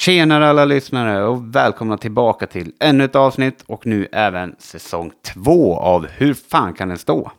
Tjenare 0.00 0.48
alla 0.48 0.64
lyssnare 0.64 1.24
och 1.24 1.54
välkomna 1.54 1.96
tillbaka 1.96 2.46
till 2.46 2.72
ännu 2.80 3.04
ett 3.04 3.16
avsnitt 3.16 3.64
och 3.66 3.86
nu 3.86 4.08
även 4.12 4.56
säsong 4.58 5.12
två 5.22 5.76
av 5.76 6.06
Hur 6.06 6.34
fan 6.34 6.74
kan 6.74 6.88
den 6.88 6.98
stå? 6.98 7.30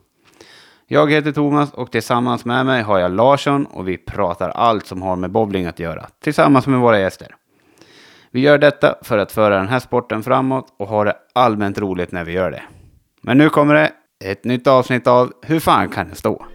Jag 0.88 1.12
heter 1.12 1.32
Thomas 1.32 1.74
och 1.74 1.92
tillsammans 1.92 2.46
med 2.46 2.66
mig 2.66 2.82
har 2.82 3.00
jag 3.00 3.12
Larsson 3.12 3.66
och 3.66 3.88
vi 3.88 3.98
pratar 3.98 4.50
allt 4.50 4.86
som 4.86 5.02
har 5.02 5.16
med 5.16 5.32
bowling 5.32 5.66
att 5.66 5.80
göra 5.80 6.08
tillsammans 6.24 6.68
med 6.68 6.80
våra 6.80 7.00
gäster. 7.00 7.36
Vi 8.32 8.40
gör 8.40 8.58
detta 8.58 8.96
för 9.02 9.18
att 9.18 9.32
föra 9.32 9.58
den 9.58 9.68
här 9.68 9.80
sporten 9.80 10.24
framåt 10.24 10.68
och 10.78 10.88
ha 10.88 11.04
det 11.04 11.16
allmänt 11.34 11.80
roligt 11.80 12.12
när 12.12 12.24
vi 12.24 12.32
gör 12.32 12.52
det. 12.52 12.64
Men 13.22 13.38
nu 13.38 13.50
kommer 13.50 13.74
det 13.74 13.92
ett 14.24 14.44
nytt 14.44 14.68
avsnitt 14.68 15.08
av 15.08 15.34
Hur 15.42 15.60
fan 15.60 15.90
kan 15.90 16.08
den 16.08 16.16
stå? 16.16 16.46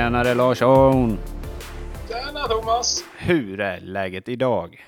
Tjenare 0.00 0.34
Larsson! 0.34 1.18
Tjena 2.08 2.48
Thomas! 2.48 3.04
Hur 3.18 3.60
är 3.60 3.80
läget 3.80 4.28
idag? 4.28 4.84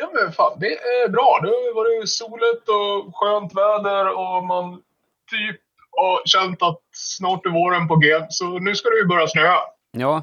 Ja 0.00 0.10
men 0.14 0.32
fan, 0.32 0.58
det 0.60 0.66
är 0.66 1.08
bra. 1.08 1.38
Det 1.42 1.48
har 1.48 1.74
varit 1.74 2.08
soligt 2.08 2.68
och 2.68 3.16
skönt 3.16 3.54
väder 3.54 4.18
och 4.18 4.44
man 4.44 4.74
typ 5.30 5.60
har 5.90 6.22
känt 6.24 6.62
att 6.62 6.80
snart 6.92 7.46
är 7.46 7.50
våren 7.50 7.88
på 7.88 7.96
G. 7.96 8.08
Så 8.28 8.58
nu 8.58 8.74
ska 8.74 8.88
det 8.88 8.96
ju 8.96 9.06
börja 9.06 9.26
snöa. 9.26 9.58
Ja, 9.92 10.22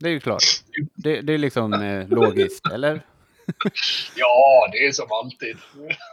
det 0.00 0.08
är 0.08 0.12
ju 0.12 0.20
klart. 0.20 0.42
Det, 0.94 1.20
det 1.20 1.32
är 1.32 1.38
liksom 1.38 1.72
eh, 1.72 2.08
logiskt, 2.08 2.66
eller? 2.72 3.02
Ja, 4.16 4.68
det 4.72 4.86
är 4.86 4.92
som 4.92 5.06
alltid. 5.12 5.56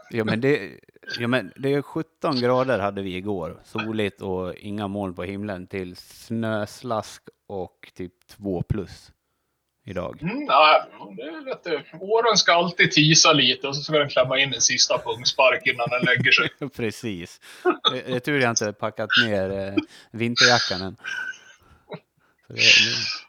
Ja 0.10 0.24
men, 0.24 0.42
det, 0.42 0.72
ja, 1.20 1.28
men 1.28 1.54
det 1.56 1.74
är 1.74 1.82
17 1.82 2.40
grader 2.42 2.80
hade 2.80 3.02
vi 3.02 3.16
igår. 3.16 3.62
Soligt 3.64 4.22
och 4.22 4.56
inga 4.56 4.88
moln 4.88 5.14
på 5.14 5.24
himlen 5.24 5.68
till 5.68 5.96
snöslask 5.96 7.24
och 7.48 7.92
typ 7.96 8.14
2 8.28 8.62
plus 8.62 9.12
idag. 9.86 10.20
Mm, 10.22 10.38
nej, 10.38 10.82
det 11.18 11.24
är 11.24 11.70
du, 11.70 11.98
Våren 11.98 12.38
ska 12.38 12.54
alltid 12.54 12.92
tisa 12.92 13.34
lite 13.34 13.68
och 13.68 13.76
så 13.76 13.82
ska 13.82 14.00
den 14.00 14.10
klämma 14.10 14.40
in 14.40 14.54
en 14.54 14.62
sista 14.62 14.98
pungspark 14.98 15.68
innan 15.68 15.90
den 15.90 16.02
lägger 16.02 16.32
sig. 16.32 16.70
Precis. 16.76 17.42
Det 17.92 18.16
är 18.16 18.20
tur 18.20 18.40
jag 18.40 18.50
inte 18.50 18.74
packat 18.74 19.10
ner 19.26 19.50
eh, 19.50 19.74
vinterjackan 20.12 20.82
än. 20.82 20.96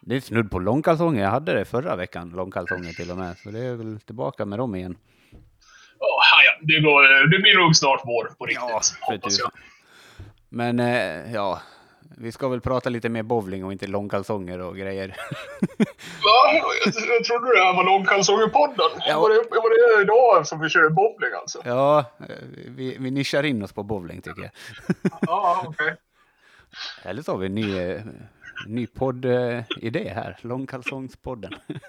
Det 0.01 0.15
är 0.15 0.19
snudd 0.19 0.51
på 0.51 0.59
långkalsonger. 0.59 1.23
Jag 1.23 1.29
hade 1.29 1.53
det 1.53 1.65
förra 1.65 1.95
veckan, 1.95 2.29
långkalsonger 2.29 2.93
till 2.93 3.11
och 3.11 3.17
med. 3.17 3.37
Så 3.37 3.49
det 3.51 3.59
är 3.59 3.75
väl 3.75 3.99
tillbaka 3.99 4.45
med 4.45 4.59
dem 4.59 4.75
igen. 4.75 4.97
Det, 6.61 6.79
går, 6.79 7.31
det 7.31 7.39
blir 7.39 7.57
nog 7.57 7.75
snart 7.75 8.01
vår 8.05 8.31
på 8.37 8.45
riktigt. 8.45 8.69
Ja, 8.69 8.81
hoppas 9.01 9.39
jag. 9.39 9.51
Men 10.49 10.79
eh, 10.79 11.33
ja, 11.33 11.61
vi 12.17 12.31
ska 12.31 12.47
väl 12.47 12.61
prata 12.61 12.89
lite 12.89 13.09
mer 13.09 13.23
bowling 13.23 13.65
och 13.65 13.71
inte 13.71 13.87
långkalsonger 13.87 14.59
och 14.59 14.77
grejer. 14.77 15.07
Va? 16.23 16.53
Jag, 16.85 17.23
trodde 17.23 17.55
det 17.55 17.63
här 17.63 17.75
var 17.75 17.83
långkalsonger-podden. 17.83 19.01
Ja. 19.07 19.19
Var, 19.19 19.29
det, 19.29 19.35
var 19.49 19.97
det 19.97 20.01
idag 20.01 20.47
som 20.47 20.59
vi 20.59 20.69
körde 20.69 20.89
bowling 20.89 21.31
alltså? 21.41 21.61
Ja, 21.65 21.99
eh, 21.99 22.35
vi, 22.67 22.97
vi 22.99 23.11
nischar 23.11 23.43
in 23.43 23.63
oss 23.63 23.73
på 23.73 23.83
bowling 23.83 24.21
tycker 24.21 24.41
jag. 24.41 24.51
Ja, 25.21 25.63
okej. 25.67 25.95
Eller 27.03 27.21
så 27.21 27.31
har 27.31 27.37
vi 27.37 27.45
en 27.45 27.55
ny, 27.55 27.79
eh, 27.79 28.01
ny 28.67 28.87
podd-idé 28.87 30.11
här, 30.15 30.37
långkalsongspodden. 30.41 31.53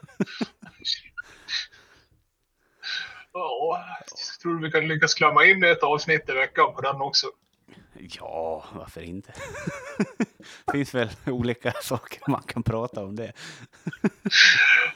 Ja, 3.32 3.84
tror 4.42 4.62
vi 4.62 4.70
kan 4.70 4.88
lyckas 4.88 5.14
klämma 5.14 5.44
in 5.44 5.64
ett 5.64 5.82
avsnitt 5.82 6.28
i 6.28 6.32
veckan 6.32 6.74
på 6.74 6.80
den 6.80 7.00
också. 7.00 7.26
Ja, 7.98 8.64
varför 8.74 9.00
inte? 9.00 9.32
finns 10.72 10.94
väl 10.94 11.08
olika 11.26 11.72
saker 11.82 12.22
man 12.26 12.42
kan 12.42 12.62
prata 12.62 13.04
om 13.04 13.16
det. 13.16 13.32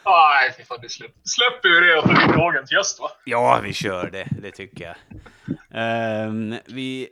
Nej, 0.05 0.55
fy 0.57 0.65
fan, 0.65 0.79
det 0.83 0.89
släpp, 0.89 1.13
släpper 1.25 1.69
ju 1.69 1.81
det 1.81 2.03
för 2.03 2.39
dagens 2.39 2.73
gäst 2.73 3.01
va? 3.01 3.11
Ja, 3.25 3.61
vi 3.63 3.73
kör 3.73 4.11
det, 4.11 4.29
det 4.43 4.51
tycker 4.51 4.85
jag. 4.85 4.97
Ehm, 5.71 6.57
vi, 6.67 7.09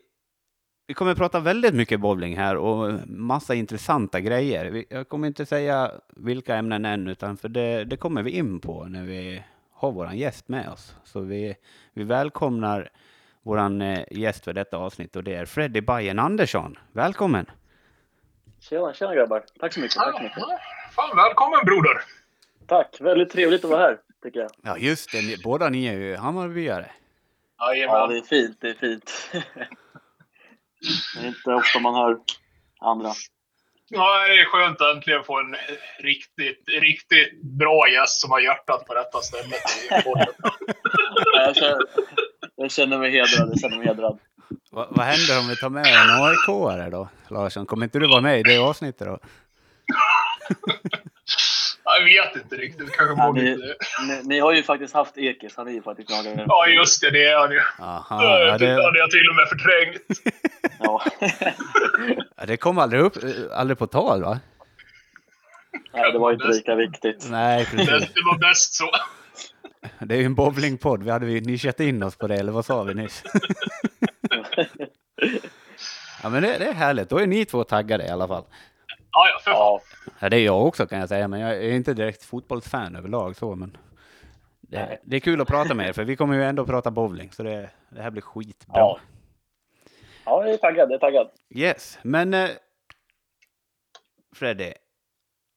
vi 0.87 0.95
kommer 0.95 1.15
prata 1.15 1.41
väldigt 1.41 1.75
mycket 1.75 2.01
bowling 2.01 2.37
här 2.37 2.57
och 2.57 3.09
massa 3.09 3.55
intressanta 3.55 4.21
grejer. 4.21 4.85
Jag 4.91 5.09
kommer 5.09 5.27
inte 5.27 5.47
säga 5.47 5.93
vilka 6.17 6.57
ämnen 6.57 6.85
än, 6.85 7.09
utan 7.09 7.37
för 7.37 7.49
det, 7.49 7.85
det 7.85 7.97
kommer 7.97 8.23
vi 8.23 8.31
in 8.31 8.61
på 8.61 8.85
när 8.85 9.03
vi 9.03 9.43
har 9.83 9.93
våran 9.93 10.19
gäst 10.19 10.49
med 10.49 10.69
oss. 10.69 10.97
Så 11.05 11.21
vi, 11.21 11.57
vi 11.93 12.05
välkomnar 12.05 12.91
våran 13.43 13.83
eh, 13.83 14.05
gäst 14.11 14.45
för 14.45 14.53
detta 14.53 14.77
avsnitt 14.77 15.17
och 15.17 15.25
det 15.25 15.35
är 15.35 15.45
Freddy 15.47 15.81
Bajen 15.81 16.19
Andersson. 16.19 16.79
Välkommen! 16.93 17.47
Tjena, 18.61 18.95
tjena 18.95 19.15
grabbar. 19.15 19.45
Tack 19.61 19.73
så 19.73 19.81
mycket. 19.81 19.97
Tack 19.97 20.17
så 20.17 20.23
mycket. 20.23 20.39
Ja, 20.39 20.59
fan, 20.93 21.17
välkommen 21.17 21.61
broder! 21.65 22.03
Tack. 22.67 23.01
Väldigt 23.01 23.31
trevligt 23.31 23.65
att 23.65 23.71
vara 23.71 23.81
här, 23.81 23.99
tycker 24.23 24.41
jag. 24.41 24.51
Ja, 24.63 24.79
just 24.79 25.13
det, 25.13 25.19
ni, 25.19 25.37
båda 25.45 25.69
ni 25.69 25.87
är 25.87 25.93
ju 25.99 26.17
Hammarbyare. 26.17 26.91
Ja, 27.59 27.75
Jajamän. 27.75 28.09
det 28.09 28.19
är 28.19 28.23
fint. 28.23 28.57
Det 28.61 28.69
är 28.69 28.75
fint. 28.75 29.31
det 31.15 31.21
är 31.25 31.29
inte 31.29 31.51
ofta 31.51 31.81
man 31.81 31.95
hör 31.95 32.19
andra. 32.81 33.13
Ja, 33.95 34.25
det 34.29 34.41
är 34.41 34.45
skönt 34.45 34.81
att 34.81 34.97
äntligen 34.97 35.25
få 35.25 35.41
en 35.41 35.57
riktigt, 35.99 36.65
riktigt 36.81 37.43
bra 37.43 37.89
gäst 37.89 38.21
som 38.21 38.31
har 38.31 38.41
hjärtat 38.41 38.87
på 38.87 38.95
rätta 38.95 39.21
stället 39.21 39.63
i 39.85 40.03
podden. 40.03 40.35
Jag 41.35 41.57
känner, 41.57 41.79
jag 42.57 42.71
känner 42.71 42.99
mig 42.99 43.11
hedrad. 43.11 43.49
Jag 43.51 43.61
känner 43.61 43.77
mig 43.77 43.87
hedrad. 43.87 44.19
Va, 44.71 44.87
vad 44.91 45.07
händer 45.07 45.39
om 45.41 45.49
vi 45.49 45.57
tar 45.57 45.69
med 45.69 45.87
en 45.87 46.11
AIK-are 46.11 46.91
då, 46.91 47.09
Larsson? 47.29 47.67
Kommer 47.67 47.85
inte 47.85 47.99
du 47.99 48.09
vara 48.09 48.21
med 48.21 48.41
i 48.41 48.43
det 48.43 48.59
avsnittet 48.59 49.07
då? 49.07 49.19
Jag 51.85 52.05
vet 52.05 52.37
inte 52.43 52.57
riktigt. 52.57 52.93
Kanske 52.97 53.15
Ja, 53.23 53.27
må 53.27 53.33
ni, 53.33 53.43
lite... 53.43 53.75
ni, 54.09 54.21
ni 54.25 54.41
har 54.41 54.53
ju 54.53 54.63
faktiskt 54.63 54.95
haft 54.95 55.19
Ekis. 55.19 55.57
Han 55.57 55.69
är 55.69 55.73
ju 55.73 55.83
faktiskt 55.83 56.11
nagare. 56.11 56.45
Ja, 56.49 56.67
just 56.67 57.01
det. 57.01 57.11
Det 57.11 57.27
är 57.27 57.39
han 57.39 57.51
ju. 57.53 57.61
Aha, 57.79 58.25
ja, 58.25 58.59
det 58.59 58.83
hade 58.83 58.99
jag 58.99 59.11
till 59.11 59.29
och 59.31 59.37
med 59.37 59.49
förträngt. 59.49 60.03
Ja. 60.85 61.03
det 62.47 62.57
kom 62.57 62.79
aldrig, 62.79 63.03
upp, 63.03 63.25
eh, 63.25 63.31
aldrig 63.53 63.79
på 63.79 63.87
tal 63.87 64.23
va? 64.23 64.41
Nej, 65.95 66.13
det 66.13 66.19
var 66.19 66.33
inte 66.33 66.45
lika 66.49 66.75
viktigt. 66.75 67.27
Nej, 67.31 67.69
Det, 67.71 67.77
precis. 67.77 68.13
det 68.15 68.21
var 68.25 68.39
bäst 68.39 68.75
så. 68.75 68.91
Det 70.07 70.15
är 70.15 70.19
ju 70.19 70.25
en 70.25 70.35
bowlingpodd. 70.35 71.03
Vi 71.03 71.11
hade 71.11 71.27
ju 71.31 71.41
nischat 71.41 71.81
in 71.81 72.03
oss 72.03 72.17
på 72.17 72.27
det, 72.27 72.35
eller 72.37 72.53
vad 72.53 72.65
sa 72.65 72.83
vi 72.83 72.95
nyss? 72.95 73.23
Ja, 76.23 76.29
men 76.29 76.43
det, 76.43 76.59
det 76.59 76.65
är 76.67 76.73
härligt. 76.73 77.09
Då 77.09 77.19
är 77.19 77.27
ni 77.27 77.45
två 77.45 77.65
taggade 77.65 78.05
i 78.07 78.09
alla 78.09 78.29
fall. 78.29 78.45
Ja, 79.13 79.29
ja, 79.29 79.39
för 79.45 79.51
fan. 79.51 79.59
Ja, 79.61 79.81
Ja, 80.19 80.29
det 80.29 80.37
är 80.37 80.45
jag 80.45 80.67
också 80.67 80.87
kan 80.87 80.99
jag 80.99 81.09
säga, 81.09 81.29
men 81.29 81.41
jag 81.41 81.57
är 81.57 81.73
inte 81.73 81.95
direkt 81.95 82.25
fotbollsfan 82.25 82.97
överlag 82.97 83.37
så, 83.37 83.55
men 83.55 83.77
det, 84.61 84.99
det 85.03 85.17
är 85.17 85.21
kul 85.21 85.41
att 85.41 85.49
prata 85.49 85.75
med 85.75 85.89
er, 85.89 85.93
för 85.93 86.05
vi 86.05 86.17
kommer 86.17 86.35
ju 86.35 86.45
ändå 86.45 86.67
prata 86.67 86.91
bowling, 86.91 87.33
så 87.33 87.43
det, 87.43 87.71
det 87.89 88.03
här 88.03 88.11
blir 88.11 88.23
skitbra. 88.23 88.79
Ja. 88.79 88.99
ja, 90.25 90.45
jag 90.45 90.55
är 90.55 90.59
taggad. 90.59 90.91
Jag 90.91 90.95
är 90.95 90.99
taggad. 90.99 91.31
Yes, 91.51 91.99
men 92.03 92.35
eh, 92.35 92.49
Freddy 94.35 94.73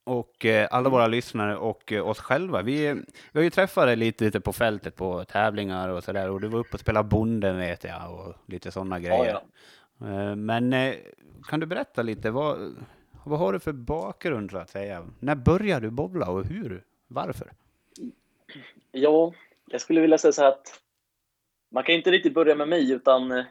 och 0.03 0.45
eh, 0.45 0.67
alla 0.72 0.89
våra 0.89 1.07
lyssnare 1.07 1.57
och 1.57 1.91
eh, 1.91 2.07
oss 2.07 2.19
själva, 2.19 2.61
vi, 2.61 2.93
vi 3.31 3.39
har 3.39 3.41
ju 3.41 3.49
träffat 3.49 3.85
dig 3.85 3.95
lite 3.95 4.25
ute 4.25 4.39
på 4.39 4.53
fältet 4.53 4.95
på 4.95 5.25
tävlingar 5.25 5.89
och 5.89 6.03
sådär 6.03 6.29
och 6.29 6.41
du 6.41 6.47
var 6.47 6.59
uppe 6.59 6.73
och 6.73 6.79
spelade 6.79 7.09
bonden 7.09 7.57
vet 7.57 7.83
jag 7.83 8.13
och 8.13 8.35
lite 8.47 8.72
sådana 8.72 8.99
grejer. 8.99 9.25
Ja, 9.33 9.41
Eh, 10.01 10.35
Men 10.35 10.93
kan 11.47 11.59
du 11.59 11.66
berätta 11.66 12.01
lite, 12.01 12.31
vad, 12.31 12.75
vad 13.25 13.40
har 13.40 13.53
du 13.53 13.59
för 13.59 13.74
bakgrund 13.74 14.52
så 14.52 14.58
att 14.58 14.69
säga? 14.69 15.06
När 15.19 15.36
började 15.36 15.85
du 15.85 15.91
bowla 15.91 16.29
och 16.29 16.46
hur? 16.46 16.84
Varför? 17.08 17.52
Ja, 18.91 19.34
jag 19.67 19.82
skulle 19.82 20.02
vilja 20.02 20.17
säga 20.17 20.32
så 20.32 20.41
här 20.41 20.49
att 20.49 20.82
man 21.72 21.84
kan 21.84 21.96
inte 21.96 22.11
riktigt 22.11 22.34
börja 22.34 22.55
med 22.55 22.67
mig 22.67 22.91
utan 22.91 23.32
eh, 23.32 23.46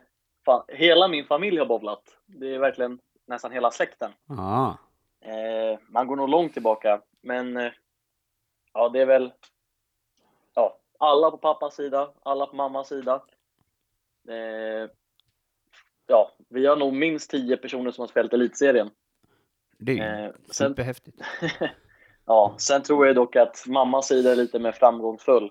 fan, 0.44 0.62
hela 0.68 1.08
min 1.08 1.24
familj 1.24 1.58
har 1.58 1.66
bowlat. 1.66 2.02
Det 2.26 2.54
är 2.54 2.58
verkligen 2.58 2.98
nästan 3.26 3.52
hela 3.52 3.70
släkten. 3.70 4.12
Ah, 4.26 4.74
Eh, 5.24 5.78
man 5.88 6.06
går 6.06 6.16
nog 6.16 6.28
långt 6.28 6.52
tillbaka, 6.52 7.00
men 7.20 7.56
eh, 7.56 7.72
ja, 8.72 8.88
det 8.88 9.00
är 9.00 9.06
väl 9.06 9.32
ja, 10.54 10.78
alla 10.98 11.30
på 11.30 11.36
pappas 11.36 11.74
sida, 11.74 12.10
alla 12.22 12.46
på 12.46 12.56
mammas 12.56 12.88
sida. 12.88 13.22
Eh, 14.28 14.90
ja, 16.06 16.32
vi 16.48 16.66
har 16.66 16.76
nog 16.76 16.92
minst 16.92 17.30
tio 17.30 17.56
personer 17.56 17.90
som 17.90 18.02
har 18.02 18.08
spelat 18.08 18.32
elitserien. 18.32 18.90
Det 19.84 19.92
är 19.92 19.96
ju 20.20 20.24
Eh, 20.26 20.30
sen, 20.50 20.68
superhäftigt. 20.68 21.18
ja, 22.26 22.54
sen 22.58 22.82
tror 22.82 23.06
jag 23.06 23.16
dock 23.16 23.36
att 23.36 23.64
mammas 23.66 24.06
sida 24.06 24.32
är 24.32 24.36
lite 24.36 24.58
mer 24.58 24.72
framgångsfull. 24.72 25.44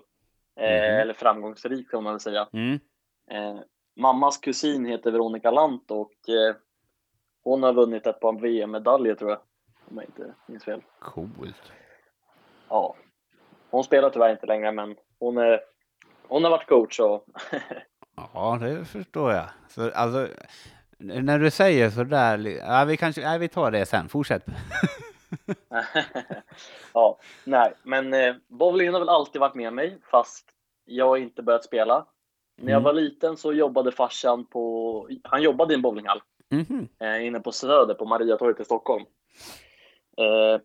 Eh, 0.60 0.62
Mhm. 0.64 1.00
Eller 1.00 1.14
framgångsrik 1.14 1.90
kan 1.90 2.02
man 2.02 2.12
väl 2.12 2.20
säga. 2.20 2.48
Mm. 2.52 2.78
Eh, 3.30 3.60
mammas 3.96 4.38
kusin 4.38 4.86
heter 4.86 5.10
Veronica 5.10 5.50
Lant 5.50 5.90
och 5.90 6.28
eh, 6.28 6.56
hon 7.42 7.62
har 7.62 7.72
vunnit 7.72 8.06
ett 8.06 8.20
par 8.20 8.40
VM-medaljer 8.40 9.14
tror 9.14 9.30
jag. 9.30 9.40
Om 9.90 9.96
jag 9.96 10.04
inte 10.04 10.34
minns 10.46 10.64
fel. 10.64 10.82
Coolt. 11.00 11.72
Ja. 12.68 12.96
Hon 13.70 13.84
spelar 13.84 14.10
tyvärr 14.10 14.30
inte 14.30 14.46
längre, 14.46 14.72
men 14.72 14.96
hon, 15.18 15.38
är, 15.38 15.60
hon 16.28 16.44
har 16.44 16.50
varit 16.50 16.68
coach 16.68 17.00
och 17.00 17.26
Ja, 18.34 18.58
det 18.60 18.84
förstår 18.84 19.32
jag. 19.32 19.46
Så, 19.68 19.90
alltså, 19.90 20.28
när 20.98 21.38
du 21.38 21.50
säger 21.50 21.90
sådär, 21.90 22.38
ja, 22.68 22.84
vi, 22.84 22.96
kanske, 22.96 23.20
ja, 23.22 23.38
vi 23.38 23.48
tar 23.48 23.70
det 23.70 23.86
sen. 23.86 24.08
Fortsätt. 24.08 24.44
ja, 26.94 27.18
nej, 27.44 27.72
men 27.82 28.14
eh, 28.14 28.34
bowlingen 28.48 28.92
har 28.94 29.00
väl 29.00 29.08
alltid 29.08 29.40
varit 29.40 29.54
med 29.54 29.72
mig, 29.72 29.98
fast 30.10 30.46
jag 30.84 31.08
har 31.08 31.16
inte 31.16 31.42
börjat 31.42 31.64
spela. 31.64 32.06
När 32.56 32.72
jag 32.72 32.80
Mm. 32.80 32.82
var 32.84 32.92
liten 32.92 33.36
så 33.36 33.52
jobbade 33.52 33.92
farsan 33.92 34.46
på, 34.46 35.08
han 35.22 35.42
jobbade 35.42 35.72
i 35.72 35.76
en 35.76 35.82
bowlinghall 35.82 36.22
Mhm. 36.50 36.88
eh, 37.00 37.26
inne 37.26 37.40
på 37.40 37.52
Söder 37.52 37.94
på 37.94 38.04
Mariatorget 38.04 38.60
i 38.60 38.64
Stockholm. 38.64 39.04
Eh, 40.18 40.60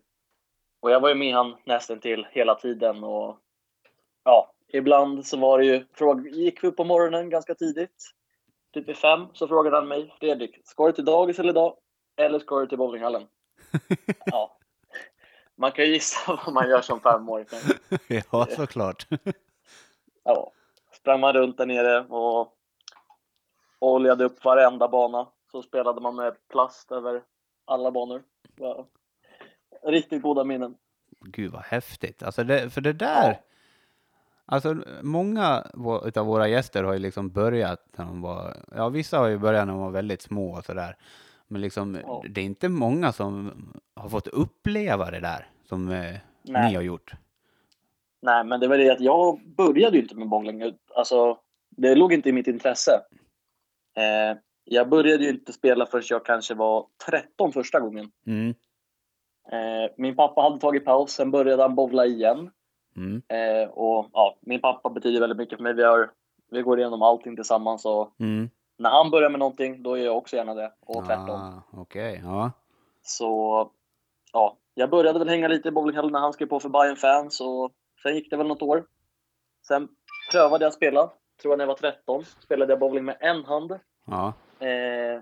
och 0.82 0.92
jag 0.92 1.00
var 1.00 1.10
ju 1.10 1.16
med 1.16 1.34
han 1.36 1.56
nästan 1.66 2.00
till 2.00 2.28
hela 2.32 2.56
tiden 2.56 3.04
och 3.04 3.38
ja, 4.24 4.52
ibland 4.74 5.26
så 5.26 5.38
var 5.38 5.60
det 5.60 5.66
ju, 5.66 5.86
fråg, 5.94 6.28
gick 6.30 6.64
vi 6.64 6.68
upp 6.68 6.78
på 6.78 6.84
morgonen 6.84 7.30
ganska 7.30 7.56
tidigt, 7.56 8.12
typ 8.74 8.88
vid 8.88 8.98
fem, 8.98 9.28
så 9.34 9.48
frågade 9.48 9.76
han 9.76 9.88
mig, 9.88 10.16
Fredrik, 10.20 10.60
ska 10.64 10.86
du 10.86 10.94
till 10.94 11.06
dagis 11.06 11.40
eller 11.40 11.50
idag? 11.50 11.78
Eller 12.18 12.40
ska 12.40 12.60
du 12.60 12.68
till 12.68 12.78
bowlinghallen? 12.78 13.28
ja. 14.26 14.58
Man 15.56 15.72
kan 15.72 15.86
ju 15.86 15.94
gissa 15.94 16.40
vad 16.46 16.54
man 16.54 16.70
gör 16.70 16.82
som 16.82 17.00
femåring. 17.00 17.46
ja, 18.32 18.46
såklart. 18.46 19.08
Ja. 20.24 20.52
Sprang 20.92 21.20
man 21.20 21.34
runt 21.34 21.58
där 21.58 21.66
nere 21.66 22.06
och 22.06 22.54
oljade 23.80 24.26
upp 24.26 24.46
varenda 24.46 24.88
bana. 24.88 25.28
Så 25.52 25.62
spelade 25.62 26.02
man 26.02 26.16
med 26.16 26.48
plast 26.48 26.92
över 26.92 27.24
alla 27.66 27.92
banor. 27.92 28.24
Ja. 28.56 28.88
Riktigt 29.84 30.22
goda 30.22 30.44
minnen. 30.44 30.76
Gud 31.20 31.52
vad 31.52 31.62
häftigt. 31.62 32.24
Alltså 32.24 32.44
det, 32.44 32.70
för 32.70 32.82
det 32.82 32.94
där. 32.94 33.30
Ja. 33.30 33.44
Alltså 34.52 34.76
många 35.02 35.64
av 36.16 36.26
våra 36.26 36.48
gäster 36.48 36.84
har 36.84 36.94
ju 36.94 37.00
liksom 37.00 37.30
börjat 37.30 37.80
när 37.98 38.06
de 38.06 38.22
var, 38.22 38.58
ja 38.76 38.90
vissa 38.90 39.18
har 39.18 39.28
ju 39.28 39.38
börjat 39.38 39.68
när 39.68 39.74
de 39.74 39.82
var 39.82 39.92
väldigt 39.92 40.22
små 40.22 40.52
och 40.58 40.66
sådär. 40.66 40.96
Men 41.48 41.62
liksom 41.62 41.98
Ja. 42.06 42.24
det 42.30 42.42
är 42.42 42.46
inte 42.46 42.70
många 42.70 43.12
som 43.12 43.52
har 43.96 44.10
fått 44.10 44.28
uppleva 44.28 45.12
det 45.12 45.20
där 45.20 45.48
som 45.64 45.90
eh, 45.90 46.14
ni 46.44 46.52
Nej. 46.52 46.76
har 46.76 46.82
gjort. 46.82 47.14
Nej, 48.22 48.44
men 48.44 48.60
det 48.60 48.68
var 48.68 48.78
det 48.78 48.90
att 48.90 49.00
jag 49.02 49.40
började 49.58 49.98
ju 49.98 50.02
inte 50.04 50.16
med 50.16 50.30
bowling. 50.30 50.74
Alltså, 50.96 51.38
det 51.70 51.96
låg 51.96 52.14
inte 52.14 52.30
i 52.30 52.32
mitt 52.32 52.48
intresse. 52.48 52.92
Eh, 53.98 54.38
jag 54.64 54.90
började 54.90 55.24
ju 55.24 55.30
inte 55.30 55.54
spela 55.54 55.86
förrän 55.86 56.04
jag 56.10 56.26
kanske 56.26 56.54
var 56.54 56.86
13 57.10 57.52
första 57.52 57.80
gången. 57.80 58.12
Mm. 58.26 58.50
Eh, 59.52 59.92
min 59.98 60.16
pappa 60.16 60.42
hade 60.42 60.60
tagit 60.60 60.86
paus, 60.86 61.12
sen 61.12 61.32
började 61.32 61.62
han 61.62 61.76
bowla 61.76 62.06
igen. 62.06 62.52
Mm. 63.00 63.22
Eh, 63.28 63.70
och 63.70 64.10
ja, 64.14 64.38
min 64.42 64.62
pappa 64.62 64.90
betyder 64.90 65.20
väldigt 65.20 65.38
mycket 65.38 65.58
för 65.58 65.64
mig. 65.64 65.74
Vi, 65.74 65.84
har, 65.84 66.12
vi 66.52 66.62
går 66.62 66.80
igenom 66.80 67.02
allting 67.02 67.36
tillsammans 67.36 67.86
och 67.86 68.12
Mm. 68.20 68.50
när 68.78 68.90
han 68.90 69.12
börjar 69.12 69.30
med 69.30 69.40
någonting, 69.40 69.84
då 69.84 69.98
gör 69.98 70.06
jag 70.06 70.18
också 70.18 70.36
gärna 70.36 70.54
det. 70.54 70.72
Och 70.86 71.06
tvärtom. 71.06 71.30
Ah, 71.42 71.62
Okej, 71.72 72.22
ja. 72.24 72.52
Så 73.04 73.72
ja, 74.34 74.58
jag 74.74 74.90
började 74.90 75.20
väl 75.20 75.30
hänga 75.30 75.48
lite 75.48 75.68
i 75.68 75.72
bowlinghallen 75.72 76.12
när 76.12 76.20
han 76.20 76.34
skrev 76.34 76.48
på 76.48 76.60
för 76.60 76.70
Bayern 76.70 76.96
Fans 76.96 77.42
och 77.42 77.72
sen 78.04 78.16
gick 78.16 78.30
det 78.30 78.38
väl 78.38 78.48
något 78.48 78.62
år. 78.62 78.84
Sen 79.68 79.88
prövade 80.32 80.66
jag 80.66 80.74
spela, 80.74 81.10
tror 81.42 81.52
jag 81.52 81.58
när 81.58 81.64
jag 81.64 81.68
var 81.68 81.76
13. 81.92 82.24
Spelade 82.40 82.72
jag 82.72 82.80
bowling 82.80 83.06
med 83.06 83.18
en 83.20 83.46
hand. 83.46 83.80
ja. 84.06 84.34
Eh, 84.68 85.22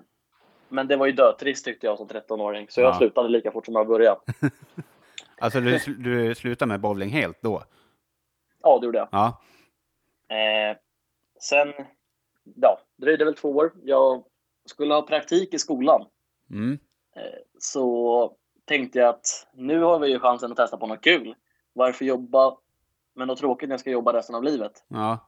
men 0.69 0.88
det 0.88 0.95
var 0.95 1.06
ju 1.06 1.12
dötrist 1.12 1.65
tyckte 1.65 1.85
jag 1.88 1.97
som 1.97 2.07
13-åring, 2.07 2.68
så 2.69 2.81
jag 2.81 2.89
Ja. 2.89 2.97
slutade 2.97 3.30
lika 3.30 3.51
fort 3.51 3.65
som 3.65 3.75
jag 3.75 3.88
började. 3.88 4.19
Alltså 5.41 5.61
du, 5.61 5.79
du 5.97 6.35
slutade 6.35 6.69
med 6.69 6.81
bowling 6.81 7.09
helt 7.09 7.41
då? 7.41 7.63
Ja, 8.61 8.79
det 8.79 8.85
gjorde 8.85 8.97
jag. 8.97 9.07
Ja. 9.11 9.41
Eh, 10.35 10.77
sen 11.39 11.73
ja, 12.55 12.79
dröjde 12.97 13.25
väl 13.25 13.35
två 13.35 13.49
år. 13.49 13.73
Jag 13.83 14.23
skulle 14.65 14.93
ha 14.93 15.01
praktik 15.01 15.53
i 15.53 15.59
skolan. 15.59 16.05
Mm. 16.49 16.79
Eh, 17.15 17.39
så 17.59 18.37
tänkte 18.65 18.99
jag 18.99 19.09
att 19.09 19.47
nu 19.53 19.81
har 19.81 19.99
vi 19.99 20.07
ju 20.07 20.19
chansen 20.19 20.51
att 20.51 20.57
testa 20.57 20.77
på 20.77 20.87
något 20.87 21.03
kul. 21.03 21.35
Varför 21.73 22.05
jobba 22.05 22.57
med 23.15 23.27
något 23.27 23.39
tråkigt 23.39 23.69
när 23.69 23.73
jag 23.73 23.79
ska 23.79 23.89
jobba 23.89 24.13
resten 24.13 24.35
av 24.35 24.43
livet? 24.43 24.85
Ja. 24.87 25.19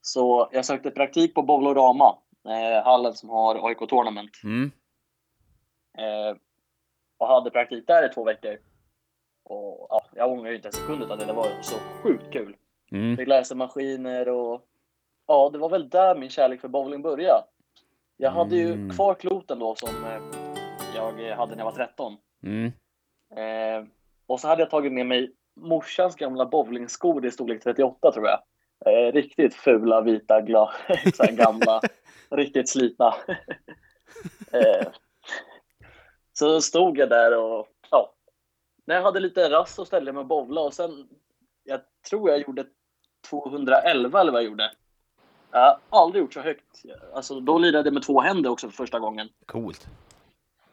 Så 0.00 0.48
jag 0.52 0.64
sökte 0.64 0.90
praktik 0.90 1.34
på 1.34 1.42
Bowlorama, 1.42 2.18
eh, 2.48 2.84
hallen 2.84 3.14
som 3.14 3.28
har 3.28 3.68
AIK 3.68 3.78
Tournament. 3.78 4.30
Mm. 4.44 4.70
Eh, 5.98 6.36
och 7.18 7.28
hade 7.28 7.50
praktik 7.50 7.86
där 7.86 8.10
i 8.10 8.14
två 8.14 8.24
veckor. 8.24 8.58
Och 9.48 9.86
ja, 9.90 10.04
jag 10.14 10.30
ångrar 10.32 10.50
ju 10.50 10.56
inte 10.56 10.68
en 10.68 10.72
sekund 10.72 11.02
av 11.12 11.18
det. 11.18 11.32
Var 11.32 11.48
så 11.62 11.76
sjukt 12.02 12.32
kul. 12.32 12.56
Mm. 12.92 13.16
Fick 13.16 13.28
lära 13.28 13.44
sig 13.44 13.56
maskiner 13.56 14.28
och 14.28 14.62
ja, 15.26 15.50
det 15.52 15.58
var 15.58 15.68
väl 15.68 15.88
där 15.88 16.14
min 16.14 16.30
kärlek 16.30 16.60
för 16.60 16.68
bowling 16.68 17.02
började. 17.02 17.44
Jag 18.16 18.30
hade 18.30 18.56
ju 18.56 18.72
Mm. 18.72 18.90
kvar 18.90 19.14
kloten 19.14 19.58
då 19.58 19.74
som 19.74 19.88
eh, 20.04 20.20
jag 20.94 21.36
hade 21.36 21.52
när 21.52 21.58
jag 21.58 21.64
var 21.64 21.86
13. 21.86 22.16
Mm. 22.42 22.72
Eh, 23.36 23.88
och 24.26 24.40
så 24.40 24.48
hade 24.48 24.62
jag 24.62 24.70
tagit 24.70 24.92
med 24.92 25.06
mig 25.06 25.32
morsans 25.60 26.16
gamla 26.16 26.46
bowlingskor 26.46 27.26
i 27.26 27.30
storlek 27.30 27.62
38 27.62 28.12
tror 28.12 28.26
jag. 28.28 28.40
Eh, 28.86 29.12
riktigt 29.12 29.54
fula, 29.54 30.00
vita, 30.00 30.40
gla, 30.40 30.72
gamla, 31.32 31.80
riktigt 32.30 32.68
slitna. 32.68 33.14
eh, 34.52 34.86
så 36.32 36.60
stod 36.60 36.98
jag 36.98 37.08
där 37.08 37.38
och 37.38 37.68
när 38.86 38.94
jag 38.94 39.02
hade 39.02 39.20
lite 39.20 39.50
rast 39.50 39.74
så 39.74 39.84
ställde 39.84 40.08
jag 40.08 40.14
mig 40.14 40.20
och 40.20 40.26
bowla 40.26 40.60
och 40.60 40.74
sen, 40.74 41.08
jag 41.64 41.80
tror 42.10 42.30
jag 42.30 42.38
gjorde 42.40 42.66
211 43.30 44.20
eller 44.20 44.32
vad 44.32 44.42
jag 44.42 44.48
gjorde. 44.50 44.72
Jag 45.50 45.60
har 45.60 46.02
aldrig 46.02 46.22
gjort 46.22 46.34
så 46.34 46.40
högt. 46.40 46.82
Alltså, 47.14 47.40
då 47.40 47.58
lirade 47.58 47.86
jag 47.86 47.94
med 47.94 48.02
två 48.02 48.20
händer 48.20 48.50
också 48.50 48.68
för 48.68 48.76
första 48.76 48.98
gången. 48.98 49.28
Coolt. 49.46 49.86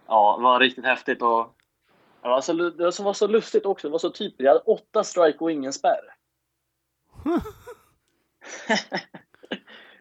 Ja, 0.08 0.36
det 0.38 0.44
var 0.44 0.60
riktigt 0.60 0.86
häftigt 0.86 1.22
och 1.22 1.56
det 2.22 2.30
var, 2.30 2.42
så, 2.42 2.54
det 2.54 3.00
var 3.00 3.14
så 3.14 3.28
lustigt 3.28 3.66
också. 3.66 3.88
Det 3.88 3.92
var 3.92 4.00
så 4.00 4.10
typiskt. 4.10 4.40
Jag 4.40 4.50
hade 4.52 4.60
åtta 4.64 5.04
strike 5.04 5.38
och 5.40 5.52
ingen 5.52 5.74
spärr. 5.74 6.16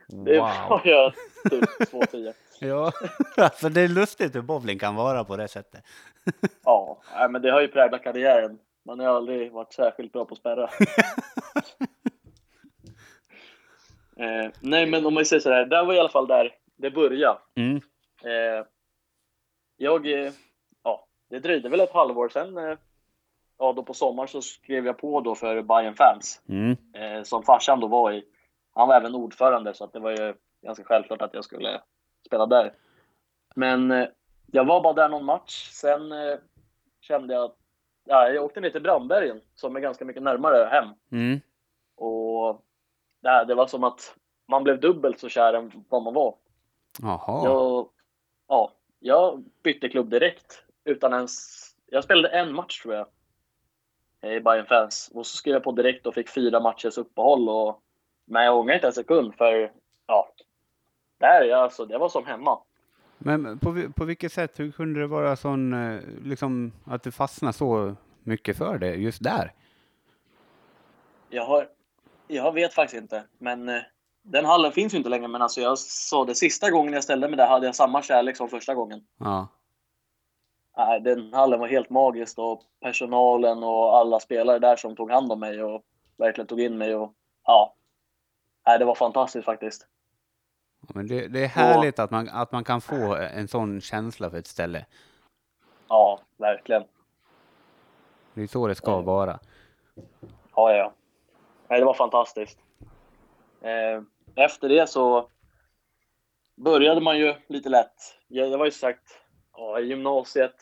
Det 0.06 0.38
Wow. 0.38 0.48
var 0.68 0.80
jag 0.84 1.12
typ 1.50 1.64
2-10. 1.92 2.32
Ja, 2.62 2.92
alltså 3.36 3.68
det 3.68 3.80
är 3.80 3.88
lustigt 3.88 4.34
hur 4.34 4.42
bowling 4.42 4.78
kan 4.78 4.94
vara 4.94 5.24
på 5.24 5.36
det 5.36 5.48
sättet. 5.48 5.84
Ja, 6.64 7.02
men 7.30 7.42
det 7.42 7.50
har 7.50 7.60
ju 7.60 7.68
präglat 7.68 8.02
karriären. 8.02 8.58
Man 8.84 9.00
har 9.00 9.06
aldrig 9.06 9.52
varit 9.52 9.72
särskilt 9.72 10.12
bra 10.12 10.24
på 10.24 10.34
att 10.34 10.38
spärra. 10.38 10.64
eh, 14.16 14.50
nej, 14.60 14.86
men 14.86 15.06
om 15.06 15.14
man 15.14 15.24
säger 15.24 15.40
så 15.40 15.50
här. 15.50 15.66
Det 15.66 15.82
var 15.82 15.94
i 15.94 15.98
alla 15.98 16.08
fall 16.08 16.26
där 16.26 16.54
det 16.76 16.90
började. 16.90 17.38
Mm. 17.54 17.76
Eh, 18.24 18.66
jag, 19.76 20.06
eh, 20.06 20.32
ja, 20.82 21.06
det 21.30 21.38
dröjde 21.38 21.68
väl 21.68 21.80
ett 21.80 21.92
halvår 21.92 22.28
sen. 22.28 22.58
Eh, 22.58 22.78
ja, 23.58 23.72
då 23.72 23.82
på 23.82 23.94
sommaren 23.94 24.28
så 24.28 24.42
skrev 24.42 24.86
jag 24.86 24.98
på 24.98 25.20
då 25.20 25.34
för 25.34 25.62
Bayern 25.62 25.94
Fans. 25.94 26.42
Mm. 26.48 26.76
eh, 26.94 27.22
som 27.22 27.42
farsan 27.42 27.80
då 27.80 27.86
var 27.86 28.12
i. 28.12 28.24
Han 28.74 28.88
var 28.88 28.94
även 28.94 29.14
ordförande 29.14 29.74
så 29.74 29.84
att 29.84 29.92
det 29.92 30.00
var 30.00 30.10
ju 30.10 30.34
ganska 30.62 30.84
självklart 30.84 31.22
att 31.22 31.34
jag 31.34 31.44
skulle 31.44 31.80
spela 32.26 32.46
där. 32.46 32.74
Men 33.54 33.90
eh, 33.90 34.08
jag 34.46 34.64
var 34.64 34.82
bara 34.82 34.92
där 34.92 35.08
någon 35.08 35.24
match. 35.24 35.70
Sen 35.72 36.12
eh, 36.12 36.38
kände 37.00 37.34
jag 37.34 37.44
att 37.44 37.56
ja, 38.04 38.28
jag 38.28 38.44
åkte 38.44 38.60
ner 38.60 38.70
till 38.70 38.82
Brandbergen 38.82 39.40
som 39.54 39.76
är 39.76 39.80
ganska 39.80 40.04
mycket 40.04 40.22
närmare 40.22 40.68
hem. 40.70 40.88
Mm. 41.10 41.40
Och 41.96 42.62
ja, 43.20 43.44
det 43.44 43.54
var 43.54 43.66
som 43.66 43.84
att 43.84 44.14
man 44.48 44.64
blev 44.64 44.80
dubbelt 44.80 45.18
så 45.18 45.28
kär 45.28 45.54
än 45.54 45.84
vad 45.88 46.02
man 46.02 46.14
var. 46.14 46.34
Jaha. 47.02 47.44
Jag, 47.44 47.88
ja, 48.48 48.72
jag 48.98 49.44
bytte 49.62 49.88
klubb 49.88 50.10
direkt 50.10 50.64
utan 50.84 51.12
ens... 51.12 51.62
Jag 51.86 52.04
spelade 52.04 52.28
en 52.28 52.54
match 52.54 52.82
tror 52.82 52.94
jag 52.94 53.06
i 54.22 54.40
Bayern 54.40 54.66
Fans 54.66 55.10
och 55.14 55.26
så 55.26 55.36
skrev 55.36 55.54
jag 55.54 55.62
på 55.62 55.72
direkt 55.72 56.06
och 56.06 56.14
fick 56.14 56.28
fyra 56.28 56.60
matchers 56.60 56.98
uppehåll. 56.98 57.48
Och, 57.48 57.82
men 58.24 58.44
jag 58.44 58.58
ångrar 58.58 58.74
inte 58.74 58.86
en 58.86 58.92
sekund 58.92 59.34
för 59.34 59.72
ja, 60.06 60.28
jag, 61.26 61.60
alltså, 61.60 61.84
det 61.84 61.98
var 61.98 62.08
som 62.08 62.26
hemma. 62.26 62.58
Men 63.18 63.58
på, 63.58 63.92
på 63.96 64.04
vilket 64.04 64.32
sätt, 64.32 64.60
hur 64.60 64.72
kunde 64.72 65.00
det 65.00 65.06
vara 65.06 65.36
sån, 65.36 65.72
eh, 65.72 66.00
liksom 66.24 66.72
att 66.84 67.02
du 67.02 67.12
fastnade 67.12 67.52
så 67.52 67.94
mycket 68.22 68.58
för 68.58 68.78
det 68.78 68.94
just 68.94 69.22
där? 69.22 69.52
Jag, 71.30 71.46
har, 71.46 71.68
jag 72.28 72.52
vet 72.52 72.74
faktiskt 72.74 73.02
inte, 73.02 73.24
men 73.38 73.68
eh, 73.68 73.82
den 74.22 74.44
hallen 74.44 74.72
finns 74.72 74.94
ju 74.94 74.98
inte 74.98 75.10
längre. 75.10 75.28
Men 75.28 75.42
alltså 75.42 75.60
jag 75.60 75.78
sa 75.78 76.24
det 76.24 76.34
sista 76.34 76.70
gången 76.70 76.92
jag 76.92 77.04
ställde 77.04 77.28
mig 77.28 77.36
där 77.36 77.46
hade 77.46 77.66
jag 77.66 77.76
samma 77.76 78.02
kärlek 78.02 78.36
som 78.36 78.48
första 78.48 78.74
gången. 78.74 79.00
Ja. 79.18 79.48
Nej, 80.76 81.00
den 81.00 81.32
hallen 81.32 81.60
var 81.60 81.68
helt 81.68 81.90
magisk 81.90 82.38
och 82.38 82.62
personalen 82.80 83.62
och 83.62 83.96
alla 83.96 84.20
spelare 84.20 84.58
där 84.58 84.76
som 84.76 84.96
tog 84.96 85.10
hand 85.10 85.32
om 85.32 85.40
mig 85.40 85.62
och 85.62 85.82
verkligen 86.16 86.46
tog 86.46 86.60
in 86.60 86.78
mig. 86.78 86.94
Och, 86.94 87.12
ja, 87.46 87.74
Nej, 88.66 88.78
det 88.78 88.84
var 88.84 88.94
fantastiskt 88.94 89.44
faktiskt. 89.44 89.86
Men 90.94 91.06
det, 91.06 91.28
det 91.28 91.44
är 91.44 91.48
härligt 91.48 91.98
att, 91.98 92.10
man, 92.10 92.28
att 92.28 92.52
man 92.52 92.64
kan 92.64 92.80
få 92.80 93.14
en 93.16 93.48
sån 93.48 93.80
känsla 93.80 94.30
för 94.30 94.38
ett 94.38 94.46
ställe. 94.46 94.86
Ja, 95.88 96.20
verkligen. 96.36 96.84
Det 98.34 98.42
är 98.42 98.46
så 98.46 98.66
det 98.66 98.74
ska 98.74 98.92
Mm. 98.92 99.04
vara. 99.04 99.38
Ja, 100.56 100.72
ja. 100.74 100.92
Nej, 101.68 101.78
det 101.80 101.86
var 101.86 101.94
fantastiskt. 101.94 102.58
Eh, 103.60 104.02
efter 104.34 104.68
det 104.68 104.88
så 104.88 105.28
började 106.56 107.00
man 107.00 107.18
ju 107.18 107.34
lite 107.46 107.68
lätt. 107.68 108.18
Jag, 108.28 108.50
det 108.50 108.56
var 108.56 108.64
ju 108.64 108.70
sagt 108.70 109.20
ja, 109.56 109.80
i 109.80 109.84
gymnasiet. 109.84 110.54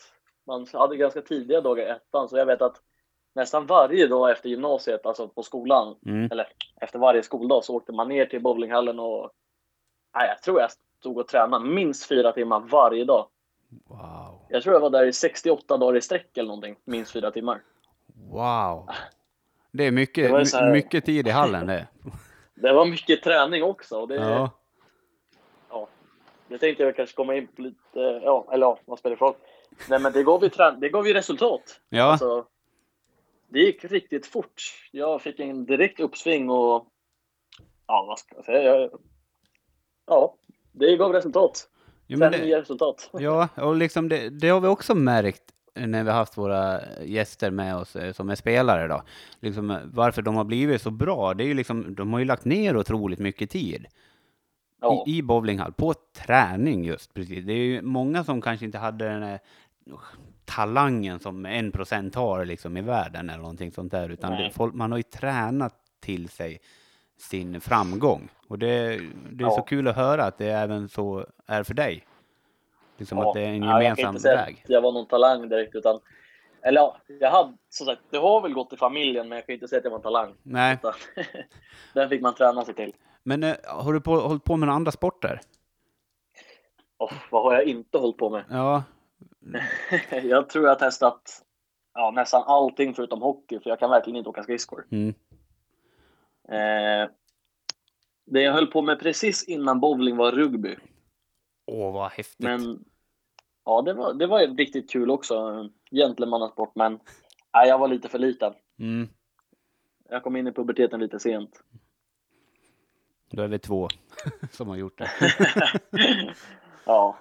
Man 0.47 0.67
hade 0.73 0.97
ganska 0.97 1.21
tidiga 1.21 1.61
dagar 1.61 1.85
i 1.85 1.89
ettan, 1.89 2.29
så 2.29 2.37
jag 2.37 2.45
vet 2.45 2.61
att 2.61 2.81
nästan 3.35 3.65
varje 3.65 4.07
dag 4.07 4.31
efter 4.31 4.49
gymnasiet, 4.49 5.05
alltså 5.05 5.27
på 5.27 5.43
skolan, 5.43 5.95
Mm. 6.05 6.31
eller 6.31 6.47
efter 6.81 6.99
varje 6.99 7.23
skoldag, 7.23 7.63
så 7.63 7.75
åkte 7.75 7.91
man 7.91 8.07
ner 8.09 8.25
till 8.25 8.41
bowlinghallen 8.41 8.99
och 8.99 9.31
nej, 10.15 10.27
jag 10.27 10.41
tror 10.41 10.61
jag 10.61 10.71
stod 10.99 11.17
och 11.17 11.27
tränade 11.27 11.65
minst 11.65 12.05
fyra 12.07 12.31
timmar 12.31 12.59
varje 12.59 13.05
dag. 13.05 13.27
Wow. 13.87 14.45
Jag 14.49 14.63
tror 14.63 14.75
jag 14.75 14.79
var 14.81 14.89
där 14.89 15.05
i 15.05 15.13
68 15.13 15.77
dagar 15.77 15.97
i 15.97 16.01
sträck 16.01 16.37
eller 16.37 16.47
någonting, 16.47 16.75
minst 16.83 17.11
fyra 17.11 17.31
timmar. 17.31 17.61
Wow. 18.31 18.89
Det 19.71 19.83
är 19.83 19.91
mycket, 19.91 20.31
Det 20.31 20.57
här- 20.57 20.65
my- 20.65 20.71
mycket 20.71 21.05
tid 21.05 21.27
i 21.27 21.29
hallen 21.29 21.67
det. 21.67 21.87
Det 22.55 22.73
var 22.73 22.85
mycket 22.85 23.23
träning 23.23 23.63
också. 23.63 23.99
Och 24.01 24.07
det, 24.07 24.15
Ja. 24.15 24.49
ja, 25.69 25.87
det 26.47 26.57
tänkte 26.57 26.83
jag 26.83 26.95
kanske 26.95 27.15
komma 27.15 27.35
in 27.35 27.47
på 27.47 27.61
lite, 27.61 27.99
ja, 28.23 28.47
eller 28.51 28.65
ja, 28.65 28.79
vad 28.85 28.99
spelar 28.99 29.15
det 29.15 29.19
för 29.19 29.25
roll? 29.25 29.35
Nej 29.89 29.99
men 29.99 30.11
det 30.13 30.23
gav 30.23 30.43
ju, 30.43 30.49
trän- 30.49 30.79
det 30.79 30.89
gav 30.89 31.07
ju 31.07 31.13
resultat. 31.13 31.79
Ja. 31.89 32.03
Alltså, 32.03 32.45
det 33.49 33.59
gick 33.59 33.85
riktigt 33.85 34.25
fort. 34.27 34.61
Jag 34.91 35.21
fick 35.21 35.39
en 35.39 35.65
direkt 35.65 35.99
uppsving 35.99 36.49
och 36.49 36.87
ja, 37.87 38.05
vad 38.07 38.19
ska 38.19 38.35
jag 38.35 38.45
säga? 38.45 38.75
Jag, 38.75 38.89
ja, 40.11 40.35
det 40.71 40.97
gav 40.97 41.13
resultat. 41.13 41.67
Men 42.07 42.19
Träning 42.19 42.49
det, 42.49 42.61
resultat. 42.61 43.09
ja, 43.19 43.47
och 43.55 43.75
liksom 43.75 44.09
det, 44.09 44.29
det 44.29 44.49
har 44.49 44.59
vi 44.59 44.67
också 44.67 44.95
märkt 44.95 45.43
när 45.75 46.03
vi 46.03 46.09
har 46.09 46.17
haft 46.17 46.37
våra 46.37 46.79
gäster 47.03 47.51
med 47.51 47.75
oss 47.75 47.95
eh, 47.95 48.13
som 48.13 48.29
är 48.29 48.35
spelare 48.35 48.87
då. 48.87 49.03
Liksom, 49.39 49.71
eh, 49.71 49.77
varför 49.85 50.21
de 50.21 50.35
har 50.35 50.43
blivit 50.43 50.81
så 50.81 50.91
bra, 50.91 51.33
det 51.33 51.43
är 51.43 51.47
ju 51.47 51.53
liksom, 51.53 51.95
de 51.95 52.13
har 52.13 52.19
ju 52.19 52.25
lagt 52.25 52.45
ner 52.45 52.77
otroligt 52.77 53.19
mycket 53.19 53.49
tid 53.49 53.85
Ja, 54.81 55.03
i, 55.07 55.17
i 55.17 55.21
bowlinghall, 55.21 55.73
på 55.73 55.93
träning 56.17 56.85
just 56.85 57.13
precis. 57.13 57.45
Det 57.45 57.53
är 57.53 57.57
ju 57.57 57.81
många 57.81 58.23
som 58.23 58.41
kanske 58.41 58.65
inte 58.65 58.77
hade 58.77 59.05
den 59.09 59.23
här 59.23 59.39
talangen 60.45 61.19
som 61.19 61.45
en 61.45 61.71
procent 61.71 62.15
har 62.15 62.45
liksom 62.45 62.77
i 62.77 62.81
världen 62.81 63.29
eller 63.29 63.41
någonting 63.41 63.71
sånt 63.71 63.91
där, 63.91 64.09
utan 64.09 64.31
det, 64.31 64.51
folk, 64.51 64.73
man 64.73 64.91
har 64.91 64.97
ju 64.99 65.03
tränat 65.03 65.75
till 65.99 66.29
sig 66.29 66.61
sin 67.21 67.61
framgång. 67.61 68.29
Och 68.47 68.59
det, 68.59 68.97
det 69.31 69.43
är 69.43 69.49
så 69.49 69.55
Ja. 69.59 69.65
kul 69.67 69.87
att 69.87 69.95
höra 69.95 70.23
att 70.25 70.37
det 70.37 70.47
även 70.51 70.89
så 70.89 71.25
är 71.47 71.63
för 71.63 71.73
dig. 71.73 72.05
Liksom 72.97 73.17
ja. 73.17 73.27
att 73.27 73.33
det 73.33 73.41
är 73.41 73.47
en 73.47 73.63
Ja, 73.63 73.67
jag 73.67 73.73
kan 73.73 73.81
gemensam 73.83 74.09
inte 74.09 74.21
säga 74.21 74.35
väg. 74.35 74.61
att 74.63 74.69
jag 74.69 74.81
var 74.81 74.91
någon 74.91 75.05
talang 75.07 75.49
direkt 75.49 75.75
utan 75.75 75.99
eller 76.63 76.81
ja, 76.81 76.97
jag 77.19 77.31
hade 77.31 77.53
som 77.69 77.85
sagt, 77.85 78.01
det 78.09 78.17
har 78.17 78.41
väl 78.41 78.53
gått 78.53 78.73
i 78.73 78.77
familjen 78.77 79.29
men 79.29 79.35
jag 79.35 79.45
kan 79.45 79.53
inte 79.53 79.67
säga 79.67 79.77
att 79.79 79.83
jag 79.83 79.91
var 79.91 79.97
en 79.97 80.03
talang. 80.03 80.33
Nej, 80.43 80.73
Utan, 80.75 80.93
Den 81.93 82.09
fick 82.09 82.21
man 82.21 82.33
träna 82.35 82.65
sig 82.65 82.73
till. 82.75 82.93
men 83.23 83.43
eh, 83.43 83.55
har 83.67 83.93
du 83.93 84.01
på, 84.01 84.15
hållit 84.15 84.43
på 84.43 84.57
med 84.57 84.67
några 84.67 84.75
andra 84.75 84.91
sporter? 84.91 85.41
Oh, 86.97 87.13
vad 87.31 87.43
har 87.43 87.53
jag 87.53 87.63
inte 87.63 87.97
hållit 87.97 88.17
på 88.17 88.29
med? 88.29 88.43
Ja, 88.49 88.83
jag 90.23 90.49
tror 90.49 90.65
jag 90.65 90.71
har 90.71 90.79
testat 90.79 91.41
ja, 91.93 92.11
nästan 92.11 92.43
allting 92.45 92.93
förutom 92.93 93.21
hockey, 93.21 93.59
för 93.59 93.69
jag 93.69 93.79
kan 93.79 93.89
verkligen 93.89 94.17
inte 94.17 94.29
åka 94.29 94.43
skridskor. 94.43 94.85
mm. 94.91 95.13
Eh, 96.49 97.09
det 98.25 98.41
jag 98.41 98.53
höll 98.53 98.67
på 98.67 98.81
med 98.81 98.99
precis 98.99 99.43
innan 99.47 99.79
bowling 99.79 100.17
var 100.17 100.31
rugby. 100.31 100.75
Åh, 101.65 101.93
vad 101.93 102.11
häftigt. 102.11 102.39
Men 102.39 102.85
ja, 103.65 103.81
det 103.81 103.93
var, 103.93 104.13
det 104.13 104.27
var 104.27 104.57
riktigt 104.57 104.91
kul 104.91 105.11
också. 105.11 105.69
Gentlemannasport, 105.91 106.75
men 106.75 106.99
nej, 107.53 107.67
jag 107.67 107.79
var 107.79 107.87
lite 107.87 108.09
för 108.09 108.19
liten. 108.19 108.53
Mm. 108.79 109.09
Jag 110.09 110.23
kom 110.23 110.35
in 110.35 110.47
i 110.47 110.51
puberteten 110.51 110.99
lite 110.99 111.19
sent. 111.19 111.63
Då 113.31 113.41
är 113.41 113.47
vi 113.47 113.59
två 113.59 113.87
som 114.51 114.67
har 114.67 114.75
gjort 114.75 114.97
det. 114.97 115.09
ja, 116.85 117.17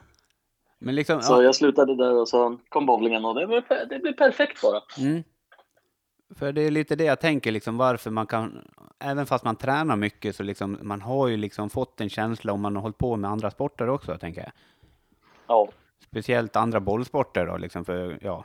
Men 0.78 0.94
liksom, 0.94 1.22
så 1.22 1.32
ja, 1.32 1.42
jag 1.42 1.54
slutade 1.54 1.96
där 1.96 2.14
och 2.14 2.28
så 2.28 2.58
kom 2.68 2.86
bowlingen 2.86 3.24
och 3.24 3.34
det, 3.34 3.46
var, 3.46 3.86
det 3.86 3.98
blev 3.98 4.12
perfekt 4.12 4.62
bara. 4.62 4.82
mm. 4.98 5.22
För 6.38 6.52
det 6.52 6.60
är 6.62 6.70
lite 6.70 6.96
det 6.96 7.04
jag 7.04 7.20
tänker, 7.20 7.52
liksom 7.52 7.76
varför 7.76 8.10
man 8.10 8.26
kan, 8.26 8.68
även 8.98 9.26
fast 9.26 9.44
man 9.44 9.56
tränar 9.56 9.96
mycket, 9.96 10.36
så 10.36 10.42
liksom, 10.42 10.78
man 10.82 11.02
har 11.02 11.28
ju 11.28 11.36
liksom 11.36 11.70
fått 11.70 12.00
en 12.00 12.08
känsla 12.10 12.52
om 12.52 12.60
man 12.60 12.76
har 12.76 12.82
hållit 12.82 12.98
på 12.98 13.16
med 13.16 13.30
andra 13.30 13.50
sporter 13.50 13.88
också, 13.88 14.18
tänker 14.18 14.40
jag. 14.40 14.52
Ja, 15.46 15.68
Speciellt 16.10 16.56
andra 16.56 16.80
bollsporter 16.80 17.46
då, 17.46 17.56
liksom 17.56 17.84
för, 17.84 18.18
ja. 18.22 18.44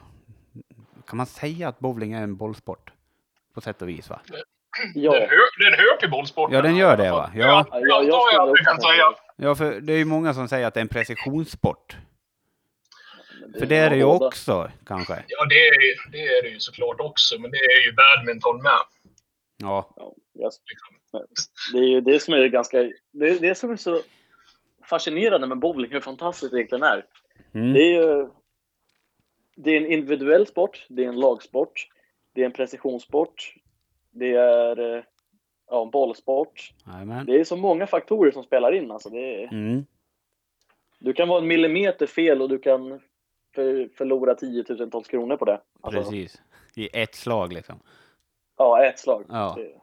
Kan 1.08 1.18
man 1.18 1.26
säga 1.26 1.68
att 1.68 1.80
bowling 1.80 2.14
är 2.14 2.24
en 2.24 2.36
bollsport? 2.36 2.92
På 3.54 3.62
sätt 3.62 3.82
och 3.82 3.90
vis, 3.90 4.10
va? 4.10 4.20
ja. 4.96 5.12
Den, 5.12 5.22
hör, 5.22 5.64
den 5.70 5.80
hör 5.80 5.98
till 6.00 6.10
bollsporten. 6.10 6.56
Ja, 6.56 6.62
den 6.62 6.76
gör 6.76 6.98
det, 6.98 7.12
va? 7.12 7.32
Ja. 7.34 7.40
Ja, 7.40 7.66
Ja, 7.72 7.80
jag 7.80 8.04
jag 8.04 8.16
antar 8.16 8.34
jag 8.34 8.50
att 8.50 8.56
du 8.56 8.64
kan 8.64 8.82
säga 8.82 8.94
säga. 8.94 9.06
Ja, 9.36 9.56
för 9.56 9.82
det 9.82 9.94
är 9.94 9.98
ju 9.98 10.06
många 10.06 10.34
som 10.34 10.48
säger 10.48 10.68
att 10.68 10.74
det 10.74 10.80
är 10.80 10.82
en 10.82 10.88
precisionssport. 10.88 11.98
För 13.60 13.66
det 13.66 13.76
är 13.78 13.90
det 13.90 13.96
ju 13.96 14.04
också, 14.04 14.72
kanske. 14.86 15.14
Ja, 15.28 15.46
det 15.50 15.68
är, 15.68 16.12
det 16.12 16.28
är 16.28 16.44
det 16.44 16.50
ju 16.50 16.60
såklart 16.60 17.00
också, 17.00 17.40
men 17.42 17.52
det 17.52 17.58
är 17.58 17.86
ju 17.86 17.92
badminton 17.94 18.62
med. 18.62 18.72
Ja, 19.58 19.94
Ja, 19.96 20.14
jag, 20.34 20.52
Liksom. 20.70 21.26
det 21.74 21.78
är 21.80 21.90
ju 21.90 22.02
det 22.02 22.20
som 22.20 22.34
är 22.34 22.48
ganska... 22.48 22.78
Det 23.12 23.30
är 23.30 23.40
det 23.40 23.56
som 23.56 23.72
är 23.72 23.76
så 23.76 24.02
fascinerande 24.90 25.48
med 25.48 25.60
bowling, 25.60 25.92
hur 25.92 26.00
fantastiskt 26.02 26.52
det 26.52 26.58
egentligen 26.58 26.84
är. 26.84 27.06
mm. 27.54 27.74
Det 27.74 27.80
är 27.82 28.02
ju... 28.02 28.28
Det 29.58 29.72
är 29.72 29.78
en 29.78 29.92
individuell 29.92 30.48
sport, 30.48 30.86
det 30.90 31.04
är 31.04 31.08
en 31.08 31.20
lagsport, 31.20 31.88
det 32.34 32.42
är 32.42 32.46
en 32.46 32.52
precisionssport, 32.52 33.56
det 34.12 34.34
är 34.36 34.96
eh, 34.98 35.04
ja, 35.70 35.82
en 35.84 35.90
bollsport. 35.92 36.74
Jajamän. 36.88 37.26
Det 37.26 37.40
är 37.40 37.44
så 37.44 37.56
många 37.58 37.88
faktorer 37.88 38.32
som 38.32 38.44
spelar 38.44 38.72
in. 38.76 38.92
Alltså 38.92 39.10
det 39.10 39.44
är, 39.44 39.48
Mm. 39.54 39.86
du 41.00 41.14
kan 41.14 41.28
vara 41.28 41.42
en 41.42 41.48
millimeter 41.48 42.08
fel 42.08 42.42
och 42.42 42.50
du 42.50 42.60
kan 42.60 43.02
för, 43.56 43.90
förlora 43.98 44.36
tiotusentals 44.36 45.08
kronor 45.08 45.38
på 45.38 45.46
det. 45.46 45.62
Alltså, 45.82 46.02
Precis. 46.02 46.42
I 46.76 46.90
ett 46.94 47.16
slag 47.16 47.54
liksom. 47.54 47.80
Ja, 48.58 48.86
ett 48.86 49.00
slag. 49.00 49.26
Ja. 49.30 49.56
Det, 49.58 49.82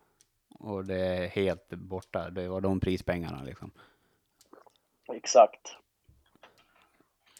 Och 0.58 0.84
det 0.84 1.00
är 1.00 1.26
helt 1.26 1.68
borta. 1.68 2.30
Det 2.30 2.48
var 2.48 2.60
de 2.60 2.80
prispengarna 2.80 3.42
liksom. 3.42 3.70
exakt. 5.12 5.76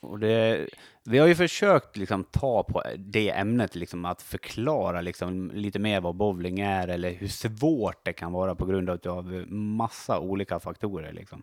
Och 0.02 0.18
det, 0.18 0.68
vi 1.04 1.18
har 1.18 1.26
ju 1.26 1.34
försökt 1.34 1.96
liksom 1.96 2.24
ta 2.24 2.62
på 2.62 2.82
det 2.98 3.30
ämnet, 3.30 3.74
liksom 3.74 4.04
att 4.04 4.22
förklara 4.22 5.00
liksom 5.00 5.50
lite 5.54 5.78
mer 5.78 6.00
vad 6.00 6.14
bowling 6.14 6.60
är 6.60 6.88
eller 6.88 7.10
hur 7.10 7.28
svårt 7.28 8.04
det 8.04 8.12
kan 8.12 8.32
vara 8.32 8.54
på 8.54 8.66
grund 8.66 9.06
av 9.06 9.24
massa 9.52 10.20
olika 10.20 10.60
faktorer. 10.60 11.12
Liksom. 11.12 11.42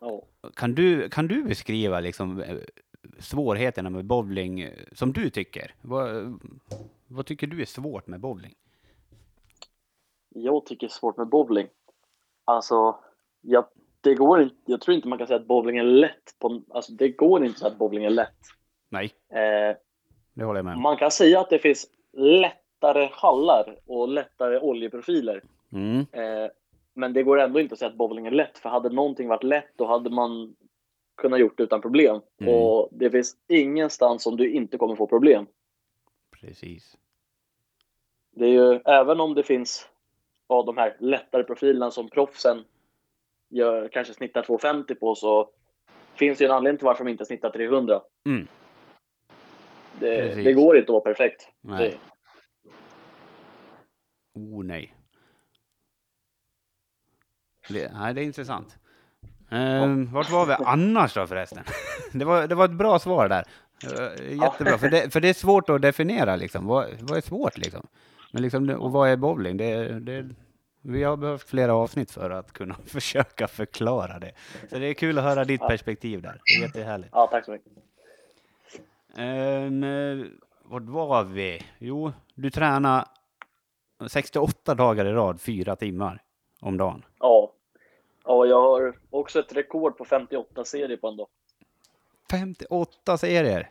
Ja. 0.00 0.22
Kan, 0.56 0.74
du, 0.74 1.08
kan 1.08 1.28
du 1.28 1.42
beskriva 1.44 2.00
liksom 2.00 2.44
svårigheterna 3.18 3.90
med 3.90 4.04
bowling 4.04 4.60
eh, 4.60 4.72
som 4.92 5.12
du 5.12 5.30
tycker? 5.30 5.74
Vad, 5.82 6.38
vad 7.08 7.26
tycker 7.26 7.46
du 7.46 7.60
är 7.62 7.66
svårt 7.66 8.06
med 8.06 8.20
bowling? 8.20 8.54
Jag 10.34 10.66
tycker 10.66 10.86
det 10.86 10.90
är 10.90 10.94
svårt 10.98 11.16
med 11.16 11.28
bowling. 11.28 11.66
Alltså, 12.44 12.96
jag, 13.40 13.64
det 14.00 14.14
går 14.14 14.42
inte, 14.42 14.56
jag 14.64 14.80
tror 14.80 14.94
inte 14.94 15.08
man 15.08 15.18
kan 15.18 15.26
säga 15.26 15.40
att 15.40 15.46
bowling 15.46 15.76
är 15.78 15.82
lätt. 15.84 16.38
På, 16.38 16.62
alltså, 16.70 16.92
det 16.92 17.08
går 17.08 17.44
inte 17.44 17.54
att 17.54 17.58
säga 17.58 17.70
att 17.70 17.78
bowling 17.78 18.04
är 18.04 18.10
lätt. 18.10 18.36
Nej, 18.88 19.12
Eh, 19.30 19.76
det 20.34 20.44
håller 20.44 20.58
jag 20.58 20.64
med 20.64 20.74
om. 20.74 20.82
man 20.82 20.96
kan 20.96 21.10
säga 21.10 21.40
att 21.40 21.50
det 21.50 21.58
finns 21.58 21.86
lättare 22.12 23.08
hallar 23.12 23.78
och 23.86 24.08
lättare 24.08 24.58
oljeprofiler. 24.58 25.42
Mm, 25.72 26.06
Eh, 26.12 26.50
men 26.94 27.12
det 27.12 27.22
går 27.22 27.40
ändå 27.40 27.60
inte 27.60 27.72
att 27.72 27.78
säga 27.78 27.90
att 27.90 27.96
bowling 27.96 28.26
är 28.26 28.30
lätt. 28.30 28.58
För 28.58 28.68
hade 28.68 28.88
någonting 28.88 29.28
varit 29.28 29.42
lätt 29.42 29.72
då 29.76 29.86
hade 29.86 30.10
man 30.10 30.56
kunnat 31.16 31.40
gjort 31.40 31.60
utan 31.60 31.80
problem. 31.80 32.20
Mm. 32.40 32.54
Och 32.54 32.88
det 32.92 33.10
finns 33.10 33.36
ingenstans 33.48 34.22
som 34.22 34.36
du 34.36 34.50
inte 34.50 34.78
kommer 34.78 34.96
få 34.96 35.06
problem. 35.06 35.46
precis. 36.40 36.96
Det 38.30 38.44
är 38.44 38.50
ju, 38.50 38.80
även 38.84 39.20
om 39.20 39.34
det 39.34 39.42
finns 39.42 39.88
ja, 40.48 40.62
de 40.62 40.76
här 40.76 40.96
lättare 41.00 41.44
profilerna 41.44 41.90
som 41.90 42.10
proffsen 42.10 42.64
gör, 43.48 43.88
kanske 43.88 44.14
snittar 44.14 44.42
250 44.42 44.94
på 44.94 45.14
så 45.14 45.50
finns 46.14 46.38
det 46.38 46.44
ju 46.44 46.48
en 46.48 46.56
anledning 46.56 46.78
till 46.78 46.86
varför 46.86 47.04
de 47.04 47.10
inte 47.10 47.24
snittar 47.24 47.50
300. 47.50 48.02
Mm. 48.26 48.46
Det, 50.00 50.44
det 50.44 50.52
går 50.52 50.76
inte 50.76 50.92
att 50.92 51.04
vara 51.04 51.14
perfekt. 51.14 51.48
Nej. 51.60 51.90
Det, 51.90 51.98
Oh 54.34 54.64
nej. 54.64 54.94
Det, 57.68 57.92
nej, 57.92 58.14
det 58.14 58.20
är 58.20 58.24
intressant. 58.24 58.78
Ehm, 59.54 60.12
vart 60.12 60.30
var 60.30 60.46
vi 60.46 60.52
annars 60.64 61.14
då 61.14 61.26
förresten? 61.26 61.64
Det 62.12 62.24
var, 62.24 62.46
det 62.46 62.54
var 62.54 62.64
ett 62.64 62.70
bra 62.70 62.98
svar 62.98 63.28
där. 63.28 63.44
Jättebra, 64.30 64.78
för 64.78 64.88
det, 64.88 65.12
för 65.12 65.20
det 65.20 65.28
är 65.28 65.34
svårt 65.34 65.68
att 65.68 65.82
definiera 65.82 66.36
liksom. 66.36 66.66
Vad, 66.66 66.86
vad 67.00 67.16
är 67.16 67.20
svårt 67.20 67.56
liksom? 67.58 67.86
Men 68.32 68.42
liksom, 68.42 68.70
och 68.70 68.92
vad 68.92 69.08
är 69.08 69.16
bowling? 69.16 69.56
Det, 69.56 70.00
det, 70.00 70.28
vi 70.82 71.02
har 71.02 71.16
behövt 71.16 71.48
flera 71.48 71.74
avsnitt 71.74 72.10
för 72.10 72.30
att 72.30 72.52
kunna 72.52 72.74
försöka 72.86 73.48
förklara 73.48 74.18
det. 74.18 74.32
Så 74.70 74.78
det 74.78 74.86
är 74.86 74.94
kul 74.94 75.18
att 75.18 75.24
höra 75.24 75.44
ditt 75.44 75.60
perspektiv 75.60 76.22
där. 76.22 76.40
Det 76.44 76.54
är 76.54 76.66
jättehärligt. 76.66 77.10
ja, 77.12 77.26
tack 77.30 77.44
så 77.44 77.50
mycket. 77.50 77.72
Ehm, 79.16 79.84
eh, 79.84 80.26
Vart 80.66 80.82
var 80.82 81.24
vi? 81.24 81.62
Jo, 81.78 82.12
du 82.34 82.50
tränar 82.50 83.04
68 84.08 84.74
dagar 84.74 85.04
i 85.04 85.12
rad, 85.12 85.40
fyra 85.40 85.76
timmar 85.76 86.22
om 86.60 86.76
dagen. 86.76 87.04
Ja. 87.20 87.52
Ja, 88.24 88.46
jag 88.46 88.60
har 88.62 88.94
också 89.10 89.38
ett 89.40 89.52
rekord 89.56 89.96
på 89.98 90.04
58 90.04 90.64
serier 90.64 90.96
på 90.96 91.08
en 91.08 91.16
dag. 91.16 91.26
58 92.30 93.18
serier! 93.18 93.70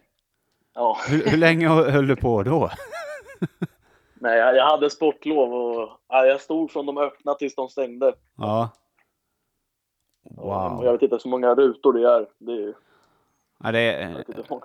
Ja. 0.74 0.98
Hur, 1.10 1.26
hur 1.30 1.38
länge 1.38 1.68
höll 1.68 2.08
du 2.08 2.16
på 2.16 2.44
då? 2.44 2.70
Nej, 4.14 4.38
jag 4.38 4.66
hade 4.66 4.90
sportlov 4.90 5.54
och 5.54 5.90
ja, 6.08 6.26
jag 6.26 6.42
stod 6.42 6.72
från 6.72 6.86
de 6.86 6.98
öppna 6.98 7.34
tills 7.34 7.56
de 7.56 7.70
stängde. 7.70 8.14
Ja. 8.38 8.70
Och 10.38 10.54
Jag 10.54 10.70
Wow. 10.70 10.92
vet 10.92 11.02
inte 11.02 11.20
så 11.20 11.28
många 11.30 11.56
rutor 11.56 11.94
det 11.94 12.10
är. 12.10 12.28
Det 12.38 12.52
är 12.64 12.74
Ja, 13.64 13.72
det 13.72 13.80
är 13.80 14.10
vet 14.18 14.28
inte 14.28 14.42
hur 14.42 14.46
många. 14.50 14.64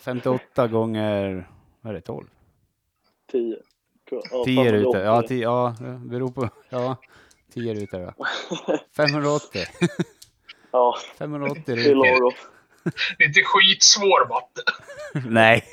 58 0.00 0.68
gånger, 0.68 1.48
vad 1.80 1.90
är 1.90 1.94
det, 1.94 2.00
12? 2.00 2.26
10. 3.30 3.56
Ja, 4.10 4.44
10 4.44 4.72
rutor, 4.72 4.96
ja, 4.96 5.02
580. 5.02 5.28
10, 5.28 5.42
ja, 5.42 5.74
beror 6.06 6.30
på, 6.30 6.48
ja, 6.68 6.96
10 7.60 7.74
rutor 7.74 8.00
ja. 8.66 8.78
580, 8.96 9.60
Ja, 10.72 10.96
580 11.18 11.62
det 11.66 11.72
är 11.72 11.76
rutor. 11.76 12.34
Det 13.18 13.24
är 13.24 13.28
inte 13.28 13.42
skitsvår 13.44 14.28
matte. 14.28 14.62
Nej, 15.30 15.64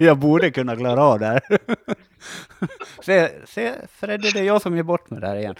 jag 0.00 0.18
borde 0.18 0.50
kunna 0.50 0.76
klara 0.76 1.02
av 1.02 1.18
det 1.18 1.26
här. 1.26 1.40
Se, 3.02 3.46
se 3.46 3.74
Fredde, 3.90 4.30
det 4.30 4.40
är 4.40 4.44
jag 4.44 4.62
som 4.62 4.76
ger 4.76 4.82
bort 4.82 5.10
mig 5.10 5.20
där 5.20 5.36
igen. 5.36 5.54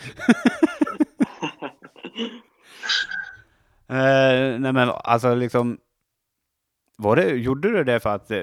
eh, 3.88 4.58
nej 4.60 4.72
men 4.72 4.88
alltså 4.90 5.34
liksom, 5.34 5.78
var 6.96 7.16
det, 7.16 7.28
gjorde 7.30 7.72
du 7.72 7.84
det 7.84 8.00
för 8.00 8.10
att, 8.14 8.30
eh, 8.30 8.42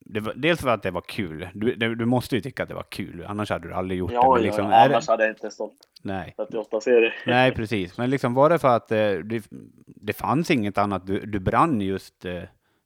det 0.00 0.20
var, 0.20 0.34
dels 0.34 0.60
för 0.60 0.68
att 0.68 0.82
det 0.82 0.90
var 0.90 1.00
kul, 1.08 1.48
du, 1.54 1.74
det, 1.74 1.94
du 1.94 2.04
måste 2.04 2.34
ju 2.34 2.40
tycka 2.40 2.62
att 2.62 2.68
det 2.68 2.74
var 2.74 2.86
kul, 2.90 3.24
annars 3.28 3.50
hade 3.50 3.68
du 3.68 3.74
aldrig 3.74 3.98
gjort 3.98 4.10
det. 4.10 4.14
Ja, 4.14 4.22
Men 4.34 4.42
ja, 4.42 4.46
liksom, 4.46 4.64
ja, 4.64 4.72
är 4.72 4.88
det, 4.88 4.94
annars 4.94 5.08
hade 5.08 5.22
jag 5.24 5.32
inte 5.32 5.50
stått 5.50 5.76
nej. 6.06 6.34
38 6.36 6.80
serier. 6.80 7.22
Nej, 7.26 7.52
precis. 7.54 7.98
Men 7.98 8.10
liksom 8.10 8.34
var 8.34 8.50
det 8.50 8.58
för 8.58 8.68
att 8.76 8.92
eh, 8.92 9.12
det, 9.12 9.44
det 9.86 10.12
fanns 10.12 10.50
inget 10.50 10.78
annat, 10.78 11.06
du, 11.06 11.20
du 11.26 11.38
brann 11.40 11.80
just 11.80 12.24
eh, 12.24 12.42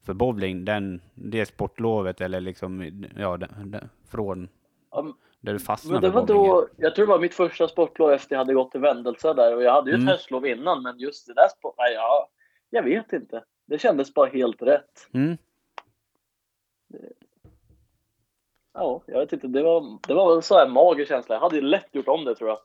för 0.06 0.14
bowling, 0.14 0.64
den, 0.64 1.00
det 1.14 1.46
sportlovet 1.46 2.20
eller 2.20 2.40
liksom, 2.40 3.02
ja, 3.16 3.36
den, 3.36 3.70
den, 3.70 3.88
från 4.10 4.48
men- 4.94 5.14
där 5.42 5.52
du 5.52 5.58
Men 5.58 5.60
fastnade 5.60 6.06
det 6.06 6.12
för 6.12 6.20
var 6.20 6.26
då, 6.26 6.68
jag 6.76 6.94
tror 6.94 7.06
det 7.06 7.12
var 7.12 7.18
mitt 7.20 7.34
första 7.34 7.68
sportlov 7.68 8.12
efter 8.12 8.34
jag 8.34 8.38
hade 8.38 8.54
gått 8.54 8.70
till 8.72 8.80
Vändelse 8.80 9.32
där 9.34 9.56
och 9.56 9.62
jag 9.62 9.72
hade 9.72 9.90
ju 9.90 9.94
ett 9.94 10.00
Mm. 10.00 10.08
höstlov 10.08 10.46
innan 10.46 10.82
men 10.82 10.98
just 10.98 11.26
det 11.26 11.34
där 11.34 11.48
sport, 11.48 11.74
nej, 11.78 11.94
ja, 11.94 12.28
jag 12.70 12.82
vet 12.82 13.12
inte. 13.12 13.44
Det 13.66 13.78
kändes 13.78 14.14
bara 14.14 14.30
helt 14.30 14.62
rätt. 14.62 15.08
Mm. 15.14 15.36
Ja, 18.74 19.02
jag 19.06 19.18
vet 19.18 19.32
inte, 19.32 19.46
det 19.48 19.62
var, 19.62 19.98
det 20.08 20.14
var 20.14 20.36
en 20.36 20.42
så 20.42 20.54
här 20.54 20.68
magisk 20.68 21.08
känsla. 21.08 21.34
Jag 21.34 21.40
hade 21.40 21.56
ju 21.56 21.62
lätt 21.62 21.88
gjort 21.94 22.08
om 22.08 22.24
det 22.24 22.34
tror 22.34 22.50
jag. 22.50 22.58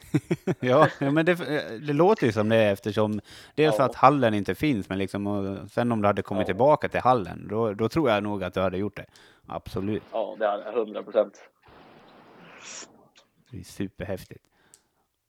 ja, 0.60 0.88
men 0.98 1.26
det, 1.26 1.32
eh, 1.32 1.80
det 1.86 1.92
låter 1.92 2.26
ju 2.26 2.32
som 2.32 2.48
det 2.48 2.56
eftersom 2.64 3.20
dels 3.54 3.78
Ja. 3.78 3.84
att 3.84 3.94
hallen 3.94 4.34
inte 4.34 4.54
finns, 4.54 4.88
men 4.88 4.98
liksom 4.98 5.26
och 5.26 5.70
sen 5.70 5.92
om 5.92 6.02
du 6.02 6.06
hade 6.06 6.22
kommit 6.22 6.40
Ja. 6.40 6.46
tillbaka 6.46 6.88
till 6.88 7.00
hallen, 7.00 7.46
då, 7.50 7.74
då 7.74 7.88
tror 7.88 8.10
jag 8.10 8.22
nog 8.22 8.44
att 8.44 8.54
du 8.54 8.60
hade 8.60 8.78
gjort 8.78 8.96
det. 8.96 9.06
Absolut. 9.46 10.02
Ja, 10.12 10.36
det 10.38 10.46
hade 10.46 10.64
jag 10.64 10.74
100 10.78 11.02
procent. 11.02 11.34
Det 13.50 13.58
är 13.58 13.62
superhäftigt. 13.64 14.44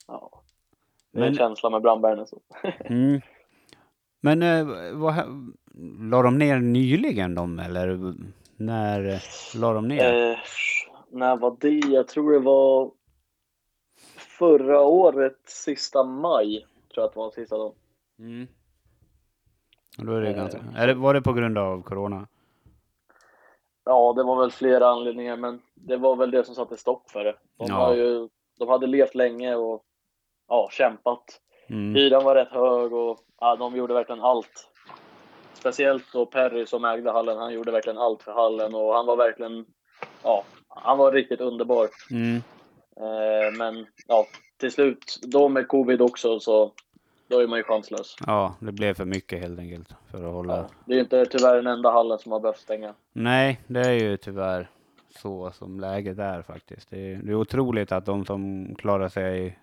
Ja. 0.08 0.42
Det 1.12 1.20
är 1.20 1.26
en 1.26 1.36
känsla 1.36 1.70
med 1.70 1.82
brandbärnen 1.82 2.28
så. 2.28 2.42
Mm. 2.86 3.22
Men 4.22 4.44
eh, 4.44 4.68
vad, 4.94 5.16
la 6.12 6.22
de 6.22 6.38
ner 6.38 6.60
nyligen 6.60 7.36
de, 7.36 7.60
eller 7.60 8.14
när 8.58 9.06
eh, 9.14 9.20
la 9.56 9.74
de 9.74 9.88
ner? 9.88 10.32
Eh, 10.32 10.38
när 11.12 11.38
var 11.38 11.58
det? 11.60 11.70
Jag 11.70 12.08
tror 12.08 12.34
det 12.34 12.40
var 12.40 12.92
förra 14.40 14.82
året, 14.82 15.38
sista 15.46 16.04
maj. 16.04 16.60
Tror 16.60 17.02
jag 17.02 17.06
att 17.06 17.14
det 17.14 17.20
var 17.20 17.32
sista 17.32 17.58
dagen. 17.58 17.74
Mm. 18.20 18.48
Och 19.98 20.06
Då 20.06 20.14
är 20.14 20.22
det 20.22 20.30
Eh, 20.30 20.36
ganska, 20.36 20.60
är 20.76 20.88
det, 20.88 20.94
var 20.94 21.14
det 21.14 21.22
på 21.22 21.34
grund 21.34 21.58
av 21.58 21.82
corona? 21.82 22.28
Ja, 23.86 24.14
det 24.16 24.24
var 24.24 24.42
väl 24.42 24.52
flera 24.52 24.88
anledningar, 24.88 25.38
men 25.38 25.62
det 25.76 25.98
var 25.98 26.16
väl 26.16 26.32
det 26.32 26.44
som 26.44 26.56
satte 26.56 26.78
stopp 26.78 27.12
för 27.12 27.24
det. 27.24 27.36
De, 27.58 27.66
Ja. 27.68 27.74
har 27.76 27.96
ju, 27.96 28.30
de 28.60 28.70
hade 28.70 28.88
levt 28.88 29.16
länge 29.16 29.56
och 29.56 29.84
ja, 30.48 30.70
kämpat. 30.72 31.42
Mm. 31.70 31.96
Hyran 31.96 32.24
var 32.24 32.36
rätt 32.36 32.52
hög 32.52 32.94
och 32.94 33.20
ja, 33.40 33.56
de 33.56 33.76
gjorde 33.76 33.94
verkligen 33.94 34.22
allt. 34.22 34.70
Speciellt 35.54 36.14
då 36.14 36.26
Perry 36.26 36.66
som 36.66 36.86
ägde 36.86 37.12
hallen, 37.12 37.38
han 37.38 37.54
gjorde 37.54 37.72
verkligen 37.72 37.98
allt 37.98 38.24
för 38.24 38.32
hallen 38.32 38.76
och 38.76 38.94
han 38.94 39.06
var 39.06 39.18
verkligen, 39.18 39.66
ja, 40.24 40.44
han 40.68 40.98
var 40.98 41.12
riktigt 41.12 41.42
underbar. 41.42 41.90
Mm. 42.12 42.42
Eh, 43.00 43.58
men 43.58 43.88
ja, 44.08 44.28
till 44.58 44.72
slut, 44.72 45.20
då 45.22 45.50
med 45.50 45.68
covid 45.68 46.02
också 46.02 46.40
så 46.40 46.72
då 47.28 47.40
är 47.40 47.48
man 47.48 47.58
ju 47.60 47.64
chanslös. 47.64 48.16
Ja, 48.26 48.56
det 48.60 48.72
blev 48.72 48.94
för 48.94 49.06
mycket 49.06 49.40
helt 49.40 49.60
enkelt 49.60 49.94
för 50.12 50.24
att 50.28 50.34
hålla. 50.34 50.58
Ja, 50.58 50.70
det 50.86 50.94
är 50.94 50.96
ju 50.96 51.02
inte 51.02 51.26
tyvärr 51.26 51.56
den 51.56 51.68
enda 51.68 51.92
hallen 51.92 52.20
som 52.20 52.32
har 52.32 52.40
behövt 52.40 52.60
stänga. 52.60 52.94
Nej, 53.14 53.60
det 53.68 53.80
är 53.80 53.94
ju 53.94 54.18
tyvärr 54.18 54.70
så 55.10 55.52
som 55.52 55.80
läget 55.80 56.20
är 56.20 56.42
faktiskt. 56.42 56.90
Det 56.90 57.14
är, 57.14 57.16
det 57.16 57.32
är 57.32 57.36
otroligt 57.36 57.92
att 57.92 58.06
de 58.06 58.26
som 58.26 58.76
klarar 58.78 59.10
sig 59.10 59.60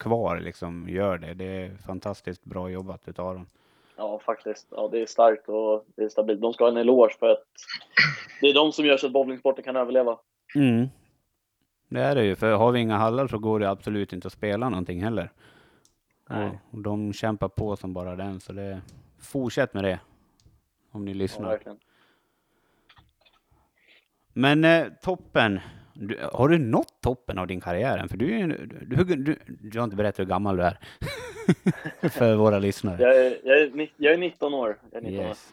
kvar 0.00 0.40
liksom 0.40 0.88
gör 0.88 1.18
det. 1.18 1.34
Det 1.34 1.44
är 1.44 1.76
fantastiskt 1.86 2.44
bra 2.44 2.70
jobbat 2.70 3.08
utav 3.08 3.34
dem. 3.34 3.46
Ja, 3.96 4.18
faktiskt. 4.18 4.66
Ja, 4.70 4.88
det 4.92 5.02
är 5.02 5.06
starkt 5.06 5.48
och 5.48 5.84
det 5.96 6.04
är 6.04 6.08
stabilt. 6.08 6.40
De 6.40 6.52
ska 6.52 6.64
ha 6.64 6.70
en 6.70 6.76
eloge 6.76 7.16
för 7.18 7.28
att 7.28 7.44
det 8.40 8.46
är 8.46 8.54
de 8.54 8.72
som 8.72 8.86
gör 8.86 8.96
så 8.96 9.06
att 9.06 9.12
bowlingsporten 9.12 9.64
kan 9.64 9.76
överleva. 9.76 10.18
Mm. 10.54 10.88
Det 11.88 12.00
är 12.00 12.14
det 12.14 12.24
ju, 12.24 12.36
för 12.36 12.52
har 12.52 12.72
vi 12.72 12.80
inga 12.80 12.96
hallar 12.96 13.26
så 13.26 13.38
går 13.38 13.60
det 13.60 13.70
absolut 13.70 14.12
inte 14.12 14.26
att 14.26 14.32
spela 14.32 14.68
någonting 14.68 15.02
heller. 15.02 15.32
Nej. 16.28 16.58
Och 16.70 16.78
de 16.78 17.12
kämpar 17.12 17.48
på 17.48 17.76
som 17.76 17.92
bara 17.92 18.16
den, 18.16 18.40
så 18.40 18.52
det 18.52 18.80
fortsätt 19.20 19.74
med 19.74 19.84
det. 19.84 20.00
Om 20.90 21.04
ni 21.04 21.10
Ja, 21.10 21.16
lyssnar. 21.16 21.48
verkligen. 21.48 21.78
Men 24.32 24.64
eh, 24.64 24.86
toppen, 25.02 25.60
du, 25.94 26.18
har 26.32 26.48
du 26.48 26.58
nått 26.58 27.00
toppen 27.00 27.38
av 27.38 27.46
din 27.46 27.60
karriär 27.60 27.98
än? 27.98 28.08
För 28.08 28.16
du, 28.16 28.40
är 28.40 28.46
du, 28.46 29.04
du, 29.04 29.16
du, 29.16 29.38
du 29.46 29.78
har 29.78 29.84
inte 29.84 29.96
berättat 29.96 30.18
hur 30.18 30.24
gammal 30.24 30.56
du 30.56 30.62
är. 30.62 30.78
för 32.08 32.34
våra 32.34 32.58
lyssnare. 32.58 33.02
Jag 33.02 33.16
är, 33.26 33.38
jag, 33.44 33.58
är, 33.60 33.90
jag 33.96 34.12
är 34.14 34.18
19 34.18 34.54
år. 34.54 34.78
Jag 34.90 34.98
är 34.98 35.06
19 35.06 35.20
år. 35.24 35.28
Yes. 35.28 35.52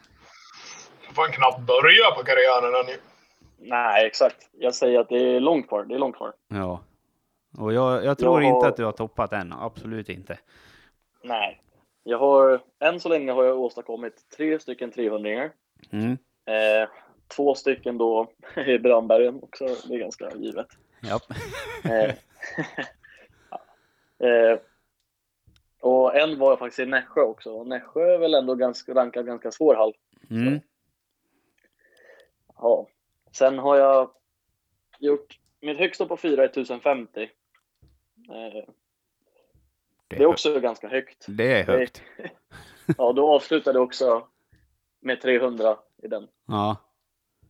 Får 1.13 1.27
knappt 1.31 1.59
börja 1.59 2.11
på 2.17 2.23
karriären 2.23 2.85
än 2.85 2.91
ju. 2.93 2.97
Nej, 3.63 4.06
exakt. 4.08 4.49
Jag 4.52 4.76
säger 4.76 4.99
att 4.99 5.10
det 5.10 5.36
är 5.36 5.39
långt 5.39 5.67
kvar. 5.67 5.84
Det 5.84 5.95
är 5.95 5.99
långt 5.99 6.15
kvar. 6.15 6.34
Ja. 6.47 6.80
Och 7.58 7.73
jag, 7.73 8.06
jag 8.06 8.17
tror 8.17 8.41
Jag 8.41 8.49
har- 8.49 8.56
inte 8.56 8.67
att 8.67 8.78
du 8.78 8.86
har 8.86 8.91
toppat 8.91 9.34
än. 9.34 9.54
Absolut 9.54 10.10
inte. 10.10 10.39
Nej. 11.23 11.62
Jag 12.04 12.17
har, 12.17 12.60
än 12.80 12.99
så 12.99 13.10
länge 13.10 13.32
har 13.32 13.43
jag 13.43 13.60
åstadkommit 13.60 14.30
tre 14.38 14.60
stycken 14.60 14.91
300 14.91 15.49
Mm. 15.91 16.12
eh, 16.45 16.89
Två 17.36 17.56
stycken 17.56 17.97
då 17.97 18.28
i 18.67 18.80
Brandbergen 18.80 19.39
också. 19.43 19.65
Det 19.88 19.93
är 19.95 19.99
ganska 19.99 20.32
givet. 20.36 20.67
Ja. 21.02 21.19
Eh, 21.91 22.15
eh, 24.30 24.60
och 25.80 26.15
en 26.15 26.39
var 26.39 26.58
faktiskt 26.58 26.80
i 26.80 26.86
Nässjö 26.86 27.21
också. 27.21 27.52
Och 27.54 27.67
Nässjö 27.67 28.13
är 28.13 28.17
väl 28.17 28.34
ändå 28.34 28.56
ganska, 28.56 28.93
rankad 28.93 29.26
ganska 29.26 29.52
svår 29.52 29.76
hall. 29.76 29.93
Mm. 30.30 30.60
Ja. 32.58 32.88
Sen 33.35 33.59
har 33.59 33.77
jag 33.77 34.11
gjort 34.99 35.39
mitt 35.61 35.77
högsta 35.77 36.05
på 36.05 36.17
fyra 36.17 36.43
är 36.43 36.47
1050. 36.49 37.21
Eh, 37.21 37.29
Det, 38.29 38.65
det 40.07 40.23
är 40.23 40.25
också 40.25 40.59
ganska 40.59 40.87
högt. 40.87 41.25
det 41.27 41.59
är 41.59 41.63
högt. 41.63 42.01
Ja, 42.97 43.13
då 43.13 43.33
avslutade 43.35 43.77
jag 43.79 43.83
också 43.85 44.27
med 45.01 45.21
300 45.21 45.77
i 46.03 46.07
den. 46.07 46.27
Ja. 46.47 46.77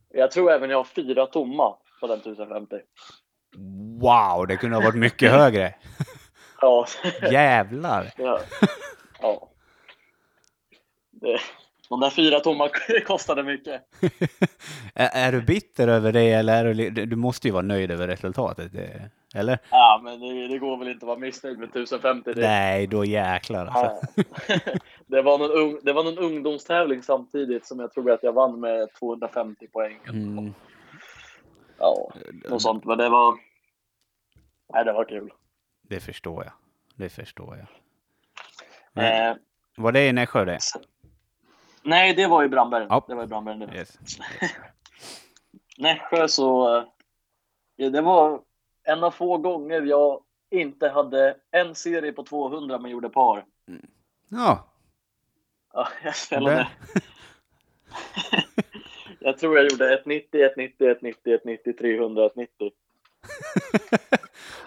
Jag 0.08 0.30
tror 0.30 0.50
även 0.52 0.70
jag 0.70 0.76
har 0.76 0.84
fyra 0.84 1.26
tomma 1.26 1.76
på 2.00 2.06
den 2.06 2.18
1050. 2.18 2.76
Wow, 4.00 4.46
det 4.46 4.56
kunde 4.56 4.76
ha 4.76 4.82
varit 4.84 4.98
mycket 4.98 5.30
högre. 5.30 5.74
Ja, 6.60 6.86
Jävlar. 7.30 8.12
ja. 8.16 8.40
ja. 9.20 9.50
Det, 11.10 11.38
de 11.94 12.00
där 12.00 12.10
fyra 12.10 12.40
tomma 12.40 12.68
kostade 13.06 13.42
mycket. 13.42 13.82
är, 14.94 15.10
är 15.12 15.32
du 15.32 15.42
bitter 15.42 15.88
över 15.88 16.12
det 16.12 16.30
eller 16.30 16.64
är 16.64 16.74
du, 16.74 17.06
du 17.06 17.16
måste 17.16 17.48
ju 17.48 17.52
vara 17.52 17.62
nöjd 17.62 17.90
över 17.90 18.08
resultatet? 18.08 18.72
Eller? 19.34 19.58
Ja, 19.70 20.00
men 20.04 20.20
det, 20.20 20.48
det 20.48 20.58
går 20.58 20.76
väl 20.76 20.88
inte 20.88 21.04
att 21.04 21.08
vara 21.08 21.18
missnöjd 21.18 21.58
med 21.58 21.68
1050. 21.68 22.32
Det, 22.32 22.40
Nej, 22.40 22.86
då 22.86 23.04
jäklar 23.04 23.66
alltså. 23.66 24.06
Det, 25.06 25.22
var 25.22 25.38
någon 25.38 25.50
ung, 25.50 25.78
det 25.82 25.92
var 25.92 26.04
någon 26.04 26.18
ungdomstävling 26.18 27.02
samtidigt 27.02 27.66
som 27.66 27.80
jag 27.80 27.92
tror 27.92 28.10
att 28.10 28.22
jag 28.22 28.32
vann 28.32 28.60
med 28.60 28.92
250 28.98 29.66
poäng. 29.66 30.00
Mm. 30.08 30.54
Ja, 31.78 32.12
något 32.50 32.62
sånt. 32.62 32.84
Men 32.84 32.98
det 32.98 33.08
var... 33.08 33.34
Nej, 34.72 34.84
det 34.84 34.92
var 34.92 35.04
kul. 35.04 35.30
Det 35.82 36.00
förstår 36.00 36.44
jag. 36.44 36.52
Det 36.96 37.08
förstår 37.08 37.56
jag. 37.56 37.66
Men, 38.92 39.30
Eh, 39.30 39.36
var 39.76 39.92
det 39.92 40.06
i 40.06 40.12
Nässjö 40.12 40.44
det? 40.44 40.58
Nej, 41.84 42.14
det 42.14 42.26
var 42.26 42.44
i 42.44 42.48
Brandbergen. 42.48 42.86
Ja. 42.90 43.04
Det 43.08 43.14
var 43.14 43.24
i 43.24 43.26
Brandbergen. 43.26 43.60
det. 43.60 43.76
Yes. 43.76 43.98
Nässjö 45.78 46.28
så... 46.28 46.76
eh, 46.76 46.84
Ja, 47.76 47.90
det 47.90 48.00
var 48.00 48.40
en 48.84 49.04
av 49.04 49.10
få 49.10 49.38
gånger 49.38 49.82
jag 49.82 50.20
inte 50.50 50.88
hade 50.88 51.36
en 51.50 51.74
serie 51.74 52.12
på 52.12 52.22
200 52.22 52.78
men 52.78 52.90
gjorde 52.90 53.08
par. 53.08 53.44
Ja, 54.28 54.70
Ja, 55.72 55.88
jag 56.04 56.16
spelade... 56.16 56.68
Jag 59.20 59.38
tror 59.38 59.56
jag 59.56 59.70
gjorde 59.70 59.94
190, 59.94 60.40
190, 60.44 60.86
190, 60.86 61.34
190, 61.34 61.72
300, 61.78 62.26
190. 62.26 62.70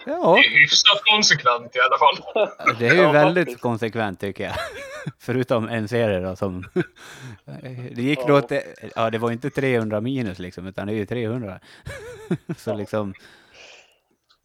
Ja. 0.08 0.34
Det 0.34 0.40
är 0.40 0.60
hyfsat 0.60 1.02
konsekvent 1.12 1.76
i 1.76 1.78
alla 1.80 1.98
fall. 1.98 2.46
Det 2.78 2.86
är 2.88 2.94
ju 2.94 3.00
Ja, 3.02 3.12
väldigt 3.12 3.44
faktiskt. 3.44 3.60
konsekvent 3.62 4.20
tycker 4.20 4.44
jag. 4.44 4.54
Förutom 5.18 5.68
en 5.68 5.88
serie 5.88 6.20
då 6.20 6.36
som... 6.36 6.64
Det 7.94 8.02
gick 8.02 8.18
Ja. 8.18 8.26
då 8.26 8.40
till... 8.40 8.60
Ja, 8.94 9.10
det 9.10 9.18
var 9.18 9.30
inte 9.30 9.50
300 9.50 10.00
minus 10.00 10.38
liksom, 10.38 10.66
utan 10.66 10.86
det 10.86 10.92
är 10.92 10.96
ju 10.96 11.06
300. 11.06 11.60
Så 12.56 12.70
Ja. 12.70 12.74
liksom... 12.74 13.14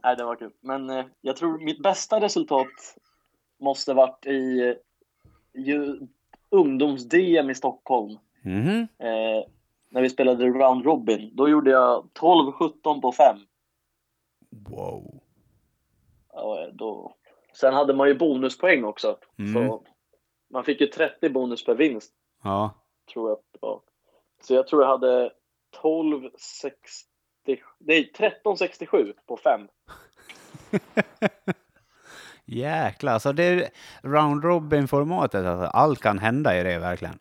Nej, 0.03 0.15
det 0.15 0.23
var 0.23 0.35
kul. 0.35 0.51
Men 0.61 0.89
eh, 0.89 1.05
jag 1.21 1.35
tror 1.35 1.59
mitt 1.65 1.83
bästa 1.83 2.21
resultat 2.21 2.67
måste 3.61 3.93
varit 3.93 4.25
i 4.25 4.59
eh, 4.59 4.73
ju, 5.61 5.99
ungdoms-DM 6.51 7.49
i 7.49 7.55
Stockholm. 7.55 8.17
Mhm. 8.41 8.87
Eh, 8.99 9.43
när 9.91 10.01
vi 10.01 10.09
spelade 10.09 10.45
Round 10.45 10.85
Robin. 10.85 11.31
Då 11.33 11.49
gjorde 11.49 11.71
jag 11.71 12.09
12-17 12.19 13.01
på 13.01 13.11
5. 13.11 13.37
Wow. 14.69 15.22
Ja, 16.33 16.69
då... 16.73 17.15
Sen 17.53 17.73
hade 17.73 17.93
man 17.93 18.07
ju 18.07 18.13
bonuspoäng 18.15 18.83
också. 18.83 19.17
Mm. 19.39 19.53
Så 19.53 19.83
man 20.53 20.63
fick 20.63 20.81
ju 20.81 20.87
30 20.87 21.29
bonus 21.29 21.65
per 21.65 21.75
vinst, 21.75 22.13
Ja. 22.43 22.73
tror 23.13 23.29
jag. 23.29 23.37
var. 23.61 23.81
Så 24.41 24.53
jag 24.53 24.67
tror 24.67 24.81
jag 24.81 24.89
hade 24.89 25.31
12,60... 25.81 27.59
Nej, 27.79 28.11
13,67 28.17 29.13
på 29.27 29.37
5. 29.37 29.67
Jäklar, 32.45 33.19
så 33.19 33.31
det 33.31 33.43
är 33.43 33.69
round 34.01 34.43
robin 34.43 34.87
formatet 34.87 35.45
alltså. 35.45 35.65
Allt 35.65 35.99
kan 35.99 36.19
hända 36.19 36.59
i 36.59 36.63
det 36.63 36.79
verkligen. 36.79 37.19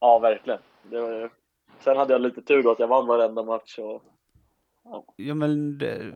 Ja, 0.00 0.18
verkligen. 0.18 0.60
Var... 0.82 1.30
Sen 1.78 1.96
hade 1.96 2.12
jag 2.12 2.20
lite 2.20 2.42
tur 2.42 2.62
då 2.62 2.70
att 2.70 2.78
jag 2.78 2.88
vann 2.88 3.06
varenda 3.06 3.42
match. 3.42 3.78
Och... 3.78 4.02
Ja 5.16 5.34
men 5.34 5.78
det, 5.78 6.14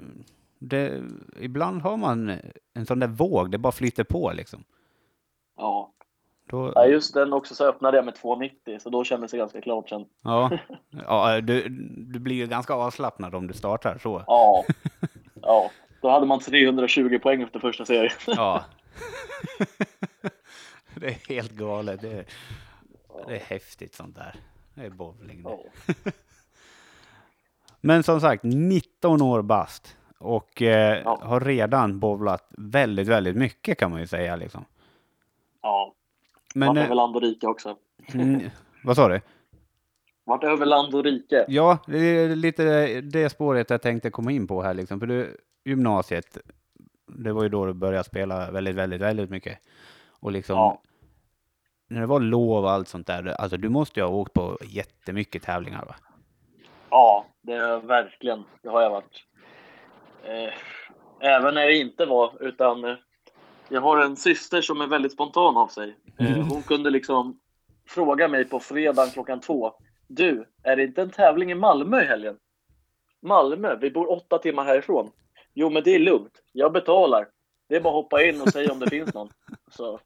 det, 0.69 1.03
ibland 1.41 1.83
har 1.83 1.97
man 1.97 2.39
en 2.75 2.87
sån 2.87 3.01
där 3.01 3.09
våg, 3.09 3.51
det 3.51 3.59
bara 3.59 3.73
flyter 3.73 4.05
på 4.05 4.33
liksom. 4.33 4.65
Ja. 5.57 5.93
Då, 6.51 6.73
ja, 6.75 6.87
just 6.87 7.15
den 7.15 7.33
också 7.33 7.55
så 7.55 7.65
öppnade 7.69 7.97
jag 7.97 8.05
med 8.05 8.15
2,90 8.15 8.79
så 8.79 8.91
då 8.91 9.05
kändes 9.05 9.31
det 9.31 9.39
ganska 9.39 9.61
klart 9.61 9.89
sen. 9.89 10.07
ja, 10.23 10.51
ja 11.07 11.41
du, 11.41 11.69
du 12.13 12.19
blir 12.19 12.37
ju 12.37 12.47
ganska 12.47 12.75
avslappnad 12.75 13.35
om 13.35 13.47
du 13.47 13.55
startar 13.55 13.99
så. 13.99 14.25
Ja. 14.27 14.65
Ja. 15.43 15.71
Då 16.01 16.11
hade 16.11 16.27
man 16.27 16.41
320 16.41 17.19
poäng 17.23 17.43
efter 17.43 17.59
första 17.59 17.85
serien. 17.85 18.13
Ja. 18.27 18.65
det 20.95 21.07
är 21.07 21.29
helt 21.29 21.53
galet. 21.53 22.01
Det 22.01 22.13
är, 22.13 22.25
det 23.27 23.37
är 23.37 23.41
häftigt 23.41 23.95
sånt 23.95 24.17
där. 24.17 24.35
Det 24.75 24.87
är 24.87 24.91
bowling. 24.91 25.43
det. 25.43 25.51
Ja. 25.51 26.13
Men 27.81 28.03
som 28.03 28.21
sagt, 28.21 28.43
19 28.45 29.23
år 29.23 29.43
bast. 29.43 29.97
Och 30.19 30.63
eh, 30.63 31.03
Ja. 31.05 31.19
har 31.23 31.41
redan 31.41 32.01
bowlat 32.01 32.47
väldigt, 32.59 33.09
väldigt 33.09 33.37
mycket 33.37 33.79
kan 33.79 33.91
man 33.91 34.01
ju 34.01 34.07
säga. 34.07 34.37
Liksom. 34.37 34.65
ja. 35.63 35.93
Men, 36.55 36.69
Vart 36.69 36.77
eh, 36.77 36.85
över 36.85 36.95
land 36.95 37.17
och 37.17 37.23
rike 37.23 37.47
också. 37.47 37.77
mm, 38.15 38.41
vad 38.85 38.97
sa 38.97 39.09
du? 39.09 39.21
Vart 40.25 40.45
över 40.45 40.67
land 40.67 40.95
och 40.95 41.05
rike. 41.05 41.45
Ja, 41.49 41.79
det 41.87 41.99
är 41.99 42.37
lite 42.37 43.01
det 43.01 43.29
spåret 43.31 43.71
jag 43.71 43.83
tänkte 43.83 44.11
komma 44.11 44.33
in 44.33 44.47
på 44.47 44.63
här. 44.63 44.75
Liksom. 44.75 45.01
För 45.01 45.07
du, 45.07 45.37
gymnasiet, 45.65 46.39
det 47.07 47.33
var 47.33 47.43
ju 47.43 47.49
då 47.49 47.67
du 47.67 47.73
började 47.73 48.05
spela 48.05 48.51
väldigt, 48.51 48.75
väldigt, 48.75 49.01
väldigt 49.01 49.31
mycket. 49.31 49.59
Och 50.21 50.33
liksom, 50.33 50.57
Ja. 50.57 50.81
när 51.89 52.01
det 52.01 52.07
var 52.07 52.21
lov 52.21 52.65
och 52.65 52.71
allt 52.71 52.89
sånt 52.89 53.07
där, 53.07 53.27
alltså 53.27 53.57
du 53.57 53.69
måste 53.69 54.01
ju 54.01 54.07
ha 54.07 54.13
åkt 54.13 54.33
på 54.33 54.59
jättemycket 54.65 55.43
tävlingar 55.43 55.85
va? 55.85 55.95
Ja, 56.91 57.27
det 57.43 57.53
är 57.53 57.79
verkligen. 57.81 58.45
Det 58.63 58.69
har 58.69 58.83
jag 58.83 58.91
varit. 58.91 59.25
Eh, 60.27 60.53
även 61.21 61.55
när 61.55 61.67
det 61.67 61.77
inte 61.77 62.07
var, 62.07 62.43
utan 62.43 62.85
eh, 62.85 62.97
jag 63.69 63.81
har 63.81 63.99
en 63.99 64.17
syster 64.17 64.61
som 64.61 64.81
är 64.81 64.87
väldigt 64.87 65.13
spontan 65.13 65.57
av 65.57 65.69
sig. 65.69 65.97
Eh, 66.19 66.49
hon 66.49 66.63
kunde 66.63 66.91
liksom 66.91 67.41
fråga 67.89 68.29
mig 68.29 68.45
på 68.45 68.61
fredagen 68.61 69.11
klockan 69.11 69.41
två. 69.41 69.73
Du, 70.09 70.45
är 70.63 70.77
det 70.77 70.83
inte 70.85 71.03
en 71.03 71.11
tävling 71.11 71.51
i 71.51 71.55
Malmö 71.55 72.03
i 72.03 72.07
helgen? 72.07 72.39
Malmö? 73.23 73.77
Vi 73.81 73.91
bor 73.91 74.11
åtta 74.13 74.39
timmar 74.39 74.65
härifrån. 74.65 75.11
Jo, 75.55 75.71
men 75.71 75.83
det 75.83 75.95
är 75.95 75.99
lugnt. 75.99 76.43
Jag 76.53 76.73
betalar. 76.73 77.29
Det 77.69 77.77
är 77.77 77.81
bara 77.81 77.89
att 77.89 78.05
hoppa 78.05 78.23
in 78.23 78.41
och 78.41 78.49
säga 78.49 78.73
om 78.73 78.79
det 78.79 78.91
finns 78.91 79.15
någon. 79.15 79.29
Så, 79.71 80.01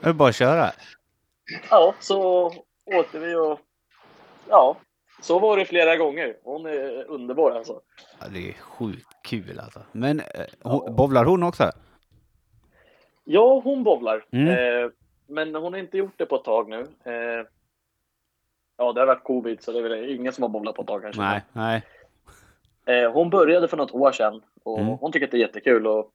Det 0.00 0.08
är 0.08 0.12
bara 0.12 0.28
att 0.28 0.36
köra. 0.36 0.70
ja, 1.70 1.94
så 2.00 2.52
åkte 2.84 3.18
vi 3.18 3.34
och 3.34 3.60
ja, 4.48 4.76
så 5.22 5.38
var 5.38 5.56
det 5.56 5.64
flera 5.64 5.96
gånger. 5.96 6.36
Hon 6.42 6.66
är 6.66 7.04
underbar 7.04 7.50
alltså. 7.50 7.80
Ja, 8.20 8.26
det 8.32 8.48
är 8.48 8.52
sjukt 8.52 9.08
kul 9.24 9.60
alltså. 9.60 9.80
Men 9.92 10.20
eh, 10.20 10.26
hon, 10.62 10.82
Ja. 10.86 10.92
bowlar 10.92 11.24
hon 11.24 11.42
också? 11.42 11.70
Ja, 13.24 13.60
hon 13.64 13.84
bowlar. 13.84 14.24
Mm. 14.30 14.48
Eh, 14.48 14.90
men 15.26 15.54
hon 15.54 15.72
har 15.72 15.80
inte 15.80 15.98
gjort 15.98 16.14
det 16.18 16.26
på 16.26 16.36
ett 16.36 16.44
tag 16.44 16.68
nu. 16.68 16.80
Eh, 17.04 17.46
ja, 18.76 18.92
det 18.92 19.00
har 19.00 19.06
varit 19.06 19.24
covid 19.24 19.62
så 19.62 19.72
det 19.72 19.78
är 19.78 19.82
väl 19.82 20.10
ingen 20.10 20.32
som 20.32 20.42
har 20.42 20.48
bowlat 20.48 20.74
på 20.74 20.82
ett 20.82 20.88
tag 20.88 21.02
kanske. 21.02 21.20
Nej, 21.22 21.42
nej. 21.52 21.82
Eh, 22.86 23.12
hon 23.12 23.30
började 23.30 23.68
för 23.68 23.76
något 23.76 23.92
år 23.94 24.12
sedan 24.12 24.42
och 24.62 24.78
Mm. 24.80 24.92
hon 25.00 25.12
tycker 25.12 25.26
att 25.26 25.30
det 25.30 25.36
är 25.36 25.40
jättekul 25.40 25.86
och 25.86 26.10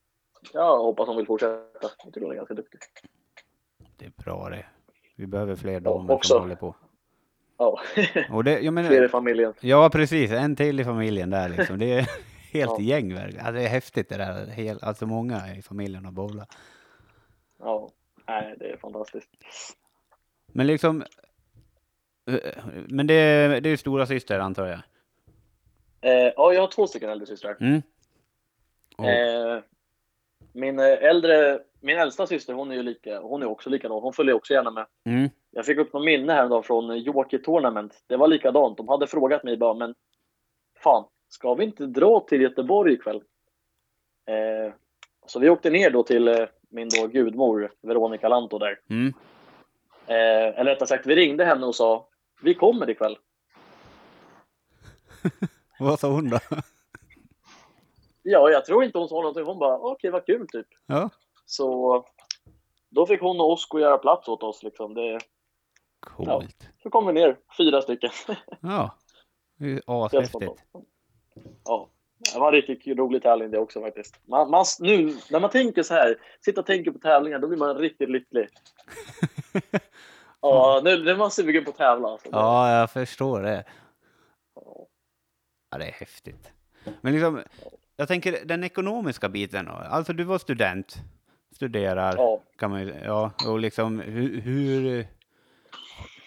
jag 0.53 0.77
hoppas 0.77 1.07
hon 1.07 1.17
vill 1.17 1.25
fortsätta. 1.25 1.53
Jag 1.81 2.13
tycker 2.13 2.21
hon 2.21 2.31
är 2.31 2.35
ganska 2.35 2.53
duktig. 2.53 2.79
Det 3.97 4.05
är 4.05 4.11
bra 4.23 4.49
det. 4.49 4.65
Vi 5.15 5.27
behöver 5.27 5.55
fler 5.55 5.73
Ja, 5.73 5.79
damer 5.79 6.13
också. 6.13 6.33
som 6.33 6.41
håller 6.41 6.55
på. 6.55 6.75
Ja, 7.57 7.79
Och 8.31 8.43
det, 8.43 8.59
jag 8.59 8.73
menar, 8.73 8.89
fler 8.89 9.05
i 9.05 9.09
familjen. 9.09 9.53
Ja, 9.59 9.89
precis. 9.89 10.31
En 10.31 10.55
till 10.55 10.79
i 10.79 10.83
familjen 10.83 11.29
där 11.29 11.49
liksom. 11.49 11.79
Det 11.79 11.93
är 11.93 12.09
helt 12.51 12.71
Ja. 12.71 12.81
gäng 12.81 13.13
verkligen. 13.13 13.45
Ja, 13.45 13.51
det 13.51 13.61
är 13.63 13.67
häftigt 13.67 14.09
det 14.09 14.17
där. 14.17 14.45
Helt, 14.47 14.83
alltså 14.83 15.05
många 15.05 15.55
i 15.55 15.61
familjen 15.61 16.05
har 16.05 16.11
bowlat. 16.11 16.57
Ja, 17.59 17.89
nej, 18.27 18.55
det 18.59 18.65
är 18.71 18.77
fantastiskt. 18.77 19.29
Men 20.47 20.67
liksom... 20.67 21.01
eh, 22.31 22.37
Men 22.87 23.07
det, 23.07 23.13
är- 23.13 23.61
det 23.61 23.69
är 23.69 23.71
ju 23.71 23.77
stora 23.77 24.05
syster 24.05 24.39
antar 24.39 24.65
jag. 24.67 24.79
Eh, 26.01 26.33
ja, 26.35 26.53
jag 26.53 26.61
har 26.61 26.67
två 26.67 26.87
stycken 26.87 27.09
äldre 27.09 27.25
systrar. 27.27 27.57
Mm. 27.59 27.81
Och, 28.97 29.05
Eh, 29.09 29.59
min 30.55 30.79
eh, 30.79 30.85
äldre, 30.85 31.59
min 31.79 31.97
äldsta 31.97 32.27
syster, 32.27 32.53
hon 32.53 32.71
är 32.71 32.75
ju 32.75 32.83
lika, 32.83 33.19
hon 33.19 33.41
är 33.41 33.45
också 33.45 33.69
likadan. 33.69 34.01
Hon 34.01 34.13
följer 34.13 34.35
också 34.35 34.53
gärna 34.53 34.71
med. 34.71 34.85
mm. 35.05 35.29
Jag 35.51 35.65
fick 35.65 35.77
upp 35.77 35.93
något 35.93 36.05
minne 36.05 36.33
häromdagen 36.33 36.63
från 36.63 36.99
Jockey 36.99 37.37
Tournament. 37.37 38.03
Det 38.07 38.17
var 38.17 38.27
likadant. 38.27 38.77
De 38.77 38.87
hade 38.87 39.07
frågat 39.07 39.43
mig 39.43 39.57
bara, 39.57 39.73
men 39.73 39.95
fan, 40.83 41.05
ska 41.27 41.53
vi 41.53 41.63
inte 41.63 41.85
dra 41.85 42.19
till 42.19 42.41
Göteborg 42.41 42.93
ikväll? 42.93 43.21
Eh, 44.27 44.73
så 45.25 45.39
vi 45.39 45.49
åkte 45.49 45.69
ner 45.69 45.89
då 45.89 46.03
till 46.03 46.27
eh, 46.27 46.45
min 46.69 46.89
då 46.89 47.07
gudmor 47.07 47.71
Veronica 47.81 48.27
Lanto 48.27 48.57
där. 48.57 48.79
Mm. 48.89 49.13
Eh, 50.07 50.59
eller 50.59 50.71
rättare 50.71 50.87
sagt, 50.87 51.05
vi 51.05 51.15
ringde 51.15 51.45
henne 51.45 51.65
och 51.65 51.75
sa, 51.75 52.07
vi 52.41 52.53
kommer 52.53 52.89
ikväll. 52.89 53.17
Vad 55.79 55.99
sa 55.99 56.11
hon 56.11 56.29
då? 56.29 56.39
Ja, 58.27 58.49
jag 58.49 58.65
tror 58.65 58.83
inte 58.83 58.97
hon 58.97 59.09
sa 59.09 59.15
någonting. 59.15 59.45
Hon 59.45 59.59
bara, 59.59 59.77
okej, 59.77 60.11
vad 60.11 60.25
kul 60.25 60.47
typ. 60.47 60.67
ja, 60.85 61.09
Så 61.45 62.05
då 62.89 63.05
fick 63.05 63.21
hon 63.21 63.39
och 63.39 63.51
Oskar 63.51 63.79
göra 63.79 63.97
plats 63.97 64.27
åt 64.27 64.43
oss 64.43 64.63
liksom. 64.63 64.93
Det, 64.93 65.19
coolt. 65.99 66.69
så 66.83 66.89
kom 66.89 67.07
vi 67.07 67.13
ner, 67.13 67.37
fyra 67.57 67.81
stycken. 67.81 68.09
Ja, 68.61 68.95
det 69.57 69.71
är 69.71 69.81
ashäftigt. 69.85 70.63
Ja, 71.65 71.89
det 72.33 72.39
var 72.39 72.51
riktigt 72.51 72.97
rolig 72.97 73.21
tävling 73.21 73.51
det 73.51 73.59
också 73.59 73.81
faktiskt. 73.81 74.19
Man, 74.27 74.49
man, 74.49 74.65
nu, 74.79 75.17
när 75.31 75.39
man 75.39 75.49
tänker 75.49 75.83
så 75.83 75.93
här, 75.93 76.19
sitter 76.41 76.61
och 76.61 76.67
tänker 76.67 76.91
på 76.91 76.99
tävlingar, 76.99 77.39
då 77.39 77.47
blir 77.47 77.57
man 77.57 77.77
riktigt 77.77 78.09
lycklig. 78.09 78.47
Ja, 80.41 80.81
nu, 80.83 81.03
nu 81.03 81.11
är 81.11 81.17
man 81.17 81.31
sugen 81.31 81.63
på 81.63 81.69
att 81.69 81.77
tävla. 81.77 82.07
Alltså. 82.07 82.29
Ja, 82.31 82.79
jag 82.79 82.91
förstår 82.91 83.41
det. 83.41 83.63
Ja, 85.71 85.77
det 85.77 85.85
är 85.85 85.91
häftigt. 85.91 86.51
Men 87.01 87.13
liksom, 87.13 87.43
jag 87.95 88.07
tänker 88.07 88.45
den 88.45 88.63
ekonomiska 88.63 89.29
biten. 89.29 89.67
Alltså 89.67 90.13
du 90.13 90.23
var 90.23 90.37
student, 90.37 90.95
studerar, 91.55 92.15
Ja. 92.17 92.41
kan 92.57 92.71
man 92.71 92.87
ja, 93.03 93.31
och 93.49 93.59
liksom 93.59 93.99
hur, 93.99 94.41
hur 94.41 95.05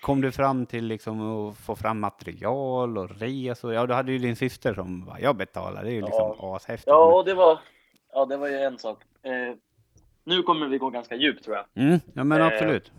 kom 0.00 0.20
du 0.20 0.32
fram 0.32 0.66
till 0.66 0.84
liksom 0.84 1.20
att 1.48 1.56
få 1.58 1.76
fram 1.76 2.00
material 2.00 2.98
och 2.98 3.20
resor? 3.20 3.74
Ja, 3.74 3.86
du 3.86 3.94
hade 3.94 4.12
ju 4.12 4.18
din 4.18 4.36
syster 4.36 4.74
som 4.74 5.04
bara, 5.04 5.20
jag 5.20 5.36
betalar, 5.36 5.84
det 5.84 5.90
är 5.90 5.94
ju 5.94 6.02
liksom 6.02 6.34
ashäftigt. 6.40 6.86
Ja, 6.88 7.14
och 7.18 7.24
det 7.24 7.34
var, 7.34 7.58
ja, 8.12 8.26
det 8.26 8.36
var 8.36 8.48
ju 8.48 8.56
en 8.56 8.78
sak. 8.78 9.02
Eh, 9.22 9.54
nu 10.24 10.42
kommer 10.42 10.68
vi 10.68 10.78
gå 10.78 10.90
ganska 10.90 11.14
djupt 11.14 11.44
tror 11.44 11.56
jag. 11.56 11.84
Mm, 11.84 12.00
ja, 12.14 12.24
men 12.24 12.40
Eh, 12.40 12.46
absolut. 12.46 12.92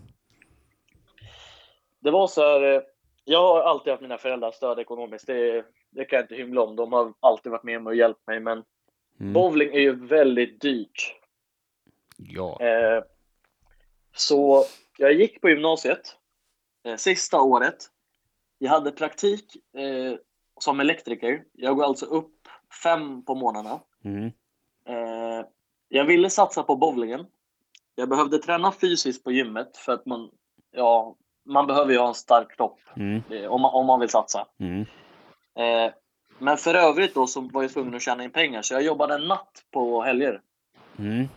Det 1.99 2.11
var 2.11 2.27
så 2.27 2.41
här, 2.41 2.75
eh, 2.75 2.81
jag 3.25 3.41
har 3.41 3.61
alltid 3.61 3.91
haft 3.91 4.01
mina 4.01 4.17
föräldrar 4.17 4.51
stöd 4.51 4.79
ekonomiskt. 4.79 5.27
Det, 5.27 5.65
det 5.89 6.05
kan 6.05 6.17
jag 6.17 6.23
inte 6.23 6.35
hymla 6.35 6.61
om. 6.61 6.75
De 6.75 6.93
har 6.93 7.13
alltid 7.19 7.51
varit 7.51 7.63
med 7.63 7.81
mig 7.83 7.91
och 7.91 7.95
hjälpt 7.95 8.27
mig. 8.27 8.39
Men 8.39 8.63
Mm. 9.19 9.33
bowling 9.33 9.69
är 9.73 9.79
ju 9.79 10.05
väldigt 10.07 10.61
dyrt. 10.61 11.15
Ja. 12.17 12.61
Eh, 12.61 13.03
så 14.15 14.65
jag 14.97 15.13
gick 15.13 15.41
på 15.41 15.49
gymnasiet 15.49 16.17
eh, 16.85 16.95
sista 16.95 17.41
året. 17.41 17.75
Jag 18.57 18.69
hade 18.69 18.91
praktik 18.91 19.55
eh, 19.77 20.17
som 20.59 20.79
elektriker. 20.79 21.43
Jag 21.53 21.75
går 21.75 21.83
alltså 21.83 22.05
upp 22.05 22.47
fem 22.83 23.25
på 23.25 23.35
morgnarna. 23.35 23.79
Mm. 24.03 24.25
Eh, 24.87 25.45
jag 25.87 26.05
ville 26.05 26.29
satsa 26.29 26.63
på 26.63 26.75
bowlingen. 26.75 27.25
Jag 27.95 28.09
behövde 28.09 28.37
träna 28.39 28.71
fysiskt 28.71 29.23
på 29.23 29.31
gymmet 29.31 29.77
för 29.77 29.91
att 29.93 30.05
man, 30.05 30.31
ja, 30.71 31.15
man 31.45 31.67
behöver 31.67 31.91
ju 31.93 31.99
ha 31.99 32.07
en 32.07 32.13
stark 32.15 32.55
kropp 32.55 32.79
Mm. 32.95 33.21
eh, 33.29 33.45
om, 33.51 33.61
man, 33.61 33.73
om 33.73 33.85
man 33.85 33.99
vill 33.99 34.09
satsa. 34.09 34.47
Mm. 34.59 34.85
Eh, 35.55 35.93
men 36.39 36.57
för 36.57 36.73
övrigt 36.73 37.15
då 37.15 37.27
så 37.27 37.41
var 37.41 37.61
jag 37.61 37.73
tvungen 37.73 37.95
att 37.95 38.01
tjäna 38.01 38.23
in 38.23 38.31
pengar 38.31 38.61
så 38.61 38.73
jag 38.73 38.83
jobbade 38.83 39.17
natt 39.17 39.63
på 39.71 40.01
helger. 40.03 40.41
Mm. 40.99 41.27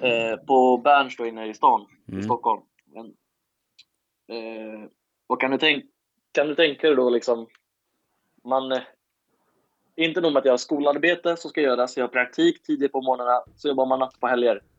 Eh, 0.00 0.36
på 0.36 0.78
Berns 0.78 1.16
då 1.16 1.26
inne 1.26 1.46
i 1.46 1.54
stan 1.54 1.86
i 2.06 2.12
Mm. 2.12 2.22
Stockholm. 2.22 2.62
Men, 2.84 3.06
eh, 4.28 4.88
och 5.26 5.40
kan 5.40 5.50
du, 5.50 5.58
tänk, 5.58 5.84
kan 6.32 6.46
du 6.46 6.54
tänka 6.54 6.86
dig 6.86 6.96
då 6.96 7.10
liksom, 7.10 7.46
man, 8.44 8.80
inte 9.96 10.20
nog 10.20 10.32
med 10.32 10.40
att 10.40 10.44
jag 10.44 10.52
har 10.52 10.58
skolarbete 10.58 11.36
som 11.36 11.50
ska 11.50 11.60
göras, 11.60 11.96
jag 11.96 12.04
har 12.04 12.08
praktik 12.08 12.62
tidigt 12.62 12.92
på 12.92 13.02
morgnarna, 13.02 13.42
så 13.56 13.68
jobbar 13.68 13.86
man 13.86 13.98
natt 13.98 14.20
på 14.20 14.26
helger. 14.26 14.62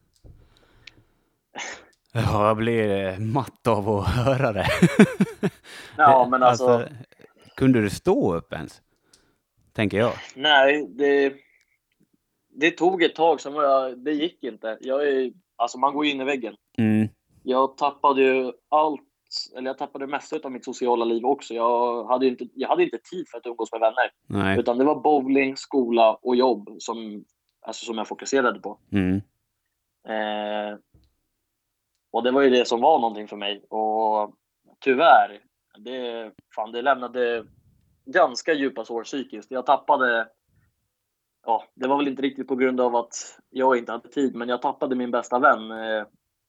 Ja, 2.13 2.47
jag 2.47 2.57
blir 2.57 3.19
matt 3.19 3.67
av 3.67 3.89
att 3.89 4.07
höra 4.07 4.53
det. 4.53 4.67
Ja, 5.97 6.27
men 6.31 6.43
alltså, 6.43 6.87
Kunde 7.61 7.81
du 7.81 7.89
stå 7.89 8.35
upp 8.35 8.53
ens? 8.53 8.81
Tänker 9.73 9.97
jag. 9.97 10.13
nej, 10.35 10.87
det, 10.89 11.33
det 12.49 12.71
tog 12.71 13.03
ett 13.03 13.15
tag, 13.15 13.41
sen 13.41 13.53
var 13.53 13.63
jag, 13.63 13.99
det 13.99 14.11
gick 14.11 14.43
inte. 14.43 14.77
Jag 14.81 15.07
är, 15.07 15.31
alltså 15.55 15.77
man 15.77 15.93
går 15.93 16.05
in 16.05 16.21
i 16.21 16.23
väggen. 16.23 16.55
Mm. 16.77 17.07
Jag 17.43 17.77
tappade 17.77 18.21
ju 18.21 18.51
allt, 18.69 19.01
eller 19.57 19.67
jag 19.67 19.77
tappade 19.77 20.05
det 20.05 20.11
mesta 20.11 20.39
av 20.43 20.51
mitt 20.51 20.65
sociala 20.65 21.05
liv 21.05 21.25
också. 21.25 21.53
Jag 21.53 22.05
hade 22.05 22.25
ju 22.25 22.31
inte, 22.31 22.47
jag 22.53 22.69
hade 22.69 22.83
inte 22.83 22.97
tid 22.97 23.25
för 23.29 23.37
att 23.37 23.45
umgås 23.45 23.71
med 23.71 23.81
vänner. 23.81 24.11
Nej. 24.27 24.59
Utan 24.59 24.77
det 24.77 24.83
var 24.83 25.01
bowling, 25.01 25.57
skola 25.57 26.13
och 26.13 26.35
jobb 26.35 26.69
som, 26.79 27.25
alltså 27.61 27.85
som 27.85 27.97
jag 27.97 28.07
fokuserade 28.07 28.59
på. 28.59 28.79
Mm. 28.91 29.15
Eh, 30.07 30.77
och 32.11 32.23
det 32.23 32.31
var 32.31 32.41
ju 32.41 32.49
det 32.49 32.67
som 32.67 32.81
var 32.81 32.99
någonting 32.99 33.27
för 33.27 33.37
mig. 33.37 33.65
Och 33.69 34.35
tyvärr, 34.79 35.50
det, 35.83 36.31
fan, 36.55 36.71
det 36.71 36.81
lämnade 36.81 37.45
ganska 38.05 38.53
djupa 38.53 38.85
sår 38.85 39.03
psykiskt. 39.03 39.51
Jag 39.51 39.65
tappade, 39.65 40.27
ja, 41.45 41.63
det 41.75 41.87
var 41.87 41.97
väl 41.97 42.07
inte 42.07 42.21
riktigt 42.21 42.47
på 42.47 42.55
grund 42.55 42.81
av 42.81 42.95
att 42.95 43.39
jag 43.49 43.77
inte 43.77 43.91
hade 43.91 44.09
tid, 44.09 44.35
men 44.35 44.49
jag 44.49 44.61
tappade 44.61 44.95
min 44.95 45.11
bästa 45.11 45.39
vän 45.39 45.71
eh, 45.71 46.05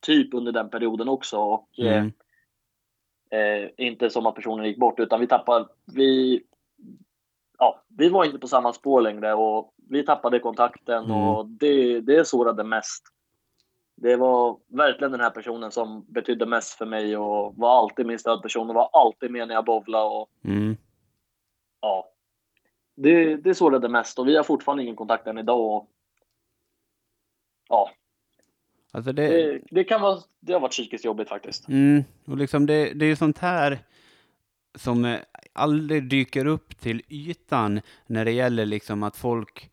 typ 0.07 0.35
under 0.35 0.53
den 0.53 0.71
perioden 0.71 1.09
också. 1.09 1.39
Och, 1.39 1.79
eh, 1.79 1.97
Mm. 1.99 2.13
Eh, 3.31 3.71
inte 3.77 4.11
som 4.11 4.27
att 4.27 4.35
personen 4.35 4.67
gick 4.67 4.79
bort, 4.79 5.01
utan 5.01 5.21
vi 5.21 5.27
tappade... 5.27 5.69
Vi, 5.95 6.43
ja, 7.59 7.83
vi 7.89 8.09
var 8.09 8.25
inte 8.25 8.39
på 8.39 8.49
samma 8.49 8.73
spår 8.73 9.01
längre 9.01 9.35
och 9.35 9.75
vi 9.89 10.05
tappade 10.05 10.39
kontakten 10.39 11.05
Mm. 11.05 11.17
och 11.17 11.47
det, 11.47 12.01
det 12.01 12.29
sårade 12.29 12.65
mest. 12.65 13.03
Det 14.03 14.17
var 14.17 14.59
verkligen 14.69 15.13
den 15.13 15.21
här 15.21 15.31
personen 15.31 15.71
som 15.73 16.05
betydde 16.09 16.47
mest 16.47 16.75
för 16.75 16.87
mig 16.87 17.17
och 17.17 17.57
var 17.57 17.79
alltid 17.79 18.07
min 18.07 18.19
stödperson 18.19 18.69
och 18.69 18.75
var 18.75 18.91
alltid 18.93 19.31
med 19.31 19.49
när 19.49 19.55
jag 19.55 19.65
bowlade. 19.65 20.05
Och, 20.05 20.29
Mm. 20.45 20.77
ja, 21.81 22.09
det, 22.97 23.37
det 23.37 23.55
sårade 23.55 23.89
mest 23.89 24.19
och 24.19 24.29
vi 24.29 24.37
har 24.37 24.43
fortfarande 24.45 24.83
ingen 24.83 24.97
kontakt 24.97 25.27
än 25.27 25.39
idag. 25.39 25.61
Och, 25.61 25.89
ja, 27.69 27.91
Alltså 28.95 29.13
det, 29.13 29.29
det, 29.29 29.61
det, 29.71 29.85
kan 29.85 30.01
vara, 30.01 30.19
det 30.41 30.53
har 30.53 30.61
varit 30.61 30.73
psykiskt 30.73 31.05
jobbigt 31.05 31.29
faktiskt. 31.29 31.69
Mm, 31.69 32.05
och 32.27 32.37
liksom 32.37 32.67
det, 32.67 32.93
det 32.93 33.05
är 33.05 33.09
ju 33.09 33.17
sånt 33.17 33.39
här 33.39 33.79
som 34.75 35.05
eh, 35.05 35.21
aldrig 35.53 36.09
dyker 36.09 36.47
upp 36.47 36.79
till 36.81 37.03
ytan 37.09 37.81
när 38.07 38.25
det 38.25 38.33
gäller 38.33 38.67
liksom 38.67 39.03
att 39.03 39.17
folk 39.17 39.71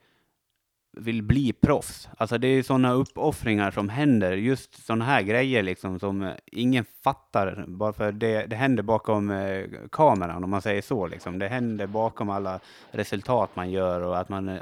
vill 0.92 1.24
bli 1.24 1.54
proffs. 1.54 2.10
Alltså 2.18 2.38
det 2.38 2.48
är 2.48 2.64
sådana 2.64 2.94
uppoffringar 2.94 3.72
som 3.72 3.90
händer, 3.90 4.32
just 4.32 4.86
sådana 4.86 5.06
här 5.06 5.22
grejer 5.22 5.64
liksom 5.64 6.00
som 6.00 6.22
eh, 6.22 6.34
ingen 6.46 6.86
fattar, 7.04 7.66
bara 7.68 7.94
för 7.94 8.12
det, 8.12 8.46
det 8.46 8.56
händer 8.56 8.84
bakom 8.84 9.32
eh, 9.32 9.66
kameran 9.92 10.44
om 10.44 10.50
man 10.50 10.62
säger 10.62 10.82
så 10.82 11.08
liksom. 11.08 11.40
Det 11.40 11.48
händer 11.48 11.88
bakom 11.88 12.30
alla 12.30 12.60
resultat 12.92 13.50
man 13.54 13.72
gör 13.72 14.02
och 14.02 14.18
att 14.18 14.30
man 14.30 14.50
eh, 14.50 14.62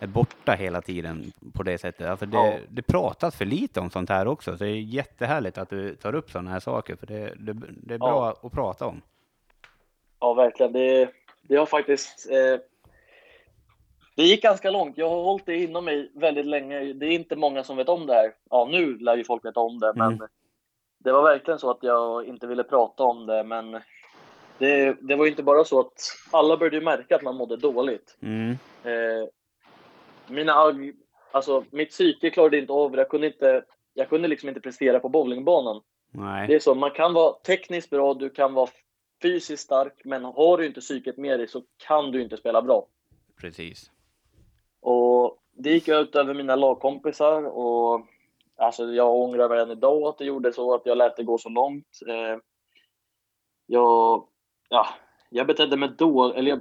är 0.00 0.06
borta 0.06 0.52
hela 0.52 0.80
tiden 0.80 1.32
på 1.52 1.62
det 1.62 1.78
sättet. 1.78 2.06
Alltså 2.06 2.26
det, 2.26 2.36
Ja. 2.36 2.58
det 2.68 2.82
pratas 2.82 3.36
för 3.36 3.44
lite 3.44 3.80
om 3.80 3.90
sånt 3.90 4.08
här 4.08 4.26
också, 4.28 4.56
så 4.56 4.64
det 4.64 4.70
är 4.70 4.80
jättehärligt 4.80 5.58
att 5.58 5.70
du 5.70 5.94
tar 5.94 6.14
upp 6.14 6.30
sådana 6.30 6.50
här 6.50 6.60
saker, 6.60 6.96
för 6.96 7.06
det, 7.06 7.34
det, 7.38 7.52
det 7.82 7.94
är 7.94 7.98
bra 7.98 8.30
att 8.42 8.52
prata 8.52 8.86
om. 8.86 9.02
Ja, 10.20 10.34
verkligen. 10.34 10.72
Det, 10.72 11.10
det 11.42 11.56
har 11.56 11.66
faktiskt... 11.66 12.30
Eh, 12.30 12.60
det 14.14 14.22
gick 14.22 14.42
ganska 14.42 14.70
långt. 14.70 14.98
Jag 14.98 15.08
har 15.10 15.22
hållit 15.22 15.46
det 15.46 15.56
inom 15.56 15.84
mig 15.84 16.10
väldigt 16.14 16.46
länge. 16.46 16.92
Det 16.92 17.06
är 17.06 17.10
inte 17.10 17.36
många 17.36 17.64
som 17.64 17.76
vet 17.76 17.88
om 17.88 18.06
det 18.06 18.14
här. 18.14 18.34
Ja, 18.50 18.68
nu 18.70 18.98
lär 18.98 19.16
ju 19.16 19.24
folk 19.24 19.44
veta 19.44 19.60
om 19.60 19.78
det, 19.80 19.92
men 19.96 20.12
Mm. 20.12 20.28
det 20.98 21.12
var 21.12 21.22
verkligen 21.22 21.58
så 21.58 21.70
att 21.70 21.82
jag 21.82 22.24
inte 22.26 22.46
ville 22.46 22.64
prata 22.64 23.02
om 23.02 23.26
det. 23.26 23.44
Men 23.44 23.70
det, 24.58 24.96
det 25.00 25.16
var 25.16 25.24
ju 25.24 25.30
inte 25.30 25.42
bara 25.42 25.64
så 25.64 25.80
att 25.80 25.92
alla 26.30 26.56
började 26.56 26.76
ju 26.76 26.82
märka 26.82 27.16
att 27.16 27.22
man 27.22 27.36
mådde 27.36 27.56
dåligt. 27.56 28.16
Mm, 28.22 28.58
Eh, 28.84 29.28
mina, 30.28 30.54
alltså, 31.32 31.64
mitt 31.70 31.90
psyke 31.90 32.30
klarade 32.30 32.58
inte 32.58 32.72
av 32.72 32.90
det. 32.92 32.98
Jag 32.98 33.08
kunde, 33.08 33.26
inte, 33.26 33.64
jag 33.94 34.08
kunde 34.08 34.28
liksom 34.28 34.48
inte 34.48 34.60
prestera 34.60 35.00
på 35.00 35.08
bowlingbanan. 35.08 35.82
nej, 36.10 36.46
Det 36.48 36.54
är 36.54 36.58
så, 36.60 36.74
man 36.74 36.90
kan 36.90 37.12
vara 37.14 37.32
tekniskt 37.32 37.90
bra, 37.90 38.14
du 38.14 38.30
kan 38.30 38.54
vara 38.54 38.68
fysiskt 39.22 39.62
stark, 39.62 40.00
men 40.04 40.24
har 40.24 40.58
du 40.58 40.66
inte 40.66 40.80
psyket 40.80 41.16
med 41.16 41.38
dig 41.40 41.48
så 41.48 41.62
kan 41.86 42.10
du 42.10 42.22
inte 42.22 42.36
spela 42.36 42.62
bra. 42.62 42.86
precis. 43.40 43.90
Och 44.84 45.38
det 45.52 45.70
gick 45.70 45.88
ut 45.88 46.16
över 46.16 46.34
mina 46.34 46.56
lagkompisar 46.56 47.42
och 47.44 48.06
alltså 48.56 48.92
jag 48.92 49.14
ångrar 49.14 49.48
mig 49.48 49.60
än 49.60 49.70
idag 49.70 50.02
att 50.02 50.18
det 50.18 50.24
gjorde 50.24 50.52
så, 50.52 50.74
att 50.74 50.86
jag 50.86 50.98
lät 50.98 51.16
det 51.16 51.24
gå 51.24 51.38
så 51.38 51.48
långt. 51.48 51.98
Eh, 52.08 52.38
jag, 53.66 54.28
ja, 54.68 54.86
jag 55.30 55.46
betedde 55.46 55.76
mig 55.76 55.88
dåligt, 55.88 56.36
eller 56.36 56.50
jag, 56.50 56.60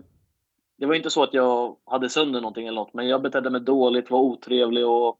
det 0.78 0.86
var 0.86 0.96
inte 0.96 1.10
så 1.10 1.24
att 1.24 1.34
jag 1.34 1.78
hade 1.86 2.10
sönder 2.10 2.42
någonting 2.42 2.68
eller 2.68 2.82
något, 2.82 2.94
men 2.94 3.08
jag 3.08 3.22
betedde 3.22 3.50
mig 3.50 3.62
dåligt, 3.62 4.12
var 4.12 4.20
otrevlig 4.20 4.88
och 4.88 5.20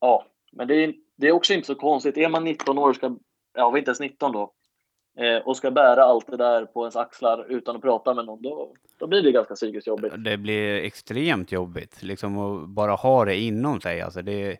ja, 0.00 0.26
men 0.52 0.68
det 0.68 0.74
är, 0.74 0.94
det 1.16 1.28
är 1.28 1.32
också 1.32 1.54
inte 1.54 1.66
så 1.66 1.74
konstigt. 1.74 2.16
Är 2.16 2.28
man 2.28 2.44
19 2.44 2.78
år, 2.78 2.92
ska, 2.92 3.16
ja, 3.54 3.70
var 3.70 3.78
inte 3.78 3.88
ens 3.88 4.00
19 4.00 4.32
då, 4.32 4.52
och 5.44 5.56
ska 5.56 5.70
bära 5.70 6.04
allt 6.04 6.26
det 6.26 6.36
där 6.36 6.64
på 6.64 6.82
ens 6.82 6.96
axlar 6.96 7.46
utan 7.48 7.76
att 7.76 7.82
prata 7.82 8.14
med 8.14 8.24
någon, 8.24 8.42
då, 8.42 8.74
då 8.98 9.06
blir 9.06 9.22
det 9.22 9.32
ganska 9.32 9.54
psykiskt 9.54 9.86
jobbigt. 9.86 10.12
Det 10.16 10.36
blir 10.36 10.74
extremt 10.74 11.52
jobbigt, 11.52 12.02
liksom 12.02 12.38
att 12.38 12.68
bara 12.68 12.92
ha 12.92 13.24
det 13.24 13.36
inom 13.36 13.80
sig. 13.80 14.00
Alltså 14.00 14.22
det, 14.22 14.58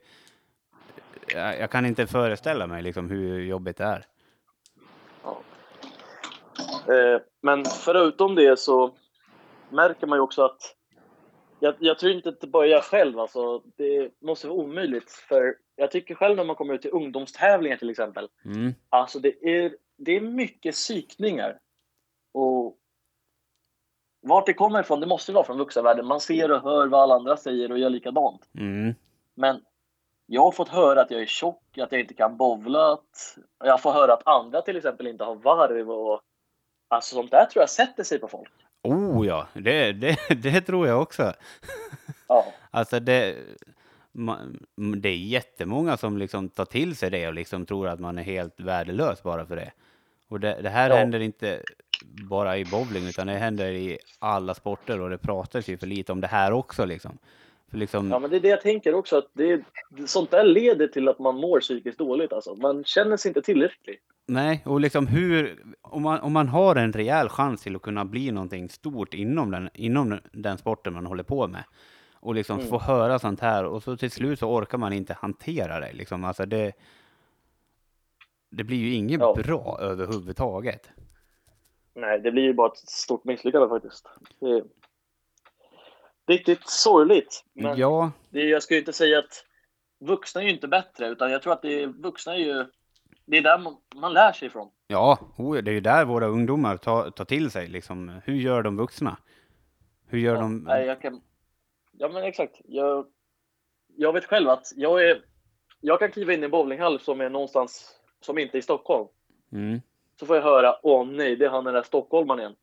jag, 1.34 1.70
kan 1.70 1.86
inte 1.86 2.06
föreställa 2.06 2.66
mig 2.66 2.82
liksom 2.82 3.10
hur 3.10 3.40
jobbigt 3.40 3.76
det 3.76 3.84
är. 3.84 4.06
Ja. 5.22 5.40
Eh, 6.94 7.20
men 7.40 7.64
förutom 7.64 8.34
det 8.34 8.58
så 8.58 8.94
märker 9.70 10.06
man 10.06 10.18
ju 10.18 10.22
också 10.22 10.44
att 10.44 10.76
jag, 11.60 11.74
jag 11.78 11.98
tror 11.98 12.12
inte 12.12 12.28
att 12.28 12.40
det 12.40 12.46
bara 12.46 12.66
jag 12.66 12.84
själv. 12.84 13.18
Alltså, 13.18 13.62
det 13.76 14.10
måste 14.20 14.48
vara 14.48 14.58
omöjligt. 14.58 15.10
För 15.10 15.54
jag 15.76 15.90
tycker 15.90 16.14
själv 16.14 16.36
när 16.36 16.44
man 16.44 16.56
kommer 16.56 16.74
ut 16.74 16.82
till 16.82 16.90
ungdomstävlingar 16.90 17.76
till 17.76 17.90
exempel. 17.90 18.28
Mm, 18.44 18.74
Alltså 18.88 19.18
det 19.18 19.44
är, 19.44 19.72
det 20.04 20.16
är 20.16 20.20
mycket 20.20 20.74
psykningar. 20.74 21.58
Och 22.34 22.76
vart 24.22 24.46
det 24.46 24.54
kommer 24.54 24.80
ifrån, 24.80 25.00
det 25.00 25.06
måste 25.06 25.32
vara 25.32 25.44
från 25.44 25.58
vuxenvärlden. 25.58 26.06
Man 26.06 26.20
ser 26.20 26.50
och 26.50 26.62
hör 26.62 26.86
vad 26.86 27.00
alla 27.00 27.14
andra 27.14 27.36
säger 27.36 27.72
och 27.72 27.78
gör 27.78 27.90
likadant. 27.90 28.48
mm, 28.58 28.94
Men 29.34 29.60
jag 30.26 30.42
har 30.42 30.52
fått 30.52 30.68
höra 30.68 31.00
att 31.00 31.10
jag 31.10 31.22
är 31.22 31.26
tjock, 31.26 31.78
att 31.78 31.92
jag 31.92 32.00
inte 32.00 32.14
kan 32.14 32.36
bowla. 32.36 32.92
Att 32.92 33.38
jag 33.64 33.82
får 33.82 33.92
höra 33.92 34.12
att 34.12 34.26
andra 34.26 34.62
till 34.62 34.76
exempel 34.76 35.06
inte 35.06 35.24
har 35.24 35.34
varv. 35.34 35.90
Och, 35.90 36.20
alltså 36.88 37.14
sånt 37.14 37.30
där 37.30 37.44
tror 37.44 37.62
jag 37.62 37.70
sätter 37.70 38.04
sig 38.04 38.18
på 38.18 38.28
folk. 38.28 38.52
Oh 38.82 39.26
ja, 39.26 39.46
det, 39.54 39.92
det, 39.92 40.16
det 40.42 40.60
tror 40.60 40.86
jag 40.88 41.02
också. 41.02 41.32
Ja, 42.28 42.44
Alltså 42.70 43.00
det, 43.00 43.36
man, 44.12 44.66
det 45.02 45.08
är 45.08 45.16
jättemånga 45.16 45.96
som 45.96 46.18
liksom 46.18 46.48
tar 46.48 46.64
till 46.64 46.96
sig 46.96 47.10
det 47.10 47.26
och 47.28 47.34
liksom 47.34 47.66
tror 47.66 47.88
att 47.88 48.00
man 48.00 48.18
är 48.18 48.22
helt 48.22 48.60
värdelös 48.60 49.22
bara 49.22 49.46
för 49.46 49.56
det. 49.56 49.72
Och 50.32 50.40
det, 50.40 50.58
det 50.62 50.68
här 50.68 50.90
Ja. 50.90 50.96
händer 50.96 51.20
inte 51.20 51.62
bara 52.30 52.58
i 52.58 52.64
bowling 52.64 53.06
utan 53.08 53.26
det 53.26 53.32
händer 53.32 53.72
i 53.72 53.98
alla 54.18 54.54
sporter 54.54 55.00
och 55.00 55.10
det 55.10 55.18
pratas 55.18 55.68
ju 55.68 55.76
för 55.76 55.86
lite 55.86 56.12
om 56.12 56.20
det 56.20 56.26
här 56.26 56.52
också 56.52 56.84
liksom. 56.84 57.18
Liksom 57.70 58.10
ja, 58.10 58.18
men 58.18 58.30
det 58.30 58.36
är 58.36 58.40
det 58.40 58.48
jag 58.48 58.60
tänker 58.60 58.94
också. 58.94 59.18
att 59.18 59.28
det, 59.32 59.60
Sånt 60.06 60.30
där 60.30 60.44
leder 60.44 60.86
till 60.88 61.08
att 61.08 61.18
man 61.18 61.36
mår 61.36 61.60
psykiskt 61.60 61.98
dåligt. 61.98 62.32
Alltså. 62.32 62.54
Man 62.54 62.84
känner 62.84 63.16
sig 63.16 63.28
inte 63.28 63.42
tillräcklig. 63.42 63.98
Nej, 64.26 64.62
och 64.64 64.80
liksom 64.80 65.06
hur, 65.06 65.62
om 65.82 66.02
man, 66.02 66.20
om 66.20 66.32
man 66.32 66.48
har 66.48 66.76
en 66.76 66.92
rejäl 66.92 67.28
chans 67.28 67.62
till 67.62 67.76
att 67.76 67.82
kunna 67.82 68.04
bli 68.04 68.30
någonting 68.30 68.68
stort 68.68 69.14
inom 69.14 69.50
den, 69.50 69.70
inom 69.74 70.18
den 70.32 70.58
sporten 70.58 70.92
man 70.92 71.06
håller 71.06 71.22
på 71.22 71.48
med 71.48 71.64
och 72.14 72.34
liksom 72.34 72.58
Mm. 72.58 72.68
få 72.70 72.78
höra 72.78 73.18
sånt 73.18 73.40
här 73.40 73.64
och 73.64 73.82
så 73.82 73.96
till 73.96 74.10
slut 74.10 74.38
så 74.38 74.48
orkar 74.50 74.78
man 74.78 74.92
inte 74.92 75.16
hantera 75.20 75.80
det 75.80 75.92
liksom. 75.92 76.24
Alltså 76.24 76.46
det, 76.46 76.72
det 78.52 78.64
blir 78.64 78.76
ju 78.78 78.94
inget 78.94 79.20
Ja. 79.20 79.34
bra 79.34 79.78
överhuvudtaget. 79.80 80.90
Nej, 81.94 82.20
det 82.20 82.30
blir 82.32 82.42
ju 82.42 82.54
bara 82.54 82.68
ett 82.72 82.78
stort 82.78 83.24
misslyckande 83.24 83.68
faktiskt. 83.68 84.08
Det 84.40 84.46
är 84.46 84.64
riktigt 86.26 86.68
sorgligt. 86.68 87.44
Men 87.52 87.76
Ja, 87.78 88.10
det, 88.30 88.40
jag 88.42 88.62
ju 88.70 88.78
inte 88.78 88.92
säga 88.92 89.18
att 89.18 89.44
vuxna 90.00 90.40
är 90.40 90.44
ju 90.44 90.50
inte 90.52 90.68
bättre, 90.68 91.08
utan 91.08 91.30
jag 91.32 91.42
tror 91.42 91.52
att 91.52 91.62
det 91.62 91.82
är, 91.82 91.86
vuxna 91.86 92.34
är 92.34 92.38
ju... 92.38 92.64
Det 93.26 93.36
är 93.38 93.42
där 93.42 93.58
man, 93.58 93.76
man 93.94 94.12
lär 94.12 94.32
sig 94.32 94.46
ifrån. 94.48 94.70
ja, 94.86 95.18
det 95.64 95.70
är 95.70 95.74
ju 95.74 95.80
där 95.80 96.04
våra 96.04 96.26
ungdomar 96.26 96.76
tar, 96.76 97.10
tar 97.10 97.24
till 97.24 97.50
sig 97.50 97.68
liksom. 97.68 98.20
Hur 98.24 98.34
gör 98.34 98.62
de 98.62 98.76
vuxna? 98.76 99.16
Hur 100.06 100.18
gör 100.18 100.34
Ja, 100.34 100.40
de? 100.40 100.58
nej, 100.58 100.86
jag 100.86 101.00
kan, 101.00 101.20
ja, 101.92 102.08
men 102.08 102.22
exakt. 102.24 102.60
Jag, 102.64 103.06
jag 103.96 104.12
vet 104.12 104.24
själv 104.24 104.48
att 104.48 104.66
jag 104.76 105.04
är... 105.10 105.24
Jag 105.80 105.98
kan 105.98 106.10
kliva 106.12 106.32
in 106.32 106.40
i 106.42 106.44
en 106.44 106.50
bowlinghall 106.50 107.00
som 107.00 107.20
är 107.20 107.28
någonstans 107.30 107.98
som 108.24 108.38
inte 108.38 108.56
är 108.56 108.58
i 108.58 108.62
Stockholm. 108.62 109.08
Mm, 109.52 109.80
Så 110.20 110.26
får 110.26 110.36
jag 110.36 110.42
höra, 110.42 110.76
åh 110.82 111.06
nej, 111.06 111.36
det 111.36 111.44
är 111.44 111.50
han 111.50 111.64
den 111.64 111.74
där 111.74 111.82
stockholmaren 111.82 112.40
igen. 112.40 112.54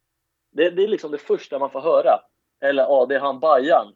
Det, 0.52 0.70
det 0.70 0.84
är 0.84 0.88
liksom 0.88 1.12
det 1.12 1.18
första 1.18 1.60
man 1.60 1.70
får 1.72 1.82
höra. 1.82 2.20
Eller, 2.62 2.84
ja, 2.84 3.06
det 3.10 3.16
är 3.16 3.20
han 3.20 3.40
Bajan. 3.40 3.94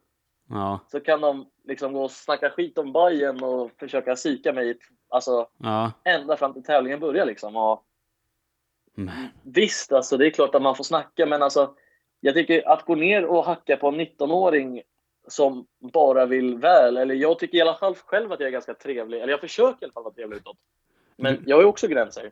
ja, 0.49 0.80
Så 0.91 0.99
kan 0.99 1.21
de 1.21 1.49
liksom 1.63 1.93
gå 1.93 2.04
och 2.04 2.12
snacka 2.12 2.49
skit 2.49 2.78
om 2.78 2.91
Bajen 2.91 3.43
och 3.43 3.71
försöka 3.80 4.15
sika 4.15 4.54
mig, 4.54 4.78
alltså 5.10 5.47
ja. 5.58 5.91
ända 6.04 6.38
fram 6.38 6.54
till 6.54 6.63
tävlingen 6.63 6.99
börjar 6.99 7.26
liksom. 7.26 7.56
Och 7.56 7.84
Mm. 8.97 9.10
visst, 9.43 9.91
alltså 9.91 10.17
det 10.17 10.26
är 10.26 10.30
klart 10.30 10.56
att 10.56 10.62
man 10.62 10.76
får 10.76 10.84
snacka, 10.84 11.26
men 11.26 11.41
alltså 11.43 11.76
jag 12.19 12.34
tycker 12.34 12.67
att 12.69 12.86
gå 12.86 12.95
ner 12.95 13.26
och 13.26 13.45
hacka 13.45 13.78
på 13.78 13.88
en 13.88 13.99
19-åring 14.02 14.82
som 15.28 15.67
bara 15.80 16.26
vill 16.26 16.58
väl, 16.58 16.97
eller 16.97 17.15
jag 17.15 17.39
tycker 17.39 17.58
i 17.58 17.62
alla 17.62 17.76
fall 17.76 17.95
själv 17.95 18.32
att 18.32 18.39
jag 18.39 18.47
är 18.47 18.52
ganska 18.52 18.73
trevlig, 18.73 19.17
eller 19.21 19.32
jag 19.34 19.39
försöker 19.39 19.82
i 19.82 19.86
alla 19.86 19.93
fall 19.93 20.04
vara 20.04 20.13
trevlig 20.13 20.38
utåt. 20.38 20.58
Men 21.17 21.43
jag 21.45 21.56
har 21.56 21.62
ju 21.62 21.67
också 21.67 21.88
gränser. 21.88 22.32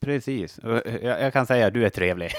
Precis. 0.00 0.58
Och 0.58 0.82
Jag, 1.02 1.22
jag 1.22 1.32
kan 1.32 1.46
säga 1.46 1.66
att 1.66 1.74
du 1.74 1.86
är 1.86 1.90
trevlig. 1.90 2.30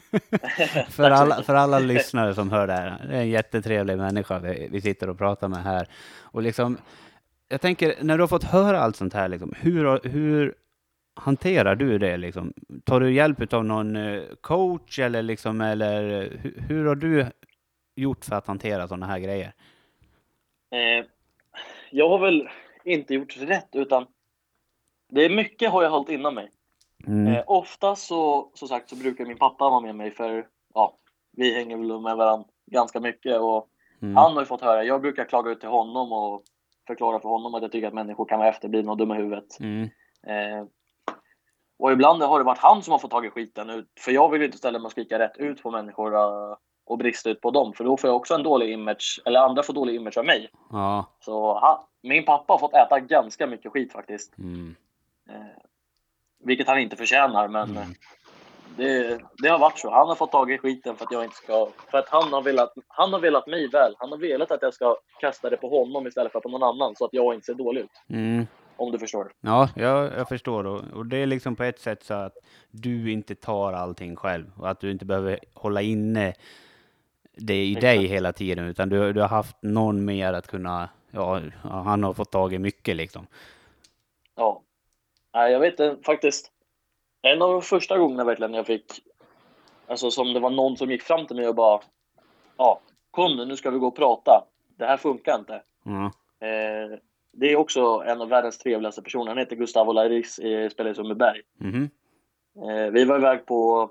för, 0.90 1.10
alla, 1.10 1.42
för 1.42 1.54
alla 1.54 1.78
lyssnare 1.78 2.34
som 2.34 2.50
hör 2.50 2.66
det 2.66 2.72
här. 2.72 3.06
Det 3.08 3.16
är 3.16 3.20
en 3.20 3.30
jättetrevlig 3.30 3.98
människa 3.98 4.38
vi, 4.38 4.68
vi 4.72 4.80
sitter 4.80 5.10
och 5.10 5.18
pratar 5.18 5.48
med 5.48 5.62
här. 5.62 5.88
Och 6.20 6.42
liksom, 6.42 6.78
jag 7.48 7.60
tänker, 7.60 7.94
när 8.00 8.16
du 8.18 8.22
har 8.22 8.28
fått 8.28 8.44
höra 8.44 8.80
allt 8.80 8.96
sånt 8.96 9.14
här, 9.14 9.28
liksom, 9.28 9.54
hur, 9.56 10.08
hur 10.08 10.54
hanterar 11.14 11.74
du 11.74 11.98
det? 11.98 12.16
Liksom? 12.16 12.52
Tar 12.84 13.00
du 13.00 13.12
hjälp 13.12 13.52
av 13.52 13.64
någon 13.64 13.96
eh, 13.96 14.22
coach 14.40 14.98
eller, 14.98 15.22
liksom, 15.22 15.60
eller 15.60 16.22
eh, 16.22 16.28
hur, 16.40 16.64
hur 16.68 16.84
har 16.84 16.94
du 16.94 17.26
gjort 17.96 18.24
för 18.24 18.36
att 18.36 18.46
hantera 18.46 18.88
sådana 18.88 19.06
här 19.06 19.18
grejer? 19.18 19.52
Eh, 20.70 21.06
jag 21.90 22.08
har 22.08 22.18
väl 22.18 22.48
inte 22.84 23.14
gjort 23.14 23.36
rätt, 23.36 23.68
utan 23.72 24.06
det 25.14 25.24
är 25.24 25.30
mycket 25.30 25.70
har 25.70 25.82
jag 25.82 25.90
hållit 25.90 26.08
inom 26.08 26.34
mig. 26.34 26.50
Mm. 27.06 27.34
Eh, 27.34 27.42
ofta 27.46 27.96
så, 27.96 28.50
så 28.54 28.68
sagt 28.68 28.90
så 28.90 28.96
brukar 28.96 29.26
min 29.26 29.38
pappa 29.38 29.70
vara 29.70 29.80
med 29.80 29.94
mig 29.94 30.10
för 30.10 30.46
ja, 30.74 30.98
vi 31.36 31.54
hänger 31.54 31.76
väl 31.76 32.00
med 32.00 32.16
varandra 32.16 32.48
ganska 32.66 33.00
mycket 33.00 33.40
och 33.40 33.68
Mm. 34.02 34.16
han 34.16 34.32
har 34.32 34.40
ju 34.40 34.46
fått 34.46 34.60
höra, 34.60 34.84
jag 34.84 35.00
brukar 35.00 35.24
klaga 35.24 35.50
ut 35.50 35.60
till 35.60 35.68
honom 35.68 36.12
och 36.12 36.42
förklara 36.86 37.20
för 37.20 37.28
honom 37.28 37.54
att 37.54 37.62
jag 37.62 37.72
tycker 37.72 37.88
att 37.88 37.94
människor 37.94 38.24
kan 38.24 38.38
vara 38.38 38.48
efterblivna 38.48 38.92
och 38.92 38.98
dumma 38.98 39.18
i 39.18 39.18
huvudet. 39.22 39.60
Mm. 39.60 39.82
Eh, 40.26 40.64
och 41.78 41.92
ibland 41.92 42.22
har 42.22 42.38
det 42.38 42.44
varit 42.44 42.58
han 42.58 42.82
som 42.82 42.92
har 42.92 42.98
fått 42.98 43.10
tag 43.10 43.26
i 43.26 43.30
skiten 43.30 43.70
ut, 43.70 43.88
för 44.00 44.12
jag 44.12 44.30
vill 44.30 44.40
ju 44.40 44.46
inte 44.46 44.58
ställa 44.58 44.78
mig 44.78 44.86
och 44.86 44.92
skrika 44.92 45.18
rätt 45.18 45.36
ut 45.36 45.62
på 45.62 45.70
människor 45.70 46.14
eh, 46.14 46.56
och 46.86 46.98
brista 46.98 47.30
ut 47.30 47.40
på 47.40 47.50
dem, 47.50 47.72
för 47.72 47.84
då 47.84 47.96
får 47.96 48.08
jag 48.08 48.16
också 48.16 48.34
en 48.34 48.42
dålig 48.42 48.72
image, 48.72 49.22
eller 49.24 49.40
andra 49.40 49.62
får 49.62 49.72
dålig 49.72 49.94
image 49.94 50.18
av 50.18 50.24
mig. 50.24 50.50
Ja. 50.70 51.06
Så 51.20 51.58
han, 51.58 51.78
min 52.02 52.24
pappa 52.24 52.52
har 52.52 52.58
fått 52.58 52.74
äta 52.74 53.00
ganska 53.00 53.46
mycket 53.46 53.72
skit 53.72 53.92
faktiskt. 53.92 54.38
Mm. 54.38 54.74
Eh, 55.28 55.62
vilket 56.44 56.66
han 56.66 56.78
inte 56.78 56.96
förtjänar, 56.96 57.48
men 57.48 57.76
Mm. 57.76 57.94
det, 58.76 59.20
det 59.38 59.48
har 59.48 59.58
varit 59.58 59.78
så. 59.78 59.90
Han 59.90 60.08
har 60.08 60.14
fått 60.14 60.32
tag 60.32 60.52
i 60.52 60.58
skiten 60.58 60.96
för 60.96 61.04
att 61.04 61.12
jag 61.12 61.24
inte 61.24 61.36
ska... 61.36 61.68
För 61.90 61.98
att 61.98 62.08
han 62.08 62.32
har, 62.32 62.42
velat, 62.42 62.72
han 62.88 63.12
har 63.12 63.20
velat 63.20 63.46
mig 63.46 63.68
väl. 63.68 63.94
Han 63.98 64.10
har 64.10 64.18
velat 64.18 64.50
att 64.50 64.62
jag 64.62 64.74
ska 64.74 64.96
kasta 65.20 65.50
det 65.50 65.56
på 65.56 65.68
honom 65.68 66.06
istället 66.06 66.32
för 66.32 66.40
på 66.40 66.48
någon 66.48 66.62
annan 66.62 66.96
så 66.96 67.04
att 67.04 67.12
jag 67.12 67.34
inte 67.34 67.46
ser 67.46 67.54
dålig 67.54 67.80
ut. 67.80 67.90
Mm. 68.08 68.46
Om 68.76 68.92
du 68.92 68.98
förstår. 68.98 69.32
Ja, 69.40 69.68
jag, 69.76 70.12
jag 70.18 70.28
förstår. 70.28 70.66
Och, 70.66 70.82
och 70.92 71.06
det 71.06 71.16
är 71.16 71.26
liksom 71.26 71.56
på 71.56 71.62
ett 71.62 71.80
sätt 71.80 72.02
så 72.04 72.14
att 72.14 72.36
du 72.70 73.12
inte 73.12 73.34
tar 73.34 73.72
allting 73.72 74.16
själv 74.16 74.52
och 74.56 74.70
att 74.70 74.80
du 74.80 74.90
inte 74.90 75.04
behöver 75.04 75.38
hålla 75.54 75.82
inne 75.82 76.34
det 77.36 77.64
i 77.64 77.74
dig 77.74 78.06
hela 78.06 78.32
tiden, 78.32 78.64
utan 78.64 78.88
du, 78.88 79.12
du 79.12 79.20
har 79.20 79.28
haft 79.28 79.56
någon 79.62 80.04
mer 80.04 80.32
att 80.32 80.46
kunna, 80.46 80.88
ja, 81.10 81.40
han 81.62 82.02
har 82.02 82.12
fått 82.12 82.30
tag 82.32 82.54
i 82.54 82.58
mycket 82.58 82.96
liksom. 82.96 83.26
Ja. 84.36 84.62
Nej, 85.34 85.52
jag 85.52 85.60
vet 85.60 85.80
inte, 85.80 85.96
faktiskt. 86.02 86.52
En 87.22 87.42
av 87.42 87.52
de 87.52 87.62
första 87.62 87.98
gångerna 87.98 88.24
verkligen 88.24 88.54
jag 88.54 88.66
fick... 88.66 88.84
Alltså 89.86 90.10
som 90.10 90.32
det 90.32 90.40
var 90.40 90.50
någon 90.50 90.76
som 90.76 90.90
gick 90.90 91.02
fram 91.02 91.26
till 91.26 91.36
mig 91.36 91.48
och 91.48 91.54
bara... 91.54 91.80
Ja, 92.56 92.80
kom 93.10 93.36
nu, 93.36 93.44
nu 93.44 93.56
ska 93.56 93.70
vi 93.70 93.78
gå 93.78 93.86
och 93.86 93.96
prata. 93.96 94.44
Det 94.78 94.86
här 94.86 94.96
funkar 94.96 95.38
inte. 95.38 95.62
Ja. 95.84 96.04
Eh, 96.46 96.98
det 97.32 97.52
är 97.52 97.56
också 97.56 98.02
en 98.06 98.20
av 98.20 98.28
världens 98.28 98.58
trevligaste 98.58 99.02
personer. 99.02 99.26
Han 99.26 99.38
heter 99.38 99.56
Gustavo 99.56 99.92
Lairis, 99.92 100.38
eh, 100.38 100.68
spelar 100.68 100.90
i 100.90 100.94
Sundbyberg. 100.94 101.42
Mhm. 101.58 101.90
Eh, 102.56 102.90
vi 102.92 103.04
var 103.04 103.18
iväg 103.18 103.46
på 103.46 103.90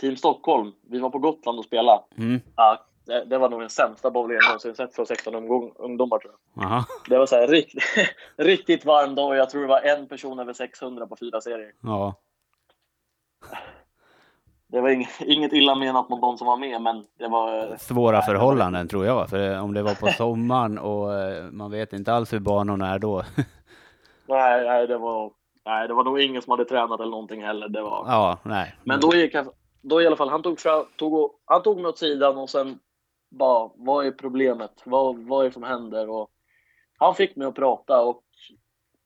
Team 0.00 0.16
Stockholm. 0.16 0.72
Vi 0.82 0.98
var 0.98 1.10
på 1.10 1.18
Gotland 1.18 1.58
och 1.58 1.64
spelade. 1.64 2.02
Mm. 2.16 2.40
Ja, 2.56 2.87
det, 3.08 3.24
det 3.24 3.38
var 3.38 3.50
nog 3.50 3.60
den 3.60 3.70
sämsta 3.70 4.10
bowlingen 4.10 4.42
jag 4.42 4.48
någonsin 4.48 4.74
sett 4.74 4.94
för 4.94 5.04
16 5.04 5.34
ungdom, 5.34 5.72
ungdomar 5.76 6.18
tror 6.18 6.34
jag. 6.54 6.64
Aha. 6.64 6.84
Det 7.08 7.18
var 7.18 7.26
så 7.26 7.36
här 7.36 7.48
rikt, 7.48 7.74
riktigt 8.36 8.84
varm 8.84 9.14
dag 9.14 9.28
och 9.28 9.36
jag 9.36 9.50
tror 9.50 9.62
det 9.62 9.68
var 9.68 9.80
en 9.80 10.08
person 10.08 10.38
över 10.38 10.52
600 10.52 11.06
på 11.06 11.16
fyra 11.16 11.40
serier. 11.40 11.72
Ja. 11.82 12.14
Det 14.66 14.80
var 14.80 14.88
inget, 14.88 15.20
inget 15.20 15.52
illa 15.52 15.74
menat 15.74 16.08
mot 16.08 16.20
de 16.20 16.38
som 16.38 16.46
var 16.46 16.56
med, 16.56 16.82
men 16.82 17.04
det 17.18 17.28
var... 17.28 17.76
Svåra 17.76 18.22
förhållanden 18.22 18.88
tror 18.88 19.06
jag, 19.06 19.30
för 19.30 19.60
om 19.60 19.74
det 19.74 19.82
var 19.82 19.94
på 19.94 20.06
sommaren 20.16 20.78
och 20.78 21.14
eh, 21.14 21.44
man 21.50 21.70
vet 21.70 21.92
inte 21.92 22.12
alls 22.12 22.32
hur 22.32 22.40
banorna 22.40 22.94
är 22.94 22.98
då. 22.98 23.22
Nej, 24.26 24.64
nej, 24.64 24.86
det 24.86 24.98
var... 24.98 25.30
Nej, 25.64 25.88
det 25.88 25.94
var 25.94 26.04
nog 26.04 26.20
ingen 26.20 26.42
som 26.42 26.50
hade 26.50 26.64
tränat 26.64 27.00
eller 27.00 27.10
någonting 27.10 27.44
heller. 27.44 27.68
Det 27.68 27.82
var... 27.82 28.04
Ja, 28.06 28.38
nej. 28.42 28.74
Men 28.84 29.00
då 29.00 29.14
gick 29.14 29.34
han, 29.34 29.50
då 29.82 30.02
i 30.02 30.06
alla 30.06 30.16
fall, 30.16 30.28
han 30.28 30.42
tog, 30.42 30.58
tog, 30.96 31.30
han 31.44 31.62
tog 31.62 31.76
mig 31.76 31.86
åt 31.86 31.98
sidan 31.98 32.36
och 32.36 32.50
sen 32.50 32.78
bara, 33.28 33.70
vad 33.74 34.06
är 34.06 34.10
problemet? 34.10 34.82
Vad, 34.84 35.18
vad 35.18 35.44
är 35.44 35.48
det 35.48 35.54
som 35.54 35.62
händer? 35.62 36.10
Och 36.10 36.30
han 36.98 37.14
fick 37.14 37.36
mig 37.36 37.46
att 37.46 37.54
prata 37.54 38.02
och 38.02 38.24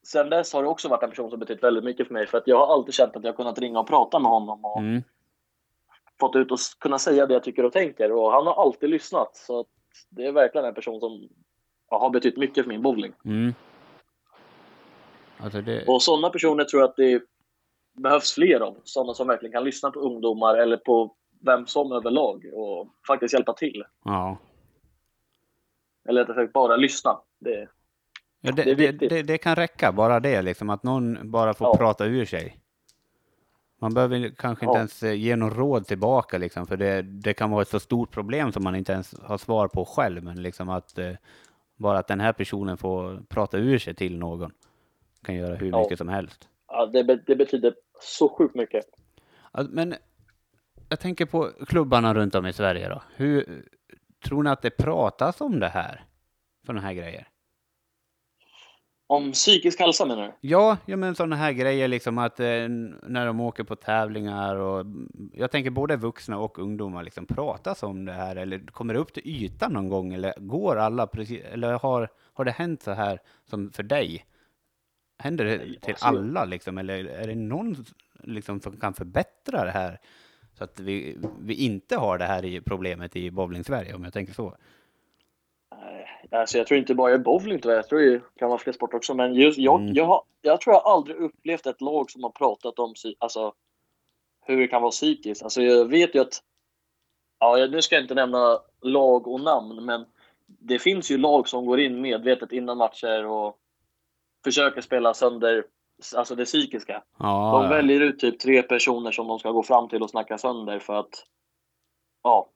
sen 0.07 0.29
dess 0.29 0.53
har 0.53 0.63
det 0.63 0.69
också 0.69 0.89
varit 0.89 1.03
en 1.03 1.09
person 1.09 1.29
som 1.29 1.39
betytt 1.39 1.63
väldigt 1.63 1.83
mycket 1.83 2.07
för 2.07 2.13
mig 2.13 2.27
för 2.27 2.37
att 2.37 2.47
jag 2.47 2.57
har 2.65 2.73
alltid 2.73 2.93
känt 2.93 3.15
att 3.15 3.23
jag 3.23 3.35
kunnat 3.35 3.59
ringa 3.59 3.79
och 3.79 3.87
prata 3.87 4.19
med 4.19 4.31
honom 4.31 4.65
och 4.65 4.79
Mm. 4.79 5.03
fått 6.19 6.35
ut 6.35 6.51
och 6.51 6.59
kunna 6.79 6.99
säga 6.99 7.25
det 7.25 7.33
jag 7.33 7.43
tycker 7.43 7.65
och 7.65 7.73
tänker 7.73 8.11
och 8.11 8.31
han 8.31 8.47
har 8.47 8.61
alltid 8.61 8.89
lyssnat 8.89 9.35
så 9.35 9.65
det 10.09 10.25
är 10.25 10.31
verkligen 10.31 10.67
en 10.67 10.73
person 10.73 10.99
som 10.99 11.29
har 11.87 12.09
betytt 12.09 12.37
mycket 12.37 12.63
för 12.63 12.69
min 12.69 12.81
bowling. 12.81 13.13
Mm. 13.25 13.53
Alltså 15.37 15.61
det... 15.61 15.85
Och 15.87 16.03
sådana 16.03 16.29
personer 16.29 16.63
tror 16.63 16.81
jag 16.81 16.89
att 16.89 16.95
det 16.95 17.23
behövs 17.93 18.33
fler 18.33 18.59
av. 18.59 18.77
Sådana 18.83 19.13
som 19.13 19.27
verkligen 19.27 19.53
kan 19.53 19.63
lyssna 19.63 19.91
på 19.91 19.99
ungdomar 19.99 20.55
eller 20.55 20.77
på 20.77 21.15
vem 21.45 21.65
som 21.67 21.91
överlag 21.91 22.45
och 22.53 22.87
faktiskt 23.07 23.33
hjälpa 23.33 23.53
till. 23.53 23.83
Ja. 24.05 24.37
Eller 26.09 26.21
rättare 26.21 26.35
sagt 26.45 26.53
bara 26.53 26.75
lyssna. 26.75 27.19
Det, 27.39 27.67
Ja, 28.45 28.51
det, 28.51 28.75
Det 28.75 28.91
det, 28.91 29.23
det, 29.23 29.37
kan 29.37 29.55
räcka, 29.55 29.91
bara 29.91 30.19
det, 30.19 30.41
liksom 30.41 30.69
att 30.69 30.83
någon 30.83 31.31
bara 31.31 31.53
får 31.53 31.67
Ja. 31.67 31.77
prata 31.77 32.05
ur 32.05 32.25
sig. 32.25 32.59
Man 33.81 33.93
behöver 33.93 34.29
kanske 34.37 34.65
inte 34.65 34.73
Ja. 34.75 34.79
ens 34.79 35.03
eh, 35.03 35.13
ge 35.13 35.35
någon 35.35 35.51
råd 35.53 35.87
tillbaka, 35.87 36.37
liksom, 36.37 36.67
för 36.67 36.77
det, 36.77 37.01
det 37.01 37.33
kan 37.33 37.51
vara 37.51 37.61
ett 37.61 37.67
så 37.67 37.79
stort 37.79 38.11
problem 38.11 38.51
som 38.51 38.63
man 38.63 38.75
inte 38.75 38.91
ens 38.93 39.15
har 39.21 39.37
svar 39.37 39.67
på 39.67 39.85
själv. 39.85 40.23
Men 40.23 40.41
liksom 40.41 40.69
att 40.69 40.97
eh, 40.97 41.11
bara 41.75 41.99
att 41.99 42.07
den 42.07 42.19
här 42.19 42.33
personen 42.33 42.77
får 42.77 43.21
prata 43.29 43.57
ur 43.57 43.77
sig 43.77 43.93
till 43.95 44.17
någon 44.17 44.51
kan 45.23 45.35
göra 45.35 45.55
hur 45.55 45.71
mycket 45.71 45.97
som 45.97 46.09
helst. 46.09 46.49
ja, 46.67 46.85
det, 46.85 47.03
det 47.27 47.35
betyder 47.35 47.75
så 48.01 48.29
sjukt 48.29 48.55
mycket. 48.55 48.85
Men 49.69 49.95
jag 50.89 50.99
tänker 50.99 51.25
på 51.25 51.51
klubbarna 51.67 52.13
runt 52.13 52.35
om 52.35 52.45
i 52.45 52.53
Sverige 52.53 52.89
då. 52.89 53.03
Hur 53.15 53.65
tror 54.25 54.43
ni 54.43 54.49
att 54.49 54.61
det 54.61 54.69
pratas 54.69 55.41
om 55.41 55.59
det 55.59 55.67
här? 55.67 56.05
Sådana 56.65 56.81
här 56.81 56.93
grejer? 56.93 57.27
Om 59.07 59.31
psykisk 59.31 59.79
hälsa 59.79 60.05
menar 60.05 60.23
du? 60.23 60.33
Ja, 60.41 60.77
ja 60.85 60.97
men 60.97 61.15
sådana 61.15 61.35
här 61.35 61.51
grejer 61.51 61.87
liksom 61.87 62.17
att 62.17 62.39
eh, 62.39 62.67
när 63.03 63.25
de 63.25 63.39
åker 63.39 63.63
på 63.63 63.75
tävlingar 63.75 64.55
och 64.55 64.79
mm, 64.79 65.09
jag 65.33 65.51
tänker 65.51 65.71
både 65.71 65.95
vuxna 65.95 66.37
och 66.37 66.59
ungdomar 66.59 67.03
liksom 67.03 67.25
pratas 67.25 67.83
om 67.83 68.05
det 68.05 68.13
här 68.13 68.35
eller 68.35 68.59
kommer 68.59 68.93
det 68.93 68.99
upp 68.99 69.13
till 69.13 69.23
ytan 69.25 69.73
någon 69.73 69.89
gång 69.89 70.13
eller 70.13 70.33
går 70.37 70.75
alla 70.75 71.07
precis 71.07 71.41
eller 71.43 71.73
har, 71.73 72.09
har 72.33 72.45
det 72.45 72.51
hänt 72.51 72.83
så 72.83 72.91
här 72.91 73.19
som 73.49 73.71
för 73.71 73.83
dig 73.83 74.25
händer 75.17 75.45
det 75.45 75.57
till 75.57 75.93
alltså- 75.93 76.05
alla 76.05 76.45
liksom? 76.45 76.77
Eller 76.77 77.05
är 77.05 77.27
det 77.27 77.35
någon 77.35 77.85
liksom 78.23 78.61
som 78.61 78.77
kan 78.77 78.93
förbättra 78.93 79.65
det 79.65 79.71
här? 79.71 79.99
Så 80.57 80.63
att 80.63 80.79
vi, 80.79 81.17
vi 81.39 81.65
inte 81.65 81.95
har 81.97 82.17
det 82.17 82.25
här 82.25 82.45
i 82.45 82.61
problemet 82.61 83.15
i 83.15 83.31
bowling-Sverige, 83.31 83.93
om 83.93 84.03
jag 84.03 84.13
tänker 84.13 84.33
så. 84.33 84.55
Nej, 85.75 86.07
Alltså 86.31 86.57
jag 86.57 86.67
tror 86.67 86.79
inte 86.79 86.95
bara 86.95 87.13
i 87.13 87.17
bowling 87.17 87.59
tyvärr, 87.59 87.75
jag 87.75 87.87
tror 87.87 87.99
det 87.99 88.21
kan 88.35 88.49
vara 88.49 88.59
fler 88.59 88.73
sporter 88.73 88.97
också. 88.97 89.13
Men 89.13 89.33
just, 89.33 89.57
jag, 89.57 89.81
Mm. 89.81 89.93
jag, 89.93 90.05
har, 90.05 90.23
jag 90.41 90.61
tror 90.61 90.73
jag 90.75 90.85
aldrig 90.85 91.17
upplevt 91.17 91.65
ett 91.65 91.81
lag 91.81 92.11
som 92.11 92.23
har 92.23 92.29
pratat 92.29 92.79
om 92.79 92.93
alltså, 93.17 93.53
hur 94.45 94.57
det 94.59 94.67
kan 94.67 94.81
vara 94.81 94.91
psykiskt. 94.91 95.43
Alltså 95.43 95.61
jag 95.61 95.85
vet 95.85 96.15
ju 96.15 96.19
att, 96.19 96.43
ja 97.39 97.67
nu 97.71 97.81
ska 97.81 97.95
jag 97.95 98.03
inte 98.03 98.15
nämna 98.15 98.59
lag 98.81 99.27
och 99.27 99.41
namn, 99.41 99.85
men 99.85 100.05
det 100.45 100.79
finns 100.79 101.11
ju 101.11 101.17
lag 101.17 101.47
som 101.49 101.65
går 101.65 101.79
in 101.79 102.01
medvetet 102.01 102.51
innan 102.51 102.77
matcher 102.77 103.25
och 103.25 103.57
försöker 104.43 104.81
spela 104.81 105.13
sönder 105.13 105.65
alltså 106.15 106.35
det 106.35 106.45
psykiska. 106.45 107.03
Ja, 107.19 107.59
De 107.61 107.69
väljer 107.69 108.01
ut 108.01 108.19
typ 108.19 108.39
tre 108.39 108.63
personer 108.63 109.11
som 109.11 109.27
de 109.27 109.39
ska 109.39 109.51
gå 109.51 109.63
fram 109.63 109.89
till 109.89 110.03
och 110.03 110.09
snacka 110.09 110.37
sönder 110.37 110.79
för 110.79 110.93
att, 110.93 111.25
ja, 112.23 112.49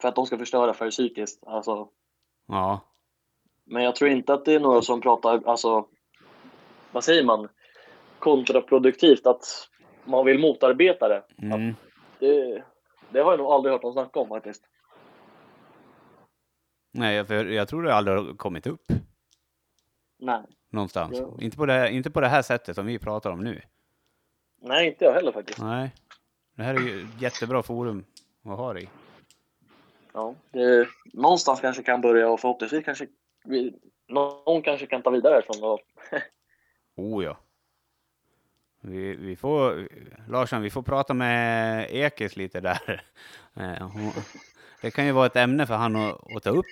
för 0.00 0.08
att 0.08 0.14
de 0.14 0.26
ska 0.26 0.38
förstöra 0.38 0.74
för 0.74 0.90
psykiskt. 0.90 1.46
Alltså, 1.46 1.88
ja. 2.46 2.80
men 3.64 3.82
jag 3.82 3.96
tror 3.96 4.10
inte 4.10 4.34
att 4.34 4.44
det 4.44 4.54
är 4.54 4.60
några 4.60 4.82
som 4.82 5.00
pratar, 5.00 5.42
alltså, 5.46 5.86
vad 6.92 7.04
säger 7.04 7.24
man, 7.24 7.48
kontraproduktivt, 8.18 9.26
att 9.26 9.44
man 10.04 10.26
vill 10.26 10.38
motarbeta 10.38 11.08
det. 11.08 11.24
Mm. 11.42 11.74
Det, 12.18 12.64
det 13.10 13.20
har 13.20 13.32
jag 13.32 13.38
nog 13.38 13.52
aldrig 13.52 13.72
hört 13.72 13.82
någon 13.82 13.92
snacka 13.92 14.20
om 14.20 14.28
faktiskt. 14.28 14.64
Nej, 16.92 17.24
för 17.24 17.44
jag 17.44 17.68
tror 17.68 17.82
det 17.82 17.94
aldrig 17.94 18.16
har 18.16 18.36
kommit 18.36 18.66
upp 18.66 18.92
Nej, 20.20 20.42
någonstans. 20.70 21.18
Ja. 21.18 21.36
Inte, 21.40 21.56
på 21.56 21.66
det, 21.66 21.90
inte 21.90 22.10
på 22.10 22.20
det 22.20 22.28
här 22.28 22.42
sättet 22.42 22.74
som 22.76 22.86
vi 22.86 22.98
pratar 22.98 23.30
om 23.30 23.44
nu. 23.44 23.62
nej 24.62 24.88
inte 24.88 25.04
jag 25.04 25.12
heller 25.12 25.32
faktiskt. 25.32 25.58
Nej. 25.58 25.94
Det 26.56 26.62
här 26.62 26.74
är 26.74 26.80
ju 26.80 27.00
ett 27.02 27.22
jättebra 27.22 27.62
forum 27.62 28.04
att 28.44 28.58
ha 28.58 28.72
det 28.72 28.80
i. 28.80 28.88
Ja, 30.12 30.34
det, 30.50 30.88
någonstans 31.12 31.60
kanske 31.60 31.82
kan 31.82 32.00
börja 32.00 32.28
och 32.28 32.40
förhoppningsvis 32.40 32.84
kanske 32.84 33.06
vi, 33.44 33.74
någon 34.08 34.62
kanske 34.62 34.86
kan 34.86 35.02
ta 35.02 35.10
vidare 35.10 35.42
från 35.42 35.64
och, 35.70 35.80
Oh 36.96 37.24
ja. 37.24 37.36
Vi, 38.80 39.16
vi 39.16 39.36
får, 39.36 39.88
Larsson, 40.28 40.62
vi 40.62 40.70
får 40.70 40.82
prata 40.82 41.14
med 41.14 41.86
Ekis 41.90 42.36
lite 42.36 42.60
där. 42.60 43.02
Eh, 43.56 43.88
Det 44.82 44.90
kan 44.90 45.06
ju 45.06 45.12
vara 45.12 45.26
ett 45.26 45.36
ämne 45.36 45.66
för 45.66 45.74
han 45.74 45.96
att, 45.96 46.36
att 46.36 46.42
ta 46.42 46.50
upp. 46.50 46.66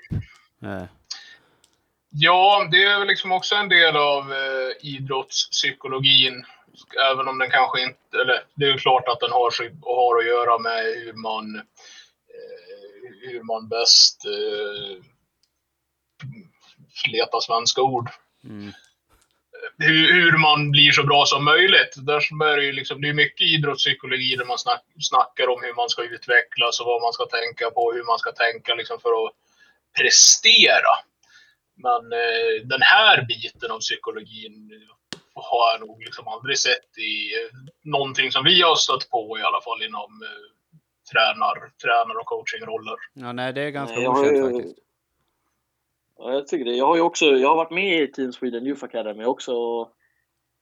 Ja, 2.11 2.69
det 2.71 2.85
är 2.85 2.99
väl 2.99 3.09
liksom 3.09 3.33
också 3.33 3.55
en 3.55 3.69
del 3.69 3.97
av 3.97 4.33
eh, 4.33 4.71
idrottspsykologin. 4.81 6.45
Även 7.11 7.29
om 7.29 7.39
den 7.39 7.51
kanske 7.51 7.83
inte... 7.83 8.21
Eller 8.21 8.43
det 8.55 8.65
är 8.65 8.79
klart 8.79 9.09
att 9.09 9.21
den 9.21 9.31
har, 9.31 9.53
har 9.83 10.19
att 10.19 10.27
göra 10.27 10.59
med 10.59 10.85
hur 10.85 11.13
man, 11.13 11.57
eh, 11.57 13.29
hur 13.31 13.43
man 13.43 13.69
bäst 13.69 14.25
eh, 14.27 15.03
letar 17.13 17.41
svenska 17.41 17.83
ord. 17.83 18.11
Mm. 18.45 18.73
Hur, 19.79 20.13
hur 20.13 20.39
man 20.39 20.71
blir 20.71 20.93
så 20.93 21.03
bra 21.03 21.25
som 21.27 21.45
möjligt. 21.45 21.95
Där 21.97 22.43
är 22.43 22.57
det, 22.57 22.73
liksom, 22.73 23.01
det 23.01 23.09
är 23.09 23.13
mycket 23.13 23.47
idrottspsykologi 23.47 24.37
där 24.37 24.45
man 24.45 24.59
snack, 24.59 24.85
snackar 25.01 25.49
om 25.49 25.63
hur 25.63 25.75
man 25.75 25.89
ska 25.89 26.03
utvecklas 26.03 26.81
och 26.81 26.87
vad 26.87 27.03
man 27.03 27.13
ska 27.13 27.27
tänka 27.27 27.71
på, 27.71 27.93
hur 27.93 28.05
man 28.05 28.19
ska 28.19 28.33
tänka 28.33 28.75
liksom 28.75 29.01
för 29.01 29.27
att 29.27 29.33
prestera. 30.01 31.08
Men 31.87 32.13
eh, 32.13 32.67
den 32.73 32.83
här 32.83 33.25
biten 33.29 33.71
av 33.71 33.79
psykologin 33.79 34.71
har 35.35 35.65
jag 35.73 35.89
nog 35.89 36.01
liksom 36.03 36.29
aldrig 36.29 36.59
sett 36.59 36.99
i 36.99 37.13
eh, 37.39 37.51
någonting 37.83 38.33
som 38.33 38.45
vi 38.45 38.63
har 38.63 38.75
stött 38.75 39.11
på 39.11 39.39
i 39.39 39.43
alla 39.43 39.61
fall 39.61 39.83
inom 39.83 40.11
eh, 40.29 40.49
tränar, 41.13 41.57
tränar 41.83 42.21
och 42.21 42.27
coachingroller. 42.27 42.97
Ja, 43.15 43.33
nej, 43.33 43.53
det 43.53 43.63
är 43.63 43.71
ganska 43.71 43.95
Nej, 43.97 44.05
jag 44.05 44.13
har 44.13 44.21
okänt 44.21 44.37
ju- 44.37 44.53
faktiskt. 44.53 44.79
Ja, 46.19 46.33
jag 46.33 46.47
tycker 46.49 46.65
det. 46.65 46.77
Jag 46.77 46.87
har 46.87 46.97
ju 46.97 47.03
också, 47.03 47.25
jag 47.25 47.49
har 47.49 47.57
varit 47.57 47.71
med 47.71 48.03
i 48.03 48.13
Team 48.13 48.33
Sweden 48.33 48.67
Youth 48.67 48.85
Academy 48.85 49.25
också. 49.25 49.53
och 49.53 49.93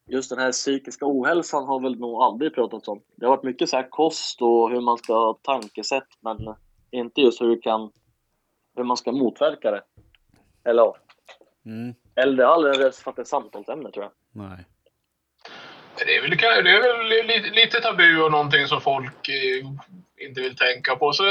Just 0.08 0.30
den 0.30 0.38
här 0.38 0.52
psykiska 0.52 1.06
ohälsan 1.08 1.64
har 1.64 1.80
väl 1.80 1.98
nog 1.98 2.22
aldrig 2.22 2.54
pratats 2.54 2.88
om. 2.88 3.02
Det 3.16 3.26
har 3.26 3.36
varit 3.36 3.44
mycket 3.44 3.68
så 3.68 3.76
här 3.76 3.88
kost 3.90 4.42
och 4.42 4.70
hur 4.70 4.80
man 4.80 4.98
ska 4.98 5.14
ha 5.14 5.38
tankesätt, 5.42 6.06
men 6.20 6.38
inte 6.90 7.20
just 7.20 7.40
hur, 7.40 7.62
kan, 7.62 7.92
hur 8.76 8.84
man 8.84 8.96
ska 8.96 9.12
motverka 9.12 9.70
det. 9.70 9.82
Eller 10.64 10.92
Mm. 11.66 11.94
eller 12.16 12.36
det 12.36 12.44
har 12.44 12.52
aldrig 12.54 12.74
ens 12.80 13.06
varit 13.06 13.18
ett 13.18 13.28
samtalsämne 13.28 13.90
tror 13.92 14.04
jag. 14.04 14.12
Nej. 14.46 14.64
Det 15.98 16.16
är 16.16 16.22
väl, 16.22 16.30
det 16.64 16.70
är 16.70 16.82
väl 16.98 17.26
lite, 17.26 17.50
lite 17.60 17.80
tabu 17.80 18.20
och 18.22 18.30
någonting 18.32 18.66
som 18.66 18.80
folk 18.80 19.28
eh, 19.28 19.66
inte 20.26 20.40
vill 20.40 20.56
tänka 20.56 20.96
på. 20.96 21.12
Så 21.12 21.24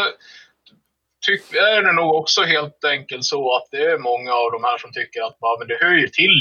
tyck, 1.25 1.53
är 1.53 1.81
det 1.83 1.91
nog 1.93 2.15
också 2.15 2.41
helt 2.41 2.83
enkelt 2.86 3.25
så 3.25 3.55
att 3.55 3.67
det 3.71 3.83
är 3.91 3.97
många 3.97 4.33
av 4.33 4.51
de 4.51 4.63
här 4.63 4.77
som 4.77 4.91
tycker 4.93 5.21
att 5.21 5.38
ja, 5.39 5.55
men 5.59 5.67
det 5.67 5.77
hör 5.81 5.93
ju 5.93 6.07
till 6.07 6.36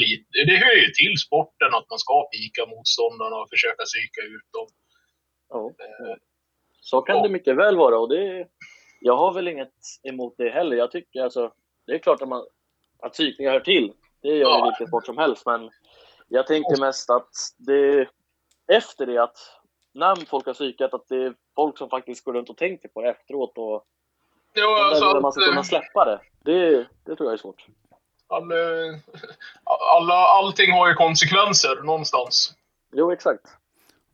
det 0.48 0.56
hör 0.56 0.74
ju 0.84 0.88
till 1.00 1.14
sporten 1.26 1.74
att 1.74 1.90
man 1.90 1.98
ska 1.98 2.28
pika 2.32 2.66
motståndarna 2.66 3.36
och 3.36 3.48
försöka 3.50 3.82
psyka 3.84 4.20
ut 4.34 4.48
dem. 4.52 4.66
Ja. 5.48 5.66
Eh, 5.84 6.16
Så 6.80 7.00
kan 7.02 7.16
Ja. 7.16 7.22
det 7.22 7.28
mycket 7.28 7.56
väl 7.56 7.76
vara 7.76 7.98
och 7.98 8.08
det, 8.08 8.46
jag 9.00 9.16
har 9.16 9.34
väl 9.34 9.48
inget 9.48 9.74
emot 10.02 10.34
det 10.38 10.50
heller. 10.50 10.76
Jag 10.76 10.90
tycker 10.90 11.20
alltså, 11.22 11.52
det 11.86 11.92
är 11.92 11.98
klart 11.98 12.22
att, 12.22 12.28
man, 12.28 12.46
att 13.06 13.12
psykningar 13.12 13.52
hör 13.52 13.60
till. 13.60 13.92
Det 14.22 14.28
gör 14.28 14.36
Ja. 14.36 14.58
ju 14.58 14.64
vilken 14.64 14.86
sport 14.86 15.06
som 15.06 15.18
helst, 15.18 15.46
men 15.46 15.70
jag 16.28 16.46
tänker 16.46 16.80
mest 16.80 17.10
att 17.10 17.30
det 17.56 18.08
efter 18.72 19.06
det 19.06 19.18
att 19.18 19.36
när 19.92 20.16
folk 20.16 20.46
har 20.46 20.54
psykat 20.54 20.94
att 20.94 21.08
det 21.08 21.16
är 21.16 21.34
folk 21.56 21.78
som 21.78 21.90
faktiskt 21.90 22.24
går 22.24 22.32
runt 22.32 22.50
och 22.50 22.56
tänker 22.56 22.88
på 22.88 23.02
det 23.02 23.10
efteråt 23.10 23.58
och 23.58 23.84
där 24.54 24.84
alltså 24.88 25.04
man 25.04 25.24
att, 25.24 25.34
ska 25.34 25.44
kunna 25.44 25.56
eh, 25.56 25.62
släppa 25.62 26.04
det. 26.04 26.20
Det, 26.44 26.86
det 27.04 27.16
tror 27.16 27.28
jag 27.28 27.32
är 27.32 27.36
svårt. 27.36 27.66
all, 28.28 28.52
eh, 28.52 28.98
alla, 29.96 30.14
allting 30.14 30.72
har 30.72 30.88
ju 30.88 30.94
konsekvenser 30.94 31.82
någonstans. 31.82 32.54
Jo, 32.92 33.12
exakt. 33.12 33.42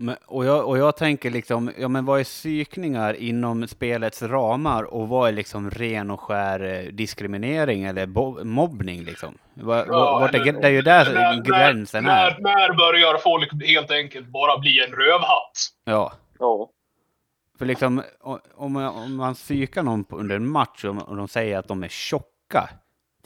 Men, 0.03 0.17
och, 0.27 0.45
jag, 0.45 0.69
och 0.69 0.79
jag 0.79 0.97
tänker 0.97 1.31
liksom, 1.31 1.73
ja 1.79 1.89
men 1.89 2.05
vad 2.05 2.21
är 2.21 2.25
psykningar 2.25 3.15
inom 3.15 3.69
spelets 3.69 4.23
ramar 4.23 4.83
och 4.95 5.09
vad 5.09 5.29
är 5.29 5.33
liksom 5.33 5.71
ren 5.71 6.11
och 6.11 6.21
skär 6.21 6.61
eh, 6.65 6.93
diskriminering 6.93 7.85
eller 7.85 8.07
bo- 8.07 8.45
mobbning 8.45 9.03
liksom? 9.05 9.39
Va, 9.55 9.85
Ja, 9.89 10.19
vart 10.21 10.35
är, 10.35 10.53
det 10.53 10.67
är 10.67 10.71
ju 10.71 10.83
där 10.83 11.15
När, 11.15 11.43
gränsen 11.43 12.05
när, 12.05 12.27
är. 12.31 12.39
när, 12.41 12.59
när 12.59 12.75
börjar 12.77 13.19
folk 13.19 13.65
helt 13.67 13.91
enkelt 13.91 14.27
bara 14.29 14.59
bli 14.59 14.85
en 14.89 14.93
rövhatt? 14.93 15.53
Ja. 15.85 16.13
Ja, 16.39 16.69
För 17.59 17.67
liksom, 17.67 18.03
om 18.55 18.73
man, 18.73 18.87
om 18.87 19.17
man 19.17 19.35
psykar 19.35 19.83
någon 19.83 20.05
under 20.11 20.37
en 20.37 20.49
match 20.49 20.85
och, 20.85 21.09
och 21.09 21.17
de 21.17 21.29
säger 21.29 21.59
att 21.59 21.69
de 21.69 21.85
är 21.85 21.89
tjocka, 21.89 22.69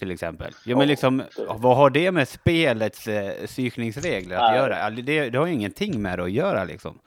till 0.05 0.11
exempel. 0.12 0.52
Ja, 0.64 0.76
men 0.76 0.88
liksom, 0.88 1.22
vad 1.48 1.76
har 1.76 1.90
det 1.90 2.12
med 2.12 2.28
spelets 2.28 3.09
eh, 3.09 3.46
psykningsregler 3.46 4.36
att 4.36 4.50
Nej. 4.50 4.59
göra? 4.59 4.76
Alltså, 4.76 5.02
Det, 5.02 5.30
det 5.30 5.38
har 5.38 5.46
ju 5.46 5.52
ingenting 5.52 6.02
med 6.02 6.18
det 6.18 6.22
att 6.24 6.30
göra 6.32 6.64
liksom. 6.64 6.98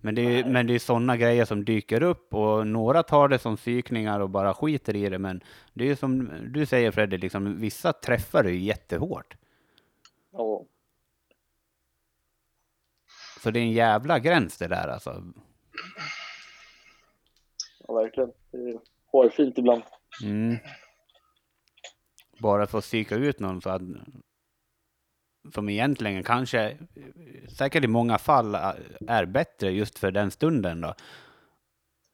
Men 0.00 0.14
det 0.14 0.22
är 0.22 0.44
men 0.44 0.66
det 0.66 0.74
är 0.74 0.78
sådana 0.78 1.16
grejer 1.16 1.44
som 1.44 1.64
dyker 1.64 2.02
upp 2.02 2.34
och 2.34 2.66
några 2.66 3.02
tar 3.02 3.28
det 3.28 3.38
som 3.38 3.56
psykningar 3.56 4.20
och 4.20 4.30
bara 4.30 4.54
skiter 4.54 4.96
i 4.96 5.08
det. 5.08 5.18
Men 5.18 5.40
det 5.72 5.84
är 5.84 5.88
ju 5.88 5.96
som 5.96 6.30
du 6.48 6.66
säger 6.66 6.90
Freddy, 6.90 7.18
liksom, 7.18 7.60
vissa 7.60 7.92
träffar 7.92 8.42
det 8.42 8.50
ju 8.50 8.58
jättehårt. 8.60 9.36
ja. 10.32 10.64
Så 13.42 13.50
det 13.50 13.58
är 13.58 13.62
en 13.62 13.72
jävla 13.72 14.18
gräns 14.18 14.58
det 14.58 14.68
där 14.68 14.88
alltså. 14.88 15.22
ja 17.88 17.94
verkligen. 17.94 18.32
Det 18.52 18.58
är 18.58 18.78
hårfint 19.12 19.58
ibland. 19.58 19.82
Mm. 20.24 20.56
Bara 22.38 22.66
för 22.66 22.78
att 22.78 22.84
psyka 22.84 23.14
ut 23.14 23.40
någon 23.40 23.62
så 23.62 23.70
att, 23.70 23.82
som 25.54 25.68
egentligen 25.68 26.22
kanske, 26.22 26.76
säkert 27.58 27.84
i 27.84 27.88
många 27.88 28.18
fall, 28.18 28.54
är 29.06 29.24
bättre 29.24 29.70
just 29.70 29.98
för 29.98 30.10
den 30.10 30.30
stunden 30.30 30.80
då. 30.80 30.94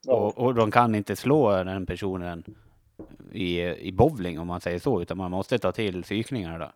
Ja. 0.06 0.14
Och, 0.14 0.38
och 0.38 0.54
de 0.54 0.70
kan 0.70 0.94
inte 0.94 1.16
slå 1.16 1.64
den 1.64 1.86
personen 1.86 2.44
i, 3.32 3.60
i 3.62 3.92
bowling 3.92 4.38
om 4.40 4.46
man 4.46 4.60
säger 4.60 4.78
så, 4.78 5.02
utan 5.02 5.16
man 5.18 5.30
måste 5.30 5.58
ta 5.58 5.72
till 5.72 6.02
psykningar 6.02 6.58
då. 6.58 6.72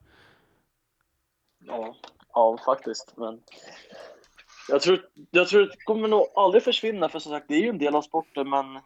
Ja, 1.59 1.96
ja 2.34 2.59
faktiskt. 2.64 3.16
Men 3.16 3.40
jag 4.68 4.82
tror, 4.82 5.09
jag 5.30 5.49
tror 5.49 5.61
det 5.61 5.84
kommer 5.84 6.09
nog 6.09 6.26
aldrig 6.34 6.62
försvinna 6.62 7.09
för 7.09 7.18
som 7.18 7.32
sagt 7.32 7.49
det 7.49 7.55
är 7.55 7.61
ju 7.61 7.68
en 7.68 7.78
del 7.78 7.94
av 7.94 8.03
sporten 8.03 8.51
men 8.51 8.80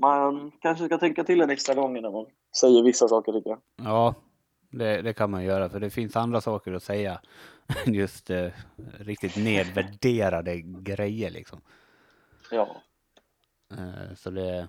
man 0.00 0.52
kanske 0.60 0.86
ska 0.86 0.98
tänka 0.98 1.24
till 1.24 1.40
en 1.40 1.50
extra 1.50 1.74
gång 1.74 2.02
när 2.02 2.10
man 2.10 2.26
säger 2.60 2.82
vissa 2.82 3.08
saker 3.08 3.32
tycker 3.32 3.50
jag. 3.50 3.60
Ja, 3.76 4.14
det, 4.70 5.02
det 5.02 5.12
kan 5.12 5.30
man 5.30 5.44
göra, 5.44 5.68
för 5.68 5.80
det 5.80 5.90
finns 5.90 6.16
andra 6.16 6.40
saker 6.40 6.72
att 6.72 6.82
säga. 6.82 7.20
Just 7.86 8.30
eh, 8.30 8.48
riktigt 8.98 9.36
nedvärderade 9.36 10.60
grejer 10.60 11.30
liksom. 11.30 11.60
Ja. 12.50 12.76
Eh, 13.70 14.14
så 14.16 14.30
det... 14.30 14.68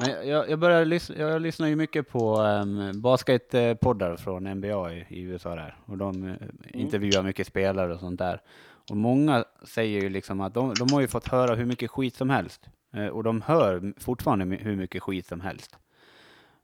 Men 0.00 0.28
jag, 0.28 0.50
jag, 0.50 0.58
börjar 0.58 0.84
lyssna, 0.84 1.16
jag 1.16 1.42
lyssnar 1.42 1.66
ju 1.66 1.76
mycket 1.76 2.08
på 2.08 2.40
um, 2.40 3.00
basketpoddar 3.00 4.16
från 4.16 4.44
NBA 4.44 4.92
i, 4.92 5.06
i, 5.08 5.20
USA 5.20 5.54
där. 5.54 5.78
Och 5.86 5.98
de 5.98 6.24
uh, 6.24 6.36
intervjuar 6.68 7.22
mycket 7.22 7.46
spelare 7.46 7.94
och 7.94 8.00
sånt 8.00 8.18
där. 8.18 8.42
Och 8.90 8.96
många 8.96 9.44
säger 9.64 10.00
ju 10.00 10.08
liksom 10.08 10.40
att 10.40 10.54
de, 10.54 10.74
de 10.74 10.92
har 10.92 11.00
ju 11.00 11.08
fått 11.08 11.28
höra 11.28 11.54
hur 11.54 11.64
mycket 11.64 11.90
skit 11.90 12.16
som 12.16 12.30
helst. 12.30 12.68
Uh, 12.96 13.06
och 13.06 13.24
de 13.24 13.42
hör 13.42 13.94
fortfarande 14.00 14.56
hur 14.56 14.76
mycket 14.76 15.02
skit 15.02 15.26
som 15.26 15.40
helst. 15.40 15.78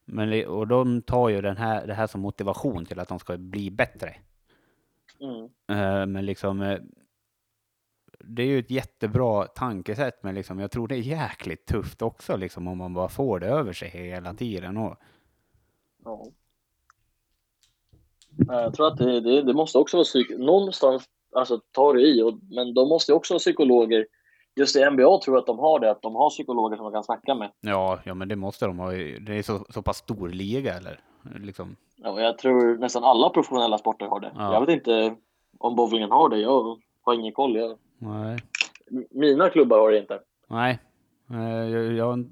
Men, 0.04 0.46
och 0.46 0.68
de 0.68 1.02
tar 1.02 1.28
ju 1.28 1.40
den 1.40 1.56
här, 1.56 1.86
det 1.86 1.94
här 1.94 2.06
som 2.06 2.20
motivation 2.20 2.86
till 2.86 3.00
att 3.00 3.08
de 3.08 3.18
ska 3.18 3.36
bli 3.36 3.70
bättre. 3.70 4.14
Mm. 5.20 5.42
Uh, 5.70 6.06
men 6.06 6.26
liksom 6.26 6.78
det 8.18 8.42
är 8.42 8.46
ju 8.46 8.58
ett 8.58 8.70
jättebra 8.70 9.46
tankesätt, 9.46 10.22
men 10.22 10.34
liksom, 10.34 10.58
jag 10.58 10.70
tror 10.70 10.88
det 10.88 10.94
är 10.94 11.00
jäkligt 11.00 11.66
tufft 11.66 12.02
också 12.02 12.36
liksom, 12.36 12.68
om 12.68 12.78
man 12.78 12.94
bara 12.94 13.08
får 13.08 13.40
det 13.40 13.46
över 13.46 13.72
sig 13.72 13.88
hela 13.88 14.34
tiden. 14.34 14.76
Och... 14.76 14.96
Ja. 16.04 16.26
Jag 18.48 18.74
tror 18.74 18.86
att 18.86 18.98
det, 18.98 19.20
det, 19.20 19.42
det 19.42 19.54
måste 19.54 19.78
också 19.78 19.96
vara 19.96 20.04
psyk... 20.04 20.30
Någonstans 20.38 21.04
alltså, 21.32 21.60
tar 21.72 21.94
det 21.94 22.00
i, 22.00 22.22
och, 22.22 22.38
men 22.50 22.74
de 22.74 22.88
måste 22.88 23.12
också 23.12 23.34
ha 23.34 23.38
psykologer. 23.38 24.06
Just 24.56 24.76
i 24.76 24.90
NBA 24.90 25.18
tror 25.18 25.36
jag 25.36 25.38
att 25.38 25.46
de 25.46 25.58
har 25.58 25.80
det, 25.80 25.90
att 25.90 26.02
de 26.02 26.14
har 26.14 26.30
psykologer 26.30 26.76
som 26.76 26.84
de 26.84 26.92
kan 26.92 27.04
snacka 27.04 27.34
med. 27.34 27.50
Ja, 27.60 27.98
ja 28.04 28.14
men 28.14 28.28
det 28.28 28.36
måste 28.36 28.66
de 28.66 28.78
ha. 28.78 28.90
Det 28.90 29.38
är 29.38 29.42
så, 29.42 29.66
så 29.68 29.82
pass 29.82 29.96
stor 29.96 30.28
liga, 30.28 30.74
eller? 30.74 31.00
Liksom. 31.34 31.76
Ja, 31.96 32.20
jag 32.20 32.38
tror 32.38 32.78
nästan 32.78 33.04
alla 33.04 33.30
professionella 33.30 33.78
sporter 33.78 34.06
har 34.06 34.20
det. 34.20 34.32
Ja. 34.34 34.52
Jag 34.52 34.60
vet 34.60 34.68
inte 34.68 35.16
om 35.58 35.76
bowlingen 35.76 36.10
har 36.10 36.28
det. 36.28 36.38
Jag 36.38 36.78
har 37.02 37.14
ingen 37.14 37.32
koll. 37.32 37.56
Jag 37.56 37.78
Nej. 37.98 38.38
Mina 39.10 39.50
klubbar 39.50 39.78
har 39.78 39.90
det 39.90 39.98
inte. 39.98 40.20
Nej. 40.46 40.78
Eh, 41.30 41.70
jag, 41.70 41.92
jag, 41.92 42.24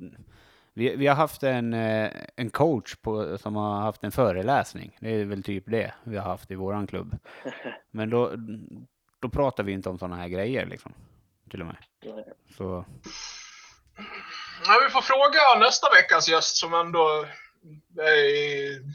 vi, 0.75 0.97
vi 0.97 1.07
har 1.07 1.15
haft 1.15 1.43
en, 1.43 1.75
eh, 1.75 2.11
en 2.37 2.51
coach 2.51 2.97
på, 2.97 3.39
som 3.39 3.57
har 3.57 3.81
haft 3.81 4.05
en 4.05 4.13
föreläsning. 4.13 4.97
Det 5.01 5.09
är 5.09 5.25
väl 5.25 5.43
typ 5.43 5.65
det 5.67 5.95
vi 6.05 6.17
har 6.17 6.25
haft 6.25 6.51
i 6.51 6.55
våran 6.55 6.87
klubb. 6.87 7.17
Men 7.91 8.11
då, 8.11 8.31
då 9.21 9.29
pratar 9.29 9.65
vi 9.65 9.73
inte 9.73 9.89
om 9.89 9.99
sådana 9.99 10.17
här 10.17 10.29
grejer 10.29 10.67
liksom. 10.67 10.93
Till 11.51 11.61
och 11.61 11.67
med. 11.67 11.77
Så. 12.57 12.85
Ja, 14.67 14.81
vi 14.87 14.91
får 14.91 15.01
fråga 15.01 15.67
nästa 15.67 15.91
veckas 15.91 16.29
gäst 16.29 16.57
som 16.57 16.75
ändå 16.75 17.27
är 17.99 18.95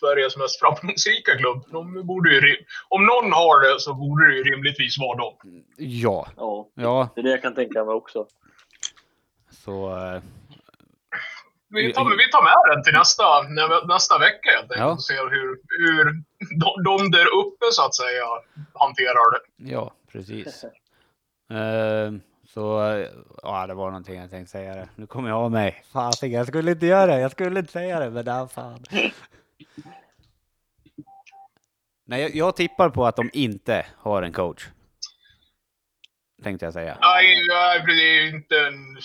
Sveriges 0.00 0.36
mest 0.36 0.60
framgångsrika 0.60 1.36
klubb. 1.36 1.64
De 1.72 2.06
borde 2.06 2.30
ju, 2.34 2.56
om 2.88 3.06
någon 3.06 3.32
har 3.32 3.60
det 3.60 3.80
så 3.80 3.94
borde 3.94 4.28
det 4.28 4.36
ju 4.36 4.42
rimligtvis 4.42 4.98
vara 4.98 5.18
dem. 5.18 5.34
Ja. 5.76 6.28
Ja, 6.36 6.68
ja. 6.74 7.08
det 7.14 7.20
är 7.20 7.22
det 7.22 7.30
jag 7.30 7.42
kan 7.42 7.54
tänka 7.54 7.84
mig 7.84 7.94
också. 7.94 8.26
Så... 9.50 9.96
Uh, 9.96 10.22
vi, 11.68 11.92
tar, 11.92 12.04
vi 12.04 12.30
tar 12.30 12.42
med 12.42 12.74
den 12.74 12.84
till 12.84 12.92
nästa, 12.92 13.24
nästa 13.86 14.18
vecka 14.18 14.50
helt 14.50 14.62
enkelt 14.62 14.80
ja. 14.80 14.92
och 14.92 15.02
ser 15.02 15.30
hur, 15.30 15.60
hur 15.78 16.04
de, 16.60 16.82
de 16.84 17.10
där 17.10 17.26
uppe 17.26 17.66
så 17.72 17.86
att 17.86 17.94
säga 17.94 18.24
hanterar 18.74 19.32
det. 19.32 19.70
Ja, 19.70 19.94
precis. 20.12 20.64
uh, 21.50 22.20
så, 22.54 22.60
ja 23.42 23.66
det 23.66 23.74
var 23.74 23.86
någonting 23.86 24.20
jag 24.20 24.30
tänkte 24.30 24.50
säga 24.50 24.74
det. 24.74 24.88
Nu 24.96 25.06
kommer 25.06 25.28
jag 25.28 25.38
av 25.38 25.50
mig. 25.50 25.84
Fasiken, 25.92 26.38
jag 26.38 26.46
skulle 26.46 26.70
inte 26.70 26.86
göra 26.86 27.06
det. 27.06 27.20
Jag 27.20 27.30
skulle 27.30 27.60
inte 27.60 27.72
säga 27.72 28.00
det, 28.00 28.10
men 28.10 28.24
det 28.24 28.48
fan. 28.54 28.84
Nej, 32.04 32.22
jag, 32.22 32.34
jag 32.34 32.56
tippar 32.56 32.90
på 32.90 33.06
att 33.06 33.16
de 33.16 33.30
inte 33.32 33.86
har 33.96 34.22
en 34.22 34.32
coach. 34.32 34.68
Tänkte 36.42 36.66
jag 36.66 36.72
säga. 36.72 36.98
Nej, 37.00 37.36
det 37.86 37.92
är 37.92 38.34
inte 38.34 38.56
en, 38.56 38.96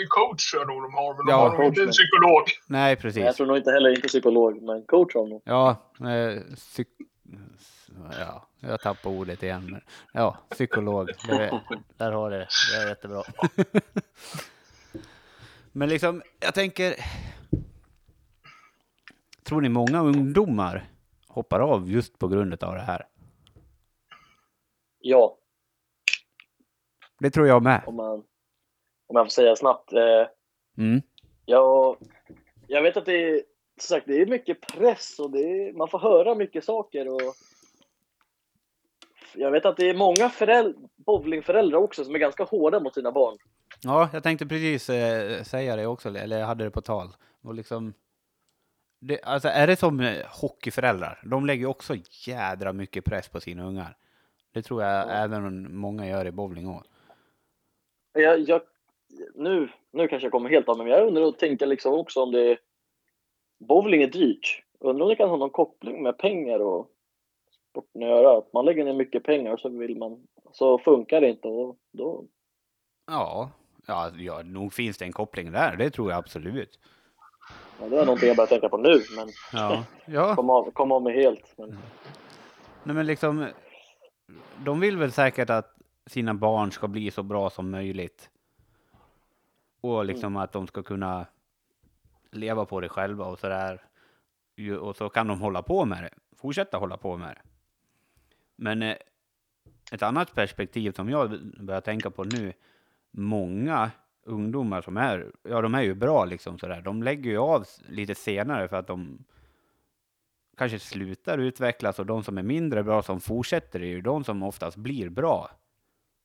en 0.00 0.08
coach 0.08 0.50
tror 0.50 0.64
nog 0.64 0.82
de 0.82 0.94
har, 0.94 1.16
men 1.16 1.26
de 1.26 1.32
ja, 1.32 1.48
har 1.48 1.58
nog 1.58 1.66
inte 1.66 1.82
en 1.82 1.90
psykolog. 1.90 2.42
Nej, 2.66 2.96
precis. 2.96 3.24
Jag 3.24 3.36
tror 3.36 3.46
nog 3.46 3.56
inte 3.56 3.70
heller 3.70 3.90
inte 3.90 4.08
psykolog, 4.08 4.62
men 4.62 4.82
coach 4.82 5.14
har 5.14 5.20
de 5.22 5.30
nog. 5.30 5.42
Ja, 5.44 5.76
eh, 6.00 6.54
psyk... 6.56 6.88
ja, 8.18 8.48
jag 8.60 8.80
tappar 8.80 9.10
ordet 9.10 9.42
igen. 9.42 9.70
Men, 9.70 9.80
ja, 10.12 10.38
psykolog. 10.50 11.06
Det, 11.26 11.60
där 11.96 12.12
har 12.12 12.30
det. 12.30 12.48
Det 12.72 12.82
är 12.82 12.88
jättebra. 12.88 13.22
men 15.72 15.88
liksom, 15.88 16.22
jag 16.40 16.54
tänker... 16.54 16.94
Tror 19.44 19.60
ni 19.60 19.68
många 19.68 20.02
ungdomar 20.02 20.88
hoppar 21.28 21.60
av 21.60 21.90
just 21.90 22.18
på 22.18 22.28
grund 22.28 22.64
av 22.64 22.74
det 22.74 22.80
här? 22.80 23.06
Ja. 24.98 25.38
Det 27.18 27.30
tror 27.30 27.46
jag 27.46 27.62
med. 27.62 27.82
Om, 27.86 27.96
man, 27.96 28.24
om 29.06 29.16
jag 29.16 29.26
får 29.26 29.30
säga 29.30 29.56
snabbt. 29.56 29.92
Eh, 29.92 30.26
mm. 30.78 31.02
jag, 31.44 31.96
jag 32.66 32.82
vet 32.82 32.96
att 32.96 33.06
det 33.06 33.30
är, 33.30 33.42
sagt, 33.80 34.06
det 34.06 34.22
är 34.22 34.26
mycket 34.26 34.60
press 34.60 35.18
och 35.18 35.30
det 35.30 35.38
är, 35.38 35.72
man 35.72 35.88
får 35.88 35.98
höra 35.98 36.34
mycket 36.34 36.64
saker. 36.64 37.08
Och 37.08 37.34
jag 39.34 39.50
vet 39.50 39.66
att 39.66 39.76
det 39.76 39.90
är 39.90 39.94
många 39.94 40.28
föräldrar, 40.28 40.88
bowlingföräldrar 40.96 41.78
också 41.78 42.04
som 42.04 42.14
är 42.14 42.18
ganska 42.18 42.44
hårda 42.44 42.80
mot 42.80 42.94
sina 42.94 43.12
barn. 43.12 43.38
Ja, 43.82 44.08
jag 44.12 44.22
tänkte 44.22 44.46
precis 44.46 44.90
eh, 44.90 45.42
säga 45.42 45.76
det 45.76 45.86
också, 45.86 46.08
eller 46.08 46.38
jag 46.38 46.46
hade 46.46 46.64
det 46.64 46.70
på 46.70 46.80
tal. 46.80 47.08
Och 47.42 47.54
liksom, 47.54 47.94
det, 49.00 49.22
alltså 49.22 49.48
är 49.48 49.66
det 49.66 49.76
som 49.76 50.00
eh, 50.00 50.26
hockeyföräldrar? 50.40 51.20
De 51.24 51.46
lägger 51.46 51.66
också 51.66 51.94
jädra 52.26 52.72
mycket 52.72 53.04
press 53.04 53.28
på 53.28 53.40
sina 53.40 53.66
ungar. 53.66 53.96
Det 54.52 54.62
tror 54.62 54.82
jag 54.82 55.08
ja. 55.08 55.10
även 55.10 55.76
många 55.76 56.08
gör 56.08 56.26
i 56.26 56.30
bowling 56.30 56.68
också. 56.68 56.90
Jag, 58.12 58.40
jag, 58.40 58.62
nu, 59.34 59.68
nu 59.92 60.08
kanske 60.08 60.26
jag 60.26 60.32
kommer 60.32 60.50
helt 60.50 60.68
av 60.68 60.76
mig, 60.76 60.86
men 60.86 60.98
jag 60.98 61.06
undrar 61.06 61.22
och 61.22 61.38
tänker 61.38 61.66
liksom 61.66 61.94
också 61.94 62.22
om 62.22 62.32
det... 62.32 62.58
Bowling 63.58 64.02
är 64.02 64.08
dyrt. 64.08 64.62
Undrar 64.80 65.02
om 65.02 65.08
det 65.08 65.16
kan 65.16 65.28
ha 65.28 65.36
någon 65.36 65.50
koppling 65.50 66.02
med 66.02 66.18
pengar 66.18 66.58
och 66.58 66.90
sporten 67.74 68.02
att 68.02 68.08
göra. 68.08 68.38
Att 68.38 68.52
man 68.52 68.64
lägger 68.64 68.84
ner 68.84 68.92
mycket 68.92 69.24
pengar 69.24 69.56
så 69.56 69.68
vill 69.68 69.98
man... 69.98 70.26
Så 70.52 70.78
funkar 70.78 71.20
det 71.20 71.28
inte 71.28 71.48
och 71.48 71.76
då... 71.92 72.24
Ja, 73.06 73.50
ja, 73.86 74.10
ja 74.16 74.42
nog 74.42 74.72
finns 74.72 74.98
det 74.98 75.04
en 75.04 75.12
koppling 75.12 75.52
där. 75.52 75.76
Det 75.76 75.90
tror 75.90 76.10
jag 76.10 76.18
absolut. 76.18 76.78
Ja, 77.80 77.88
det 77.88 77.98
är 77.98 78.04
någonting 78.04 78.28
jag 78.28 78.36
börjar 78.36 78.48
tänka 78.48 78.68
på 78.68 78.76
nu, 78.76 79.02
men 79.16 79.28
ja. 79.52 79.84
Ja. 80.06 80.34
kom, 80.36 80.50
av, 80.50 80.70
kom 80.70 80.92
av 80.92 81.02
mig 81.02 81.14
helt. 81.14 81.54
Men... 81.56 81.78
Nej, 82.82 82.96
men 82.96 83.06
liksom, 83.06 83.46
de 84.64 84.80
vill 84.80 84.96
väl 84.96 85.12
säkert 85.12 85.50
att 85.50 85.76
sina 86.06 86.34
barn 86.34 86.72
ska 86.72 86.88
bli 86.88 87.10
så 87.10 87.22
bra 87.22 87.50
som 87.50 87.70
möjligt. 87.70 88.30
Och 89.80 90.04
liksom 90.04 90.32
mm. 90.32 90.42
att 90.42 90.52
de 90.52 90.66
ska 90.66 90.82
kunna 90.82 91.26
leva 92.30 92.64
på 92.64 92.80
det 92.80 92.88
själva 92.88 93.24
och 93.24 93.38
sådär. 93.38 93.82
Och 94.80 94.96
så 94.96 95.08
kan 95.08 95.28
de 95.28 95.40
hålla 95.40 95.62
på 95.62 95.84
med 95.84 96.02
det, 96.02 96.10
fortsätta 96.36 96.78
hålla 96.78 96.96
på 96.96 97.16
med 97.16 97.28
det. 97.28 97.53
Men 98.56 98.82
eh, 98.82 98.96
ett 99.92 100.02
annat 100.02 100.34
perspektiv 100.34 100.92
som 100.92 101.10
jag 101.10 101.40
börjar 101.60 101.80
tänka 101.80 102.10
på 102.10 102.24
nu, 102.24 102.52
många 103.10 103.90
ungdomar 104.22 104.80
som 104.82 104.96
är, 104.96 105.32
ja 105.42 105.60
de 105.60 105.74
är 105.74 105.82
ju 105.82 105.94
bra 105.94 106.24
liksom 106.24 106.58
sådär, 106.58 106.80
de 106.80 107.02
lägger 107.02 107.30
ju 107.30 107.38
av 107.38 107.64
lite 107.88 108.14
senare 108.14 108.68
för 108.68 108.76
att 108.76 108.86
de 108.86 109.24
kanske 110.56 110.78
slutar 110.78 111.38
utvecklas 111.38 111.98
och 111.98 112.06
de 112.06 112.24
som 112.24 112.38
är 112.38 112.42
mindre 112.42 112.82
bra 112.82 113.02
som 113.02 113.20
fortsätter 113.20 113.82
är 113.82 113.86
ju 113.86 114.00
de 114.00 114.24
som 114.24 114.42
oftast 114.42 114.76
blir 114.76 115.08
bra 115.08 115.50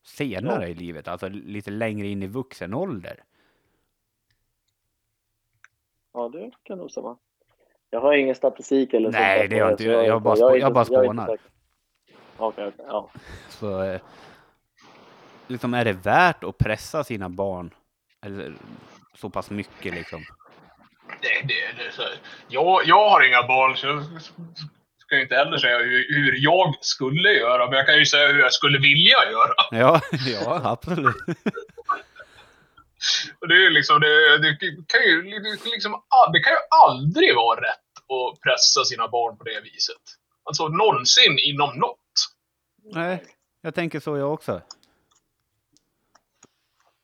senare 0.04 0.64
ja. 0.64 0.68
i 0.68 0.74
livet, 0.74 1.08
alltså 1.08 1.28
lite 1.28 1.72
längre 1.72 2.08
in 2.08 2.24
i 2.24 2.28
vuxen 2.28 2.74
ålder. 2.74 3.24
Ja, 6.14 6.30
det 6.30 6.52
kan 6.64 6.78
nog 6.78 6.92
stämma. 6.92 7.18
Jag 7.90 8.00
har 8.00 8.14
ingen 8.14 8.36
statistik 8.36 8.94
eller 8.94 9.12
Nej, 9.12 9.48
det 9.48 9.60
har 9.60 9.72
inte. 9.72 9.84
Jag, 9.84 10.06
jag, 10.06 10.22
bara, 10.22 10.38
jag, 10.38 10.60
jag 10.60 10.74
bara 10.74 10.86
spånar. 10.86 11.38
Okej, 12.40 12.68
okay, 12.68 12.86
ja. 12.88 13.10
Så, 13.50 13.84
eh, 13.84 14.02
liksom 15.48 15.74
är 15.74 15.86
det 15.86 15.94
värt 15.94 16.44
att 16.44 16.58
pressa 16.58 17.04
sina 17.04 17.30
barn 17.30 17.74
eller 18.26 18.54
så 19.16 19.30
pass 19.30 19.50
mycket 19.50 19.94
liksom. 19.94 20.26
Det, 21.22 21.48
det, 21.48 21.84
det, 21.84 21.92
så, 21.92 22.02
jag, 22.48 22.82
jag 22.86 23.10
har 23.10 23.28
inga 23.28 23.48
barn 23.48 23.78
så 23.78 23.88
jag 23.88 24.04
ska 25.00 25.20
inte 25.20 25.36
heller 25.36 25.58
säga 25.58 25.78
hur, 25.78 26.06
hur, 26.10 26.36
jag 26.38 26.76
skulle 26.82 27.30
göra, 27.30 27.66
men 27.66 27.78
jag 27.78 27.86
kan 27.86 27.98
ju 27.98 28.06
säga 28.06 28.28
hur 28.28 28.40
jag 28.40 28.54
skulle 28.54 28.80
vilja 28.80 29.32
göra. 29.32 29.54
Ja, 29.72 30.02
ja 30.28 30.62
absolut. 30.64 31.16
Och 33.42 33.48
det, 33.48 33.66
är 33.66 33.70
liksom, 33.70 34.00
det, 34.00 34.38
det, 34.38 34.58
kan 34.88 35.04
ju, 35.04 35.22
liksom, 35.74 35.92
det 36.34 36.40
kan 36.40 36.54
ju 36.54 36.60
aldrig 36.86 37.36
vara 37.36 37.62
rätt 37.62 37.94
att 38.16 38.42
pressa 38.42 38.84
sina 38.84 39.08
barn 39.08 39.38
på 39.38 39.44
det 39.44 39.62
viset. 39.62 40.04
Alltså 40.44 40.68
någonsin 40.68 41.40
inom 41.40 41.80
något. 41.80 41.99
Nej, 42.92 43.24
jag 43.62 43.76
tänker 43.76 44.00
så 44.00 44.18
jag 44.18 44.34
också. 44.34 44.62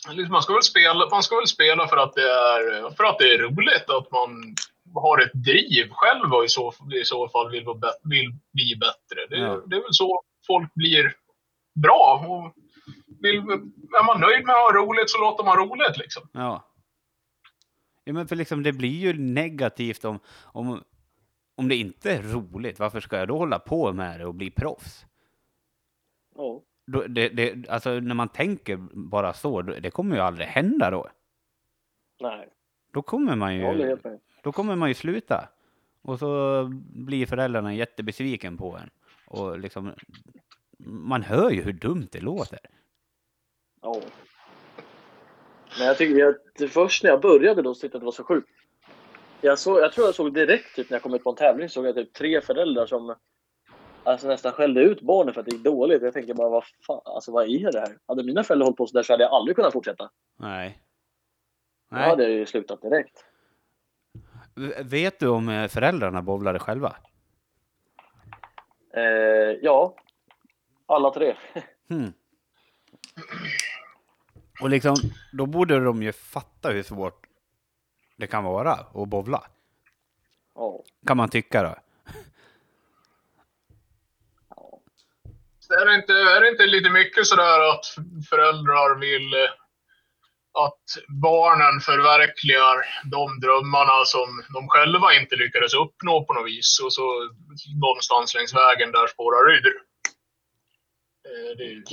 Liksom, 0.09 0.31
man, 0.31 0.41
ska 0.41 0.53
väl 0.53 0.63
spela, 0.63 1.09
man 1.11 1.23
ska 1.23 1.35
väl 1.35 1.47
spela 1.47 1.87
för 1.87 1.97
att 1.97 2.13
det 2.13 2.21
är, 2.21 2.95
för 2.95 3.03
att 3.03 3.19
det 3.19 3.33
är 3.33 3.37
roligt, 3.37 3.89
att 3.89 4.11
man 4.11 4.55
har 4.93 5.21
ett 5.21 5.33
driv 5.33 5.89
själv 5.91 6.33
och 6.33 6.45
i 6.45 6.49
så, 6.49 6.73
i 7.01 7.05
så 7.05 7.29
fall 7.29 7.51
vill, 7.51 7.65
vill 8.03 8.31
bli 8.53 8.75
bättre. 8.79 9.25
Det, 9.29 9.37
ja. 9.37 9.61
det 9.65 9.75
är 9.75 9.81
väl 9.81 9.93
så 9.93 10.21
folk 10.47 10.73
blir 10.73 11.15
bra. 11.83 12.25
Och 12.27 12.53
vill, 13.21 13.37
är 13.99 14.05
man 14.05 14.21
nöjd 14.21 14.45
med 14.45 14.55
att 14.55 14.61
ha 14.61 14.81
roligt 14.81 15.09
så 15.09 15.19
låter 15.19 15.43
man 15.43 15.57
roligt 15.57 15.97
liksom. 15.97 16.29
Ja. 16.31 16.71
Ja, 18.03 18.13
men 18.13 18.27
för 18.27 18.35
liksom 18.35 18.63
det 18.63 18.73
blir 18.73 18.89
ju 18.99 19.13
negativt 19.13 20.05
om, 20.05 20.19
om, 20.43 20.83
om 21.55 21.67
det 21.67 21.75
inte 21.75 22.11
är 22.11 22.21
roligt. 22.21 22.79
Varför 22.79 22.99
ska 22.99 23.17
jag 23.17 23.27
då 23.27 23.37
hålla 23.37 23.59
på 23.59 23.93
med 23.93 24.19
det 24.19 24.25
och 24.25 24.35
bli 24.35 24.51
proffs? 24.51 25.05
Ja. 26.35 26.61
Då, 26.87 27.01
det, 27.07 27.29
det, 27.29 27.69
alltså 27.69 27.89
när 27.89 28.15
man 28.15 28.29
tänker 28.29 28.77
bara 28.93 29.33
så, 29.33 29.61
det 29.61 29.91
kommer 29.91 30.15
ju 30.15 30.21
aldrig 30.21 30.47
hända 30.47 30.91
då. 30.91 31.07
Nej, 32.19 32.49
Då 32.93 33.01
kommer 33.01 33.35
man 33.35 33.55
ju, 33.55 33.97
då 34.43 34.51
kommer 34.51 34.75
man 34.75 34.87
ju 34.89 34.93
sluta. 34.93 35.49
Och 36.01 36.19
så 36.19 36.63
blir 36.93 37.25
föräldrarna 37.25 37.73
jättebesviken 37.73 38.57
på 38.57 38.77
en. 38.77 38.89
Och 39.27 39.59
liksom, 39.59 39.93
man 40.77 41.23
hör 41.23 41.49
ju 41.51 41.61
hur 41.61 41.73
dumt 41.73 42.07
det 42.11 42.21
låter. 42.21 42.59
Ja. 43.81 44.01
Men 45.77 45.87
jag 45.87 45.97
tycker 45.97 46.25
att 46.25 46.37
det 46.57 46.67
först 46.67 47.03
när 47.03 47.09
jag 47.09 47.21
började 47.21 47.61
då 47.61 47.73
tyckte 47.73 47.87
jag 47.87 47.95
att 47.95 48.01
det 48.01 48.05
var 48.05 48.11
så 48.11 48.23
sjukt. 48.23 48.49
Jag, 49.41 49.59
såg, 49.59 49.79
jag 49.79 49.93
tror 49.93 50.07
jag 50.07 50.15
såg 50.15 50.33
direkt 50.33 50.75
typ, 50.75 50.89
när 50.89 50.95
jag 50.95 51.01
kom 51.03 51.13
ut 51.13 51.23
på 51.23 51.29
en 51.29 51.35
tävling 51.35 51.69
såg 51.69 51.85
jag 51.85 51.95
typ 51.95 52.13
tre 52.13 52.41
föräldrar 52.41 52.85
som 52.85 53.15
alltså, 54.05 54.27
nästan 54.27 54.51
skällde 54.51 54.81
ut 54.81 55.01
barnen 55.01 55.33
för 55.33 55.41
att 55.41 55.45
det 55.45 55.55
gick 55.55 55.63
dåligt. 55.63 56.01
Jag 56.01 56.13
tänker 56.13 56.33
bara 56.33 56.49
vad 56.49 56.63
fan, 56.87 57.01
alltså 57.05 57.31
vad 57.31 57.49
är 57.49 57.71
det 57.71 57.79
här? 57.79 57.97
Hade 58.07 58.23
mina 58.23 58.43
föräldrar 58.43 58.65
hållit 58.65 58.77
på 58.77 58.87
så 58.87 58.97
där 58.97 59.03
så 59.03 59.13
hade 59.13 59.23
jag 59.23 59.33
aldrig 59.33 59.55
kunnat 59.55 59.73
fortsätta. 59.73 60.09
Nej. 60.39 60.81
Då 61.89 61.95
Nej. 61.95 62.09
hade 62.09 62.23
jag 62.23 62.31
ju 62.31 62.45
slutat 62.45 62.81
direkt. 62.81 63.25
Vet 64.83 65.19
du 65.19 65.27
om 65.27 65.49
eh, 65.49 65.67
föräldrarna 65.67 66.21
bowlade 66.21 66.59
själva? 66.59 66.95
Eh, 68.93 69.03
ja, 69.61 69.95
alla 70.85 71.11
tre. 71.11 71.35
Hmm. 71.89 72.13
Och 74.61 74.69
liksom, 74.69 74.95
då 75.33 75.45
borde 75.45 75.79
de 75.79 76.03
ju 76.03 76.11
fatta 76.11 76.69
hur 76.69 76.83
svårt 76.83 77.27
det 78.15 78.27
kan 78.27 78.43
vara 78.43 78.71
att 78.71 79.07
bowla. 79.09 79.43
Ja. 80.55 80.83
Kan 81.07 81.17
man 81.17 81.29
tycka 81.29 81.63
då. 81.63 81.75
Är 85.69 85.85
det, 85.85 85.95
inte, 85.95 86.13
är 86.13 86.41
det 86.41 86.49
inte 86.49 86.65
lite 86.65 86.89
mycket 86.89 87.25
sådär 87.27 87.59
att 87.73 87.85
föräldrar 88.29 88.99
vill 88.99 89.33
eh, 89.33 89.49
att 90.65 90.83
barnen 91.21 91.79
förverkligar 91.81 92.75
de 93.11 93.39
drömmarna 93.39 94.05
som 94.05 94.43
de 94.53 94.67
själva 94.67 95.13
inte 95.13 95.35
lyckades 95.35 95.73
uppnå 95.73 96.25
på 96.25 96.33
något 96.33 96.47
vis 96.47 96.79
och 96.83 96.93
så 96.93 97.29
någonstans 97.81 98.35
längs 98.35 98.53
vägen 98.55 98.91
där 98.91 99.07
spårar 99.07 99.51
ur. 99.55 99.65
Eh, 101.27 101.57
Det 101.57 101.63
är 101.63 101.83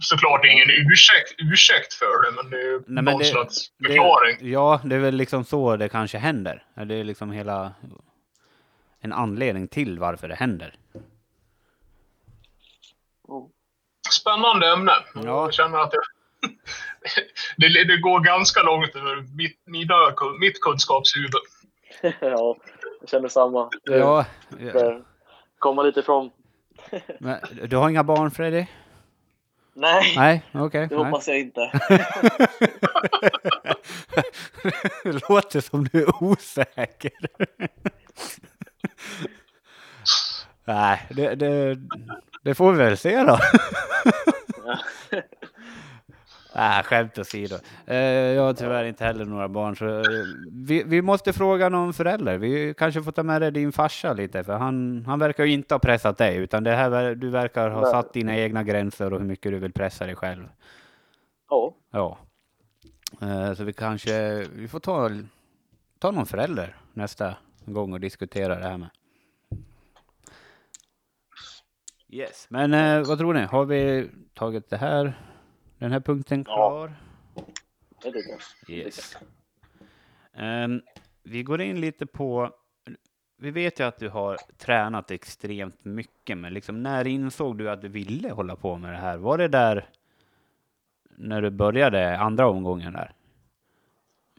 såklart 0.00 0.44
ingen 0.44 0.70
ursäkt, 0.70 1.34
ursäkt 1.38 1.94
för 1.94 2.22
det, 2.24 2.32
men 2.42 2.50
det 2.50 2.60
är 2.60 2.82
Nej, 2.86 3.04
någon 3.04 3.18
det- 3.18 3.24
slags 3.24 3.70
Det, 3.78 3.86
förklaring. 3.88 4.36
ja, 4.40 4.80
det 4.84 4.94
är 4.94 5.00
väl 5.00 5.14
liksom 5.16 5.44
så 5.44 5.76
det 5.76 5.88
kanske 5.88 6.18
händer. 6.18 6.64
Det 6.86 6.94
är 6.94 7.04
liksom 7.04 7.30
hela 7.32 7.74
en 9.00 9.12
anledning 9.12 9.68
till 9.68 9.98
varför 9.98 10.28
det 10.28 10.34
händer. 10.34 10.74
Ja. 13.28 13.50
Spännande 14.20 14.72
ämne. 14.72 14.92
Ja. 15.14 15.20
Jag 15.22 15.54
känner 15.54 15.78
att 15.78 15.92
jag, 15.92 16.02
det, 17.56 17.84
det 17.84 17.96
går 17.96 18.20
ganska 18.20 18.62
långt 18.62 18.96
över 18.96 19.36
mitt, 19.36 19.60
mina, 19.64 19.94
mitt 20.40 20.60
kunskapshuvud. 20.60 21.30
ja, 22.20 22.56
jag 23.00 23.08
känner 23.08 23.28
samma. 23.28 23.70
Ja, 23.82 24.24
För 24.72 25.02
komma 25.58 25.82
lite 25.82 26.00
ifrån. 26.00 26.30
men 27.20 27.38
du 27.64 27.76
har 27.76 27.88
inga 27.90 28.04
barn 28.04 28.30
Freddy? 28.30 28.66
Nej, 29.74 30.14
Nej, 30.16 30.42
okej. 30.52 30.86
det 30.88 30.96
nej. 30.96 31.04
hoppas 31.04 31.28
jag 31.28 31.38
inte. 31.38 31.70
det 35.02 35.28
låter 35.28 35.60
som 35.60 35.84
du 35.84 36.02
är 36.02 36.22
osäker. 36.22 37.12
Nej, 40.64 41.06
det, 41.10 41.34
det, 41.34 41.76
det 42.46 42.54
får 42.54 42.72
vi 42.72 42.78
väl 42.78 42.96
se 42.96 43.22
då. 43.22 43.38
Nej, 46.54 46.82
skämt 46.82 47.18
åsido. 47.18 47.56
Eh, 47.86 47.96
jag 47.96 48.42
har 48.42 48.52
tyvärr 48.54 48.84
inte 48.84 49.04
heller 49.04 49.24
några 49.24 49.48
barn, 49.48 49.76
så 49.76 49.86
eh, 49.86 50.02
vi, 50.52 50.82
vi 50.86 51.02
måste 51.02 51.32
fråga 51.32 51.68
någon 51.68 51.92
förälder. 51.94 52.38
Vi 52.38 52.74
kanske 52.78 53.02
får 53.02 53.12
ta 53.12 53.22
med 53.22 53.42
dig 53.42 53.50
din 53.50 53.72
farsa 53.72 54.12
lite, 54.12 54.44
för 54.44 54.52
han, 54.52 55.04
han 55.06 55.18
verkar 55.18 55.44
ju 55.44 55.52
inte 55.52 55.74
ha 55.74 55.78
pressat 55.78 56.18
dig, 56.18 56.36
utan 56.36 56.64
det 56.64 56.70
här, 56.72 57.14
du 57.14 57.28
verkar 57.30 57.70
ha 57.70 57.90
satt 57.90 58.12
dina 58.12 58.36
egna 58.36 58.62
gränser 58.62 59.12
och 59.12 59.18
hur 59.20 59.26
mycket 59.26 59.52
du 59.52 59.58
vill 59.58 59.72
pressa 59.72 60.06
dig 60.06 60.14
själv. 60.14 60.48
Ja, 61.50 61.74
Ja. 61.92 62.18
Eh, 63.22 63.54
Så 63.54 63.64
vi 63.64 63.72
kanske, 63.72 64.44
vi 64.54 64.68
får 64.68 64.80
ta, 64.80 65.10
ta 65.98 66.10
någon 66.10 66.26
förälder 66.26 66.76
nästa 66.92 67.34
gång 67.64 67.92
och 67.92 68.00
diskutera 68.00 68.58
det 68.58 68.66
här 68.68 68.78
med. 68.78 68.88
Yes. 72.08 72.46
Men 72.50 72.74
eh, 72.74 73.08
vad 73.08 73.18
tror 73.18 73.34
ni? 73.34 73.40
Har 73.40 73.64
vi 73.64 74.10
tagit 74.34 74.70
det 74.70 74.76
här, 74.76 75.12
den 75.78 75.92
här 75.92 76.00
punkten 76.00 76.44
Ja. 76.46 76.54
klar? 76.54 76.94
det 78.02 78.12
tycker 78.12 78.30
jag. 78.30 78.76
Yes. 78.76 79.16
Ehm, 80.34 80.82
vi 81.22 81.42
går 81.42 81.60
in 81.60 81.80
lite 81.80 82.06
på, 82.06 82.50
vi 83.38 83.50
vet 83.50 83.80
ju 83.80 83.84
att 83.84 83.98
du 83.98 84.08
har 84.08 84.36
tränat 84.58 85.10
extremt 85.10 85.84
mycket, 85.84 86.38
men 86.38 86.54
liksom 86.54 86.82
när 86.82 87.06
insåg 87.06 87.58
du 87.58 87.70
att 87.70 87.82
du 87.82 87.88
ville 87.88 88.30
hålla 88.32 88.56
på 88.56 88.76
med 88.76 88.92
det 88.92 88.96
här? 88.98 89.16
Var 89.18 89.38
det 89.38 89.48
där 89.48 89.88
när 91.16 91.42
du 91.42 91.50
började 91.50 92.18
andra 92.18 92.48
omgången 92.48 92.92
där? 92.92 93.12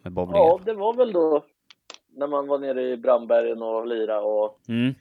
Med 0.03 0.13
bowlingen? 0.13 0.41
Ja, 0.47 0.59
det 0.65 0.73
var 0.73 0.93
väl 0.93 1.11
då 1.13 1.45
när 2.09 2.27
man 2.27 2.47
var 2.47 2.59
nere 2.59 2.81
i 2.81 2.97
Brandbergen 2.97 3.61
och 3.61 3.87
lira 3.87 4.21
och 4.21 4.59
Mm. 4.67 4.93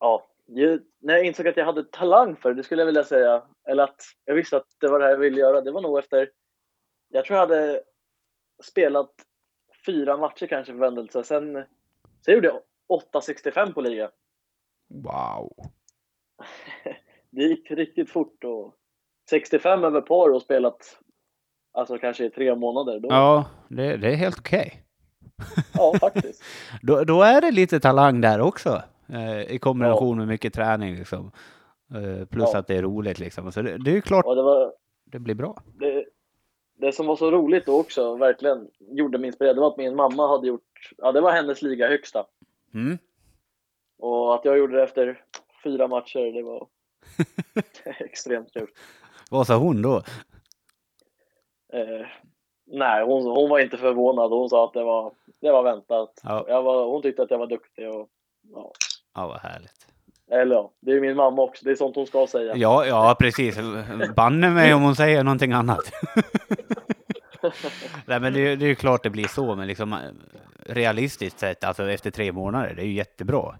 ja, 0.00 0.26
ju, 0.54 0.80
när 1.00 1.14
jag 1.14 1.24
insåg 1.24 1.48
att 1.48 1.56
jag 1.56 1.64
hade 1.64 1.84
talang 1.84 2.36
för 2.36 2.48
det, 2.48 2.54
det 2.54 2.62
skulle 2.62 2.82
jag 2.82 2.86
vilja 2.86 3.04
säga, 3.04 3.42
eller 3.68 3.82
att 3.82 4.02
jag 4.24 4.34
visste 4.34 4.56
att 4.56 4.66
det 4.80 4.88
var 4.88 4.98
det 4.98 5.04
här 5.04 5.12
jag 5.12 5.18
ville 5.18 5.40
göra, 5.40 5.60
det 5.60 5.70
var 5.70 5.80
nog 5.80 5.98
efter, 5.98 6.30
jag 7.08 7.24
tror 7.24 7.38
jag 7.38 7.46
hade 7.46 7.82
spelat 8.62 9.10
fyra 9.86 10.16
matcher 10.16 10.46
kanske 10.46 10.72
för 10.72 10.80
Vändelse, 10.80 11.24
sen, 11.24 11.64
sen 12.24 12.34
gjorde 12.34 12.48
jag 12.48 12.60
8,65 13.14 13.72
på 13.72 13.80
liga. 13.80 14.10
Wow. 14.88 15.52
Det 17.32 17.42
gick 17.42 17.70
riktigt 17.70 18.10
fort 18.10 18.44
och 18.44 18.74
65 19.30 19.84
över 19.84 20.00
par 20.00 20.30
och 20.30 20.42
spelat 20.42 20.98
alltså 21.72 21.98
kanske 21.98 22.24
i 22.24 22.30
tre 22.30 22.54
månader. 22.54 23.00
Då, 23.00 23.08
ja. 23.08 23.14
Ja, 23.14 23.44
det, 23.76 23.96
det 23.96 24.08
är 24.08 24.16
helt 24.16 24.38
okej. 24.38 24.82
faktiskt. 26.00 26.42
Då, 26.82 27.04
då 27.04 27.22
är 27.22 27.40
det 27.40 27.50
lite 27.50 27.80
talang 27.80 28.20
där 28.20 28.40
också. 28.40 28.82
Eh, 29.12 29.54
I 29.54 29.58
kombination 29.58 30.18
med 30.18 30.28
mycket 30.28 30.54
träning 30.54 30.94
liksom. 30.94 31.32
Eh, 31.94 32.26
plus 32.26 32.54
att 32.54 32.66
det 32.66 32.76
är 32.76 32.82
roligt 32.82 33.18
liksom. 33.18 33.52
Så 33.52 33.62
det, 33.62 33.78
det 33.78 33.90
är 33.90 33.94
ju 33.94 34.02
klart 34.02 34.24
det 34.24 34.42
var 34.42 34.72
det 35.04 35.18
blir 35.18 35.34
bra. 35.34 35.62
det, 35.78 36.04
det 36.80 36.92
som 36.92 37.06
var 37.06 37.16
så 37.16 37.30
roligt 37.30 37.66
då 37.66 37.80
också, 37.80 38.16
verkligen 38.16 38.68
gjorde 38.78 39.18
mig 39.18 39.26
inspirerad, 39.26 39.56
det 39.56 39.60
var 39.60 39.70
att 39.70 39.76
min 39.76 39.96
mamma 39.96 40.28
hade 40.28 40.46
gjort, 40.46 40.92
ja 40.98 41.12
det 41.12 41.20
var 41.20 41.32
hennes 41.32 41.62
liga 41.62 41.88
högsta. 41.88 42.26
Mm. 42.74 42.98
Och 43.98 44.34
att 44.34 44.44
jag 44.44 44.58
gjorde 44.58 44.76
det 44.76 44.82
efter 44.82 45.24
fyra 45.64 45.88
matcher, 45.88 46.32
det 46.32 46.42
var 46.42 46.66
extremt 47.98 48.52
kul. 48.52 48.68
Vad 49.30 49.46
sa 49.46 49.56
hon 49.56 49.82
då? 49.82 49.96
Eh, 51.72 52.06
nej, 52.66 53.04
hon, 53.04 53.22
hon 53.22 53.50
var 53.50 53.58
inte 53.58 53.76
förvånad. 53.76 54.30
Hon 54.30 54.50
sa 54.50 54.64
att 54.64 54.72
det 54.72 54.84
var, 54.84 55.12
det 55.40 55.52
var 55.52 55.62
väntat. 55.62 56.20
Ja. 56.24 56.44
Jag 56.48 56.62
var, 56.62 56.86
hon 56.86 57.02
tyckte 57.02 57.22
att 57.22 57.30
jag 57.30 57.38
var 57.38 57.46
duktig. 57.46 57.88
Och, 57.88 58.08
ja. 58.52 58.72
Ja, 59.14 59.26
vad 59.26 59.40
härligt. 59.40 59.86
Eller 60.30 60.68
det 60.80 60.92
är 60.92 61.00
min 61.00 61.16
mamma 61.16 61.42
också. 61.42 61.64
Det 61.64 61.70
är 61.70 61.74
sånt 61.76 61.96
hon 61.96 62.06
ska 62.06 62.26
säga. 62.26 62.56
Ja, 62.56 62.86
ja, 62.86 63.16
precis. 63.18 63.58
Banne 64.16 64.50
mig 64.50 64.74
om 64.74 64.82
hon 64.82 64.96
säger 64.96 65.24
någonting 65.24 65.52
annat. 65.52 65.92
Nej, 68.06 68.20
men 68.20 68.32
det, 68.32 68.40
är- 68.40 68.56
det 68.56 68.64
är 68.64 68.68
ju 68.68 68.74
klart 68.74 69.02
det 69.02 69.10
blir 69.10 69.28
så, 69.28 69.56
men 69.56 69.66
liksom 69.68 69.92
eh, 69.92 69.98
realistiskt 70.66 71.38
sett, 71.38 71.64
alltså 71.64 71.90
efter 71.90 72.10
tre 72.10 72.32
månader, 72.32 72.74
det 72.74 72.82
är 72.82 72.86
ju 72.86 72.92
jättebra. 72.92 73.58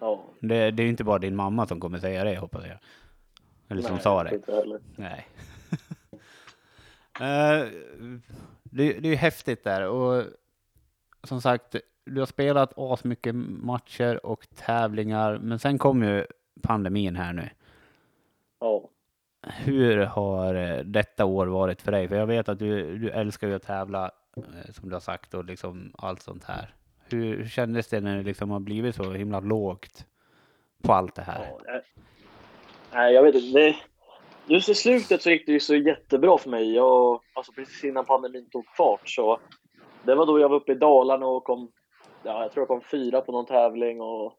Ja, 0.00 0.24
Det, 0.40 0.70
det 0.70 0.82
är 0.82 0.84
ju 0.84 0.90
inte 0.90 1.04
bara 1.04 1.18
din 1.18 1.36
mamma 1.36 1.66
som 1.66 1.80
kommer 1.80 1.98
säga 1.98 2.24
det, 2.24 2.36
hoppas 2.38 2.64
jag. 2.66 2.78
Eller 3.68 3.82
som 3.82 3.94
nej, 3.94 4.02
sa 4.02 4.24
det. 4.24 4.34
Inte 4.34 4.52
heller. 4.54 4.80
Nej. 4.96 5.26
Eh, 7.20 7.66
det, 8.64 8.92
det 8.92 9.08
är 9.08 9.10
ju 9.10 9.14
häftigt 9.14 9.64
där 9.64 9.88
och 9.88 10.24
som 11.24 11.40
sagt, 11.40 11.76
du 12.04 12.20
har 12.20 12.26
spelat 12.26 12.72
asmycket 12.76 13.34
matcher 13.34 14.26
och 14.26 14.46
tävlingar, 14.54 15.38
men 15.38 15.58
sen 15.58 15.78
kom 15.78 16.02
ju 16.02 16.26
pandemin 16.62 17.16
här 17.16 17.32
nu. 17.32 17.48
Ja. 18.60 18.88
Hur 19.42 19.98
har 19.98 20.54
eh, 20.54 20.78
detta 20.78 21.24
år 21.24 21.46
varit 21.46 21.82
för 21.82 21.92
dig? 21.92 22.08
För 22.08 22.16
jag 22.16 22.26
vet 22.26 22.48
att 22.48 22.58
du, 22.58 22.98
du 22.98 23.10
älskar 23.10 23.48
ju 23.48 23.54
att 23.54 23.62
tävla, 23.62 24.10
eh, 24.36 24.72
som 24.72 24.88
du 24.88 24.94
har 24.94 25.00
sagt, 25.00 25.34
och 25.34 25.44
liksom 25.44 25.92
allt 25.98 26.22
sånt 26.22 26.44
här. 26.44 26.74
Hur, 27.10 27.36
hur 27.36 27.48
kändes 27.48 27.88
det 27.88 28.00
när 28.00 28.16
det 28.16 28.22
liksom 28.22 28.50
har 28.50 28.60
blivit 28.60 28.94
så 28.94 29.12
himla 29.12 29.40
lågt 29.40 30.06
på 30.82 30.92
allt 30.92 31.14
det 31.14 31.22
här? 31.22 31.48
Ja, 31.50 31.58
nej. 31.66 31.82
nej, 32.92 33.14
jag 33.14 33.22
vet 33.22 33.34
inte. 33.34 33.58
Det, 33.58 33.76
just 34.46 34.68
i 34.68 34.74
slutet 34.74 35.22
så 35.22 35.30
gick 35.30 35.46
det 35.46 35.52
ju 35.52 35.60
så 35.60 35.74
jättebra 35.74 36.38
för 36.38 36.50
mig. 36.50 36.74
Jag, 36.74 37.20
alltså 37.32 37.52
precis 37.52 37.84
innan 37.84 38.04
pandemin 38.04 38.50
tog 38.50 38.66
fart 38.76 39.08
så 39.08 39.40
det 40.02 40.14
var 40.14 40.26
då 40.26 40.38
jag 40.38 40.48
var 40.48 40.56
uppe 40.56 40.72
i 40.72 40.74
Dalarna 40.74 41.26
och 41.26 41.44
kom, 41.44 41.70
ja, 42.24 42.42
jag 42.42 42.52
tror 42.52 42.60
jag 42.62 42.68
kom 42.68 42.80
fyra 42.80 43.20
på 43.20 43.32
någon 43.32 43.46
tävling 43.46 44.00
och 44.00 44.38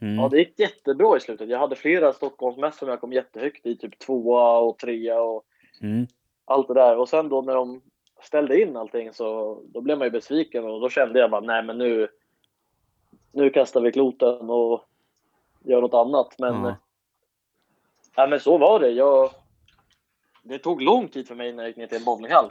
Mm. 0.00 0.14
ja, 0.18 0.28
det 0.28 0.38
gick 0.38 0.58
jättebra 0.58 1.16
i 1.16 1.20
slutet. 1.20 1.48
Jag 1.48 1.58
hade 1.58 1.76
flera 1.76 2.12
Stockholmsmässor 2.12 2.78
som 2.78 2.88
jag 2.88 3.00
kom 3.00 3.12
jättehögt 3.12 3.66
i, 3.66 3.76
typ 3.76 3.98
tvåa 3.98 4.58
och 4.58 4.78
trea 4.78 5.20
och 5.22 5.44
Mm. 5.82 6.06
allt 6.44 6.68
det 6.68 6.74
där. 6.74 6.96
Och 6.96 7.08
sen 7.08 7.28
då 7.28 7.42
när 7.42 7.54
de 7.54 7.80
ställde 8.22 8.60
in 8.60 8.76
allting 8.76 9.12
så 9.12 9.60
då 9.64 9.80
blev 9.80 9.98
man 9.98 10.06
ju 10.06 10.10
besviken 10.10 10.64
och 10.64 10.80
då 10.80 10.88
kände 10.88 11.18
jag 11.20 11.30
bara 11.30 11.40
nej 11.40 11.62
men 11.62 11.78
nu, 11.78 12.08
nu 13.32 13.50
kastar 13.50 13.80
vi 13.80 13.92
kloten 13.92 14.50
och 14.50 14.84
gör 15.64 15.80
något 15.80 15.94
annat. 15.94 16.38
Men, 16.38 16.64
Ja. 16.64 16.76
ja, 18.16 18.26
men 18.26 18.40
så 18.40 18.58
var 18.58 18.80
det. 18.80 18.90
Jag, 18.90 19.30
det 20.42 20.58
tog 20.58 20.82
lång 20.82 21.08
tid 21.08 21.28
för 21.28 21.34
mig 21.34 21.52
när 21.52 21.62
jag 21.62 21.68
gick 21.68 21.76
ner 21.76 21.86
till 21.86 21.98
en 21.98 22.04
bowlinghall. 22.04 22.50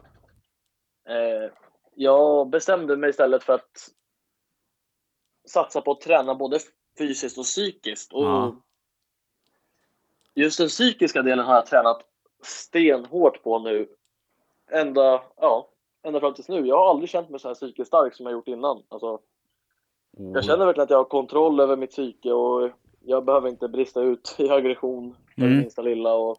Eh, 1.05 1.51
jag 1.95 2.47
bestämde 2.49 2.97
mig 2.97 3.09
istället 3.09 3.43
för 3.43 3.53
att 3.53 3.89
satsa 5.45 5.81
på 5.81 5.91
att 5.91 6.01
träna 6.01 6.35
både 6.35 6.59
fysiskt 6.97 7.37
och 7.37 7.43
psykiskt. 7.43 8.13
Och 8.13 8.25
Ja. 8.25 8.55
Just 10.35 10.57
den 10.57 10.67
psykiska 10.67 11.21
delen 11.21 11.45
har 11.45 11.55
jag 11.55 11.65
tränat 11.65 12.01
stenhårt 12.43 13.43
på 13.43 13.59
nu. 13.59 13.87
Ända, 14.71 15.23
ja, 15.37 15.69
ända 16.03 16.19
fram 16.19 16.33
tills 16.33 16.49
nu. 16.49 16.67
Jag 16.67 16.77
har 16.77 16.89
aldrig 16.89 17.09
känt 17.09 17.29
mig 17.29 17.39
så 17.39 17.47
här 17.47 17.55
psykiskt 17.55 17.87
stark 17.87 18.15
som 18.15 18.25
jag 18.25 18.33
gjort 18.33 18.47
innan. 18.47 18.83
Alltså, 18.89 19.19
jag 20.17 20.45
känner 20.45 20.65
verkligen 20.65 20.83
att 20.83 20.89
jag 20.89 20.97
har 20.97 21.03
kontroll 21.03 21.59
över 21.59 21.75
mitt 21.77 21.91
psyke 21.91 22.31
och 22.31 22.71
jag 22.99 23.25
behöver 23.25 23.49
inte 23.49 23.67
brista 23.67 24.01
ut 24.01 24.35
i 24.37 24.49
aggression 24.49 25.15
för 25.35 25.41
Mm. 25.41 25.57
minsta 25.57 25.81
lilla. 25.81 26.13
Och... 26.13 26.37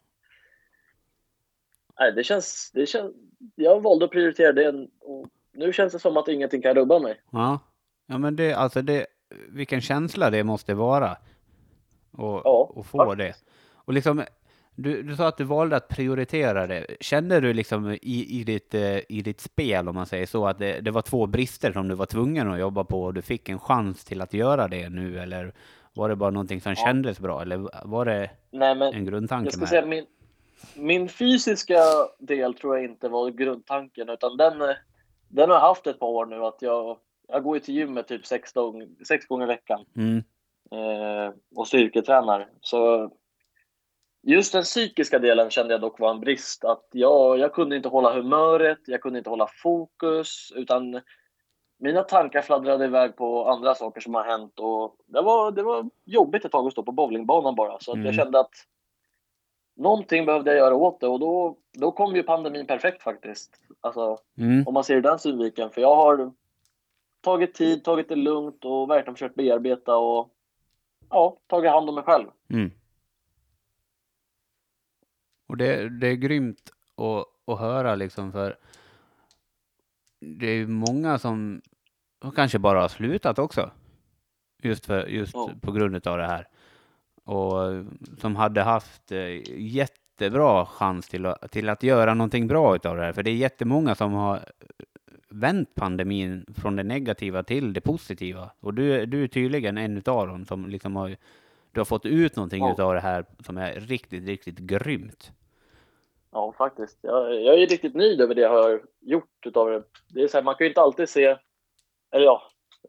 Nej, 1.99 2.13
det 2.13 2.25
känns, 2.25 2.71
det 2.75 2.87
känns... 2.87 3.15
Jag 3.55 3.81
valde 3.83 4.05
att 4.05 4.11
prioritera 4.11 4.53
det 4.53 4.89
och 5.01 5.27
nu 5.53 5.73
känns 5.73 5.93
det 5.93 5.99
som 5.99 6.17
att 6.17 6.29
ingenting 6.29 6.63
kan 6.63 6.75
rubba 6.75 6.99
mig. 6.99 7.21
Ja. 7.31 7.59
Ja, 8.07 8.19
men 8.19 8.37
det, 8.37 8.53
alltså 8.53 8.83
det, 8.83 9.07
vilken 9.49 9.81
känsla 9.81 10.31
det 10.31 10.45
måste 10.45 10.75
vara. 10.75 11.17
Och, 12.11 12.41
Ja, 12.45 12.71
och 12.75 12.87
få 12.87 12.99
faktiskt. 12.99 13.45
det. 13.47 13.51
Och 13.75 13.93
liksom, 13.93 14.25
du, 14.75 15.03
du 15.03 15.17
sa 15.17 15.29
att 15.29 15.37
du 15.37 15.45
valde 15.45 15.77
att 15.77 15.89
prioritera 15.89 16.67
det. 16.67 16.87
Kände 17.01 17.41
du 17.41 17.53
liksom 17.53 17.91
i, 17.91 18.27
i, 18.41 18.45
ditt, 18.45 18.75
eh, 18.75 18.99
i 19.09 19.23
ditt 19.25 19.41
spel, 19.41 19.89
om 19.89 19.95
man 19.95 20.07
säger 20.07 20.27
så, 20.27 20.47
att 20.47 20.59
det, 20.59 20.81
det 20.81 20.91
var 20.91 21.03
två 21.03 21.27
brister 21.27 21.73
som 21.73 21.89
du 21.89 21.95
var 21.95 22.07
tvungen 22.07 22.51
att 22.53 22.59
jobba 22.61 22.85
på 22.85 23.03
och 23.03 23.15
du 23.15 23.23
fick 23.23 23.49
en 23.49 23.59
chans 23.59 24.05
till 24.05 24.21
att 24.21 24.33
göra 24.35 24.69
det 24.69 24.89
nu? 24.89 25.19
Eller 25.19 25.55
var 25.93 26.09
det 26.09 26.17
bara 26.17 26.31
någonting 26.31 26.61
som 26.61 26.75
Ja. 26.79 26.85
kändes 26.87 27.21
bra? 27.21 27.43
Eller 27.43 27.69
var 27.85 28.05
det 28.05 28.31
Nej, 28.51 28.75
men 28.75 28.95
en 28.95 29.05
grundtanke 29.05 29.47
Jag 29.47 29.53
ska 29.53 29.61
med 29.61 29.69
säga 29.69 29.87
min, 29.87 30.07
min 30.77 31.09
fysiska 31.09 31.81
del 32.19 32.55
tror 32.55 32.77
jag 32.77 32.85
inte 32.85 33.09
var 33.09 33.31
grundtanken 33.31 34.09
utan 34.09 34.37
den, 34.37 34.53
den 35.29 35.51
har 35.51 35.57
jag 35.57 35.61
haft 35.61 35.87
ett 35.87 35.99
par 36.01 36.07
år 36.07 36.27
nu 36.27 36.45
att 36.45 36.63
jag, 36.63 36.97
jag 37.29 37.43
går 37.43 37.57
ju 37.57 37.61
till 37.61 37.75
gymmet 37.75 38.09
typ 38.09 38.27
sex, 38.27 38.53
gång, 38.53 38.97
sex 39.09 39.27
gånger 39.27 39.45
i 39.45 39.49
veckan 39.49 39.85
Mm, 39.97 40.17
eh, 40.71 41.33
och 41.57 41.69
styrketränar. 41.69 42.49
Så 42.61 43.11
just 44.23 44.53
den 44.53 44.63
psykiska 44.63 45.19
delen 45.19 45.51
kände 45.51 45.75
jag 45.75 45.81
dock 45.81 46.01
var 46.01 46.11
en 46.11 46.21
brist. 46.21 46.65
Att 46.65 46.89
jag, 46.93 47.39
jag 47.39 47.53
kunde 47.53 47.77
inte 47.77 47.89
hålla 47.89 48.15
humöret, 48.15 48.79
jag 48.87 49.01
kunde 49.01 49.19
inte 49.19 49.31
hålla 49.31 49.49
fokus 49.63 50.53
utan 50.57 51.01
mina 51.79 52.03
tankar 52.03 52.43
fladdrade 52.43 52.85
iväg 52.85 53.17
på 53.17 53.49
andra 53.49 53.75
saker 53.75 54.01
som 54.01 54.15
har 54.15 54.25
hänt 54.25 54.61
och 54.61 54.97
det 55.07 55.23
var, 55.23 55.53
det 55.53 55.63
var 55.63 55.91
jobbigt 56.05 56.45
ett 56.45 56.53
tag 56.53 56.67
att 56.67 56.73
stå 56.73 56.83
på 56.83 56.93
bowlingbanan 56.93 57.55
bara. 57.55 57.79
Så 57.81 57.93
Mm. 57.93 58.07
jag 58.07 58.15
kände 58.15 58.41
att 58.41 58.55
någonting 59.77 60.27
behövde 60.27 60.51
jag 60.51 60.59
göra 60.59 60.75
åt 60.75 61.01
det 61.01 61.07
och 61.09 61.21
då, 61.21 61.59
då 61.73 61.93
kom 61.93 62.17
ju 62.17 62.23
pandemin 62.23 62.67
perfekt 62.67 63.03
faktiskt. 63.03 63.61
Alltså, 63.81 64.19
mm, 64.39 64.65
om 64.67 64.75
man 64.75 64.85
ser 64.85 64.95
det 64.95 65.01
den 65.01 65.19
synvinkeln. 65.19 65.71
För 65.71 65.81
jag 65.81 65.97
har 65.97 66.33
tagit 67.25 67.55
tid, 67.55 67.85
tagit 67.85 68.09
det 68.09 68.17
lugnt 68.17 68.65
och 68.65 68.91
verkligen 68.91 69.15
försökt 69.15 69.35
bearbeta 69.35 69.97
och 69.97 70.31
ja, 71.11 71.37
tagit 71.47 71.71
hand 71.71 71.89
om 71.89 71.95
mig 71.95 72.05
själv. 72.05 72.27
mm. 72.49 72.71
Och 75.47 75.57
det, 75.57 75.89
det 76.01 76.07
är 76.09 76.15
grymt 76.15 76.71
att, 76.97 77.53
att 77.53 77.61
höra 77.61 77.95
liksom 77.95 78.33
för 78.33 78.57
det 80.21 80.47
är 80.47 80.55
ju 80.55 80.67
många 80.67 81.19
som 81.19 81.63
kanske 82.35 82.59
bara 82.59 82.81
har 82.81 82.89
slutat 82.89 83.39
också. 83.39 83.71
Just, 84.63 84.87
för, 84.87 85.07
just 85.07 85.35
Ja. 85.35 85.51
på 85.63 85.73
grund 85.73 86.07
av 86.07 86.19
det 86.19 86.27
här. 86.27 86.49
Och 87.25 87.85
som 88.19 88.37
hade 88.37 88.63
haft 88.63 89.13
eh, 89.13 89.59
jättebra 89.61 90.67
chans 90.67 91.09
till 91.09 91.27
att, 91.27 91.51
till 91.51 91.69
att 91.69 91.83
göra 91.83 92.15
någonting 92.15 92.47
bra 92.47 92.77
utav 92.77 92.97
det 92.97 93.03
här. 93.03 93.13
För 93.13 93.23
det 93.23 93.31
är 93.31 93.35
jättemånga 93.35 93.95
som 93.95 94.13
har 94.13 94.41
vänt 95.35 95.75
pandemin 95.75 96.47
från 96.63 96.77
det 96.77 96.83
negativa 96.83 97.43
till 97.43 97.73
det 97.73 97.81
positiva. 97.81 98.51
Och 98.61 98.75
du, 98.75 99.07
du 99.07 99.25
är 99.25 99.29
tydligen 99.29 99.79
en 99.79 99.97
utav 99.99 100.27
dem 100.27 100.45
som 100.45 100.67
liksom 100.67 100.97
har, 100.97 101.17
du 101.73 101.81
har 101.81 101.85
fått 101.85 102.07
ut 102.07 102.37
någonting 102.37 102.65
Ja. 102.65 102.73
utav 102.73 102.95
det 102.95 103.01
här 103.01 103.25
som 103.47 103.57
är 103.59 103.73
riktigt, 103.81 104.27
riktigt 104.29 104.59
grymt. 104.59 105.33
Ja, 106.33 106.53
faktiskt. 106.59 106.99
Jag, 107.01 107.43
jag 107.43 107.63
är 107.63 107.67
riktigt 107.67 107.95
nöjd 107.95 108.21
över 108.21 108.35
det 108.35 108.41
jag 108.41 108.51
har 108.63 108.83
gjort 109.01 109.47
utav 109.47 109.71
det. 109.71 109.83
det 110.09 110.23
är 110.23 110.29
så 110.29 110.37
här, 110.37 110.45
man 110.45 110.55
kan 110.55 110.65
ju 110.65 110.69
inte 110.71 110.81
alltid 110.81 111.09
se... 111.09 111.37
Eller 112.13 112.25
ja, 112.25 112.43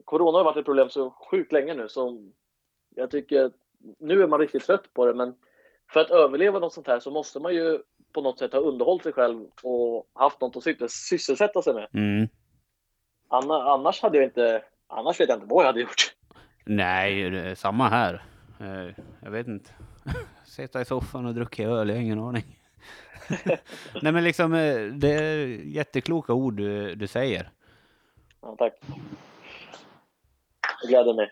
corona 0.05 0.37
har 0.37 0.43
varit 0.45 0.57
ett 0.57 0.65
problem 0.65 0.89
så 0.89 1.09
sjukt 1.31 1.51
länge 1.51 1.73
nu 1.73 1.87
så 1.89 2.31
jag 2.95 3.11
tycker 3.11 3.51
nu 3.99 4.23
är 4.23 4.27
man 4.27 4.39
riktigt 4.39 4.63
trött 4.65 4.93
på 4.93 5.05
det 5.05 5.13
men 5.13 5.33
för 5.93 5.99
att 5.99 6.11
överleva 6.11 6.59
något 6.59 6.73
sånt 6.73 6.87
här 6.87 6.99
så 6.99 7.11
måste 7.11 7.39
man 7.39 7.53
ju 7.55 7.79
på 8.13 8.21
något 8.21 8.39
sätt 8.39 8.53
ha 8.53 8.59
underhållit 8.59 9.03
sig 9.03 9.13
själv 9.13 9.45
och 9.63 10.07
haft 10.13 10.41
något 10.41 10.55
att 10.57 10.63
syssel- 10.63 10.87
sysselsätta 10.89 11.61
sig 11.61 11.73
med. 11.73 11.87
Mm. 11.93 12.27
Anna, 13.29 13.63
annars 13.63 14.01
hade 14.01 14.17
jag 14.17 14.25
inte... 14.25 14.63
Annars 14.87 15.19
vet 15.19 15.29
jag 15.29 15.35
inte 15.37 15.47
vad 15.47 15.63
jag 15.63 15.67
hade 15.67 15.81
gjort. 15.81 16.15
Nej, 16.65 17.55
samma 17.55 17.89
här. 17.89 18.23
Eh, 18.59 19.03
Jag 19.21 19.31
vet 19.31 19.47
inte. 19.47 19.71
Sitta 20.45 20.81
i 20.81 20.85
soffan 20.85 21.25
och 21.25 21.33
dricka 21.33 21.63
öl, 21.63 21.89
jag 21.89 21.95
har 21.95 22.01
ingen 22.01 22.19
aning. 22.19 22.59
Nej 24.01 24.11
men 24.11 24.23
liksom, 24.23 24.53
eh, 24.53 24.81
det 24.85 25.09
är 25.09 25.47
jättekloka 25.47 26.33
ord 26.33 26.53
du, 26.57 26.95
du 26.95 27.07
säger. 27.07 27.49
Ja, 28.41 28.55
tack. 28.59 28.73
Det 30.81 30.87
gläder 30.87 31.13
mig. 31.13 31.31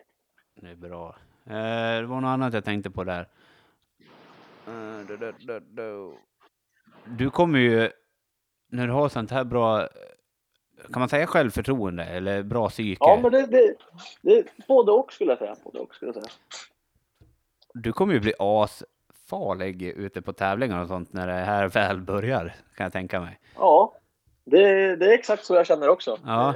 Det 0.56 0.70
är 0.70 0.76
bra. 0.76 1.16
Eh, 1.46 2.02
Det 2.02 2.06
var 2.06 2.22
något 2.22 2.28
annat 2.28 2.54
jag 2.54 2.66
tänkte 2.66 2.90
på 2.90 3.04
där. 3.04 3.28
Eh, 4.68 5.08
du, 7.06 7.30
kommer 7.30 7.60
ju, 7.60 7.92
när 8.68 8.88
du 8.88 8.94
har 8.94 9.10
sånt 9.10 9.32
här 9.32 9.44
bra, 9.44 9.82
eh, 9.82 9.88
kan 10.92 11.00
man 11.00 11.10
säga 11.10 11.28
självförtroende 11.28 12.04
eller 12.04 12.44
bra 12.44 12.70
psyke? 12.70 12.98
Ja, 13.00 13.20
men 13.22 13.32
det, 13.32 13.46
det, 13.46 13.76
det 14.22 14.38
är 14.38 14.46
både 14.68 14.92
och 14.92 15.14
skulle 15.14 15.32
jag 15.32 15.40
säga. 15.40 15.56
Både 15.64 15.80
och 15.80 15.96
skulle 15.96 16.12
jag 16.12 16.24
säga. 16.24 16.34
Du 17.74 17.94
kommer 17.94 18.14
ju 18.14 18.20
bli 18.20 18.34
asfarlig 18.40 19.82
ute 19.84 20.22
på 20.22 20.34
tävlingar 20.34 20.82
och 20.82 20.88
sånt 20.88 21.14
när 21.14 21.28
det 21.28 21.34
här 21.34 21.68
väl 21.68 22.02
börjar, 22.02 22.56
kan 22.76 22.84
jag 22.84 22.94
tänka 22.94 23.20
mig. 23.22 23.40
Ja, 23.56 23.96
det, 24.46 24.96
det 24.96 25.06
är 25.06 25.14
exakt 25.14 25.46
så 25.46 25.56
jag 25.56 25.68
känner 25.68 25.90
också. 25.90 26.18
Ja. 26.26 26.50
Eh, 26.50 26.56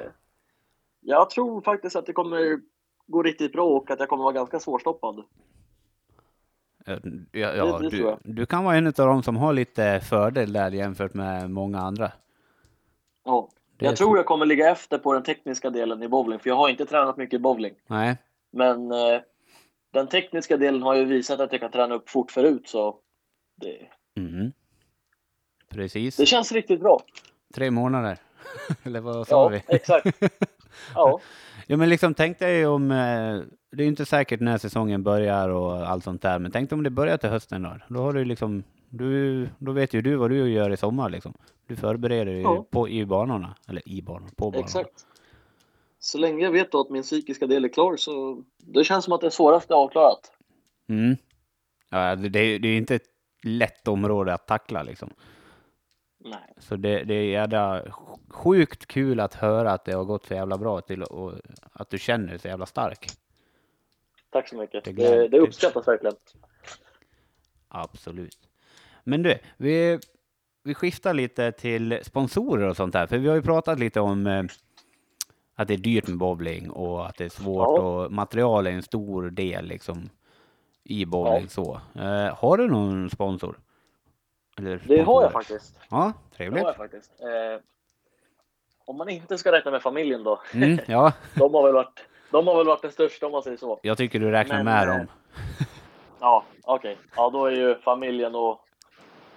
Jag 1.02 1.30
tror 1.30 1.62
faktiskt 1.62 1.96
att 1.96 2.06
det 2.06 2.14
kommer 2.14 2.60
gå 3.08 3.24
riktigt 3.24 3.52
bra 3.54 3.66
och 3.66 3.92
att 3.92 4.00
jag 4.00 4.10
kommer 4.10 4.24
vara 4.24 4.34
ganska 4.34 4.60
svårstoppad. 4.60 5.24
Ja, 7.32 7.56
ja, 7.56 7.80
du, 7.80 8.18
du 8.24 8.46
kan 8.46 8.64
vara 8.64 8.76
en 8.76 8.88
av 8.88 8.94
dem 8.94 9.24
som 9.24 9.38
har 9.38 9.54
lite 9.54 10.00
fördel 10.00 10.54
där 10.54 10.72
jämfört 10.72 11.14
med 11.14 11.50
många 11.52 11.80
andra. 11.80 12.12
Ja. 13.26 13.50
Jag 13.86 13.96
tror 13.96 14.14
så- 14.14 14.18
jag 14.18 14.26
kommer 14.26 14.46
ligga 14.46 14.70
efter 14.72 14.98
på 14.98 15.14
den 15.14 15.24
tekniska 15.24 15.70
delen 15.70 16.04
i 16.04 16.08
bowling, 16.08 16.40
för 16.40 16.50
jag 16.50 16.56
har 16.56 16.70
inte 16.70 16.86
tränat 16.86 17.18
mycket 17.18 17.42
bowling. 17.42 17.74
Nej, 17.88 18.18
Men 18.52 18.92
eh, 18.92 19.22
den 19.94 20.08
tekniska 20.08 20.58
delen 20.58 20.82
har 20.82 20.96
ju 20.96 21.06
visat 21.06 21.40
att 21.40 21.52
jag 21.52 21.62
kan 21.62 21.72
träna 21.72 21.96
upp 21.96 22.10
fort 22.10 22.32
förut, 22.32 22.68
så 22.70 22.96
det, 23.62 23.78
mm. 24.22 24.52
precis. 25.70 26.16
det 26.18 26.26
känns 26.26 26.52
riktigt 26.52 26.80
bra. 26.80 27.00
Tre 27.54 27.72
månader. 27.72 28.18
Eller 28.84 29.00
vad 29.02 29.28
sa 29.28 29.44
Ja, 29.44 29.48
vi? 29.50 29.76
exakt. 29.76 30.08
Ja, 30.96 31.20
Ja, 31.70 31.78
men 31.78 31.90
liksom 31.90 32.14
tänk 32.14 32.40
dig 32.40 32.66
om, 32.68 32.92
eh, 32.92 32.98
det 33.72 33.78
är 33.78 33.82
ju 33.82 33.88
inte 33.88 34.06
säkert 34.06 34.40
när 34.40 34.58
säsongen 34.58 35.04
börjar 35.04 35.50
och 35.50 35.90
allt 35.90 36.04
sånt 36.04 36.22
där, 36.22 36.40
men 36.40 36.52
tänk 36.52 36.70
dig 36.70 36.78
om 36.78 36.84
det 36.84 36.90
börjar 36.90 37.18
till 37.18 37.30
hösten 37.30 37.64
då. 37.64 37.78
Då 37.90 38.02
har 38.02 38.14
du 38.14 38.26
liksom, 38.26 38.64
du, 38.90 39.50
då 39.60 39.72
vet 39.72 39.94
ju 39.94 40.02
du 40.02 40.16
vad 40.16 40.30
du 40.30 40.50
gör 40.52 40.70
i 40.70 40.78
sommar 40.78 41.10
liksom. 41.10 41.34
Du 41.68 41.76
förbereder 41.76 42.26
dig 42.26 42.42
Ja. 42.42 42.66
på, 42.70 42.90
i 42.90 43.06
banorna, 43.06 43.56
eller 43.68 43.90
i 43.90 44.02
banorna, 44.02 44.30
på 44.36 44.46
banorna. 44.52 44.66
exakt. 44.66 45.06
Så 46.00 46.18
länge 46.18 46.44
jag 46.44 46.52
vet 46.52 46.72
då 46.72 46.82
att 46.82 46.90
min 46.90 47.04
psykiska 47.04 47.48
del 47.48 47.66
är 47.66 47.70
klar 47.70 47.96
så 47.96 48.44
det 48.58 48.84
känns 48.84 49.06
som 49.06 49.14
att 49.14 49.22
det 49.22 49.32
svåraste 49.32 49.74
är 49.74 49.78
avklarat. 49.78 50.32
Mm. 50.90 51.16
Ja, 51.90 52.16
det, 52.16 52.58
det 52.58 52.68
är 52.68 52.78
inte 52.78 52.96
ett 52.96 53.10
lätt 53.44 53.88
område 53.88 54.34
att 54.34 54.48
tackla 54.48 54.84
liksom. 54.84 55.10
Nej. 56.20 56.54
Så 56.58 56.76
det, 56.76 57.04
det 57.04 57.14
är 57.14 57.24
jävla 57.24 57.84
sjukt 58.30 58.86
kul 58.86 59.20
att 59.20 59.34
höra 59.34 59.72
att 59.72 59.86
det 59.86 59.92
har 59.92 60.04
gått 60.04 60.26
så 60.26 60.34
jävla 60.34 60.58
bra 60.58 60.82
till 60.82 61.04
och 61.04 61.34
att 61.74 61.90
du 61.90 61.98
känner 62.00 62.28
dig 62.28 62.40
så 62.40 62.48
jävla 62.48 62.66
stark. 62.66 63.08
Tack 64.30 64.50
så 64.50 64.56
mycket. 64.58 64.84
Det 64.84 64.92
Det, 64.92 65.28
det 65.28 65.40
uppskattas 65.40 65.88
verkligen. 65.88 66.16
Absolut. 67.68 68.47
Men 69.08 69.24
du, 69.24 69.38
vi, 69.58 70.00
vi 70.64 70.74
skiftar 70.74 71.14
lite 71.14 71.52
till 71.52 72.00
sponsorer 72.04 72.70
och 72.70 72.76
sånt 72.76 72.96
här, 72.96 73.08
för 73.08 73.18
vi 73.18 73.28
har 73.28 73.36
ju 73.36 73.42
pratat 73.42 73.80
lite 73.80 74.00
om, 74.00 74.28
eh, 74.28 74.44
att 75.56 75.68
det 75.68 75.74
är 75.74 75.78
dyrt 75.78 76.08
med 76.08 76.18
bowling 76.18 76.70
och 76.70 77.06
att 77.08 77.18
det 77.18 77.26
är 77.26 77.30
svårt 77.30 77.68
Ja. 77.78 77.82
och 77.82 78.12
material 78.12 78.68
är 78.68 78.72
en 78.72 78.84
stor 78.84 79.30
del 79.30 79.66
liksom 79.66 80.10
i 80.84 81.06
bowling 81.06 81.42
Ja. 81.42 81.48
så. 81.50 81.82
Eh, 82.02 82.36
har 82.36 82.58
du 82.58 82.68
någon 82.68 83.10
sponsor? 83.10 83.60
Eller 84.58 84.82
Det 84.88 85.02
har 85.02 85.22
jag 85.24 85.32
faktiskt. 85.32 85.80
Ja, 85.90 86.14
Det 86.32 86.38
trevligt. 86.38 86.64
har 86.64 86.70
jag 86.70 86.78
faktiskt. 86.78 87.12
Eh, 87.22 87.62
om 88.86 88.98
man 88.98 89.10
inte 89.10 89.38
ska 89.38 89.52
räkna 89.52 89.72
med 89.72 89.82
familjen 89.82 90.24
då. 90.24 90.42
Mm, 90.54 90.80
ja, 90.88 91.14
De 91.36 91.54
har 91.54 91.64
väl 91.64 91.74
varit, 91.74 92.00
de 92.32 92.48
har 92.48 92.58
väl 92.58 92.66
varit 92.68 92.82
den 92.82 92.92
största 92.92 93.26
om 93.26 93.32
man 93.32 93.44
säger 93.44 93.58
så. 93.58 93.80
jag 93.84 93.98
tycker 93.98 94.20
du 94.20 94.32
räknar 94.32 94.56
Men, 94.64 94.66
med 94.66 94.88
eh, 94.90 94.98
dem. 94.98 95.08
Ja, 96.20 96.44
okej. 96.64 96.98
Ja, 97.16 97.30
då 97.30 97.46
är 97.46 97.52
ju 97.52 97.76
familjen 97.76 98.36
och 98.36 98.62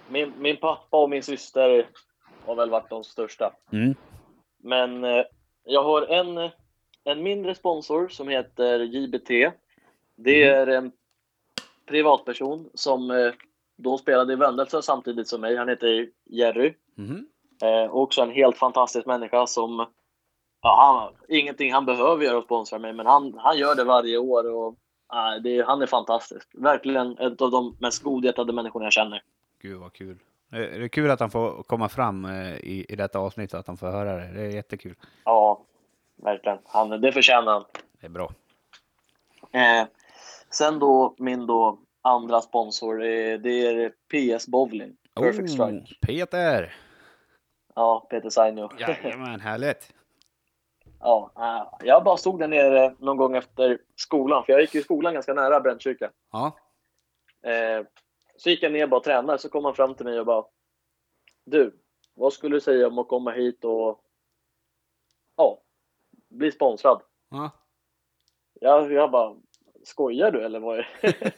min, 0.09 0.33
min 0.37 0.57
pappa 0.57 0.97
och 0.97 1.09
min 1.09 1.23
syster 1.23 1.87
har 2.45 2.55
väl 2.55 2.69
varit 2.69 2.89
de 2.89 3.03
största. 3.03 3.53
Mm. 3.71 3.95
Men 4.57 5.03
eh, 5.03 5.23
jag 5.63 5.83
har 5.83 6.01
en, 6.01 6.49
en 7.03 7.23
mindre 7.23 7.55
sponsor 7.55 8.07
som 8.07 8.27
heter 8.27 8.79
JBT. 8.79 9.29
Det 10.15 10.45
Mhm. 10.51 10.59
är 10.61 10.67
en 10.67 10.91
privatperson 11.85 12.69
som 12.73 13.11
eh, 13.11 13.33
då 13.77 13.97
spelade 13.97 14.33
i 14.33 14.35
Vendelsö 14.35 14.81
samtidigt 14.81 15.27
som 15.27 15.41
mig. 15.41 15.55
Han 15.55 15.69
heter 15.69 16.09
Jerry. 16.25 16.73
Mhm. 16.95 17.25
Eh, 17.63 17.95
också 17.95 18.21
en 18.21 18.31
helt 18.31 18.57
fantastisk 18.57 19.05
människa 19.05 19.47
som 19.47 19.85
ja, 20.61 21.11
han, 21.11 21.37
ingenting 21.37 21.73
han 21.73 21.85
behöver 21.85 22.25
göra 22.25 22.37
att 22.37 22.45
sponsra 22.45 22.79
mig, 22.79 22.93
men 22.93 23.05
han, 23.05 23.33
han 23.37 23.57
gör 23.57 23.75
det 23.75 23.83
varje 23.83 24.17
år 24.17 24.51
och 24.51 24.75
ja, 25.09 25.39
det, 25.39 25.61
han 25.61 25.81
är 25.81 25.85
fantastisk. 25.85 26.49
Verkligen 26.53 27.17
en 27.17 27.35
av 27.39 27.51
de 27.51 27.77
mest 27.79 28.03
godhjärtade 28.03 28.53
människorna 28.53 28.85
jag 28.85 28.93
känner. 28.93 29.23
Gud 29.61 29.79
vad 29.79 29.93
kul. 29.93 30.17
Det 30.49 30.57
är 30.57 30.87
kul 30.87 31.11
att 31.11 31.19
han 31.19 31.31
får 31.31 31.63
komma 31.63 31.89
fram 31.89 32.25
eh, 32.25 32.55
i, 32.55 32.85
i 32.89 32.95
detta 32.95 33.19
avsnitt 33.19 33.51
så 33.51 33.57
att 33.57 33.67
han 33.67 33.77
får 33.77 33.87
höra 33.87 34.13
det. 34.15 34.27
Det 34.33 34.41
är 34.41 34.49
jättekul. 34.49 34.95
Ja, 35.25 35.65
verkligen. 36.15 36.57
Han, 36.65 36.89
det 36.89 37.11
förtjänar 37.11 37.51
han. 37.53 37.65
Det 37.99 38.05
är 38.05 38.09
bra. 38.09 38.31
Eh, 39.51 39.87
sen 40.49 40.79
då 40.79 41.15
min 41.17 41.47
då 41.47 41.79
andra 42.01 42.41
sponsor, 42.41 43.03
eh, 43.03 43.39
det 43.39 43.65
är 43.67 43.89
PS 43.89 44.47
Bowling. 44.47 44.95
Perfect 45.15 45.59
Oh, 45.59 45.67
Strike. 45.67 45.95
Peter! 46.07 46.75
Ja, 47.75 48.07
Peter 48.09 48.29
Sainio. 48.29 48.69
Jajamän, 48.79 49.39
härligt. 49.39 49.93
ja, 50.99 51.31
eh, 51.37 51.87
jag 51.87 52.03
bara 52.03 52.17
stod 52.17 52.39
där 52.39 52.47
nere 52.47 52.95
någon 52.99 53.17
gång 53.17 53.35
efter 53.35 53.77
skolan, 53.95 54.43
för 54.45 54.53
jag 54.53 54.61
gick 54.61 54.73
ju 54.75 54.79
i 54.79 54.83
skolan 54.83 55.13
ganska 55.13 55.33
nära 55.33 55.59
Brännkyrka. 55.59 56.11
Ja, 56.31 56.57
Eh, 57.43 57.85
så 58.43 58.49
gick 58.49 58.63
jag 58.63 58.71
ner 58.71 58.83
och 58.83 58.89
bara 58.89 59.01
tränade, 59.01 59.37
så 59.39 59.49
kom 59.49 59.65
han 59.65 59.75
fram 59.75 59.95
till 59.95 60.05
mig 60.05 60.19
och 60.19 60.25
bara 60.25 60.45
Du, 61.45 61.79
vad 62.13 62.33
skulle 62.33 62.55
du 62.55 62.61
säga 62.61 62.87
om 62.87 62.99
att 62.99 63.07
komma 63.07 63.31
hit 63.31 63.65
och 63.65 64.03
ja, 65.35 65.61
bli 66.29 66.51
sponsrad? 66.51 67.01
ja. 67.29 67.51
Jag, 68.53 68.91
jag 68.91 69.11
bara, 69.11 69.35
skojar 69.83 70.31
du 70.31 70.45
eller 70.45 70.59
vad 70.59 70.79
är 70.79 70.87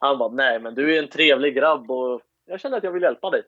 Han 0.00 0.18
bara, 0.18 0.28
nej 0.32 0.60
men 0.60 0.74
du 0.74 0.96
är 0.96 1.02
en 1.02 1.08
trevlig 1.10 1.54
grabb 1.54 1.90
och 1.90 2.22
jag 2.44 2.60
känner 2.60 2.76
att 2.78 2.84
jag 2.84 2.92
vill 2.92 3.02
hjälpa 3.02 3.30
dig. 3.30 3.42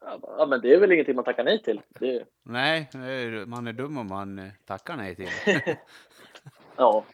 Bara, 0.00 0.18
ja 0.38 0.46
men 0.46 0.60
det 0.60 0.74
är 0.74 0.80
väl 0.80 0.92
ingenting 0.92 1.14
man 1.16 1.24
tackar 1.24 1.44
nej 1.44 1.62
till. 1.62 1.80
Det, 1.88 2.26
Nej, 2.42 2.88
är- 2.94 3.46
man 3.46 3.66
är 3.66 3.72
dum 3.72 3.98
om 3.98 4.06
man 4.06 4.50
tackar 4.64 4.96
nej 4.96 5.16
till. 5.16 5.28
ja. 6.76 7.04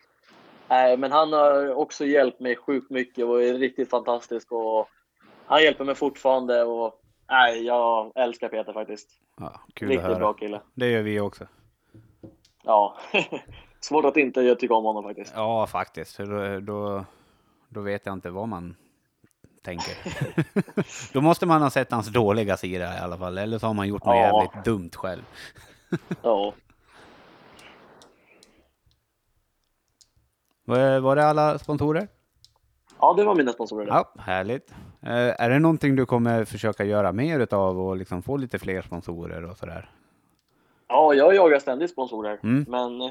Nej 0.71 0.97
men 0.97 1.13
han 1.13 1.33
har 1.33 1.75
också 1.75 2.05
hjälpt 2.05 2.41
mig 2.41 2.57
sjukt 2.57 2.91
mycket 2.91 3.25
och 3.25 3.43
är 3.43 3.55
riktigt 3.55 3.91
fantastisk 3.91 4.53
och 4.53 4.89
han 5.47 5.63
hjälper 5.63 5.85
mig 5.85 5.95
fortfarande 5.95 6.65
och 6.65 6.95
nej, 7.31 7.67
jag 7.67 8.13
älskar 8.15 8.49
Peter 8.49 8.73
faktiskt. 8.73 9.11
Ja, 9.37 9.61
kul 9.75 9.89
att 9.89 9.97
Riktigt 9.97 10.19
bra 10.19 10.33
kille. 10.33 10.61
Det 10.75 10.91
gör 10.91 11.03
vi 11.03 11.21
också. 11.21 11.47
Ja. 12.65 12.97
Svårt 13.81 14.05
att 14.05 14.17
inte 14.17 14.55
tycka 14.55 14.75
om 14.75 14.85
honom 14.85 15.03
faktiskt. 15.05 15.33
Ja, 15.37 15.67
faktiskt. 15.67 16.19
Då, 16.19 16.61
då, 16.61 17.05
då 17.69 17.81
vet 17.81 18.07
jag 18.07 18.13
inte 18.13 18.31
vad 18.31 18.49
man 18.49 18.77
tänker. 19.63 19.95
då 21.13 21.21
måste 21.21 21.47
man 21.47 21.63
ha 21.63 21.71
sett 21.71 21.93
hans 21.93 22.09
dåliga 22.09 22.57
sida 22.57 22.95
i 22.95 22.99
alla 22.99 23.19
fall. 23.19 23.39
Eller 23.39 23.59
så 23.59 23.67
har 23.67 23.75
man 23.75 23.89
gjort 23.89 24.05
något 24.05 24.17
Ja. 24.17 24.23
jävligt 24.45 24.65
dumt 24.65 24.91
själv. 24.95 25.23
Ja. 26.23 26.53
Var, 30.71 31.01
var 31.01 31.17
det 31.17 31.25
alla 31.27 31.59
sponsorer? 31.59 32.09
ja, 33.01 33.15
det 33.17 33.25
var 33.25 33.35
mina 33.35 33.53
sponsorer. 33.53 33.87
Ja, 33.87 34.13
härligt. 34.19 34.71
Eh, 35.03 35.43
är 35.45 35.51
det 35.51 35.59
någonting 35.59 35.97
du 35.97 36.07
kommer 36.07 36.45
försöka 36.45 36.85
göra 36.85 37.13
mer 37.13 37.41
utav 37.41 37.81
och 37.81 37.97
liksom 37.97 38.23
få 38.23 38.37
lite 38.37 38.59
fler 38.59 38.83
sponsorer 38.83 39.45
och 39.45 39.57
sådär? 39.57 39.91
Ja, 40.89 41.15
jag 41.15 41.35
jagar 41.35 41.59
ständigt 41.59 41.91
sponsorer, 41.91 42.39
Mm. 42.43 42.65
men 42.69 43.01
eh, 43.01 43.11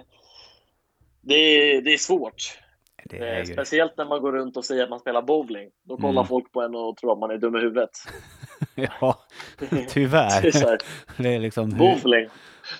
det 1.22 1.34
är, 1.36 1.82
det 1.82 1.93
är 1.93 1.97
svårt. 1.97 2.60
Det 3.05 3.18
Eh, 3.18 3.38
är. 3.39 3.45
Speciellt 3.45 3.97
när 3.97 4.05
man 4.05 4.22
går 4.22 4.32
runt 4.32 4.57
och 4.57 4.66
säger 4.66 4.84
att 4.84 4.89
man 4.89 4.99
spelar 4.99 5.22
bowling. 5.22 5.70
Då 5.84 5.97
kollar 5.97 6.12
Mm. 6.22 6.26
folk 6.28 6.51
på 6.51 6.62
en 6.62 6.76
och 6.76 6.97
tror 6.97 7.14
att 7.14 7.20
man 7.20 7.32
är 7.32 7.38
dum 7.38 7.55
i 7.55 7.60
huvudet. 7.60 7.89
Ja, 8.76 9.20
tyvärr. 9.89 10.41
Det 10.41 10.57
är 10.64 10.78
Det 11.24 11.39
liksom... 11.39 11.70
Bowling? 11.70 12.30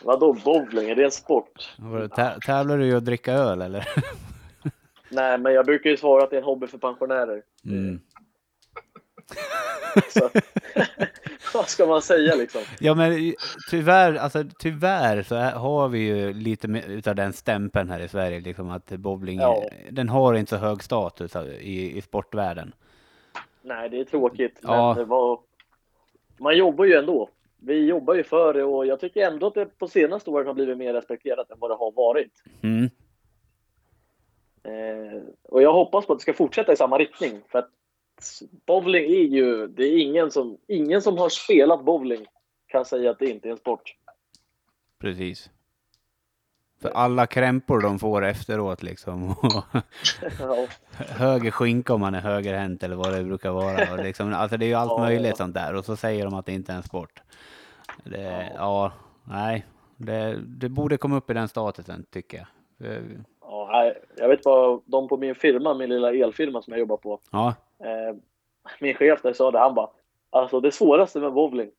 Vadå 0.04 0.34
bowling? 0.34 0.90
Är 0.90 0.96
det 0.96 1.04
en 1.04 1.12
sport? 1.12 1.76
Tävlar 2.46 2.78
du 2.78 2.86
i 2.88 2.94
att 2.94 3.06
dricka 3.06 3.34
öl 3.34 3.62
eller? 3.62 3.88
Nej, 5.10 5.38
men 5.38 5.54
jag 5.54 5.66
brukar 5.66 5.90
ju 5.90 5.98
svara 5.98 6.24
att 6.24 6.30
det 6.30 6.36
är 6.36 6.42
en 6.42 6.44
hobby 6.46 6.68
för 6.68 6.78
pensionärer. 6.78 7.42
Mm. 7.66 8.00
Så, 10.10 10.30
vad 11.54 11.70
ska 11.70 11.86
man 11.86 12.02
säga 12.02 12.36
liksom? 12.36 12.62
Ja 12.80 12.96
men 12.96 13.34
tyvärr, 13.70 14.16
alltså 14.16 14.44
tyvärr 14.60 15.24
så 15.24 15.36
har 15.36 15.90
vi 15.90 16.00
ju 16.00 16.34
lite 16.34 16.68
utav 16.88 17.16
den 17.16 17.34
stämpeln 17.34 17.90
här 17.90 18.00
i 18.00 18.08
Sverige, 18.08 18.40
liksom 18.40 18.70
att 18.70 18.90
bowling, 18.90 19.40
Ja. 19.40 19.64
den 19.92 20.10
har 20.10 20.34
inte 20.34 20.50
så 20.50 20.56
hög 20.56 20.84
status 20.84 21.36
i, 21.60 21.98
i 21.98 22.02
sportvärlden. 22.02 22.74
Nej, 23.62 23.90
det 23.90 24.00
är 24.00 24.04
tråkigt. 24.04 24.60
Ja. 24.62 24.94
Men 24.98 25.08
var... 25.08 25.40
man 26.38 26.58
jobbar 26.58 26.86
ju 26.86 26.94
ändå. 26.94 27.30
Vi 27.62 27.86
jobbar 27.86 28.14
ju 28.16 28.24
för 28.24 28.54
det 28.54 28.64
och 28.64 28.86
jag 28.86 29.00
tycker 29.00 29.28
ändå 29.28 29.48
att 29.48 29.54
det 29.54 29.66
på 29.80 29.88
senaste 29.88 30.30
åren 30.30 30.48
har 30.48 30.54
blivit 30.54 30.78
mer 30.78 30.94
respekterat 30.94 31.52
än 31.52 31.58
vad 31.60 31.72
det 31.72 31.76
har 31.76 31.92
varit. 31.92 32.32
Mm. 32.62 32.90
Eh, 34.70 35.22
och 35.44 35.62
jag 35.62 35.74
hoppas 35.74 36.06
på 36.06 36.14
att 36.14 36.20
det 36.20 36.24
ska 36.24 36.34
fortsätta 36.34 36.74
i 36.74 36.78
samma 36.78 36.98
riktning. 36.98 37.42
För 37.48 37.60
att 37.60 37.70
bowling 38.66 39.04
är 39.04 39.28
ju, 39.28 39.68
det 39.68 39.84
är 39.84 39.98
ingen 40.02 40.32
som, 40.32 40.58
ingen 40.68 41.02
som 41.02 41.18
har 41.18 41.30
spelat 41.30 41.86
bowling 41.86 42.26
kan 42.68 42.86
säga 42.86 43.12
att 43.12 43.20
det 43.20 43.30
inte 43.30 43.48
är 43.48 43.52
en 43.52 43.58
sport. 43.58 43.96
Precis. 45.00 45.50
För 46.82 46.90
alla 46.90 47.28
krämpor 47.28 47.82
de 47.82 48.00
får 48.00 48.26
efteråt 48.26 48.84
liksom. 48.84 49.36
ja, 50.40 50.68
höger 50.98 51.52
skinka 51.52 51.94
om 51.94 52.02
man 52.02 52.16
är 52.16 52.22
högerhänt 52.22 52.84
eller 52.84 52.96
vad 52.96 53.14
det 53.14 53.24
brukar 53.24 53.52
vara. 53.52 53.94
Och 53.94 54.04
liksom, 54.04 54.34
alltså 54.34 54.58
det 54.58 54.66
är 54.66 54.68
ju 54.68 54.74
allt 54.74 54.92
Ja. 54.92 55.00
möjligt 55.00 55.38
sånt 55.38 55.54
där. 55.54 55.76
Och 55.76 55.86
så 55.86 55.96
säger 55.96 56.26
de 56.26 56.34
att 56.34 56.46
det 56.46 56.54
inte 56.54 56.72
är 56.72 56.76
en 56.76 56.84
sport. 56.84 57.22
Det, 58.04 58.52
ja. 58.56 58.92
nej. 59.24 59.66
Det, 59.98 60.40
det 60.48 60.70
borde 60.70 60.98
komma 60.98 61.18
upp 61.18 61.30
i 61.30 61.34
den 61.34 61.48
statusen 61.48 62.06
tycker 62.12 62.38
jag. 62.38 62.48
Ja, 63.52 63.94
jag 64.18 64.28
vet 64.28 64.46
vad 64.46 64.82
de 64.86 65.08
på 65.08 65.18
min 65.18 65.36
firma, 65.36 65.74
min 65.74 65.90
lilla 65.90 66.14
elfirma 66.14 66.62
som 66.62 66.74
jag 66.74 66.80
jobbar 66.80 66.98
på. 66.98 67.20
Ja, 67.32 67.56
Eh, 67.84 68.16
min 68.80 68.96
chef 68.96 69.22
där 69.22 69.34
sa 69.34 69.52
det, 69.52 69.60
han 69.60 69.76
bara 69.76 69.90
Alltså 70.30 70.60
det 70.60 70.72
svåraste 70.72 71.20
med 71.20 71.34
bowling 71.34 71.72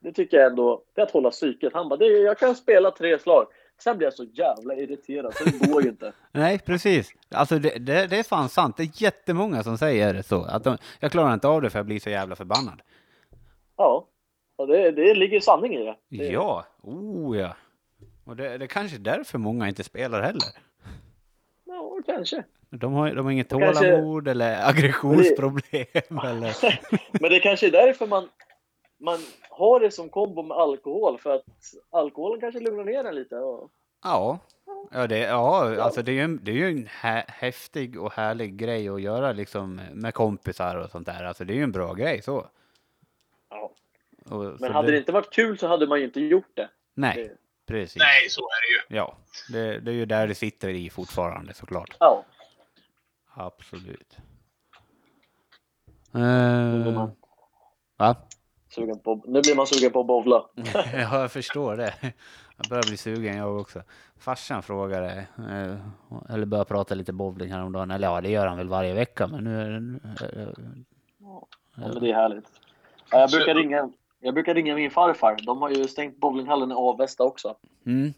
Det 0.00 0.12
tycker 0.12 0.36
jag 0.36 0.46
ändå, 0.46 0.82
det 0.94 1.00
är 1.00 1.06
att 1.06 1.10
hålla 1.10 1.30
psyket. 1.30 1.72
Han 1.72 1.88
bara, 1.88 2.04
jag 2.04 2.38
kan 2.38 2.54
spela 2.54 2.90
tre 2.90 3.18
slag 3.18 3.46
Sen 3.82 3.96
blir 3.96 4.06
jag 4.06 4.14
så 4.14 4.24
jävla 4.24 4.74
irriterad 4.74 5.34
så 5.34 5.44
det 5.44 5.72
går 5.72 5.82
ju 5.82 5.88
inte. 5.88 6.12
nej 6.32 6.58
precis. 6.58 7.10
Alltså 7.30 7.58
det, 7.58 7.78
det, 7.78 8.06
det 8.06 8.18
är 8.18 8.22
fan 8.22 8.48
sant. 8.48 8.76
Det 8.76 8.82
är 8.82 9.02
jättemånga 9.02 9.62
som 9.62 9.78
säger 9.78 10.22
så. 10.22 10.44
Att 10.44 10.64
de, 10.64 10.78
jag 11.00 11.12
klarar 11.12 11.34
inte 11.34 11.48
av 11.48 11.62
det 11.62 11.70
för 11.70 11.78
jag 11.78 11.86
blir 11.86 12.00
så 12.00 12.10
jävla 12.10 12.36
förbannad. 12.36 12.82
Ja, 13.76 14.08
och 14.56 14.66
det, 14.66 14.90
det 14.90 15.14
ligger 15.14 15.40
sanning 15.40 15.74
i 15.74 15.84
det. 15.84 15.96
det 16.08 16.16
Ja, 16.16 16.64
oh 16.82 17.38
ja. 17.38 17.56
Och 18.24 18.36
det, 18.36 18.58
det 18.58 18.64
är 18.64 18.68
kanske 18.68 18.96
är 18.96 19.00
därför 19.00 19.38
många 19.38 19.68
inte 19.68 19.84
spelar 19.84 20.22
heller. 20.22 20.67
Kanske. 22.08 22.44
De 22.70 22.92
har, 22.92 23.10
de 23.14 23.24
har 23.24 23.32
inget 23.32 23.48
Kanske- 23.48 23.84
tålamod 23.84 24.28
eller 24.28 24.68
aggressionsproblem 24.68 26.18
eller... 26.24 26.80
Men 27.20 27.30
det 27.30 27.40
kanske 27.40 27.66
är 27.66 27.70
därför 27.70 28.06
man, 28.06 28.28
man 29.00 29.18
har 29.50 29.80
det 29.80 29.90
som 29.90 30.08
kombo 30.08 30.42
med 30.42 30.56
alkohol. 30.56 31.18
För 31.18 31.34
att 31.34 31.44
alkoholen 31.90 32.40
kanske 32.40 32.60
lugnar 32.60 32.84
ner 32.84 33.04
en 33.04 33.14
lite. 33.14 33.36
Och, 33.36 33.70
Ja, 34.04 34.38
ja, 34.92 35.06
det, 35.06 35.18
ja 35.18 35.80
alltså 35.82 36.02
det 36.02 36.10
är 36.10 36.14
ju 36.14 36.20
en, 36.22 36.40
det 36.42 36.50
är 36.50 36.54
ju 36.54 36.68
en 36.68 36.86
hä, 37.00 37.24
häftig 37.28 38.00
och 38.02 38.12
härlig 38.12 38.56
grej 38.56 38.88
att 38.88 39.02
göra 39.02 39.32
liksom 39.32 39.80
med 39.92 40.14
kompisar 40.14 40.76
och 40.76 40.90
sånt 40.90 41.06
där. 41.06 41.24
Alltså 41.24 41.44
det 41.44 41.52
är 41.52 41.56
ju 41.56 41.62
en 41.62 41.72
bra 41.72 41.94
grej 41.94 42.22
så. 42.22 42.46
ja. 43.50 43.70
Och, 44.30 44.60
Men 44.60 44.72
hade 44.72 44.90
det 44.90 44.98
inte 44.98 45.12
varit 45.12 45.30
kul 45.32 45.58
så 45.58 45.66
hade 45.66 45.86
man 45.86 45.98
ju 45.98 46.04
inte 46.04 46.20
gjort 46.20 46.50
det. 46.54 46.68
Nej, 46.94 47.14
det 47.16 47.36
precis. 47.68 47.96
Nej, 47.98 48.28
så 48.30 48.40
är 48.40 48.60
det 48.88 48.94
ju. 48.94 48.96
Ja, 48.98 49.16
det, 49.48 49.80
det 49.80 49.90
är 49.90 49.94
ju 49.94 50.06
där 50.06 50.28
det 50.28 50.34
sitter 50.34 50.68
i 50.68 50.90
fortfarande 50.90 51.54
såklart. 51.54 51.96
ja. 52.00 52.24
Absolut. 53.34 54.16
blir 56.12 56.92
man 56.92 57.10
va? 57.96 58.16
Sugen 58.70 58.98
på, 59.00 59.22
nu 59.26 59.40
blir 59.40 59.54
man 59.56 59.66
sugen 59.66 59.92
på 59.92 60.00
att 60.00 60.06
bowla. 60.06 60.44
Ja, 60.92 61.20
jag 61.20 61.32
förstår 61.32 61.76
det. 61.76 61.94
Jag 62.56 62.66
börjar 62.68 62.82
bli 62.88 62.96
sugen 62.96 63.36
jag 63.36 63.60
också. 63.60 63.82
Farsan 64.18 64.62
frågade, 64.62 65.26
eh, 65.38 65.76
eller 66.34 66.46
började 66.46 66.68
prata 66.68 66.94
lite 66.94 67.12
bowling 67.12 67.52
häromdagen. 67.52 67.90
Eller 67.90 68.08
ja, 68.08 68.20
det 68.20 68.30
gör 68.30 68.46
han 68.46 68.56
väl 68.58 68.68
varje 68.68 68.94
vecka. 68.94 69.26
Men 69.26 69.44
nu 69.44 69.60
är 69.60 69.70
det... 69.70 70.40
eh, 70.42 70.48
Ja, 71.20 71.46
men 71.88 72.00
det 72.00 72.10
är 72.10 72.14
härligt. 72.14 72.46
Ja, 73.10 73.18
jag, 73.20 73.30
brukar 73.30 73.54
ringa, 73.54 73.90
jag 74.20 74.34
brukar 74.34 74.54
ringa 74.54 74.74
min 74.74 74.90
farfar. 74.90 75.36
De 75.46 75.62
har 75.62 75.70
ju 75.70 75.84
stängt 75.88 76.16
bowlinghallen 76.20 76.70
i 76.70 76.74
Avesta 76.74 77.24
också. 77.24 77.56
Mm. 77.86 78.12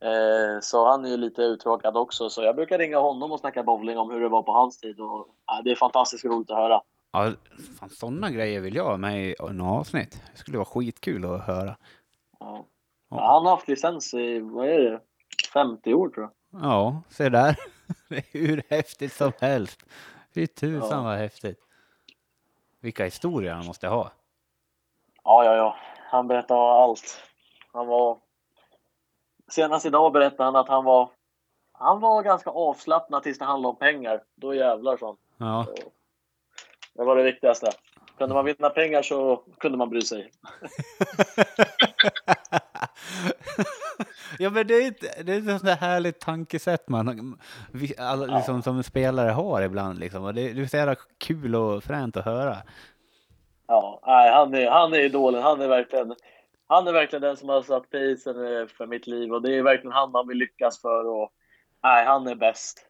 Eh, 0.00 0.60
så 0.62 0.86
han 0.88 1.04
är 1.04 1.08
ju 1.08 1.16
lite 1.16 1.42
uttråkad 1.42 1.96
också. 1.96 2.30
Så 2.30 2.42
jag 2.42 2.56
brukar 2.56 2.78
ringa 2.78 2.98
honom 2.98 3.32
och 3.32 3.40
snacka 3.40 3.62
bowling 3.62 3.98
om 3.98 4.10
hur 4.10 4.20
det 4.20 4.28
var 4.28 4.42
på 4.42 4.52
hans 4.52 4.78
tid. 4.78 5.00
Och, 5.00 5.28
ja, 5.46 5.60
det 5.64 5.70
är 5.70 5.74
fantastiskt 5.76 6.24
roligt 6.24 6.50
att 6.50 6.56
höra. 6.56 6.82
Ja, 7.12 7.32
fan, 7.78 7.90
sådana 7.90 8.30
grejer 8.30 8.60
vill 8.60 8.74
jag 8.74 8.84
ha 8.84 8.96
med 8.96 9.26
i 9.28 9.34
några 9.52 9.72
avsnitt. 9.72 10.22
Det 10.32 10.38
skulle 10.38 10.58
vara 10.58 10.64
skitkul 10.66 11.24
att 11.24 11.40
höra. 11.46 11.76
Ja. 12.40 12.64
Ja, 13.10 13.26
han 13.32 13.44
har 13.44 13.50
haft 13.50 13.68
licens 13.68 14.14
i, 14.14 14.40
vad 14.40 14.68
är 14.68 14.78
det, 14.80 15.00
50 15.52 15.94
år 15.94 16.08
tror 16.08 16.30
jag. 16.50 16.62
Ja, 16.62 17.02
se 17.08 17.28
där. 17.28 17.56
Det 18.08 18.16
är 18.16 18.22
hur 18.32 18.62
häftigt 18.68 19.12
som 19.12 19.32
helst. 19.40 19.82
Fy 20.34 20.46
tusan 20.46 20.88
Ja. 20.90 21.02
vad 21.02 21.16
häftigt. 21.18 21.58
Vilka 22.80 23.04
historier 23.04 23.52
han 23.52 23.66
måste 23.66 23.88
ha. 23.88 24.10
Ja, 25.30 25.44
ja, 25.44 25.54
ja. 25.56 25.76
Han 26.10 26.28
berättar 26.28 26.82
allt. 26.82 27.20
Han 27.72 27.86
var... 27.86 28.18
Senast 29.50 29.86
idag 29.86 30.12
berättade 30.12 30.44
han 30.44 30.56
att 30.56 30.68
han 30.68 30.84
var... 30.84 31.10
Han 31.72 32.00
var 32.00 32.22
ganska 32.22 32.50
avslappnad 32.50 33.22
tills 33.22 33.38
det 33.38 33.44
handlade 33.44 33.70
om 33.72 33.78
pengar. 33.78 34.22
Då 34.36 34.54
jävlar, 34.54 34.96
sa 34.96 35.06
han. 35.06 35.16
Ja, 35.48 35.66
Det 36.94 37.04
var 37.04 37.16
det 37.16 37.22
viktigaste. 37.22 37.70
Kunde 38.18 38.34
man 38.34 38.44
vinna 38.44 38.70
pengar 38.70 39.02
så 39.02 39.42
kunde 39.58 39.78
man 39.78 39.90
bry 39.90 40.02
sig. 40.02 40.30
ja 44.38 44.50
men 44.50 44.66
det 44.66 44.74
är, 44.74 44.88
ett- 44.88 45.26
det 45.26 45.34
är 45.34 45.38
ett 45.38 45.60
sånt 45.60 45.80
härligt 45.80 46.20
tankesätt 46.20 46.88
man 46.88 47.38
vi, 47.72 47.94
alla, 47.98 48.36
liksom, 48.36 48.62
som 48.62 48.82
spelare 48.82 49.30
har 49.30 49.62
ibland. 49.62 49.98
Liksom. 49.98 50.24
Och 50.24 50.34
det, 50.34 50.52
det 50.52 50.62
är 50.62 50.66
så 50.66 50.76
jävla 50.76 50.96
kul 51.18 51.54
och 51.56 51.84
fränt 51.84 52.16
att 52.16 52.24
höra. 52.24 52.56
Ja, 53.70 54.00
nej, 54.06 54.30
han 54.32 54.54
är, 54.54 54.70
han 54.70 54.92
är 54.92 54.98
idolen. 54.98 55.42
Han 55.42 55.60
är 55.60 55.68
verkligen... 55.68 56.14
Han 56.66 56.88
är 56.88 56.92
verkligen 56.92 57.22
den 57.22 57.36
som 57.36 57.48
har 57.48 57.62
satt 57.62 57.90
pacen 57.90 58.46
eh, 58.46 58.66
för 58.66 58.86
mitt 58.86 59.06
liv 59.06 59.32
och 59.32 59.42
det 59.42 59.54
är 59.54 59.62
verkligen 59.62 59.92
han 59.92 60.10
man 60.10 60.28
vill 60.28 60.38
lyckas 60.38 60.80
för. 60.80 61.06
Och, 61.06 61.32
nej, 61.82 62.04
han 62.04 62.26
är 62.26 62.34
bäst. 62.34 62.86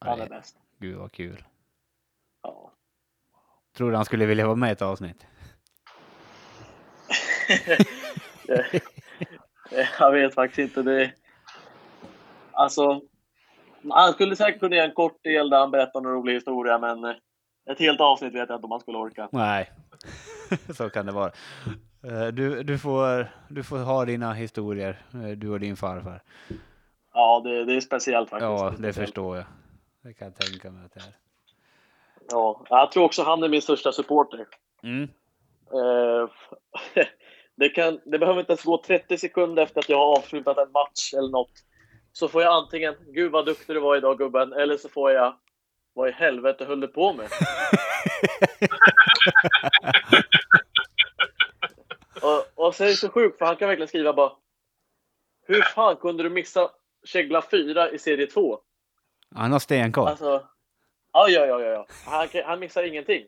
Han 0.00 0.12
är 0.12 0.16
Nej, 0.16 0.28
bäst. 0.28 0.56
Gud 0.78 0.98
vad 0.98 1.12
kul. 1.12 1.44
Ja. 2.42 2.72
Tror 3.76 3.90
du 3.90 3.96
han 3.96 4.04
skulle 4.04 4.26
vilja 4.26 4.46
vara 4.46 4.56
med 4.56 4.68
i 4.68 4.72
ett 4.72 4.82
avsnitt? 4.82 5.26
Jag 9.98 10.12
vet 10.12 10.34
faktiskt 10.34 10.58
inte. 10.58 10.82
Det... 10.82 11.12
Alltså, 12.52 13.00
han 13.90 14.12
skulle 14.12 14.36
säkert 14.36 14.60
kunna 14.60 14.76
göra 14.76 14.86
en 14.86 14.94
kort 14.94 15.22
del 15.22 15.50
där 15.50 15.58
han 15.58 15.70
berättar 15.70 16.00
en 16.00 16.06
rolig 16.06 16.34
historia, 16.34 16.78
men 16.78 17.04
eh, 17.04 17.14
ett 17.70 17.78
helt 17.78 18.00
avsnitt 18.00 18.34
vet 18.34 18.48
jag 18.48 18.56
inte 18.56 18.64
om 18.64 18.70
han 18.70 18.80
skulle 18.80 18.98
orka. 18.98 19.28
Nej, 19.32 19.70
så 20.76 20.90
kan 20.90 21.06
det 21.06 21.12
vara. 21.12 21.32
Eh, 22.04 22.26
Du, 22.26 22.62
du, 22.62 22.78
får, 22.78 23.28
du 23.48 23.62
får 23.64 23.78
ha 23.78 24.04
dina 24.04 24.32
historier, 24.32 25.02
eh, 25.14 25.28
du 25.36 25.50
och 25.50 25.60
din 25.60 25.76
farfar. 25.76 26.22
Ja, 27.14 27.40
det, 27.44 27.64
det 27.64 27.74
är 27.74 27.80
speciellt 27.80 28.30
faktiskt. 28.30 28.48
Ja, 28.50 28.64
det 28.70 28.76
speciellt. 28.76 28.96
förstår 28.96 29.36
jag. 29.36 29.46
Det 30.02 30.12
kan 30.14 30.26
jag 30.28 30.36
tänka 30.46 30.70
mig 30.70 30.84
att 30.84 30.92
det 30.94 31.00
är. 31.00 31.16
Ja, 32.30 32.64
jag 32.68 32.92
tror 32.92 33.04
också 33.04 33.22
han 33.22 33.42
är 33.42 33.48
min 33.48 33.62
största 33.62 33.92
supporter. 33.92 34.46
Mm. 34.82 35.02
Eh, 35.72 36.28
det, 37.56 37.68
kan, 37.68 38.00
det 38.04 38.18
behöver 38.18 38.40
inte 38.40 38.52
ens 38.52 38.64
gå 38.64 38.82
30 38.86 39.18
sekunder 39.18 39.62
efter 39.62 39.80
att 39.80 39.88
jag 39.88 39.98
har 39.98 40.16
avslutat 40.18 40.58
en 40.58 40.72
match 40.72 41.14
eller 41.14 41.28
något. 41.28 41.52
Så 42.12 42.28
får 42.28 42.42
jag 42.42 42.52
antingen 42.52 42.94
“Gud 43.06 43.32
vad 43.32 43.46
duktig 43.46 43.76
du 43.76 43.80
var 43.80 43.96
idag 43.96 44.18
gubben” 44.18 44.52
eller 44.52 44.76
så 44.76 44.88
får 44.88 45.10
jag 45.10 45.34
“Vad 45.94 46.08
i 46.08 46.12
helvete 46.12 46.64
höll 46.64 46.80
du 46.80 46.88
på 46.88 47.12
med?” 47.12 47.28
och, 52.22 52.66
och 52.66 52.74
så 52.74 52.84
är 52.84 52.88
det 52.88 52.94
så 52.94 53.08
sjukt 53.08 53.38
för 53.38 53.46
han 53.46 53.56
kan 53.56 53.68
verkligen 53.68 53.88
skriva 53.88 54.12
bara 54.12 54.32
“Hur 55.46 55.62
fan 55.62 55.96
kunde 55.96 56.22
du 56.22 56.30
missa 56.30 56.70
Kägla 57.04 57.42
4 57.50 57.90
i 57.90 57.98
serie 57.98 58.26
2?” 58.26 58.58
Han 59.34 59.52
har 59.52 59.58
stenkoll. 59.58 60.08
Alltså, 60.08 60.42
ja, 61.12 61.28
ja, 61.28 61.46
ja, 61.46 61.60
ja, 61.60 61.66
ja. 61.70 61.86
Han, 62.06 62.28
han 62.44 62.60
missar 62.60 62.82
ingenting. 62.82 63.24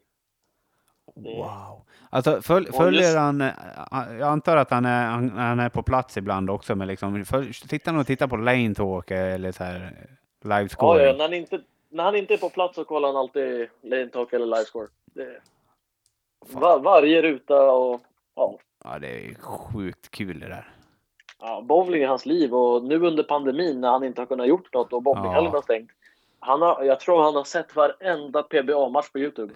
Wow. 1.15 1.83
Alltså 2.11 2.43
föl, 2.43 2.67
Och 2.67 2.75
följer 2.75 3.17
han, 3.17 3.41
eh, 3.41 3.53
jag 3.93 4.23
antar 4.23 4.57
att 4.57 4.71
han 4.71 4.85
är, 4.85 5.07
han, 5.07 5.31
han 5.31 5.61
är 5.61 5.69
på 5.69 5.83
plats 5.83 6.17
ibland 6.17 6.51
också, 6.51 6.75
men 6.75 6.89
liksom, 6.89 7.25
föl, 7.25 7.55
tittar 7.55 7.93
han 7.93 8.01
och 8.01 8.07
tittar 8.07 8.27
på 8.27 8.37
lane 8.37 8.75
talk 8.75 9.11
eller 9.11 9.53
så 9.53 9.65
här 9.65 10.07
live 10.43 10.63
Ja, 10.63 10.69
scoring? 10.69 11.07
ja, 11.07 11.13
när, 11.13 11.21
han 11.25 11.35
inte, 11.35 11.61
när 11.97 12.05
han 12.05 12.17
inte 12.17 12.35
är 12.35 12.39
på 12.39 12.51
plats 12.51 12.75
så 12.75 12.85
kollar 12.85 13.09
han 13.09 13.17
alltid 13.17 13.69
lane 13.83 14.07
talk 14.09 14.33
eller 14.33 14.47
live 14.47 14.65
score. 14.65 14.87
Det, 15.15 15.41
var, 16.53 16.79
varje 16.81 17.23
ruta 17.23 17.71
och 17.73 18.01
ja, 18.35 18.59
Ja, 18.85 18.99
det 18.99 19.09
är 19.27 19.35
sjukt 19.35 20.11
kul 20.11 20.41
det 20.41 20.49
där. 20.49 20.69
ja, 21.41 21.61
bowling 21.69 22.03
är 22.03 22.09
hans 22.09 22.27
liv 22.27 22.55
och 22.55 22.85
nu 22.85 23.07
under 23.07 23.23
pandemin 23.23 23.81
när 23.81 23.89
han 23.91 24.05
inte 24.05 24.21
har 24.21 24.27
kunnat 24.27 24.47
gjort 24.49 24.73
något 24.75 24.93
och 24.93 25.03
bowlinghallen 25.03 25.51
Ja. 25.53 25.57
har 25.59 25.63
stängt. 25.63 25.91
Han 26.41 26.63
har, 26.63 26.83
jag 26.85 27.01
tror 27.01 27.23
han 27.23 27.35
har 27.35 27.45
sett 27.45 27.77
varenda 27.77 28.43
PBA-match 28.43 29.11
på 29.13 29.19
Youtube. 29.19 29.55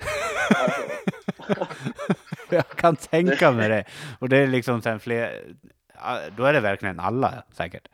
Alltså, 0.64 0.82
Jag 2.50 2.68
kan 2.68 2.96
tänka 2.96 3.50
mig 3.50 3.68
det. 3.68 3.84
Och 4.20 4.28
det 4.28 4.36
är 4.36 4.46
liksom 4.46 4.82
sen 4.82 5.00
fler, 5.00 5.54
då 6.36 6.44
är 6.44 6.52
det 6.52 6.60
verkligen 6.60 7.00
alla 7.00 7.42
säkert. 7.52 7.88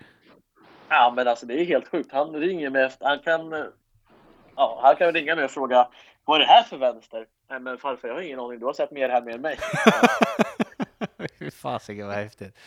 ja, 0.89 1.13
men 1.17 1.29
alltså 1.29 1.47
det 1.47 1.61
är 1.61 1.65
helt 1.65 1.89
sjukt. 1.89 2.13
Han 2.13 2.35
ringer 2.37 2.71
mig 2.71 2.85
efter, 2.85 3.07
han 3.07 3.19
kan, 3.19 3.55
ja, 4.57 4.81
han 4.83 4.97
kan 4.97 5.13
ringa 5.13 5.35
mig 5.35 5.45
och 5.45 5.51
fråga 5.51 5.89
vad 6.25 6.37
är 6.37 6.41
det 6.41 6.47
här 6.53 6.63
för 6.63 6.77
vänster? 6.77 7.27
Nej 7.51 7.61
men 7.61 7.79
farfar, 7.79 8.09
jag 8.09 8.15
har 8.15 8.23
ingen 8.23 8.41
aning. 8.41 8.59
Du 8.59 8.67
har 8.67 8.73
sett 8.73 8.91
mer 8.91 9.09
här 9.09 9.29
än 9.31 9.41
mig. 9.41 9.59
Fy 11.39 11.51
fasiken 11.51 12.07
vad 12.07 12.17
häftigt. 12.17 12.59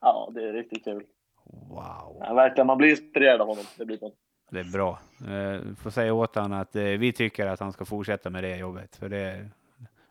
Ja, 0.00 0.30
det 0.34 0.48
är 0.48 0.52
riktigt 0.52 0.84
kul. 0.84 1.04
Wow. 1.44 2.16
Ja, 2.20 2.34
verkligen, 2.34 2.66
man 2.66 2.78
blir 2.78 2.90
inspirerad 2.90 3.40
av 3.40 3.46
honom. 3.46 3.64
Det 3.78 3.84
blir 3.84 3.98
man. 4.02 4.10
Det 4.50 4.60
är 4.60 4.64
bra. 4.72 4.98
Eh, 5.20 5.74
får 5.82 5.90
säga 5.90 6.14
åt 6.14 6.34
honom 6.34 6.60
att 6.60 6.76
eh, 6.76 6.82
vi 6.82 7.12
tycker 7.12 7.46
att 7.46 7.60
han 7.60 7.72
ska 7.72 7.84
fortsätta 7.84 8.30
med 8.30 8.44
det 8.44 8.56
jobbet. 8.56 8.96
För 8.96 9.08
det, 9.08 9.48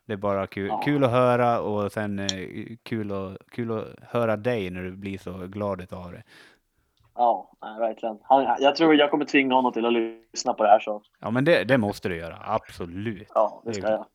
det 0.06 0.12
är 0.12 0.16
bara 0.16 0.46
kul, 0.46 0.66
Ja. 0.68 0.82
kul 0.84 1.04
att 1.04 1.10
höra 1.10 1.60
och 1.60 1.92
sen 1.92 2.18
eh, 2.18 2.26
kul, 2.82 3.12
att, 3.12 3.38
kul 3.50 3.78
att 3.78 3.86
höra 4.02 4.36
dig 4.36 4.70
när 4.70 4.82
du 4.82 4.90
blir 4.92 5.18
så 5.18 5.32
glad 5.32 5.92
av 5.92 6.12
det. 6.12 6.22
Ja, 7.20 7.50
nej, 7.62 7.78
verkligen. 7.78 8.18
Han, 8.22 8.56
jag 8.60 8.76
tror 8.76 8.94
jag 8.94 9.10
kommer 9.10 9.24
tvinga 9.24 9.54
honom 9.54 9.72
till 9.72 9.86
att 9.86 9.92
lyssna 9.92 10.54
på 10.54 10.62
det 10.62 10.68
här 10.68 10.80
så. 10.80 11.02
Ja 11.20 11.30
men 11.30 11.44
det, 11.44 11.64
det 11.64 11.78
måste 11.78 12.08
du 12.08 12.16
göra, 12.16 12.38
absolut. 12.44 13.28
Ja, 13.34 13.62
det 13.64 13.74
ska 13.74 13.90
jag. 13.90 14.06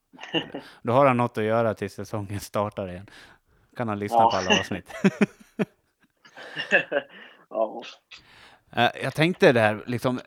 Då 0.84 0.94
har 0.94 1.06
han 1.06 1.18
något 1.18 1.38
att 1.38 1.44
göra 1.44 1.74
tills 1.74 1.94
säsongen 1.94 2.40
startar 2.40 2.90
igen. 2.90 3.10
Kan 3.78 3.88
han 3.88 4.00
lyssna 4.00 4.18
Ja. 4.20 4.32
på 4.32 4.38
alla 4.38 4.60
avsnitt. 4.60 4.90
ja. 7.50 7.84
Eh, 8.76 8.90
Jag 9.04 9.14
tänkte 9.14 9.52
där, 9.52 9.84
liksom 9.88 10.20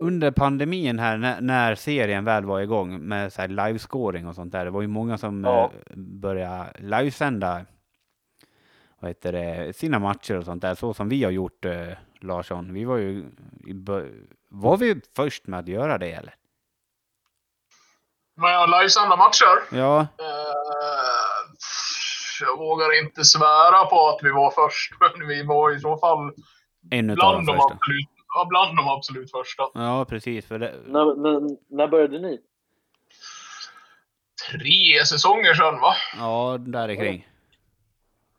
under 0.00 0.30
pandemin 0.30 0.98
här, 0.98 1.16
när, 1.16 1.40
när 1.40 1.74
serien 1.74 2.24
väl 2.24 2.44
var 2.44 2.60
igång 2.60 2.98
med 3.00 3.32
så 3.32 3.40
här 3.40 3.48
livescoring 3.48 4.26
och 4.26 4.34
sånt 4.34 4.52
där, 4.52 4.64
det 4.64 4.70
var 4.70 4.80
ju 4.82 4.88
många 4.88 5.18
som 5.18 5.44
Ja. 5.44 5.64
eh, 5.64 5.96
började 5.96 6.72
livesända 6.78 7.60
vad 9.00 9.10
heter 9.10 9.32
det, 9.32 9.76
sina 9.76 9.98
matcher 9.98 10.36
och 10.38 10.44
sånt 10.44 10.62
där, 10.62 10.74
så 10.74 10.94
som 10.94 11.08
vi 11.08 11.24
har 11.24 11.30
gjort, 11.30 11.64
eh, 11.64 11.88
Larsson. 12.20 12.72
Vi 12.72 12.84
var 12.84 12.96
ju, 12.96 13.24
var 14.48 14.76
vi 14.76 15.00
först 15.16 15.46
med 15.46 15.60
att 15.60 15.68
göra 15.68 15.98
det 15.98 16.12
eller? 16.12 16.34
Men 18.36 18.50
jag 18.50 18.70
livesända 18.70 19.16
matcher. 19.16 19.76
Ja, 19.76 20.00
Eh, 20.18 20.34
jag 22.40 22.58
vågar 22.58 22.98
inte 23.04 23.24
svära 23.24 23.84
på 23.84 24.08
att 24.08 24.20
vi 24.22 24.30
var 24.30 24.50
först, 24.50 24.92
men 25.18 25.28
vi 25.28 25.42
var 25.46 25.76
i 25.76 25.80
så 25.80 25.98
fall 25.98 26.32
en 26.90 27.06
bland 27.06 27.36
de 27.38 27.46
de, 27.46 27.52
första. 27.56 27.74
absolut, 27.74 28.08
ja, 28.34 28.46
bland 28.48 28.76
de 28.76 28.88
absolut 28.88 29.30
första. 29.30 29.62
Ja, 29.74 30.04
precis. 30.08 30.46
För 30.46 30.58
det, 30.58 30.74
När, 30.86 31.04
när, 31.22 31.56
när 31.76 31.88
började 31.88 32.18
ni? 32.18 32.40
Tre 34.50 35.04
säsonger 35.06 35.54
sedan, 35.54 35.80
va? 35.80 35.94
ja, 36.18 36.56
där 36.60 36.94
kring. 36.96 37.28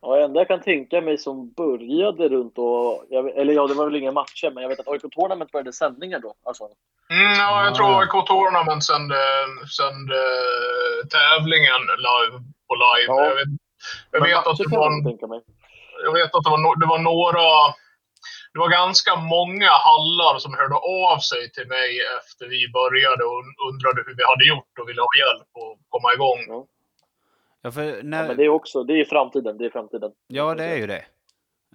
Ja, 0.01 0.15
det 0.15 0.23
enda 0.23 0.39
jag 0.39 0.47
kan 0.47 0.61
tänka 0.61 1.01
mig 1.01 1.17
som 1.17 1.53
började 1.53 2.29
runt 2.29 2.57
och, 2.57 3.05
jag, 3.09 3.37
eller 3.37 3.53
ja, 3.53 3.67
det 3.67 3.73
var 3.73 3.85
väl 3.85 3.95
inga 3.95 4.11
matcher, 4.11 4.51
men 4.51 4.63
jag 4.63 4.69
vet 4.69 4.79
att 4.79 4.87
AIK 4.87 5.01
Tournament 5.11 5.51
började 5.51 5.73
sändningar 5.73 6.19
då. 6.19 6.33
Alltså, 6.45 6.69
Mm, 7.11 7.33
ja, 7.39 7.65
jag 7.65 7.75
tror 7.75 7.99
AIK 8.01 8.15
Tournament 8.27 8.83
sände, 8.83 9.21
sände 9.79 10.21
tävlingen 11.15 11.81
live 12.07 12.35
på 12.67 12.73
live. 12.85 13.07
Ja. 13.07 13.25
Jag 13.25 13.35
vet, 13.35 13.51
jag 14.11 14.21
vet 14.21 14.47
att 14.47 14.57
det 14.57 14.67
var, 14.77 14.91
jag 16.03 16.13
vet 16.13 16.35
att 16.35 16.43
det 16.43 16.49
var, 16.49 16.79
det 16.81 16.87
var 16.93 16.99
några... 17.11 17.47
Det 18.53 18.59
var 18.59 18.69
ganska 18.69 19.15
många 19.15 19.71
hallar 19.87 20.35
som 20.39 20.53
hörde 20.59 20.75
av 20.75 21.19
sig 21.31 21.51
till 21.51 21.67
mig 21.67 21.89
efter 22.19 22.45
vi 22.55 22.61
började 22.79 23.23
och 23.31 23.41
undrade 23.69 23.99
hur 24.05 24.15
vi 24.19 24.25
hade 24.31 24.45
gjort 24.51 24.73
och 24.79 24.89
ville 24.89 25.01
ha 25.07 25.13
hjälp 25.21 25.49
att 25.63 25.77
komma 25.93 26.09
igång. 26.17 26.41
Ja, 27.61 27.71
för 27.71 28.03
när... 28.03 28.21
Ja, 28.21 28.27
men 28.27 28.37
det 28.37 28.45
är 28.45 28.49
också, 28.49 28.83
det 28.83 28.93
är 29.01 29.05
framtiden, 29.05 29.57
det 29.57 29.65
är 29.65 29.69
framtiden. 29.69 30.11
Ja, 30.27 30.55
det 30.55 30.63
är 30.65 30.75
ju 30.77 30.87
det. 30.87 31.05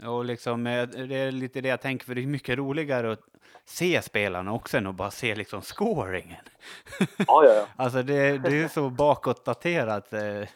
Och 0.06 0.24
liksom, 0.24 0.66
eh, 0.66 0.86
det 0.88 1.16
är 1.16 1.32
lite 1.32 1.60
det 1.60 1.68
jag 1.68 1.80
tänker, 1.80 2.06
för 2.06 2.14
det 2.14 2.22
är 2.22 2.26
mycket 2.26 2.58
roligare 2.58 3.12
att 3.12 3.20
se 3.64 4.02
spelarna 4.02 4.52
också 4.52 4.76
än 4.78 4.86
att 4.86 4.94
bara 4.94 5.10
se 5.10 5.34
liksom 5.34 5.62
scoringen. 5.62 6.44
Ja, 7.26 7.44
ja, 7.44 7.52
ja. 7.54 7.66
Alltså 7.76 8.02
det, 8.02 8.38
det 8.38 8.48
är 8.48 8.54
ju 8.54 8.68
så 8.68 8.90
bakåtdaterat 8.90 10.12
eh, 10.12 10.48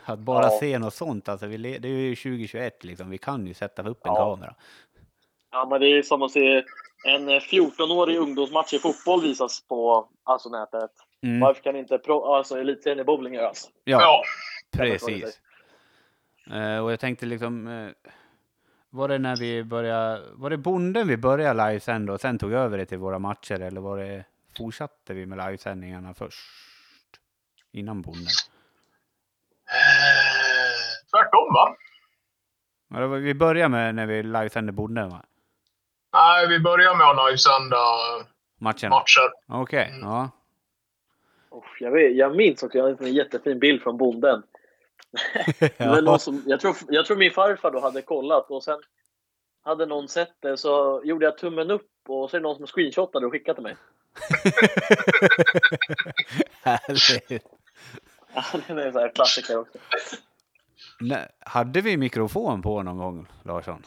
att 0.04 0.18
bara 0.18 0.44
Ja. 0.44 0.58
se 0.60 0.78
något 0.78 0.94
sånt. 0.94 1.28
Alltså 1.28 1.46
vi, 1.46 1.56
det 1.56 1.88
är 1.88 1.92
ju 1.92 2.16
2021 2.16 2.84
liksom, 2.84 3.10
vi 3.10 3.18
kan 3.18 3.46
ju 3.46 3.54
sätta 3.54 3.82
upp 3.82 4.06
en 4.06 4.12
Ja. 4.14 4.36
kamera. 4.36 4.54
Ja, 5.52 5.66
men 5.70 5.80
det 5.80 5.86
är 5.86 6.02
som 6.02 6.22
att 6.22 6.30
se 6.30 6.64
en 7.06 7.28
eh, 7.28 7.40
14-årig 7.40 8.16
ungdomsmatch 8.18 8.72
i 8.72 8.78
fotboll 8.78 9.22
visas 9.22 9.66
på 9.68 10.08
alltså, 10.24 10.48
nätet. 10.48 10.90
Mm. 11.22 11.40
Varför 11.40 11.62
kan 11.62 11.76
inte 11.76 11.98
pro, 11.98 12.24
alltså, 12.34 12.58
elitserien 12.60 13.00
i 13.00 13.04
bowling 13.04 13.34
göras? 13.34 13.70
Ja, 13.84 14.00
Ja. 14.00 14.22
precis. 14.78 15.40
Eh, 16.52 16.78
och 16.78 16.92
jag 16.92 17.00
tänkte 17.00 17.26
liksom, 17.26 17.66
eh, 17.68 17.90
var 18.90 19.08
det 19.08 19.18
när 19.18 19.36
vi 19.36 19.64
började, 19.64 20.22
var 20.32 20.50
det 20.50 20.56
bonden 20.56 21.08
vi 21.08 21.16
började 21.16 21.66
livesända 21.68 22.12
och 22.12 22.20
sen 22.20 22.38
tog 22.38 22.52
över 22.52 22.78
det 22.78 22.86
till 22.86 22.98
våra 22.98 23.18
matcher 23.18 23.60
eller 23.60 23.80
var 23.80 23.98
det, 23.98 24.24
fortsatte 24.56 25.14
vi 25.14 25.26
med 25.26 25.38
livesändningarna 25.38 26.14
först? 26.14 26.40
Innan 27.72 28.02
bonden? 28.02 28.26
Eh, 29.68 31.10
tvärtom 31.10 31.54
va? 31.54 31.76
Ja, 32.90 33.00
det 33.00 33.06
var- 33.06 33.18
Vi 33.18 33.34
började 33.34 33.68
med 33.68 33.94
när 33.94 34.06
vi 34.06 34.22
livesände 34.22 34.72
bonden 34.72 35.08
va? 35.10 35.24
Nej, 36.12 36.48
vi 36.48 36.60
börjar 36.60 36.94
med 36.96 37.06
att 37.06 37.26
livesända 37.30 37.76
Matcherna? 38.58 38.88
matcher. 38.96 39.32
Okej, 39.48 39.88
Mm. 39.88 40.00
ja. 40.08 40.30
Uff, 41.52 41.80
jag, 41.80 41.90
vet, 41.90 42.16
jag 42.16 42.36
minns 42.36 42.62
också, 42.62 42.78
jag 42.78 42.84
har 42.84 43.06
en 43.06 43.14
jättefin 43.14 43.58
bild 43.58 43.82
från 43.82 43.96
bonden. 43.96 44.42
Var 45.78 46.02
ja. 46.02 46.18
som, 46.18 46.42
jag, 46.46 46.60
tror, 46.60 46.76
jag 46.88 47.06
tror 47.06 47.16
min 47.16 47.30
farfar 47.30 47.70
då 47.70 47.80
hade 47.80 48.02
kollat 48.02 48.50
och 48.50 48.64
sen 48.64 48.80
hade 49.62 49.86
någon 49.86 50.08
sett 50.08 50.34
det 50.40 50.56
så 50.56 51.02
gjorde 51.04 51.24
jag 51.24 51.38
tummen 51.38 51.70
upp 51.70 51.90
och 52.08 52.30
så 52.30 52.36
är 52.36 52.40
det 52.40 52.42
någon 52.42 52.56
som 52.56 52.66
screenshotade 52.66 53.26
och 53.26 53.32
skickade 53.32 53.54
till 53.54 53.62
mig. 53.62 53.76
Härligt. 56.62 57.44
Ja, 58.34 58.44
det 58.66 58.72
är 58.72 58.86
en 58.86 58.92
sån 58.92 59.02
här 59.02 59.14
klassiker 59.14 59.58
också. 59.58 59.78
Nej, 61.00 61.28
hade 61.40 61.80
vi 61.80 61.96
mikrofon 61.96 62.62
på 62.62 62.82
någon 62.82 62.98
gång, 62.98 63.26
Larsson? 63.42 63.82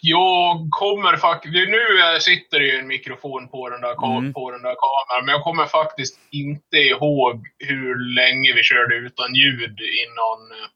Jag 0.00 0.68
kommer 0.70 1.16
faktiskt... 1.16 1.54
Nu 1.54 1.80
sitter 2.20 2.58
det 2.58 2.66
ju 2.66 2.78
en 2.78 2.86
mikrofon 2.86 3.48
på 3.48 3.68
den, 3.68 3.80
där 3.80 4.18
Mm. 4.18 4.32
på 4.32 4.50
den 4.50 4.62
där 4.62 4.76
kameran, 4.84 5.24
men 5.26 5.32
jag 5.32 5.44
kommer 5.44 5.66
faktiskt 5.66 6.18
inte 6.30 6.76
ihåg 6.76 7.46
hur 7.58 8.14
länge 8.14 8.52
vi 8.52 8.62
körde 8.62 8.94
utan 8.94 9.34
ljud 9.34 9.78
innan, 10.04 10.40
eh, 10.58 10.68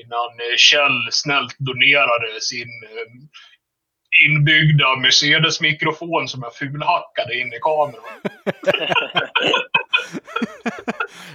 innan 0.00 0.30
eh, 0.44 0.56
Kjell 0.56 1.08
snällt 1.10 1.56
donerade 1.58 2.40
sin 2.40 2.68
eh, 2.92 3.08
inbyggda 4.24 4.96
Mercedes-mikrofon 4.96 6.28
som 6.28 6.42
jag 6.42 6.54
fulhackade 6.54 7.38
in 7.40 7.46
i 7.52 7.58
kameran. 7.62 8.02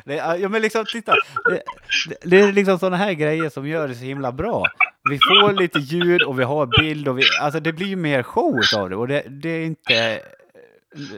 Det, 0.06 0.18
är- 0.20 0.36
ja 0.38 0.50
men 0.50 0.62
liksom 0.62 0.86
titta, 0.86 1.14
det, 1.50 1.62
det, 2.10 2.16
det 2.22 2.42
är 2.42 2.52
liksom 2.52 2.80
sådana 2.80 2.98
här 2.98 3.14
grejer 3.14 3.50
som 3.50 3.68
gör 3.68 3.88
det 3.88 3.96
så 3.96 4.04
himla 4.04 4.32
bra. 4.32 4.66
Vi 5.10 5.18
får 5.18 5.54
lite 5.54 5.80
ljud 5.80 6.22
och 6.24 6.40
vi 6.40 6.44
har 6.44 6.82
bild 6.82 7.08
och 7.08 7.20
vi, 7.20 7.24
alltså 7.42 7.60
det 7.60 7.74
blir 7.74 7.88
ju 7.88 7.96
mer 7.96 8.24
show 8.24 8.60
av 8.78 8.90
det 8.90 8.96
och 8.96 9.08
det, 9.08 9.24
det 9.30 9.50
är 9.50 9.66
inte, 9.66 10.22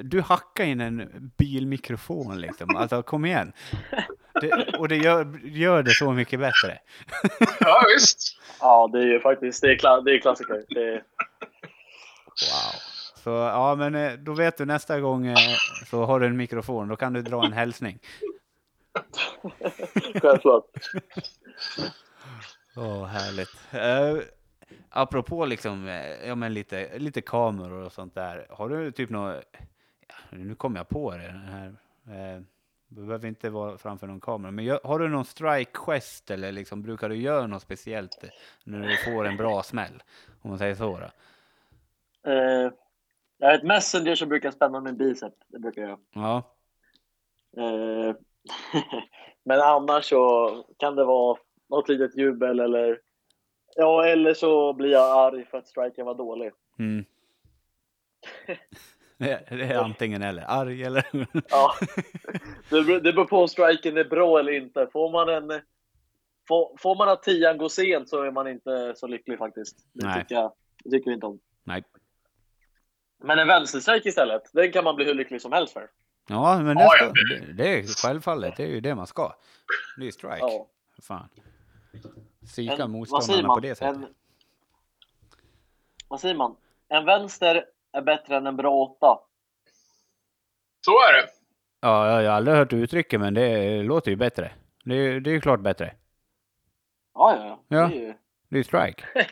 du 0.04 0.22
hackar 0.22 0.64
in 0.64 0.82
en 0.82 1.10
bilmikrofon 1.38 2.42
liksom, 2.42 2.76
alltså 2.76 3.04
kom 3.04 3.26
igen. 3.26 3.52
Det, 4.42 4.78
och 4.78 4.88
det 4.88 4.98
gör, 4.98 5.40
gör 5.44 5.84
det 5.84 5.92
så 5.92 6.12
mycket 6.12 6.40
bättre. 6.40 6.80
Ja, 7.60 7.86
visst. 7.96 8.40
Ja, 8.60 8.90
det 8.94 9.00
är 9.00 9.08
ju 9.08 9.20
faktiskt 9.20 9.62
det 9.62 9.72
är, 9.72 9.78
kla, 9.78 10.02
det 10.02 10.12
är 10.12 10.20
klassiker. 10.20 10.64
Det 10.70 10.94
är, 10.94 11.04
Wow. 12.42 12.80
Så 13.24 13.30
ja 13.30 13.76
men 13.76 13.96
eh, 13.96 14.14
då 14.14 14.34
vet 14.34 14.58
du 14.58 14.66
nästa 14.66 15.00
gång 15.00 15.28
eh, 15.28 15.38
så 15.90 16.06
har 16.06 16.20
du 16.20 16.26
en 16.26 16.38
mikrofon, 16.38 16.88
då 16.88 16.96
kan 16.96 17.14
du 17.14 17.22
dra 17.22 17.46
en 17.46 17.54
hälsning. 17.54 18.00
självklart. 20.22 20.66
Åh, 22.76 23.06
härligt. 23.06 23.50
Uh, 23.74 24.24
apropå 24.90 25.46
liksom, 25.46 25.88
ja 26.26 26.36
men 26.36 26.54
lite, 26.54 27.00
lite 27.00 27.22
kameror 27.22 27.86
och 27.86 27.94
sånt 27.94 28.16
där. 28.16 28.48
Har 28.50 28.70
du 28.70 28.92
typ 28.92 29.10
något, 29.10 29.44
ja, 30.08 30.16
nu 30.38 30.56
kom 30.56 30.76
jag 30.76 30.90
på 30.90 31.12
det, 31.12 31.28
den 31.28 31.48
här, 31.48 31.76
eh, 32.08 32.42
det 32.96 33.02
behöver 33.02 33.28
inte 33.28 33.50
vara 33.50 33.78
framför 33.78 34.08
någon 34.08 34.20
kamera, 34.22 34.52
men 34.52 34.66
gör, 34.66 34.80
har 34.84 35.00
du 35.00 35.10
någon 35.10 35.26
strike 35.26 35.72
gest 35.74 36.32
eller 36.32 36.52
liksom 36.52 36.82
brukar 36.82 37.10
du 37.10 37.16
göra 37.16 37.48
något 37.48 37.62
speciellt 37.62 38.24
när 38.64 38.88
du 38.88 38.98
får 38.98 39.26
en 39.26 39.38
bra 39.38 39.64
smäll? 39.64 40.04
Om 40.42 40.50
man 40.50 40.60
säger 40.60 40.76
så 40.76 41.00
då. 41.00 41.10
Eh, 42.32 42.72
jag 43.38 43.54
ett 43.54 43.64
messenger 43.64 44.16
som 44.16 44.30
brukar 44.30 44.52
spänna 44.52 44.82
min 44.82 44.98
bicep. 44.98 45.34
Det 45.48 45.60
brukar 45.60 45.82
jag. 45.82 46.00
Ja, 46.14 46.44
Eh, 47.58 48.16
men 49.44 49.62
annars 49.62 50.10
så 50.10 50.50
kan 50.78 50.96
det 50.96 51.06
vara 51.06 51.38
något 51.70 51.90
litet 51.90 52.18
jubel 52.18 52.60
eller 52.60 53.00
Ja, 53.76 54.06
eller 54.06 54.34
så 54.34 54.74
blir 54.74 54.92
jag 54.92 55.18
arg 55.18 55.46
för 55.46 55.58
att 55.58 55.68
striken 55.68 56.06
var 56.06 56.16
dålig. 56.16 56.52
mm. 56.80 57.06
det, 59.24 59.64
är 59.64 59.78
antingen 59.78 60.22
eller, 60.22 60.44
arg 60.48 60.84
eller... 60.84 61.06
Ja. 61.50 61.76
Det, 62.70 62.84
beror- 62.84 63.26
på 63.26 63.42
om 63.42 63.48
striken 63.48 63.98
är 63.98 64.04
bra 64.04 64.40
eller 64.40 64.52
inte. 64.52 64.88
Får 64.94 65.12
man 65.12 65.30
en 65.30 65.62
Får, 66.48 66.78
får 66.80 66.96
man 66.96 67.10
att 67.10 67.24
tian 67.24 67.58
går 67.58 67.70
sent 67.70 68.10
så 68.10 68.24
är 68.24 68.32
man 68.32 68.48
inte 68.48 68.94
så 68.96 69.08
lycklig 69.08 69.38
faktiskt. 69.38 69.78
Det 69.94 70.06
Nej. 70.06 70.22
tycker, 70.22 70.36
jag, 70.36 70.54
det 70.84 70.90
tycker 70.90 71.10
vi 71.10 71.14
inte 71.14 71.26
om. 71.26 71.40
Nej. 71.64 71.84
Men 73.24 73.40
en 73.40 73.48
vänsterstrike 73.48 74.10
istället, 74.10 74.42
den 74.54 74.72
kan 74.72 74.84
man 74.84 74.96
bli 74.96 75.06
hur 75.06 75.14
lycklig 75.14 75.42
som 75.42 75.52
helst 75.52 75.74
för. 75.74 75.90
Ja, 76.28 76.60
men 76.60 76.78
det, 76.78 76.84
Ja, 76.84 76.90
ska, 76.90 77.06
ja. 77.06 77.12
det, 77.40 77.54
det 77.54 77.80
är 77.80 78.08
självfallet, 78.08 78.58
det 78.58 78.64
är 78.64 78.68
ju 78.68 78.82
det 78.82 78.96
man 78.96 79.08
ska. 79.08 79.36
Det 79.98 80.08
är 80.08 80.12
strike. 80.12 80.38
Ja. 80.40 80.68
Fan. 81.02 81.30
Psyka 82.46 82.88
motståndarna 82.88 83.54
på 83.54 83.60
det 83.60 83.76
sättet. 83.76 83.96
En, 83.96 84.06
vad 86.08 86.22
säger 86.22 86.36
man? 86.36 86.56
En 86.88 87.06
vänster 87.06 87.66
är 87.94 88.02
bättre 88.02 88.36
än 88.38 88.48
en 88.48 88.56
bra 88.58 88.72
åtta. 88.76 89.20
Så 90.86 90.92
är 90.92 91.14
det. 91.14 91.28
Ja, 91.82 92.22
jag 92.22 92.30
har 92.32 92.38
aldrig 92.38 92.58
hört 92.58 92.74
uttrycket, 92.74 93.20
men 93.20 93.34
det 93.34 93.84
låter 93.84 94.12
ju 94.12 94.18
bättre. 94.18 94.52
Det 94.86 94.96
är, 94.96 95.20
det 95.20 95.30
är 95.30 95.34
ju 95.34 95.42
klart 95.42 95.60
bättre. 95.60 95.94
Ja, 97.14 97.36
ja, 97.38 97.64
ja. 97.68 97.88
Det 97.88 97.96
är 97.96 98.00
ju, 98.00 98.14
Det 98.50 98.56
är 98.56 98.58
ju 98.58 98.64
strike. 98.64 99.04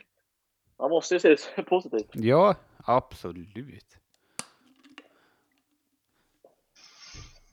man 0.80 0.90
måste 0.90 1.14
ju 1.16 1.20
se 1.20 1.36
det 1.56 1.64
positivt. 1.64 2.10
Ja, 2.14 2.56
absolut. 2.86 3.54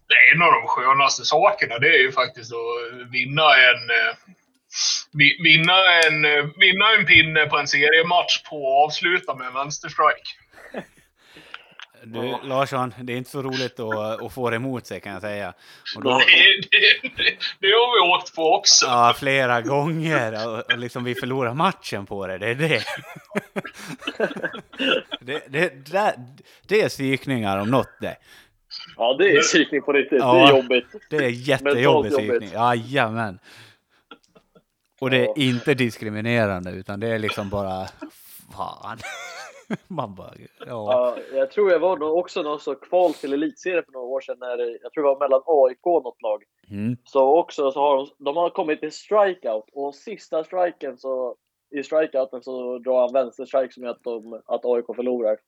Det 0.09 0.15
är 0.15 0.35
en 0.37 0.43
av 0.43 0.53
de 0.53 0.66
skönaste 0.66 1.24
sakerna. 1.24 1.78
Det 1.78 1.89
är 1.89 2.03
ju 2.03 2.12
faktiskt 2.12 2.53
att 2.53 3.11
vinna 3.12 3.43
en... 3.43 3.91
eh, 3.91 4.16
vi- 5.12 5.39
Vinna 5.43 5.73
en, 6.07 6.24
eh, 6.24 6.45
vinna 6.57 6.93
en 6.99 7.07
pinne 7.07 7.47
på 7.47 7.59
en 7.59 7.69
seriematch 7.69 8.43
på 8.51 8.57
och 8.65 8.85
avsluta 8.85 9.35
med 9.35 9.47
en 9.47 9.55
vänsterstrike. 9.55 10.23
Du, 12.05 12.27
Ja. 12.27 12.41
Larsson, 12.45 12.95
det 13.03 13.12
är 13.12 13.16
inte 13.16 13.31
så 13.31 13.43
roligt 13.43 13.81
att, 13.81 14.23
att 14.23 14.33
få 14.33 14.51
det 14.51 14.57
emot 14.57 14.87
sig 14.87 15.01
kan 15.01 15.12
jag 15.12 15.20
säga. 15.20 15.53
Och 15.97 16.03
då, 16.03 16.11
Det, 16.19 16.25
det, 16.70 17.09
det, 17.16 17.37
det 17.61 17.66
har 17.66 18.09
vi 18.09 18.16
åkt 18.16 18.35
på 18.35 18.55
också. 18.55 18.87
ja, 18.87 19.15
flera 19.19 19.61
gånger 19.62 20.49
och, 20.49 20.73
och 20.73 20.79
liksom 20.79 21.05
vi 21.05 21.15
förlorar 21.15 21.55
matchen 21.55 22.07
på 22.07 22.27
det, 22.27 22.39
det 22.39 22.49
är 22.49 22.55
det. 22.55 22.83
Det, 25.20 25.43
det, 25.49 25.87
det, 25.93 26.15
det 26.69 26.81
är 26.83 26.89
psykningar 26.89 27.59
om 27.59 27.70
något 27.70 27.89
det. 28.01 28.16
Ja, 28.97 29.16
det 29.19 29.31
är 29.37 29.41
psykning 29.41 29.83
på 29.83 29.93
riktigt. 29.93 30.19
Det 30.19 30.25
Ja. 30.25 30.49
är 30.49 30.57
jobbigt. 30.57 30.87
Det 31.11 31.16
är 31.16 31.29
jättejobbig 31.29 32.12
psykning. 32.12 32.51
Jajamän. 32.53 33.39
Och 35.01 35.11
det 35.11 35.16
är 35.25 35.39
inte 35.39 35.75
diskriminerande 35.75 36.70
utan 36.70 37.01
det 37.01 37.09
är 37.09 37.19
liksom 37.19 37.51
bara 37.51 37.87
fan. 38.57 38.99
Man 39.89 40.15
bara, 40.15 40.32
ja. 40.59 40.66
Ja, 40.66 41.16
jag 41.39 41.51
tror 41.51 41.70
jag 41.73 41.78
var 41.78 42.03
också 42.03 42.43
någon 42.43 42.61
så 42.61 42.74
kval 42.74 43.15
till 43.15 43.32
elitserien 43.32 43.85
för 43.85 43.93
några 43.93 44.07
år 44.07 44.20
sedan 44.20 44.36
när 44.40 44.59
jag 44.82 44.93
tror 44.93 45.03
det 45.05 45.09
var 45.09 45.19
mellan 45.19 45.43
AIK 45.47 45.78
och 45.86 46.03
något 46.05 46.23
lag. 46.23 46.43
Mm. 46.70 46.97
Så 47.05 47.39
också 47.39 47.70
så 47.73 47.81
har 47.81 47.97
de, 47.97 48.24
de 48.24 48.36
har 48.36 48.51
kommit 48.51 48.81
till 48.81 48.93
strikeout 48.93 49.65
och 49.73 49.95
sista 49.95 50.45
striken 50.45 50.99
så 50.99 51.36
i 51.77 51.82
strikeouten 51.82 52.43
så 52.43 52.78
drar 52.78 53.01
han 53.01 53.12
vänsterstrike 53.12 53.73
som 53.74 53.82
gör 53.82 53.90
att, 53.90 54.03
de, 54.05 54.43
att 54.47 54.65
AIK 54.65 54.86
förlorar. 54.97 55.36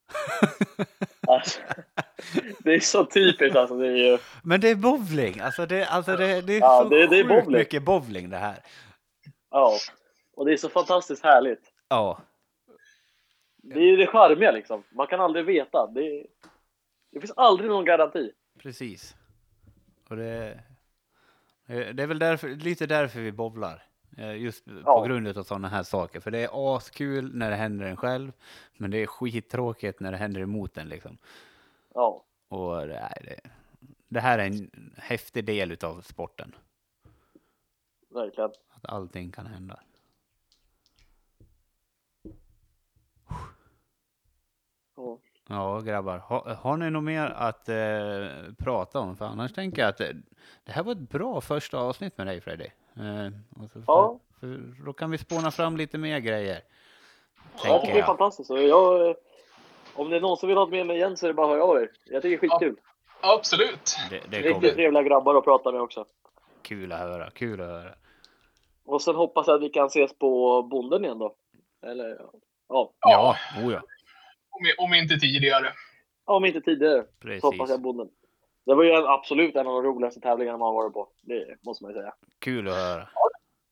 Alltså, 1.27 1.59
det 2.59 2.73
är 2.73 2.79
så 2.79 3.05
typiskt 3.05 3.55
alltså. 3.55 3.75
Det 3.77 3.87
är 3.87 3.95
ju, 4.11 4.17
Men 4.43 4.61
det 4.61 4.69
är 4.69 4.75
bowling, 4.75 5.39
alltså 5.39 5.65
det, 5.65 5.85
alltså 5.85 6.15
det, 6.15 6.41
det 6.41 6.53
är 6.55 6.59
Ja, 6.59 6.79
så 6.83 6.89
det- 6.89 7.07
det 7.07 7.19
är 7.19 7.23
bowling. 7.23 7.51
mycket 7.59 7.83
bowling 7.83 8.29
det 8.29 8.37
här. 8.37 8.57
ja. 9.51 9.73
Och 10.37 10.45
det 10.45 10.53
är 10.53 10.57
så 10.57 10.69
fantastiskt 10.69 11.23
härligt. 11.23 11.61
Ja, 11.89 12.19
Det 13.61 13.79
är 13.79 13.97
det 13.97 14.07
charmiga 14.07 14.51
liksom. 14.51 14.83
Man 14.89 15.07
kan 15.07 15.19
aldrig 15.21 15.45
veta. 15.45 15.87
Det, 15.87 16.25
det 17.11 17.19
finns 17.19 17.33
aldrig 17.35 17.69
någon 17.69 17.85
garanti. 17.85 18.31
precis. 18.59 19.15
Och 20.09 20.15
det, 20.15 20.59
Eh, 21.65 21.89
Det 21.95 22.03
är 22.03 22.07
väl 22.07 22.19
därför, 22.19 22.49
lite 22.49 22.85
därför 22.85 23.19
vi 23.19 23.31
bowlar. 23.31 23.83
Eh, 24.17 24.35
Just 24.35 24.65
på 24.65 24.71
Ja. 24.85 25.03
grund 25.05 25.37
av 25.37 25.43
sådana 25.43 25.67
här 25.67 25.83
saker. 25.83 26.19
För 26.19 26.31
det 26.31 26.39
är 26.39 26.75
askul 26.75 27.35
när 27.35 27.49
det 27.49 27.55
händer 27.55 27.85
en 27.85 27.97
själv. 27.97 28.31
Men 28.77 28.91
det 28.91 28.97
är 28.97 29.05
skittråkigt 29.07 29.99
när 29.99 30.11
det 30.11 30.17
händer 30.17 30.41
emot 30.41 30.77
en 30.77 30.89
liksom. 30.89 31.17
Ja, 31.93 32.23
Och 32.47 32.87
det, 32.87 33.09
det, 33.21 33.39
det 34.07 34.19
här 34.19 34.39
är 34.39 34.45
en 34.45 34.91
häftig 34.97 35.45
del 35.45 35.71
utav 35.71 36.01
sporten. 36.01 36.55
verkligen. 38.09 38.51
Att 38.69 38.85
allting 38.85 39.31
kan 39.31 39.45
hända. 39.45 39.79
Ja. 45.05 45.17
Ja, 45.49 45.79
grabbar. 45.79 46.17
Ha, 46.17 46.53
har 46.53 46.77
ni 46.77 46.89
något 46.89 47.03
mer 47.03 47.25
att 47.25 47.69
eh, 47.69 48.53
prata 48.57 48.99
om? 48.99 49.15
För 49.17 49.25
annars 49.25 49.53
tänker 49.53 49.81
jag 49.81 49.89
att 49.89 49.97
det, 49.97 50.13
det 50.63 50.71
här 50.71 50.83
var 50.83 50.91
ett 50.91 51.09
bra 51.09 51.41
första 51.41 51.77
avsnitt 51.77 52.17
med 52.17 52.27
dig, 52.27 52.41
Freddy. 52.41 52.67
Eh, 52.95 53.61
och 53.63 53.71
så, 53.71 53.83
Ja. 53.87 54.19
för, 54.39 54.47
för 54.77 54.85
då 54.85 54.93
kan 54.93 55.11
vi 55.11 55.17
spåna 55.17 55.51
fram 55.51 55.77
lite 55.77 55.97
mer 55.97 56.19
grejer. 56.19 56.61
Ja, 57.63 57.81
det 57.85 57.97
jag. 57.97 58.05
fantastiskt. 58.05 58.49
Jag, 58.49 59.09
eh, 59.09 59.15
om 59.95 60.09
det 60.09 60.15
är 60.15 60.21
någon 60.21 60.37
som 60.37 60.49
vill 60.49 60.57
ha 60.57 60.67
med 60.67 60.85
mig 60.85 60.95
igen 60.97 61.17
så 61.17 61.25
är 61.25 61.27
det 61.27 61.33
bara 61.33 61.45
att 61.47 61.51
höra 61.51 61.63
av 61.63 61.77
er. 61.77 61.89
Jag 62.05 62.21
tycker 62.21 62.37
det 62.41 62.45
är 62.47 62.49
skitkul. 62.49 62.75
Absolut. 63.21 63.95
Det, 64.09 64.21
det 64.29 64.41
Riktigt 64.41 64.73
trevliga 64.73 65.03
grabbar 65.03 65.35
att 65.35 65.43
prata 65.43 65.71
med 65.71 65.81
också. 65.81 66.05
Kul 66.61 66.91
att 66.91 66.99
höra. 66.99 67.29
Kul 67.29 67.61
att 67.61 67.67
höra. 67.67 67.93
Och 68.85 69.01
sen 69.01 69.15
hoppas 69.15 69.47
jag 69.47 69.55
att 69.55 69.61
vi 69.61 69.69
kan 69.69 69.87
ses 69.87 70.13
på 70.13 70.63
bonden 70.63 71.05
igen 71.05 71.19
då. 71.19 71.35
Eller 71.85 72.21
ja, 72.69 72.91
Ja, 72.99 73.35
oh 73.63 73.73
ja. 73.73 73.81
Om, 74.61 74.85
om 74.85 74.93
inte 74.93 75.17
tidigare. 75.17 75.67
om 76.25 76.45
inte 76.45 76.61
tidigare 76.61 77.01
så 77.03 77.07
Precis. 77.19 77.43
hoppas 77.43 77.69
jag 77.69 77.81
bonden. 77.81 78.09
Det 78.65 78.75
var 78.75 78.83
ju 78.83 78.91
en, 78.91 79.05
absolut 79.05 79.55
en 79.55 79.67
av 79.67 79.73
de 79.73 79.83
roligaste 79.83 80.19
tävlingarna 80.21 80.57
man 80.57 80.73
varit 80.73 80.93
på. 80.93 81.09
Det 81.21 81.57
måste 81.65 81.83
man 81.83 81.93
ju 81.93 81.97
säga. 81.99 82.13
Kul 82.39 82.67
att 82.67 82.73
höra. 82.75 83.09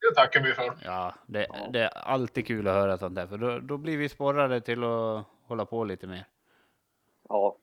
Det 0.02 0.16
tackar 0.16 0.44
vi 0.44 0.54
för. 0.54 0.74
Ja, 0.86 1.14
det, 1.28 1.48
Ja. 1.50 1.56
det 1.74 1.80
är 1.80 1.90
alltid 1.98 2.48
kul 2.48 2.68
att 2.68 2.74
höra 2.74 2.98
sånt 2.98 3.16
där. 3.16 3.28
För 3.28 3.38
då, 3.38 3.60
då 3.60 3.78
blir 3.78 3.98
vi 3.98 4.10
sporrade 4.10 4.62
till 4.62 4.84
att 4.84 5.26
hålla 5.48 5.66
på 5.66 5.84
lite 5.84 6.08
mer. 6.08 6.26
Ja. 7.30 7.56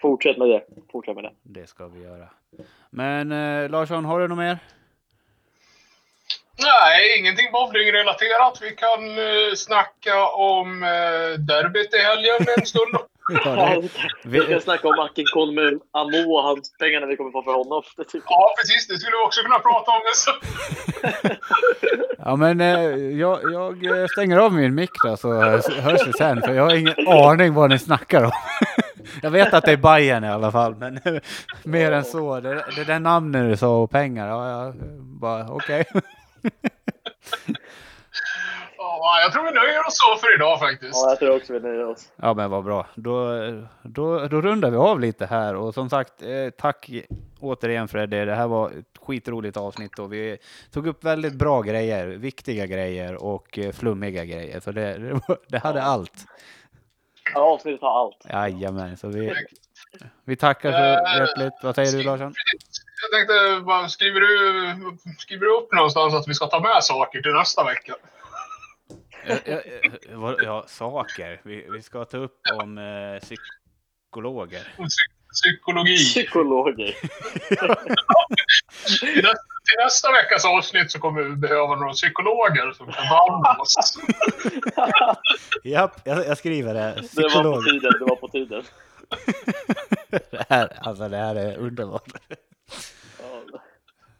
Fortsätt 0.00 0.38
med 0.38 0.48
det. 0.48 0.64
Fortsätt 0.92 1.14
med 1.14 1.24
det. 1.24 1.32
Det 1.42 1.66
ska 1.66 1.86
vi 1.88 2.02
göra. 2.02 2.28
Men 2.90 3.32
eh, 3.32 3.70
Larsson, 3.70 4.04
har 4.04 4.20
du 4.20 4.28
något 4.28 4.38
mer? 4.38 4.58
Nej, 6.56 7.18
ingenting 7.18 7.52
bowlingrelaterat. 7.52 8.58
Vi 8.62 8.70
kan 8.70 9.18
eh, 9.18 9.54
snacka 9.56 10.26
om 10.28 10.82
eh, 10.82 11.38
derbyt 11.38 11.94
i 11.94 11.98
helgen 11.98 12.46
en 12.56 12.66
stund. 12.66 12.94
Ja, 13.44 13.82
vi 14.24 14.40
ska 14.40 14.54
vi, 14.54 14.60
snacka 14.60 14.88
om 14.88 15.54
med 15.54 15.80
Amo 15.92 16.34
och 16.34 16.42
hans 16.42 16.72
pengarna 16.78 17.06
vi 17.06 17.16
kommer 17.16 17.30
få 17.30 17.42
för 17.42 17.52
honom. 17.52 17.82
Jag. 17.96 18.06
Ja, 18.26 18.54
precis. 18.58 18.88
Det 18.88 18.98
skulle 18.98 19.16
vi 19.16 19.26
också 19.26 19.40
kunna 19.40 19.58
prata 19.58 19.90
om. 19.90 20.00
Så. 20.14 20.30
ja, 22.24 22.36
men 22.36 22.60
eh, 22.60 23.18
jag, 23.18 23.40
jag 23.52 24.00
eh, 24.00 24.06
stänger 24.06 24.36
av 24.36 24.52
min 24.52 24.74
mick 24.74 24.90
då, 25.04 25.16
så 25.16 25.32
hörs 25.80 26.06
vi 26.06 26.12
sen. 26.12 26.42
För 26.42 26.54
jag 26.54 26.62
har 26.62 26.74
ingen 26.74 27.08
aning 27.08 27.54
vad 27.54 27.70
ni 27.70 27.78
snackar 27.78 28.24
om. 28.24 28.32
Jag 29.22 29.30
vet 29.30 29.54
att 29.54 29.64
det 29.64 29.72
är 29.72 29.76
Bayern 29.76 30.24
i 30.24 30.28
alla 30.28 30.52
fall, 30.52 30.74
men 30.74 31.00
mer 31.62 31.92
än 31.92 32.04
så. 32.04 32.40
Det, 32.40 32.64
det 32.76 32.84
där 32.84 32.98
namnet 32.98 33.50
du 33.50 33.56
sa 33.56 33.82
och 33.82 33.90
pengar, 33.90 34.28
ja, 34.28 34.48
jag 34.50 34.74
bara 35.20 35.46
okej. 35.48 35.84
Ja, 38.76 39.20
jag 39.22 39.32
tror 39.32 39.44
vi 39.44 39.50
nöjer 39.52 39.80
oss 39.86 39.94
så 39.98 40.16
för 40.20 40.34
idag 40.36 40.58
faktiskt. 40.58 40.94
Ja, 40.94 41.08
jag 41.08 41.18
tror 41.18 41.36
också 41.36 41.52
vi 41.52 41.60
nöjer 41.60 41.86
oss. 41.88 42.12
Ja 42.16 42.34
men 42.34 42.50
vad 42.50 42.64
bra. 42.64 42.86
Då, 42.94 43.28
då, 43.82 44.26
då 44.26 44.40
rundar 44.40 44.70
vi 44.70 44.76
av 44.76 45.00
lite 45.00 45.26
här 45.26 45.54
och 45.54 45.74
som 45.74 45.90
sagt 45.90 46.22
eh, 46.22 46.50
tack 46.58 46.90
återigen 47.40 47.88
Freddy. 47.88 48.24
Det 48.24 48.34
här 48.34 48.46
var 48.46 48.70
ett 48.70 48.98
skitroligt 49.00 49.56
avsnitt 49.56 49.98
och 49.98 50.12
vi 50.12 50.38
tog 50.70 50.86
upp 50.86 51.04
väldigt 51.04 51.34
bra 51.34 51.62
grejer, 51.62 52.06
viktiga 52.06 52.66
grejer 52.66 53.24
och 53.24 53.58
eh, 53.58 53.72
flummiga 53.72 54.24
grejer. 54.24 54.60
Så 54.60 54.72
det, 54.72 54.98
det, 54.98 55.12
var- 55.12 55.38
det 55.48 55.58
hade 55.58 55.82
allt. 55.82 56.26
Ja, 57.34 57.40
avsnittet 57.40 57.80
har 57.80 58.00
allt. 58.04 58.26
Jajamän, 58.30 58.96
så 58.96 59.08
vi, 59.08 59.32
vi 60.24 60.36
tackar 60.36 60.72
så 60.72 60.78
hjärtligt. 61.18 61.52
Vad 61.62 61.74
säger 61.74 61.92
du 61.92 62.02
Larsson? 62.02 62.34
Jag 63.10 63.18
tänkte, 63.18 63.60
bara, 63.66 63.88
skriver, 63.88 64.20
du, 64.20 64.96
skriver 65.18 65.46
du 65.46 65.56
upp 65.56 65.72
någonstans 65.72 66.14
att 66.14 66.28
vi 66.28 66.34
ska 66.34 66.46
ta 66.46 66.60
med 66.60 66.84
saker 66.84 67.22
till 67.22 67.32
nästa 67.32 67.64
vecka? 67.64 67.94
Ja, 69.26 69.36
ja, 70.10 70.36
ja, 70.42 70.64
saker. 70.68 71.40
Vi, 71.44 71.66
vi 71.70 71.82
ska 71.82 72.04
ta 72.04 72.16
upp 72.16 72.40
om 72.62 72.78
eh, 72.78 73.20
psykologer. 73.20 74.74
Psykologi. 75.32 75.96
Psykologer. 75.96 76.74
Till 79.00 79.22
nä- 79.22 79.34
till 79.68 79.84
nästa 79.84 80.12
veckas 80.12 80.44
avsnitt 80.44 80.90
så 80.90 80.98
kommer 80.98 81.22
vi 81.22 81.36
behöva 81.36 81.76
några 81.76 81.92
psykologer 81.92 82.72
som 82.72 82.86
kan 82.86 82.94
ta 82.94 83.02
hand 83.02 83.46
om 83.46 83.60
oss. 83.60 83.74
Japp, 85.64 86.00
jag, 86.04 86.26
jag 86.26 86.38
skriver 86.38 86.74
det. 86.74 87.02
Det 87.12 87.22
var 87.22 87.54
på 87.54 87.62
tiden. 87.62 87.92
Det 87.98 88.04
var 88.04 88.16
på 88.16 88.28
tiden. 88.28 88.64
Det 90.30 90.46
här, 90.48 90.78
alltså 90.80 91.08
det 91.08 91.16
här 91.16 91.34
är 91.34 91.56
underbart. 91.58 92.08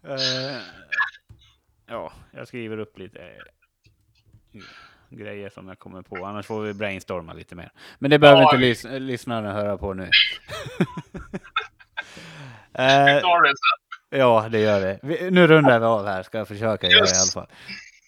Eh, 0.07 0.61
ja, 1.87 2.13
jag 2.33 2.49
skriver 2.49 2.79
upp 2.79 2.99
lite 2.99 3.19
eh, 3.21 4.61
grejer 5.11 5.49
som 5.51 5.69
jag 5.69 5.79
kommer 5.79 6.03
på. 6.03 6.25
Annars 6.27 6.47
får 6.47 6.61
vi 6.63 6.75
brainstorma 6.75 7.33
lite 7.33 7.55
mer. 7.55 7.71
Men 7.99 8.11
det 8.11 8.19
behöver 8.19 8.41
Ja, 8.43 8.49
inte 8.49 8.57
lys 8.67 8.85
lyssnarna 8.85 9.53
höra 9.53 9.79
på 9.79 9.95
nu. 9.95 10.11
Eh, 12.79 13.05
det 14.11 14.19
ja, 14.19 14.49
det 14.51 14.59
gör 14.61 14.81
vi. 14.81 14.99
vi. 15.15 15.31
Nu 15.31 15.47
rundar 15.47 15.79
vi 15.81 15.87
av 15.87 16.07
här, 16.07 16.23
ska 16.23 16.39
jag 16.39 16.49
försöka 16.49 16.87
göra 16.87 16.99
i 16.99 17.09
Yes. 17.09 17.37
alla 17.37 17.43
fall. 17.47 17.55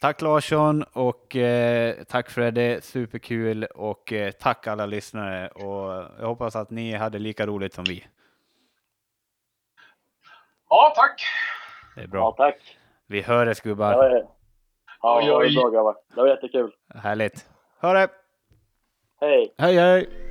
Tack 0.00 0.22
Larsson 0.22 0.82
och 0.82 1.36
eh, 1.36 1.94
tack 2.08 2.30
Freddy, 2.30 2.80
superkul 2.80 3.64
och 3.64 4.12
eh, 4.12 4.30
tack 4.32 4.66
alla 4.66 4.86
lyssnare 4.86 5.48
och 5.48 6.10
jag 6.20 6.26
hoppas 6.26 6.56
att 6.56 6.70
ni 6.70 6.94
hade 6.94 7.18
lika 7.18 7.46
roligt 7.46 7.74
som 7.74 7.84
vi. 7.84 8.06
Ja, 10.70 10.92
tack. 10.96 11.22
Det 11.94 12.00
är 12.00 12.04
ja, 12.04 12.08
bra. 12.10 12.32
tack. 12.32 12.56
Vi 13.06 13.22
hörs 13.22 13.60
Det 13.60 13.68
gubbar. 13.68 13.92
ja, 15.02 15.20
det 15.20 15.30
var 15.32 15.40
oj. 15.40 15.54
bra 15.56 15.70
grabbar. 15.70 15.96
Det 16.14 16.20
var 16.20 16.28
jättekul. 16.28 16.72
Härligt. 16.94 17.46
Ha 17.80 17.92
det! 17.92 18.08
Hej! 19.20 19.54
Hej 19.58 19.76
hej! 19.76 20.25